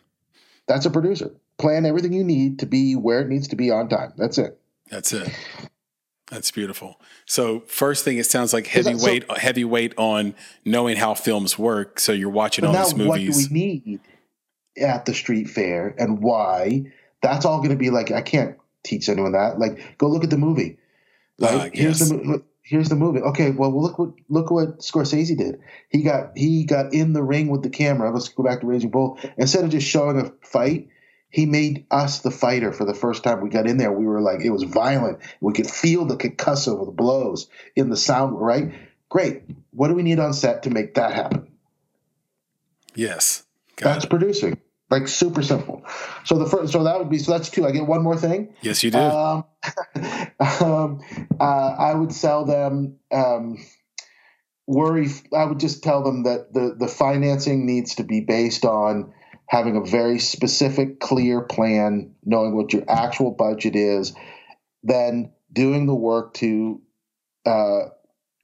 That's 0.66 0.86
a 0.86 0.90
producer. 0.90 1.32
Plan 1.58 1.86
everything 1.86 2.12
you 2.12 2.24
need 2.24 2.58
to 2.60 2.66
be 2.66 2.94
where 2.94 3.20
it 3.20 3.28
needs 3.28 3.48
to 3.48 3.56
be 3.56 3.70
on 3.70 3.88
time. 3.88 4.12
That's 4.16 4.38
it. 4.38 4.58
That's 4.90 5.12
it. 5.12 5.30
That's 6.30 6.50
beautiful. 6.50 7.00
So 7.26 7.60
first 7.60 8.04
thing, 8.04 8.18
it 8.18 8.26
sounds 8.26 8.52
like 8.52 8.66
heavy 8.66 8.98
so, 8.98 9.06
weight, 9.06 9.30
heavy 9.30 9.64
weight 9.64 9.94
on 9.96 10.34
knowing 10.64 10.96
how 10.96 11.14
films 11.14 11.58
work. 11.58 12.00
So 12.00 12.12
you're 12.12 12.30
watching 12.30 12.64
all 12.64 12.72
these 12.72 12.94
movies. 12.94 13.36
What 13.36 13.48
do 13.48 13.54
we 13.54 13.60
need 13.60 14.00
at 14.80 15.04
the 15.04 15.14
street 15.14 15.48
fair 15.48 15.94
and 15.98 16.20
why? 16.20 16.92
That's 17.22 17.44
all 17.44 17.58
going 17.58 17.70
to 17.70 17.76
be 17.76 17.90
like 17.90 18.10
I 18.10 18.22
can't 18.22 18.56
teach 18.82 19.08
anyone 19.08 19.32
that. 19.32 19.58
Like, 19.58 19.98
go 19.98 20.08
look 20.08 20.24
at 20.24 20.30
the 20.30 20.38
movie. 20.38 20.78
Like, 21.38 21.52
uh, 21.52 21.70
here's 21.74 22.00
the 22.00 22.42
here's 22.64 22.88
the 22.88 22.96
movie. 22.96 23.20
Okay, 23.20 23.50
well, 23.50 23.80
look 23.80 23.98
what 23.98 24.10
look 24.28 24.50
what 24.50 24.80
Scorsese 24.80 25.36
did. 25.36 25.60
He 25.88 26.02
got 26.02 26.36
he 26.36 26.64
got 26.64 26.92
in 26.92 27.12
the 27.12 27.22
ring 27.22 27.48
with 27.48 27.62
the 27.62 27.70
camera. 27.70 28.10
Let's 28.12 28.28
go 28.28 28.42
back 28.42 28.60
to 28.60 28.66
Raging 28.66 28.90
Bull. 28.90 29.18
Instead 29.36 29.64
of 29.64 29.70
just 29.70 29.86
showing 29.86 30.18
a 30.18 30.32
fight, 30.46 30.88
he 31.30 31.46
made 31.46 31.86
us 31.90 32.20
the 32.20 32.30
fighter 32.30 32.72
for 32.72 32.84
the 32.84 32.94
first 32.94 33.22
time. 33.22 33.40
We 33.40 33.50
got 33.50 33.68
in 33.68 33.76
there. 33.76 33.92
We 33.92 34.06
were 34.06 34.20
like, 34.20 34.40
it 34.40 34.50
was 34.50 34.64
violent. 34.64 35.20
We 35.40 35.52
could 35.52 35.70
feel 35.70 36.06
the 36.06 36.16
concussive 36.16 36.80
of 36.80 36.86
the 36.86 36.92
blows 36.92 37.48
in 37.76 37.90
the 37.90 37.96
sound. 37.96 38.40
Right? 38.40 38.72
Great. 39.08 39.42
What 39.70 39.88
do 39.88 39.94
we 39.94 40.02
need 40.02 40.18
on 40.18 40.32
set 40.32 40.64
to 40.64 40.70
make 40.70 40.94
that 40.94 41.12
happen? 41.12 41.52
Yes, 42.96 43.44
got 43.76 43.94
that's 43.94 44.04
it. 44.04 44.10
producing. 44.10 44.60
Like 44.94 45.08
super 45.08 45.42
simple. 45.42 45.84
So 46.22 46.38
the 46.38 46.46
first, 46.46 46.72
so 46.72 46.84
that 46.84 46.96
would 47.00 47.10
be 47.10 47.18
so 47.18 47.32
that's 47.32 47.50
two. 47.50 47.66
I 47.66 47.72
get 47.72 47.84
one 47.84 48.04
more 48.04 48.16
thing. 48.16 48.54
Yes, 48.62 48.84
you 48.84 48.92
do. 48.92 48.98
Um, 48.98 49.44
um, 50.60 51.00
uh, 51.40 51.74
I 51.78 51.92
would 51.92 52.12
sell 52.12 52.44
them. 52.44 52.98
Um, 53.10 53.58
worry. 54.68 55.08
I 55.36 55.46
would 55.46 55.58
just 55.58 55.82
tell 55.82 56.04
them 56.04 56.22
that 56.22 56.52
the 56.52 56.76
the 56.78 56.86
financing 56.86 57.66
needs 57.66 57.96
to 57.96 58.04
be 58.04 58.20
based 58.20 58.64
on 58.64 59.12
having 59.46 59.76
a 59.76 59.84
very 59.84 60.20
specific, 60.20 61.00
clear 61.00 61.42
plan, 61.42 62.14
knowing 62.24 62.54
what 62.54 62.72
your 62.72 62.84
actual 62.88 63.32
budget 63.32 63.74
is, 63.74 64.14
then 64.84 65.32
doing 65.52 65.86
the 65.86 65.94
work 65.94 66.34
to 66.34 66.80
uh, 67.44 67.86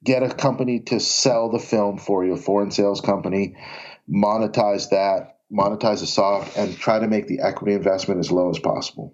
get 0.03 0.21
a 0.21 0.27
company 0.27 0.81
to 0.81 0.99
sell 0.99 1.49
the 1.49 1.59
film 1.59 1.97
for 1.97 2.25
you, 2.25 2.33
a 2.33 2.37
foreign 2.37 2.71
sales 2.71 2.99
company, 2.99 3.55
monetize 4.09 4.89
that, 4.89 5.30
monetize 5.51 5.99
the 5.99 6.07
soft, 6.07 6.57
and 6.57 6.77
try 6.77 6.99
to 6.99 7.07
make 7.07 7.27
the 7.27 7.39
equity 7.41 7.73
investment 7.73 8.19
as 8.19 8.31
low 8.31 8.49
as 8.49 8.59
possible. 8.59 9.13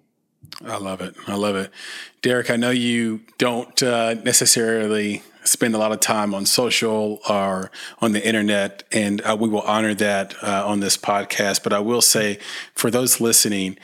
I 0.64 0.78
love 0.78 1.00
it. 1.00 1.14
I 1.26 1.34
love 1.34 1.56
it. 1.56 1.70
Derek, 2.22 2.50
I 2.50 2.56
know 2.56 2.70
you 2.70 3.20
don't 3.38 3.82
uh, 3.82 4.14
necessarily 4.14 5.22
spend 5.48 5.74
a 5.74 5.78
lot 5.78 5.92
of 5.92 6.00
time 6.00 6.34
on 6.34 6.46
social 6.46 7.20
or 7.28 7.70
on 8.00 8.12
the 8.12 8.26
internet, 8.26 8.84
and 8.92 9.20
uh, 9.22 9.36
we 9.38 9.48
will 9.48 9.62
honor 9.62 9.94
that 9.94 10.34
uh, 10.42 10.66
on 10.66 10.80
this 10.80 10.96
podcast. 10.96 11.62
But 11.62 11.72
I 11.72 11.80
will 11.80 12.02
say, 12.02 12.38
for 12.74 12.90
those 12.90 13.20
listening, 13.20 13.78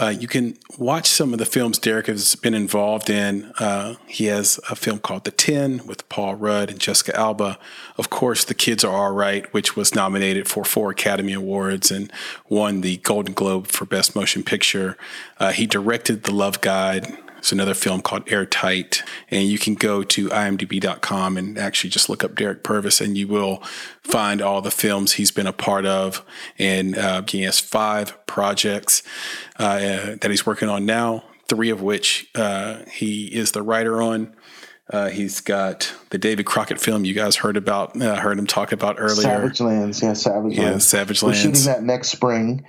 uh, 0.00 0.08
you 0.08 0.26
can 0.26 0.56
watch 0.76 1.06
some 1.06 1.32
of 1.32 1.38
the 1.38 1.44
films 1.46 1.78
Derek 1.78 2.06
has 2.06 2.34
been 2.34 2.54
involved 2.54 3.08
in. 3.08 3.52
Uh, 3.60 3.94
he 4.06 4.26
has 4.26 4.58
a 4.68 4.74
film 4.74 4.98
called 4.98 5.24
The 5.24 5.30
Ten 5.30 5.86
with 5.86 6.08
Paul 6.08 6.34
Rudd 6.34 6.70
and 6.70 6.80
Jessica 6.80 7.16
Alba. 7.16 7.58
Of 7.96 8.10
course, 8.10 8.44
The 8.44 8.54
Kids 8.54 8.82
Are 8.82 8.92
All 8.92 9.12
Right, 9.12 9.52
which 9.54 9.76
was 9.76 9.94
nominated 9.94 10.48
for 10.48 10.64
four 10.64 10.90
Academy 10.90 11.32
Awards 11.32 11.92
and 11.92 12.12
won 12.48 12.80
the 12.80 12.96
Golden 12.98 13.34
Globe 13.34 13.68
for 13.68 13.84
Best 13.84 14.16
Motion 14.16 14.42
Picture. 14.42 14.96
Uh, 15.38 15.52
he 15.52 15.66
directed 15.66 16.24
The 16.24 16.34
Love 16.34 16.60
Guide. 16.60 17.16
It's 17.44 17.52
another 17.52 17.74
film 17.74 18.00
called 18.00 18.22
Airtight. 18.32 19.02
And 19.30 19.46
you 19.46 19.58
can 19.58 19.74
go 19.74 20.02
to 20.02 20.28
imdb.com 20.30 21.36
and 21.36 21.58
actually 21.58 21.90
just 21.90 22.08
look 22.08 22.24
up 22.24 22.36
Derek 22.36 22.62
Purvis 22.62 23.02
and 23.02 23.18
you 23.18 23.28
will 23.28 23.58
find 24.02 24.40
all 24.40 24.62
the 24.62 24.70
films 24.70 25.12
he's 25.12 25.30
been 25.30 25.46
a 25.46 25.52
part 25.52 25.84
of. 25.84 26.24
And 26.58 26.96
uh, 26.96 27.22
he 27.28 27.42
has 27.42 27.60
five 27.60 28.16
projects 28.24 29.02
uh, 29.58 30.16
that 30.22 30.28
he's 30.30 30.46
working 30.46 30.70
on 30.70 30.86
now, 30.86 31.24
three 31.46 31.68
of 31.68 31.82
which 31.82 32.30
uh, 32.34 32.78
he 32.90 33.26
is 33.26 33.52
the 33.52 33.60
writer 33.60 34.00
on. 34.00 34.34
Uh, 34.88 35.10
he's 35.10 35.42
got 35.42 35.94
the 36.08 36.18
David 36.18 36.46
Crockett 36.46 36.80
film 36.80 37.04
you 37.04 37.12
guys 37.12 37.36
heard 37.36 37.58
about, 37.58 38.00
uh, 38.00 38.16
heard 38.16 38.38
him 38.38 38.46
talk 38.46 38.72
about 38.72 38.96
earlier. 38.98 39.16
Savage 39.16 39.60
Lands, 39.60 40.02
yeah, 40.02 40.14
Savage 40.14 40.56
Lands. 40.56 40.58
yeah, 40.58 40.78
Savage 40.78 41.22
Lands. 41.22 41.44
We're 41.44 41.54
shooting 41.54 41.64
that 41.66 41.82
next 41.82 42.08
spring. 42.08 42.64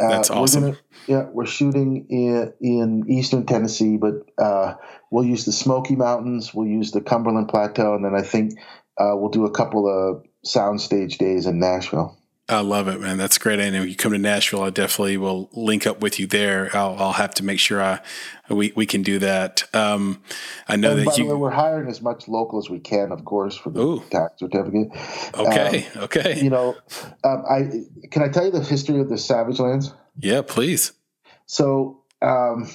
Uh, 0.00 0.08
That's 0.08 0.30
awesome. 0.30 0.62
We're 0.62 0.68
gonna, 0.70 0.80
yeah, 1.06 1.22
we're 1.32 1.46
shooting 1.46 2.06
in, 2.10 2.52
in 2.60 3.04
eastern 3.10 3.46
Tennessee, 3.46 3.96
but 3.96 4.14
uh, 4.38 4.74
we'll 5.10 5.24
use 5.24 5.44
the 5.44 5.52
Smoky 5.52 5.96
Mountains, 5.96 6.52
we'll 6.52 6.68
use 6.68 6.90
the 6.90 7.00
Cumberland 7.00 7.48
Plateau, 7.48 7.94
and 7.94 8.04
then 8.04 8.14
I 8.14 8.22
think 8.22 8.52
uh, 8.98 9.12
we'll 9.14 9.30
do 9.30 9.46
a 9.46 9.50
couple 9.50 9.88
of 9.88 10.24
soundstage 10.44 11.18
days 11.18 11.46
in 11.46 11.58
Nashville. 11.58 12.16
I 12.48 12.60
love 12.60 12.86
it, 12.86 13.00
man. 13.00 13.18
That's 13.18 13.38
great. 13.38 13.58
And 13.58 13.74
when 13.74 13.88
you 13.88 13.96
come 13.96 14.12
to 14.12 14.18
Nashville, 14.18 14.62
I 14.62 14.70
definitely 14.70 15.16
will 15.16 15.50
link 15.52 15.84
up 15.84 16.00
with 16.00 16.20
you 16.20 16.28
there. 16.28 16.70
I'll, 16.74 16.94
I'll 16.96 17.12
have 17.12 17.34
to 17.34 17.44
make 17.44 17.58
sure 17.58 17.82
I 17.82 18.00
we, 18.48 18.72
we 18.76 18.86
can 18.86 19.02
do 19.02 19.18
that. 19.18 19.64
Um, 19.74 20.22
I 20.68 20.76
know 20.76 20.92
and 20.92 21.06
that 21.06 21.18
you. 21.18 21.26
Way, 21.26 21.34
we're 21.34 21.50
hiring 21.50 21.88
as 21.88 22.00
much 22.00 22.28
local 22.28 22.58
as 22.60 22.70
we 22.70 22.78
can, 22.78 23.10
of 23.10 23.24
course, 23.24 23.56
for 23.56 23.70
the 23.70 23.80
Ooh. 23.80 24.04
tax 24.10 24.38
certificate. 24.38 24.88
Okay. 25.34 25.88
Um, 25.96 26.02
okay. 26.04 26.40
You 26.40 26.50
know, 26.50 26.76
um, 27.24 27.44
I 27.50 27.68
can 28.10 28.22
I 28.22 28.28
tell 28.28 28.44
you 28.44 28.52
the 28.52 28.62
history 28.62 29.00
of 29.00 29.08
the 29.08 29.18
Savage 29.18 29.58
Lands? 29.58 29.92
Yeah, 30.18 30.42
please. 30.42 30.92
So, 31.46 32.02
um, 32.22 32.70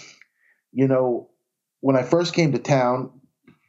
you 0.74 0.88
know, 0.88 1.30
when 1.80 1.96
I 1.96 2.04
first 2.04 2.34
came 2.34 2.52
to 2.52 2.60
town, 2.60 3.12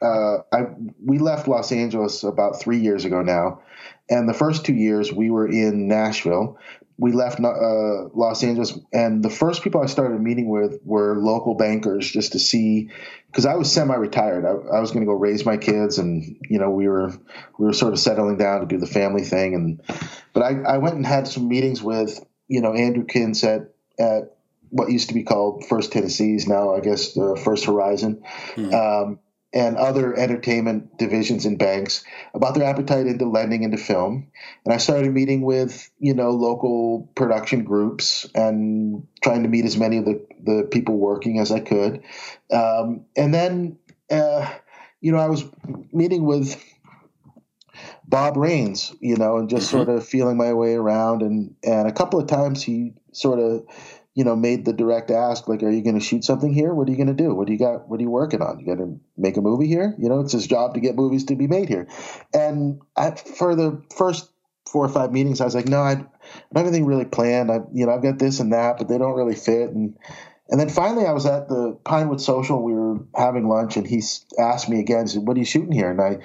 uh, 0.00 0.38
I 0.52 0.66
we 1.04 1.18
left 1.18 1.46
Los 1.46 1.70
Angeles 1.70 2.24
about 2.24 2.60
three 2.60 2.78
years 2.78 3.04
ago 3.04 3.22
now, 3.22 3.62
and 4.08 4.28
the 4.28 4.34
first 4.34 4.64
two 4.64 4.74
years 4.74 5.12
we 5.12 5.30
were 5.30 5.48
in 5.48 5.88
Nashville. 5.88 6.58
We 6.98 7.12
left 7.12 7.40
uh, 7.40 8.08
Los 8.14 8.44
Angeles, 8.44 8.78
and 8.92 9.24
the 9.24 9.30
first 9.30 9.62
people 9.62 9.82
I 9.82 9.86
started 9.86 10.20
meeting 10.20 10.48
with 10.48 10.78
were 10.84 11.16
local 11.18 11.54
bankers, 11.54 12.08
just 12.08 12.32
to 12.32 12.38
see, 12.38 12.90
because 13.26 13.46
I 13.46 13.54
was 13.54 13.72
semi-retired. 13.72 14.44
I, 14.44 14.76
I 14.76 14.80
was 14.80 14.92
going 14.92 15.04
to 15.04 15.10
go 15.10 15.18
raise 15.18 15.44
my 15.44 15.56
kids, 15.56 15.98
and 15.98 16.36
you 16.48 16.58
know 16.58 16.70
we 16.70 16.86
were 16.86 17.10
we 17.58 17.66
were 17.66 17.72
sort 17.72 17.92
of 17.92 17.98
settling 17.98 18.36
down 18.36 18.60
to 18.60 18.66
do 18.66 18.78
the 18.78 18.86
family 18.86 19.22
thing, 19.22 19.54
and 19.54 19.80
but 20.32 20.42
I, 20.42 20.74
I 20.74 20.78
went 20.78 20.96
and 20.96 21.06
had 21.06 21.26
some 21.26 21.48
meetings 21.48 21.82
with 21.82 22.24
you 22.46 22.60
know 22.60 22.74
Andrew 22.74 23.04
Kintz 23.04 23.42
at 23.42 23.72
at 23.98 24.36
what 24.72 24.90
used 24.90 25.08
to 25.08 25.14
be 25.14 25.22
called 25.22 25.66
First 25.68 25.92
Tennessee's, 25.92 26.48
now 26.48 26.74
I 26.74 26.80
guess 26.80 27.16
uh, 27.16 27.34
First 27.34 27.66
Horizon, 27.66 28.22
hmm. 28.54 28.72
um, 28.72 29.18
and 29.54 29.76
other 29.76 30.14
entertainment 30.16 30.96
divisions 30.98 31.44
and 31.44 31.58
banks 31.58 32.04
about 32.34 32.54
their 32.54 32.64
appetite 32.64 33.06
into 33.06 33.26
lending 33.28 33.62
into 33.62 33.76
film. 33.76 34.30
And 34.64 34.72
I 34.72 34.78
started 34.78 35.12
meeting 35.12 35.42
with 35.42 35.90
you 35.98 36.14
know 36.14 36.30
local 36.30 37.10
production 37.14 37.64
groups 37.64 38.26
and 38.34 39.06
trying 39.22 39.42
to 39.42 39.48
meet 39.48 39.64
as 39.64 39.76
many 39.76 39.98
of 39.98 40.04
the 40.04 40.26
the 40.42 40.68
people 40.70 40.96
working 40.96 41.38
as 41.38 41.52
I 41.52 41.60
could. 41.60 42.02
Um, 42.50 43.06
and 43.16 43.32
then 43.32 43.78
uh, 44.10 44.50
you 45.02 45.12
know, 45.12 45.18
I 45.18 45.28
was 45.28 45.44
meeting 45.92 46.24
with 46.24 46.62
Bob 48.06 48.36
Raines, 48.36 48.94
you 49.00 49.16
know, 49.16 49.36
and 49.36 49.50
just 49.50 49.68
mm-hmm. 49.68 49.84
sort 49.84 49.88
of 49.88 50.06
feeling 50.06 50.36
my 50.36 50.54
way 50.54 50.74
around. 50.74 51.22
And, 51.22 51.54
and 51.64 51.88
a 51.88 51.92
couple 51.92 52.20
of 52.20 52.28
times 52.28 52.62
he 52.62 52.94
sort 53.12 53.40
of, 53.40 53.64
you 54.14 54.24
know, 54.24 54.36
made 54.36 54.64
the 54.64 54.72
direct 54.72 55.10
ask, 55.10 55.48
like, 55.48 55.62
are 55.62 55.70
you 55.70 55.82
going 55.82 55.98
to 55.98 56.04
shoot 56.04 56.24
something 56.24 56.52
here? 56.52 56.74
What 56.74 56.88
are 56.88 56.90
you 56.90 56.96
going 56.96 57.14
to 57.14 57.22
do? 57.22 57.34
What 57.34 57.46
do 57.46 57.52
you 57.52 57.58
got? 57.58 57.88
What 57.88 57.98
are 57.98 58.02
you 58.02 58.10
working 58.10 58.42
on? 58.42 58.60
You 58.60 58.66
got 58.66 58.82
to 58.82 59.00
make 59.16 59.36
a 59.36 59.40
movie 59.40 59.66
here? 59.66 59.94
You 59.98 60.08
know, 60.08 60.20
it's 60.20 60.32
his 60.32 60.46
job 60.46 60.74
to 60.74 60.80
get 60.80 60.96
movies 60.96 61.24
to 61.26 61.36
be 61.36 61.46
made 61.46 61.68
here. 61.68 61.88
And 62.34 62.80
I, 62.96 63.12
for 63.12 63.54
the 63.54 63.82
first 63.96 64.30
four 64.70 64.84
or 64.84 64.90
five 64.90 65.12
meetings, 65.12 65.40
I 65.40 65.44
was 65.44 65.54
like, 65.54 65.68
no, 65.68 65.80
I, 65.80 65.92
I 65.92 65.96
don't 65.96 66.08
have 66.56 66.66
anything 66.66 66.86
really 66.86 67.06
planned. 67.06 67.50
I, 67.50 67.60
you 67.72 67.86
know, 67.86 67.94
I've 67.94 68.02
got 68.02 68.18
this 68.18 68.40
and 68.40 68.52
that, 68.52 68.78
but 68.78 68.88
they 68.88 68.98
don't 68.98 69.16
really 69.16 69.34
fit. 69.34 69.70
And, 69.70 69.96
and 70.50 70.60
then 70.60 70.68
finally, 70.68 71.06
I 71.06 71.12
was 71.12 71.24
at 71.24 71.48
the 71.48 71.78
Pinewood 71.84 72.20
Social. 72.20 72.62
We 72.62 72.74
were 72.74 72.98
having 73.16 73.48
lunch, 73.48 73.78
and 73.78 73.86
he 73.86 74.02
asked 74.38 74.68
me 74.68 74.80
again, 74.80 75.06
said, 75.06 75.26
"What 75.26 75.36
are 75.36 75.40
you 75.40 75.46
shooting 75.46 75.72
here?" 75.72 75.90
And 75.90 76.00
I, 76.00 76.18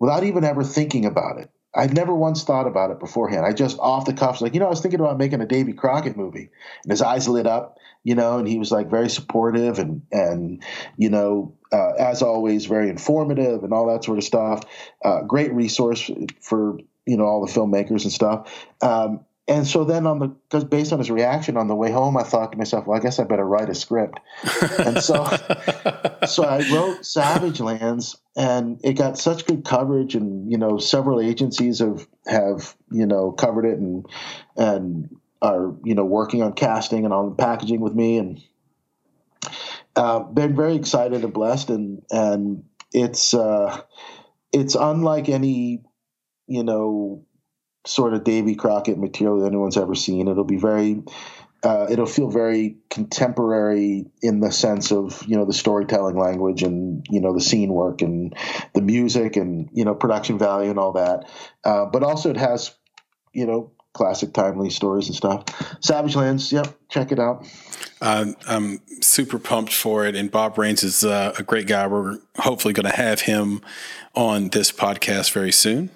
without 0.00 0.24
even 0.24 0.42
ever 0.42 0.64
thinking 0.64 1.04
about 1.04 1.38
it, 1.38 1.50
I'd 1.74 1.94
never 1.94 2.14
once 2.14 2.42
thought 2.42 2.66
about 2.66 2.90
it 2.90 2.98
beforehand. 2.98 3.46
I 3.46 3.52
just 3.52 3.78
off 3.78 4.04
the 4.04 4.12
cuff, 4.12 4.40
like, 4.40 4.54
you 4.54 4.60
know, 4.60 4.66
I 4.66 4.70
was 4.70 4.80
thinking 4.80 5.00
about 5.00 5.18
making 5.18 5.40
a 5.40 5.46
Davy 5.46 5.72
Crockett 5.72 6.16
movie, 6.16 6.50
and 6.82 6.90
his 6.90 7.02
eyes 7.02 7.28
lit 7.28 7.46
up, 7.46 7.78
you 8.02 8.14
know, 8.14 8.38
and 8.38 8.48
he 8.48 8.58
was 8.58 8.72
like 8.72 8.90
very 8.90 9.08
supportive 9.08 9.78
and 9.78 10.02
and 10.10 10.62
you 10.96 11.10
know, 11.10 11.54
uh, 11.72 11.92
as 11.98 12.22
always, 12.22 12.66
very 12.66 12.88
informative 12.88 13.62
and 13.62 13.72
all 13.72 13.86
that 13.86 14.04
sort 14.04 14.18
of 14.18 14.24
stuff. 14.24 14.64
Uh, 15.04 15.22
great 15.22 15.52
resource 15.52 16.10
for 16.40 16.78
you 17.06 17.16
know 17.16 17.24
all 17.24 17.44
the 17.44 17.52
filmmakers 17.52 18.02
and 18.02 18.12
stuff. 18.12 18.66
Um, 18.82 19.24
and 19.50 19.66
so 19.66 19.82
then 19.82 20.06
on 20.06 20.20
the 20.20 20.28
because 20.28 20.62
based 20.62 20.92
on 20.92 21.00
his 21.00 21.10
reaction 21.10 21.56
on 21.56 21.66
the 21.66 21.74
way 21.74 21.90
home, 21.90 22.16
I 22.16 22.22
thought 22.22 22.52
to 22.52 22.58
myself, 22.58 22.86
well, 22.86 22.96
I 22.96 23.02
guess 23.02 23.18
I 23.18 23.24
better 23.24 23.44
write 23.44 23.68
a 23.68 23.74
script. 23.74 24.20
and 24.78 25.02
so 25.02 25.24
so 26.26 26.44
I 26.44 26.64
wrote 26.72 27.04
Savage 27.04 27.58
Lands 27.58 28.16
and 28.36 28.78
it 28.84 28.92
got 28.92 29.18
such 29.18 29.46
good 29.46 29.64
coverage 29.64 30.14
and 30.14 30.50
you 30.52 30.56
know 30.56 30.78
several 30.78 31.20
agencies 31.20 31.80
have 31.80 32.06
have 32.28 32.76
you 32.92 33.06
know 33.06 33.32
covered 33.32 33.64
it 33.64 33.76
and 33.80 34.06
and 34.56 35.16
are 35.42 35.74
you 35.82 35.96
know 35.96 36.04
working 36.04 36.42
on 36.42 36.52
casting 36.52 37.04
and 37.04 37.12
on 37.12 37.34
packaging 37.34 37.80
with 37.80 37.92
me 37.92 38.18
and 38.18 38.40
uh, 39.96 40.20
been 40.20 40.54
very 40.54 40.76
excited 40.76 41.24
and 41.24 41.32
blessed 41.32 41.70
and 41.70 42.02
and 42.12 42.62
it's 42.92 43.34
uh, 43.34 43.82
it's 44.52 44.76
unlike 44.76 45.28
any 45.28 45.82
you 46.46 46.62
know 46.62 47.24
sort 47.86 48.14
of 48.14 48.24
Davy 48.24 48.54
Crockett 48.54 48.98
material 48.98 49.40
that 49.40 49.46
anyone's 49.46 49.76
ever 49.76 49.94
seen. 49.94 50.28
It'll 50.28 50.44
be 50.44 50.58
very, 50.58 51.02
uh, 51.62 51.86
it'll 51.90 52.06
feel 52.06 52.30
very 52.30 52.76
contemporary 52.90 54.06
in 54.22 54.40
the 54.40 54.52
sense 54.52 54.92
of 54.92 55.22
you 55.26 55.36
know 55.36 55.44
the 55.44 55.52
storytelling 55.52 56.16
language 56.16 56.62
and 56.62 57.06
you 57.10 57.20
know 57.20 57.34
the 57.34 57.40
scene 57.40 57.72
work 57.72 58.02
and 58.02 58.36
the 58.74 58.82
music 58.82 59.36
and 59.36 59.70
you 59.72 59.84
know 59.84 59.94
production 59.94 60.38
value 60.38 60.70
and 60.70 60.78
all 60.78 60.92
that. 60.92 61.28
Uh, 61.64 61.86
but 61.86 62.02
also 62.02 62.30
it 62.30 62.36
has 62.36 62.74
you 63.32 63.46
know 63.46 63.72
classic 63.92 64.32
timely 64.32 64.70
stories 64.70 65.08
and 65.08 65.16
stuff. 65.16 65.44
Savage 65.80 66.16
Lands, 66.16 66.52
yep, 66.52 66.68
check 66.88 67.12
it 67.12 67.18
out. 67.18 67.46
Uh, 68.00 68.32
I'm 68.46 68.80
super 69.02 69.38
pumped 69.38 69.72
for 69.72 70.06
it, 70.06 70.14
and 70.14 70.30
Bob 70.30 70.56
Raines 70.56 70.82
is 70.82 71.04
uh, 71.04 71.34
a 71.38 71.42
great 71.42 71.66
guy. 71.66 71.86
We're 71.86 72.18
hopefully 72.38 72.72
going 72.72 72.90
to 72.90 72.96
have 72.96 73.22
him 73.22 73.60
on 74.14 74.48
this 74.48 74.72
podcast 74.72 75.32
very 75.32 75.52
soon. 75.52 75.90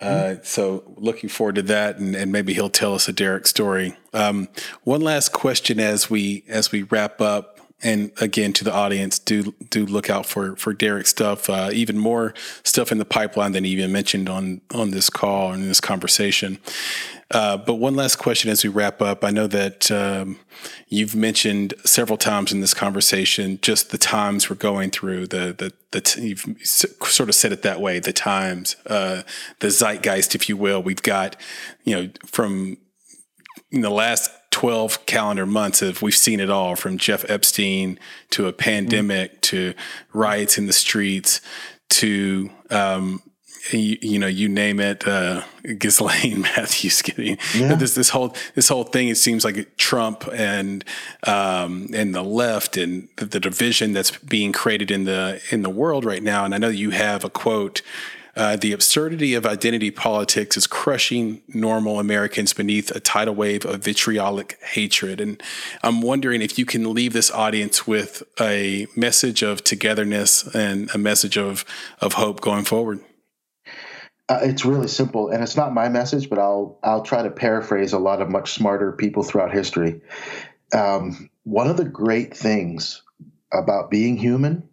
Uh, 0.00 0.36
so 0.42 0.82
looking 0.96 1.28
forward 1.28 1.56
to 1.56 1.62
that, 1.62 1.98
and, 1.98 2.14
and, 2.14 2.32
maybe 2.32 2.54
he'll 2.54 2.70
tell 2.70 2.94
us 2.94 3.08
a 3.08 3.12
Derek 3.12 3.46
story. 3.46 3.96
Um, 4.14 4.48
one 4.84 5.00
last 5.00 5.32
question 5.32 5.78
as 5.78 6.08
we 6.08 6.44
as 6.48 6.72
we 6.72 6.82
wrap 6.84 7.20
up, 7.20 7.59
and 7.82 8.10
again 8.20 8.52
to 8.54 8.64
the 8.64 8.72
audience, 8.72 9.18
do 9.18 9.54
do 9.70 9.86
look 9.86 10.10
out 10.10 10.26
for 10.26 10.56
for 10.56 10.72
Derek 10.72 11.06
stuff. 11.06 11.48
Uh, 11.48 11.70
even 11.72 11.98
more 11.98 12.34
stuff 12.62 12.92
in 12.92 12.98
the 12.98 13.04
pipeline 13.04 13.52
than 13.52 13.64
he 13.64 13.70
even 13.70 13.92
mentioned 13.92 14.28
on 14.28 14.60
on 14.72 14.90
this 14.90 15.10
call 15.10 15.52
and 15.52 15.64
this 15.64 15.80
conversation. 15.80 16.58
Uh, 17.32 17.56
but 17.56 17.74
one 17.74 17.94
last 17.94 18.16
question 18.16 18.50
as 18.50 18.64
we 18.64 18.70
wrap 18.70 19.00
up. 19.00 19.24
I 19.24 19.30
know 19.30 19.46
that 19.46 19.88
um, 19.90 20.40
you've 20.88 21.14
mentioned 21.14 21.74
several 21.84 22.18
times 22.18 22.52
in 22.52 22.60
this 22.60 22.74
conversation 22.74 23.60
just 23.62 23.90
the 23.90 23.98
times 23.98 24.50
we're 24.50 24.56
going 24.56 24.90
through. 24.90 25.28
The 25.28 25.54
the 25.56 25.72
the 25.92 26.00
t- 26.00 26.28
you've 26.28 26.44
sort 26.64 27.28
of 27.28 27.34
said 27.34 27.52
it 27.52 27.62
that 27.62 27.80
way. 27.80 28.00
The 28.00 28.12
times, 28.12 28.76
uh, 28.86 29.22
the 29.60 29.68
zeitgeist, 29.68 30.34
if 30.34 30.48
you 30.48 30.56
will. 30.56 30.82
We've 30.82 31.02
got 31.02 31.36
you 31.84 31.94
know 31.94 32.10
from 32.26 32.78
in 33.70 33.82
the 33.82 33.90
last 33.90 34.30
12 34.50 35.06
calendar 35.06 35.46
months 35.46 35.80
of 35.80 36.02
we've 36.02 36.16
seen 36.16 36.40
it 36.40 36.50
all 36.50 36.76
from 36.76 36.98
Jeff 36.98 37.28
Epstein 37.30 37.98
to 38.30 38.46
a 38.46 38.52
pandemic 38.52 39.32
mm-hmm. 39.32 39.40
to 39.40 39.74
riots 40.12 40.58
in 40.58 40.66
the 40.66 40.72
streets 40.72 41.40
to 41.88 42.50
um, 42.70 43.22
you, 43.72 43.98
you, 44.00 44.18
know, 44.18 44.26
you 44.26 44.48
name 44.48 44.80
it, 44.80 45.06
uh, 45.06 45.42
Ghislaine 45.78 46.40
Matthews 46.56 47.02
getting 47.02 47.38
yeah. 47.54 47.74
this 47.74 47.94
this 47.94 48.08
whole 48.08 48.34
this 48.54 48.68
whole 48.68 48.84
thing. 48.84 49.08
It 49.08 49.16
seems 49.16 49.44
like 49.44 49.76
Trump 49.76 50.26
and 50.32 50.84
um, 51.26 51.88
and 51.92 52.14
the 52.14 52.22
left 52.22 52.76
and 52.76 53.08
the, 53.16 53.26
the, 53.26 53.40
division 53.40 53.92
that's 53.92 54.16
being 54.18 54.52
created 54.52 54.90
in 54.90 55.04
the 55.04 55.42
in 55.50 55.62
the 55.62 55.70
world 55.70 56.04
right 56.04 56.22
now. 56.22 56.44
And 56.44 56.54
I 56.54 56.58
know 56.58 56.68
you 56.68 56.90
have 56.90 57.24
a 57.24 57.30
quote. 57.30 57.82
Uh, 58.40 58.56
the 58.56 58.72
absurdity 58.72 59.34
of 59.34 59.44
identity 59.44 59.90
politics 59.90 60.56
is 60.56 60.66
crushing 60.66 61.42
normal 61.48 62.00
Americans 62.00 62.54
beneath 62.54 62.90
a 62.90 62.98
tidal 62.98 63.34
wave 63.34 63.66
of 63.66 63.84
vitriolic 63.84 64.58
hatred. 64.62 65.20
And 65.20 65.42
I'm 65.82 66.00
wondering 66.00 66.40
if 66.40 66.58
you 66.58 66.64
can 66.64 66.94
leave 66.94 67.12
this 67.12 67.30
audience 67.30 67.86
with 67.86 68.22
a 68.40 68.86
message 68.96 69.42
of 69.42 69.62
togetherness 69.62 70.54
and 70.54 70.90
a 70.94 70.96
message 70.96 71.36
of, 71.36 71.66
of 72.00 72.14
hope 72.14 72.40
going 72.40 72.64
forward. 72.64 73.00
Uh, 74.30 74.38
it's 74.40 74.64
really 74.64 74.88
simple, 74.88 75.28
and 75.28 75.42
it's 75.42 75.58
not 75.58 75.74
my 75.74 75.90
message, 75.90 76.30
but 76.30 76.38
I'll 76.38 76.78
I'll 76.82 77.02
try 77.02 77.22
to 77.22 77.30
paraphrase 77.30 77.92
a 77.92 77.98
lot 77.98 78.22
of 78.22 78.30
much 78.30 78.52
smarter 78.52 78.92
people 78.92 79.22
throughout 79.22 79.52
history. 79.52 80.00
Um, 80.72 81.28
one 81.42 81.66
of 81.66 81.76
the 81.76 81.84
great 81.84 82.34
things 82.34 83.02
about 83.52 83.90
being 83.90 84.16
human 84.16 84.69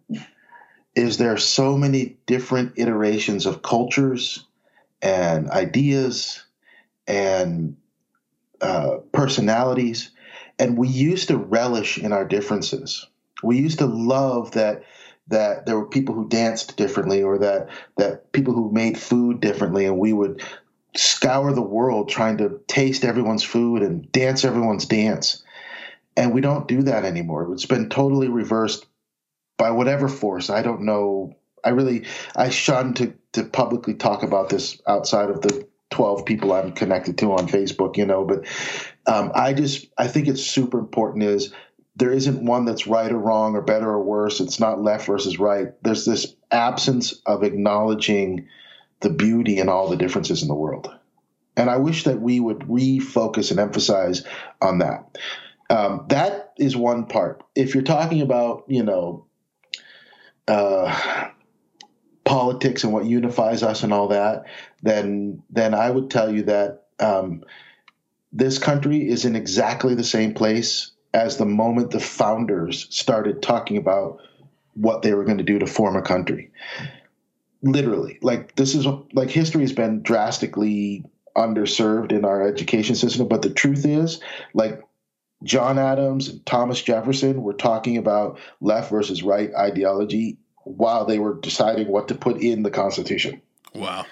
is 0.98 1.16
there 1.16 1.32
are 1.32 1.38
so 1.38 1.76
many 1.76 2.16
different 2.26 2.72
iterations 2.76 3.46
of 3.46 3.62
cultures 3.62 4.44
and 5.00 5.48
ideas 5.48 6.44
and 7.06 7.76
uh, 8.60 8.96
personalities, 9.12 10.10
and 10.58 10.76
we 10.76 10.88
used 10.88 11.28
to 11.28 11.38
relish 11.38 11.98
in 11.98 12.12
our 12.12 12.24
differences. 12.24 13.06
We 13.42 13.58
used 13.58 13.78
to 13.78 13.86
love 13.86 14.50
that 14.52 14.82
that 15.28 15.66
there 15.66 15.78
were 15.78 15.86
people 15.86 16.14
who 16.14 16.28
danced 16.28 16.76
differently 16.76 17.22
or 17.22 17.38
that 17.38 17.68
that 17.96 18.32
people 18.32 18.54
who 18.54 18.72
made 18.72 18.98
food 18.98 19.40
differently. 19.40 19.86
And 19.86 19.98
we 19.98 20.12
would 20.12 20.42
scour 20.96 21.52
the 21.52 21.62
world 21.62 22.08
trying 22.08 22.38
to 22.38 22.60
taste 22.66 23.04
everyone's 23.04 23.44
food 23.44 23.82
and 23.82 24.10
dance 24.10 24.44
everyone's 24.44 24.86
dance. 24.86 25.44
And 26.16 26.34
we 26.34 26.40
don't 26.40 26.66
do 26.66 26.82
that 26.82 27.04
anymore. 27.04 27.52
It's 27.52 27.66
been 27.66 27.88
totally 27.88 28.28
reversed 28.28 28.86
by 29.58 29.70
whatever 29.70 30.08
force 30.08 30.48
i 30.48 30.62
don't 30.62 30.80
know 30.80 31.36
i 31.64 31.68
really 31.68 32.06
i 32.34 32.48
shun 32.48 32.94
to 32.94 33.12
to 33.32 33.44
publicly 33.44 33.94
talk 33.94 34.22
about 34.22 34.48
this 34.48 34.80
outside 34.86 35.28
of 35.28 35.42
the 35.42 35.68
12 35.90 36.24
people 36.24 36.52
i'm 36.52 36.72
connected 36.72 37.18
to 37.18 37.32
on 37.32 37.46
facebook 37.46 37.96
you 37.96 38.06
know 38.06 38.24
but 38.24 38.46
um, 39.06 39.30
i 39.34 39.52
just 39.52 39.86
i 39.98 40.08
think 40.08 40.28
it's 40.28 40.42
super 40.42 40.78
important 40.78 41.24
is 41.24 41.52
there 41.98 42.12
isn't 42.12 42.44
one 42.44 42.64
that's 42.64 42.86
right 42.86 43.10
or 43.10 43.18
wrong 43.18 43.56
or 43.56 43.60
better 43.60 43.88
or 43.88 44.02
worse. 44.02 44.40
It's 44.40 44.60
not 44.60 44.80
left 44.80 45.06
versus 45.06 45.38
right. 45.38 45.68
There's 45.82 46.04
this 46.04 46.34
absence 46.50 47.12
of 47.26 47.42
acknowledging 47.42 48.46
the 49.00 49.10
beauty 49.10 49.58
and 49.58 49.68
all 49.68 49.88
the 49.88 49.96
differences 49.96 50.42
in 50.42 50.48
the 50.48 50.54
world. 50.54 50.94
And 51.56 51.68
I 51.68 51.78
wish 51.78 52.04
that 52.04 52.20
we 52.20 52.38
would 52.38 52.60
refocus 52.60 53.50
and 53.50 53.58
emphasize 53.58 54.22
on 54.62 54.78
that. 54.78 55.18
Um, 55.70 56.06
that 56.08 56.52
is 56.56 56.76
one 56.76 57.06
part. 57.06 57.42
If 57.56 57.74
you're 57.74 57.82
talking 57.82 58.22
about, 58.22 58.64
you 58.68 58.84
know, 58.84 59.26
uh, 60.48 61.30
politics 62.24 62.84
and 62.84 62.92
what 62.92 63.04
unifies 63.04 63.62
us 63.62 63.82
and 63.82 63.92
all 63.92 64.08
that, 64.08 64.44
then 64.82 65.42
then 65.50 65.74
I 65.74 65.90
would 65.90 66.10
tell 66.10 66.32
you 66.32 66.42
that 66.44 66.84
um, 67.00 67.44
this 68.32 68.58
country 68.58 69.08
is 69.08 69.24
in 69.24 69.36
exactly 69.36 69.94
the 69.94 70.04
same 70.04 70.34
place 70.34 70.92
as 71.14 71.36
the 71.36 71.46
moment 71.46 71.90
the 71.90 72.00
founders 72.00 72.86
started 72.90 73.42
talking 73.42 73.76
about 73.76 74.20
what 74.74 75.02
they 75.02 75.14
were 75.14 75.24
going 75.24 75.38
to 75.38 75.44
do 75.44 75.58
to 75.58 75.66
form 75.66 75.96
a 75.96 76.02
country. 76.02 76.50
Literally, 77.62 78.18
like 78.22 78.54
this 78.54 78.74
is 78.74 78.86
like 79.12 79.30
history 79.30 79.62
has 79.62 79.72
been 79.72 80.02
drastically 80.02 81.04
underserved 81.36 82.12
in 82.12 82.24
our 82.24 82.46
education 82.46 82.94
system. 82.94 83.26
But 83.28 83.42
the 83.42 83.50
truth 83.50 83.84
is, 83.84 84.20
like 84.54 84.82
John 85.44 85.78
Adams 85.78 86.28
and 86.28 86.44
Thomas 86.46 86.82
Jefferson 86.82 87.42
were 87.42 87.54
talking 87.54 87.96
about 87.96 88.38
left 88.60 88.90
versus 88.90 89.22
right 89.22 89.50
ideology 89.54 90.38
while 90.64 91.04
they 91.04 91.18
were 91.18 91.34
deciding 91.34 91.88
what 91.88 92.08
to 92.08 92.14
put 92.14 92.40
in 92.40 92.62
the 92.62 92.70
Constitution. 92.70 93.40
Wow. 93.74 94.06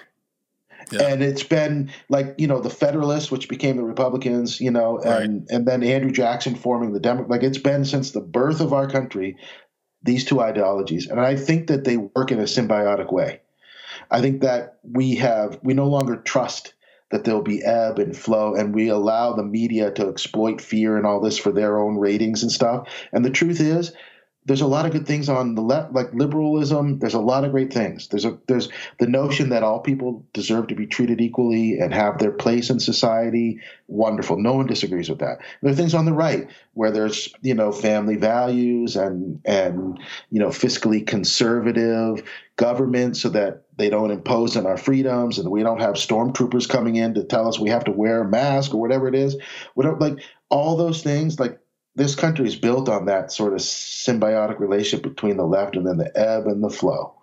Yeah. 0.91 1.07
And 1.07 1.21
it's 1.21 1.43
been 1.43 1.91
like 2.07 2.35
you 2.37 2.47
know 2.47 2.61
the 2.61 2.69
Federalists, 2.69 3.29
which 3.29 3.49
became 3.49 3.75
the 3.75 3.83
Republicans, 3.83 4.61
you 4.61 4.71
know, 4.71 4.99
and 4.99 5.41
right. 5.41 5.49
and 5.49 5.67
then 5.67 5.83
Andrew 5.83 6.11
Jackson 6.11 6.55
forming 6.55 6.93
the 6.93 6.99
Democrat. 6.99 7.29
Like 7.29 7.43
it's 7.43 7.57
been 7.57 7.83
since 7.83 8.11
the 8.11 8.21
birth 8.21 8.61
of 8.61 8.71
our 8.73 8.89
country 8.89 9.37
these 10.03 10.23
two 10.23 10.39
ideologies, 10.39 11.07
and 11.07 11.19
I 11.19 11.35
think 11.35 11.67
that 11.67 11.83
they 11.83 11.97
work 11.97 12.31
in 12.31 12.39
a 12.39 12.43
symbiotic 12.43 13.11
way. 13.11 13.41
I 14.09 14.21
think 14.21 14.41
that 14.41 14.77
we 14.83 15.15
have 15.15 15.59
we 15.63 15.73
no 15.73 15.87
longer 15.87 16.15
trust 16.15 16.73
that 17.09 17.23
there'll 17.23 17.41
be 17.41 17.63
ebb 17.63 17.99
and 17.99 18.15
flow, 18.15 18.55
and 18.55 18.75
we 18.75 18.89
allow 18.89 19.33
the 19.33 19.43
media 19.43 19.91
to 19.91 20.09
exploit 20.09 20.59
fear 20.59 20.97
and 20.97 21.05
all 21.05 21.21
this 21.21 21.37
for 21.37 21.51
their 21.51 21.79
own 21.79 21.97
ratings 21.97 22.43
and 22.43 22.51
stuff. 22.51 22.87
And 23.13 23.23
the 23.23 23.29
truth 23.29 23.61
is, 23.61 23.93
there's 24.47 24.61
a 24.61 24.67
lot 24.67 24.85
of 24.85 24.93
good 24.93 25.05
things 25.05 25.27
on 25.27 25.55
the 25.55 25.61
left, 25.61 25.91
like 25.91 26.13
liberalism. 26.13 26.99
There's 26.99 27.13
a 27.13 27.19
lot 27.19 27.43
of 27.43 27.51
great 27.51 27.71
things. 27.73 28.07
There's 28.07 28.23
a 28.23 28.37
there's 28.47 28.69
the 28.97 29.05
notion 29.05 29.49
that 29.49 29.61
all 29.61 29.81
people 29.81 30.25
deserve 30.31 30.67
to 30.67 30.75
be 30.75 30.87
treated 30.87 31.19
equally 31.19 31.77
and 31.77 31.93
have 31.93 32.17
their 32.17 32.31
place 32.31 32.69
in 32.69 32.79
society. 32.79 33.59
Wonderful. 33.87 34.37
No 34.37 34.53
one 34.53 34.65
disagrees 34.65 35.09
with 35.09 35.19
that. 35.19 35.39
There 35.61 35.71
are 35.71 35.75
things 35.75 35.93
on 35.93 36.05
the 36.05 36.13
right 36.13 36.47
where 36.75 36.91
there's 36.91 37.27
you 37.41 37.53
know 37.53 37.73
family 37.73 38.15
values 38.15 38.95
and 38.95 39.41
and 39.43 39.99
you 40.31 40.39
know 40.39 40.49
fiscally 40.49 41.05
conservative 41.05 42.23
government 42.55 43.17
so 43.17 43.29
that 43.29 43.63
they 43.75 43.89
don't 43.89 44.11
impose 44.11 44.55
on 44.55 44.65
our 44.65 44.77
freedoms 44.77 45.37
and 45.39 45.51
we 45.51 45.61
don't 45.61 45.81
have 45.81 45.95
stormtroopers 45.95 46.69
coming 46.69 46.95
in 46.95 47.13
to 47.13 47.23
tell 47.23 47.49
us 47.49 47.59
we 47.59 47.69
have 47.69 47.83
to 47.83 47.91
wear 47.91 48.21
a 48.21 48.27
mask 48.27 48.73
or 48.73 48.79
whatever 48.79 49.09
it 49.09 49.15
is. 49.15 49.35
Whatever, 49.73 49.97
like 49.97 50.19
all 50.49 50.77
those 50.77 51.03
things, 51.03 51.37
like 51.37 51.59
this 51.97 52.13
country 52.13 52.45
is 52.45 52.55
built 52.55 52.87
on 52.87 53.05
that 53.05 53.31
sort 53.31 53.53
of 53.53 53.59
symbiotic 53.59 54.59
relationship 54.59 55.03
between 55.03 55.35
the 55.35 55.45
left 55.45 55.75
and 55.75 55.85
then 55.85 55.97
the 55.97 56.15
ebb 56.15 56.45
and 56.45 56.63
the 56.63 56.69
flow. 56.69 57.15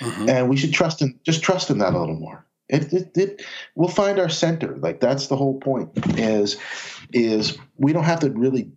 Mm-hmm. 0.00 0.28
And 0.28 0.48
we 0.50 0.56
should 0.56 0.72
trust 0.72 1.00
in 1.00 1.18
just 1.24 1.42
trust 1.42 1.70
in 1.70 1.78
that 1.78 1.94
a 1.94 1.98
little 1.98 2.14
more. 2.14 2.44
It, 2.68 2.92
it, 2.92 3.16
it, 3.16 3.42
we'll 3.74 3.88
find 3.88 4.18
our 4.18 4.28
center. 4.28 4.76
Like 4.76 5.00
that's 5.00 5.28
the 5.28 5.36
whole 5.36 5.58
point. 5.58 5.90
Is 6.18 6.58
is 7.12 7.56
we 7.78 7.94
don't 7.94 8.04
have 8.04 8.20
to 8.20 8.30
really 8.30 8.70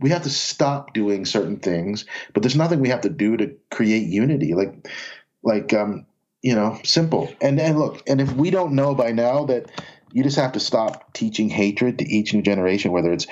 we 0.00 0.10
have 0.10 0.24
to 0.24 0.30
stop 0.30 0.94
doing 0.94 1.24
certain 1.24 1.58
things, 1.58 2.04
but 2.34 2.42
there's 2.42 2.56
nothing 2.56 2.80
we 2.80 2.88
have 2.88 3.02
to 3.02 3.08
do 3.08 3.36
to 3.36 3.54
create 3.70 4.08
unity. 4.08 4.54
Like 4.54 4.88
like 5.44 5.72
um 5.72 6.06
you 6.42 6.56
know 6.56 6.80
simple. 6.82 7.32
And 7.40 7.60
and 7.60 7.78
look, 7.78 8.02
and 8.08 8.20
if 8.20 8.32
we 8.32 8.50
don't 8.50 8.72
know 8.72 8.96
by 8.96 9.12
now 9.12 9.44
that 9.44 9.70
you 10.12 10.24
just 10.24 10.36
have 10.36 10.52
to 10.52 10.60
stop 10.60 11.12
teaching 11.12 11.48
hatred 11.48 12.00
to 12.00 12.08
each 12.08 12.34
new 12.34 12.42
generation, 12.42 12.90
whether 12.90 13.12
it's 13.12 13.28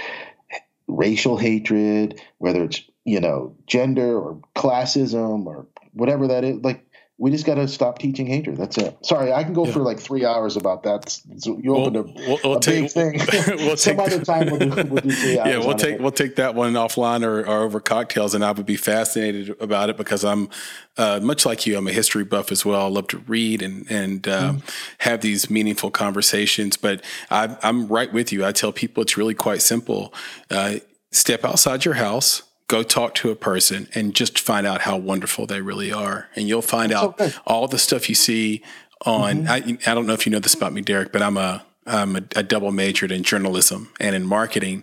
racial 0.88 1.36
hatred, 1.36 2.20
whether 2.38 2.64
it's 2.64 2.82
you 3.04 3.20
know 3.20 3.54
gender 3.66 4.18
or 4.18 4.40
classism 4.54 5.46
or 5.46 5.66
whatever 5.92 6.28
that 6.28 6.44
is. 6.44 6.58
Like 6.58 6.85
we 7.18 7.30
just 7.30 7.46
got 7.46 7.54
to 7.54 7.66
stop 7.66 7.98
teaching 7.98 8.26
hatred. 8.26 8.58
That's 8.58 8.76
it. 8.76 8.94
Sorry, 9.00 9.32
I 9.32 9.42
can 9.42 9.54
go 9.54 9.64
yeah. 9.64 9.72
for 9.72 9.80
like 9.80 9.98
three 9.98 10.26
hours 10.26 10.54
about 10.54 10.82
that. 10.82 11.08
So 11.38 11.58
you 11.58 11.74
opened 11.74 11.96
we'll, 11.96 12.04
a, 12.04 12.28
we'll, 12.28 12.38
we'll 12.44 12.56
a 12.58 12.60
take, 12.60 12.94
big 12.94 13.20
thing. 13.22 13.56
We'll 13.56 13.76
Some 13.86 13.98
other 13.98 14.22
time 14.22 14.50
we'll 14.50 14.58
do, 14.58 14.68
we'll 14.68 15.02
do 15.02 15.10
three 15.10 15.38
hours. 15.38 15.48
Yeah, 15.48 15.58
we'll 15.58 15.76
take 15.76 15.94
it. 15.94 16.00
we'll 16.02 16.12
take 16.12 16.36
that 16.36 16.54
one 16.54 16.74
offline 16.74 17.24
or, 17.24 17.40
or, 17.40 17.62
over 17.62 17.80
cocktails, 17.80 18.34
and 18.34 18.44
I 18.44 18.52
would 18.52 18.66
be 18.66 18.76
fascinated 18.76 19.56
about 19.60 19.88
it 19.88 19.96
because 19.96 20.24
I'm 20.24 20.50
uh, 20.98 21.20
much 21.22 21.46
like 21.46 21.66
you. 21.66 21.78
I'm 21.78 21.88
a 21.88 21.92
history 21.92 22.24
buff 22.24 22.52
as 22.52 22.66
well. 22.66 22.82
I 22.82 22.88
love 22.88 23.08
to 23.08 23.18
read 23.18 23.62
and 23.62 23.90
and 23.90 24.28
uh, 24.28 24.52
mm. 24.52 24.84
have 24.98 25.22
these 25.22 25.48
meaningful 25.48 25.90
conversations. 25.90 26.76
But 26.76 27.02
I, 27.30 27.56
I'm 27.62 27.86
right 27.88 28.12
with 28.12 28.30
you. 28.30 28.44
I 28.44 28.52
tell 28.52 28.72
people 28.72 29.02
it's 29.02 29.16
really 29.16 29.34
quite 29.34 29.62
simple. 29.62 30.12
Uh, 30.50 30.76
step 31.12 31.44
outside 31.46 31.86
your 31.86 31.94
house 31.94 32.42
go 32.68 32.82
talk 32.82 33.14
to 33.14 33.30
a 33.30 33.36
person 33.36 33.88
and 33.94 34.14
just 34.14 34.38
find 34.38 34.66
out 34.66 34.82
how 34.82 34.96
wonderful 34.96 35.46
they 35.46 35.60
really 35.60 35.92
are. 35.92 36.28
And 36.34 36.48
you'll 36.48 36.62
find 36.62 36.90
That's 36.90 37.02
out 37.02 37.20
okay. 37.20 37.32
all 37.46 37.68
the 37.68 37.78
stuff 37.78 38.08
you 38.08 38.14
see 38.14 38.62
on, 39.04 39.44
mm-hmm. 39.44 39.48
I, 39.86 39.90
I 39.90 39.94
don't 39.94 40.06
know 40.06 40.14
if 40.14 40.26
you 40.26 40.32
know 40.32 40.38
this 40.38 40.54
about 40.54 40.72
me, 40.72 40.80
Derek, 40.80 41.12
but 41.12 41.22
I'm 41.22 41.36
a, 41.36 41.64
I'm 41.86 42.16
a, 42.16 42.22
a, 42.34 42.42
double 42.42 42.72
majored 42.72 43.12
in 43.12 43.22
journalism 43.22 43.92
and 44.00 44.16
in 44.16 44.26
marketing. 44.26 44.82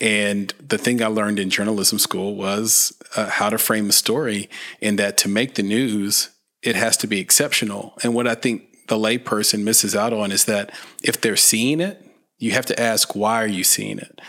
And 0.00 0.52
the 0.60 0.76
thing 0.76 1.02
I 1.02 1.06
learned 1.06 1.38
in 1.38 1.48
journalism 1.48 1.98
school 1.98 2.36
was 2.36 2.92
uh, 3.16 3.30
how 3.30 3.48
to 3.48 3.56
frame 3.56 3.88
a 3.88 3.92
story 3.92 4.50
and 4.82 4.98
that 4.98 5.16
to 5.18 5.28
make 5.28 5.54
the 5.54 5.62
news, 5.62 6.28
it 6.62 6.76
has 6.76 6.98
to 6.98 7.06
be 7.06 7.20
exceptional. 7.20 7.94
And 8.02 8.14
what 8.14 8.28
I 8.28 8.34
think 8.34 8.86
the 8.88 8.96
layperson 8.96 9.62
misses 9.62 9.96
out 9.96 10.12
on 10.12 10.30
is 10.30 10.44
that 10.44 10.70
if 11.02 11.18
they're 11.20 11.36
seeing 11.36 11.80
it, 11.80 12.04
you 12.38 12.50
have 12.50 12.66
to 12.66 12.78
ask, 12.78 13.14
why 13.14 13.42
are 13.42 13.46
you 13.46 13.64
seeing 13.64 13.98
it? 13.98 14.20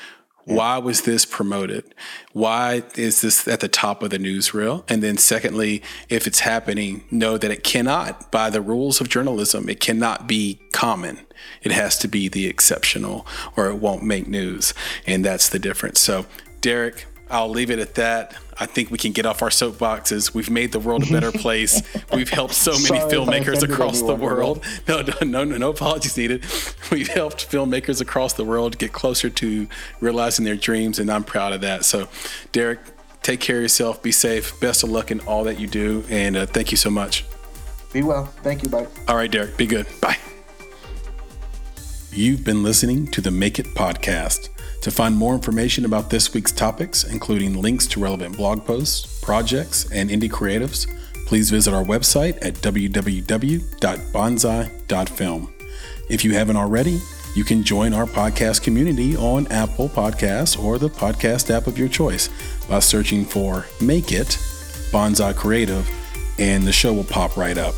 Why 0.45 0.77
was 0.77 1.03
this 1.03 1.25
promoted? 1.25 1.95
Why 2.33 2.83
is 2.95 3.21
this 3.21 3.47
at 3.47 3.61
the 3.61 3.67
top 3.69 4.03
of 4.03 4.09
the 4.09 4.17
newsreel? 4.17 4.83
And 4.89 5.01
then, 5.01 5.17
secondly, 5.17 5.81
if 6.09 6.27
it's 6.27 6.41
happening, 6.41 7.05
know 7.09 7.37
that 7.37 7.49
it 7.49 7.63
cannot, 7.63 8.29
by 8.31 8.49
the 8.49 8.61
rules 8.61 8.99
of 8.99 9.07
journalism, 9.07 9.69
it 9.69 9.79
cannot 9.79 10.27
be 10.27 10.59
common. 10.73 11.19
It 11.61 11.71
has 11.71 11.97
to 11.99 12.07
be 12.07 12.27
the 12.27 12.47
exceptional 12.47 13.25
or 13.55 13.69
it 13.69 13.75
won't 13.75 14.03
make 14.03 14.27
news. 14.27 14.73
And 15.07 15.23
that's 15.23 15.47
the 15.47 15.59
difference. 15.59 15.99
So, 15.99 16.25
Derek, 16.59 17.05
I'll 17.29 17.49
leave 17.49 17.71
it 17.71 17.79
at 17.79 17.95
that. 17.95 18.35
I 18.59 18.65
think 18.65 18.91
we 18.91 18.97
can 18.97 19.11
get 19.11 19.25
off 19.25 19.41
our 19.41 19.49
soapboxes. 19.49 20.34
We've 20.34 20.49
made 20.49 20.71
the 20.71 20.80
world 20.80 21.07
a 21.07 21.11
better 21.11 21.31
place. 21.45 21.81
We've 22.13 22.30
helped 22.30 22.53
so 22.53 22.71
many 22.71 22.99
Sorry 22.99 23.11
filmmakers 23.11 23.63
across 23.63 24.01
the 24.01 24.15
world. 24.15 24.63
No, 24.88 25.01
no, 25.01 25.13
no, 25.21 25.43
no, 25.43 25.57
no 25.57 25.69
apologies 25.69 26.17
needed. 26.17 26.45
We've 26.91 27.07
helped 27.07 27.49
filmmakers 27.49 28.01
across 28.01 28.34
the 28.34 28.45
world 28.45 28.77
get 28.77 28.93
closer 28.93 29.30
to 29.30 29.67
realizing 29.99 30.45
their 30.45 30.55
dreams, 30.55 30.99
and 30.99 31.09
I'm 31.09 31.23
proud 31.23 31.53
of 31.53 31.61
that. 31.61 31.85
So, 31.85 32.07
Derek, 32.51 32.80
take 33.21 33.39
care 33.39 33.57
of 33.57 33.63
yourself. 33.63 34.01
Be 34.03 34.11
safe. 34.11 34.59
Best 34.59 34.84
of 34.84 34.89
luck 34.89 35.11
in 35.11 35.19
all 35.21 35.43
that 35.45 35.59
you 35.59 35.67
do, 35.67 36.03
and 36.09 36.35
uh, 36.35 36.45
thank 36.45 36.71
you 36.71 36.77
so 36.77 36.89
much. 36.89 37.25
Be 37.91 38.01
well. 38.01 38.25
Thank 38.43 38.63
you. 38.63 38.69
Bye. 38.69 38.88
All 39.07 39.15
right, 39.15 39.30
Derek. 39.30 39.57
Be 39.57 39.65
good. 39.65 39.88
Bye. 40.01 40.17
You've 42.11 42.43
been 42.43 42.61
listening 42.61 43.07
to 43.07 43.21
the 43.21 43.31
Make 43.31 43.57
It 43.57 43.67
podcast. 43.67 44.49
To 44.84 44.91
find 44.91 45.15
more 45.15 45.34
information 45.34 45.85
about 45.85 46.10
this 46.10 46.34
week's 46.34 46.51
topics, 46.51 47.05
including 47.05 47.61
links 47.61 47.88
to 47.88 48.01
relevant 48.01 48.35
blog 48.35 48.65
posts, 48.65 49.22
projects, 49.22 49.89
and 49.93 50.10
indie 50.10 50.30
creatives, 50.30 50.93
please 51.26 51.49
visit 51.49 51.73
our 51.73 51.85
website 51.85 52.35
at 52.45 52.55
www.bonsai.film. 52.55 55.53
If 56.10 56.26
you 56.26 56.34
haven't 56.34 56.57
already, 56.57 56.99
you 57.34 57.45
can 57.45 57.64
join 57.64 57.93
our 57.93 58.05
podcast 58.05 58.64
community 58.64 59.15
on 59.15 59.47
Apple 59.47 59.88
Podcasts 59.88 60.61
or 60.61 60.77
the 60.77 60.89
podcast 60.89 61.49
app 61.49 61.68
of 61.68 61.80
your 61.80 61.88
choice 61.88 62.30
by 62.68 62.80
searching 62.80 63.23
for 63.23 63.65
Make 63.80 64.11
It 64.11 64.38
Bonsai 64.91 65.34
Creative, 65.34 65.89
and 66.38 66.68
the 66.68 66.73
show 66.73 66.91
will 66.91 67.05
pop 67.05 67.38
right 67.38 67.57
up. 67.57 67.76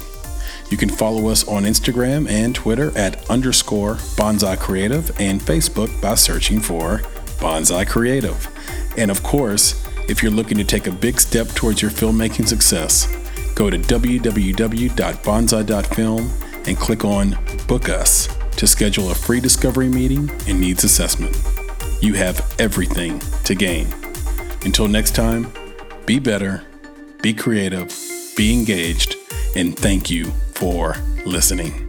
You 0.69 0.77
can 0.77 0.89
follow 0.89 1.27
us 1.27 1.47
on 1.47 1.63
Instagram 1.63 2.29
and 2.29 2.53
Twitter 2.55 2.95
at 2.97 3.29
underscore 3.29 3.95
Bonsai 4.17 4.59
Creative 4.59 5.11
and 5.19 5.39
Facebook 5.39 6.01
by 6.01 6.15
searching 6.15 6.59
for 6.59 7.03
Bonsai 7.39 7.87
Creative. 7.87 8.49
And 8.97 9.11
of 9.11 9.21
course, 9.21 9.85
if 10.09 10.23
you're 10.23 10.31
looking 10.31 10.57
to 10.57 10.63
take 10.63 10.87
a 10.87 10.91
big 10.91 11.19
step 11.19 11.47
towards 11.49 11.79
your 11.81 11.91
filmmaking 11.91 12.47
success, 12.47 13.05
go 13.53 13.69
to 13.69 13.77
www.bonsai.film 13.77 16.31
and 16.67 16.77
click 16.77 17.05
on 17.05 17.37
Book 17.67 17.89
Us 17.89 18.27
to 18.57 18.65
schedule 18.65 19.11
a 19.11 19.15
free 19.15 19.39
discovery 19.39 19.89
meeting 19.89 20.31
and 20.47 20.59
needs 20.59 20.83
assessment. 20.83 21.39
You 22.01 22.15
have 22.15 22.55
everything 22.59 23.19
to 23.43 23.53
gain. 23.53 23.87
Until 24.63 24.87
next 24.87 25.13
time, 25.15 25.53
be 26.05 26.17
better, 26.19 26.63
be 27.21 27.33
creative, 27.33 27.95
be 28.35 28.51
engaged, 28.53 29.17
and 29.55 29.77
thank 29.77 30.09
you 30.09 30.31
for 30.55 30.95
listening. 31.25 31.84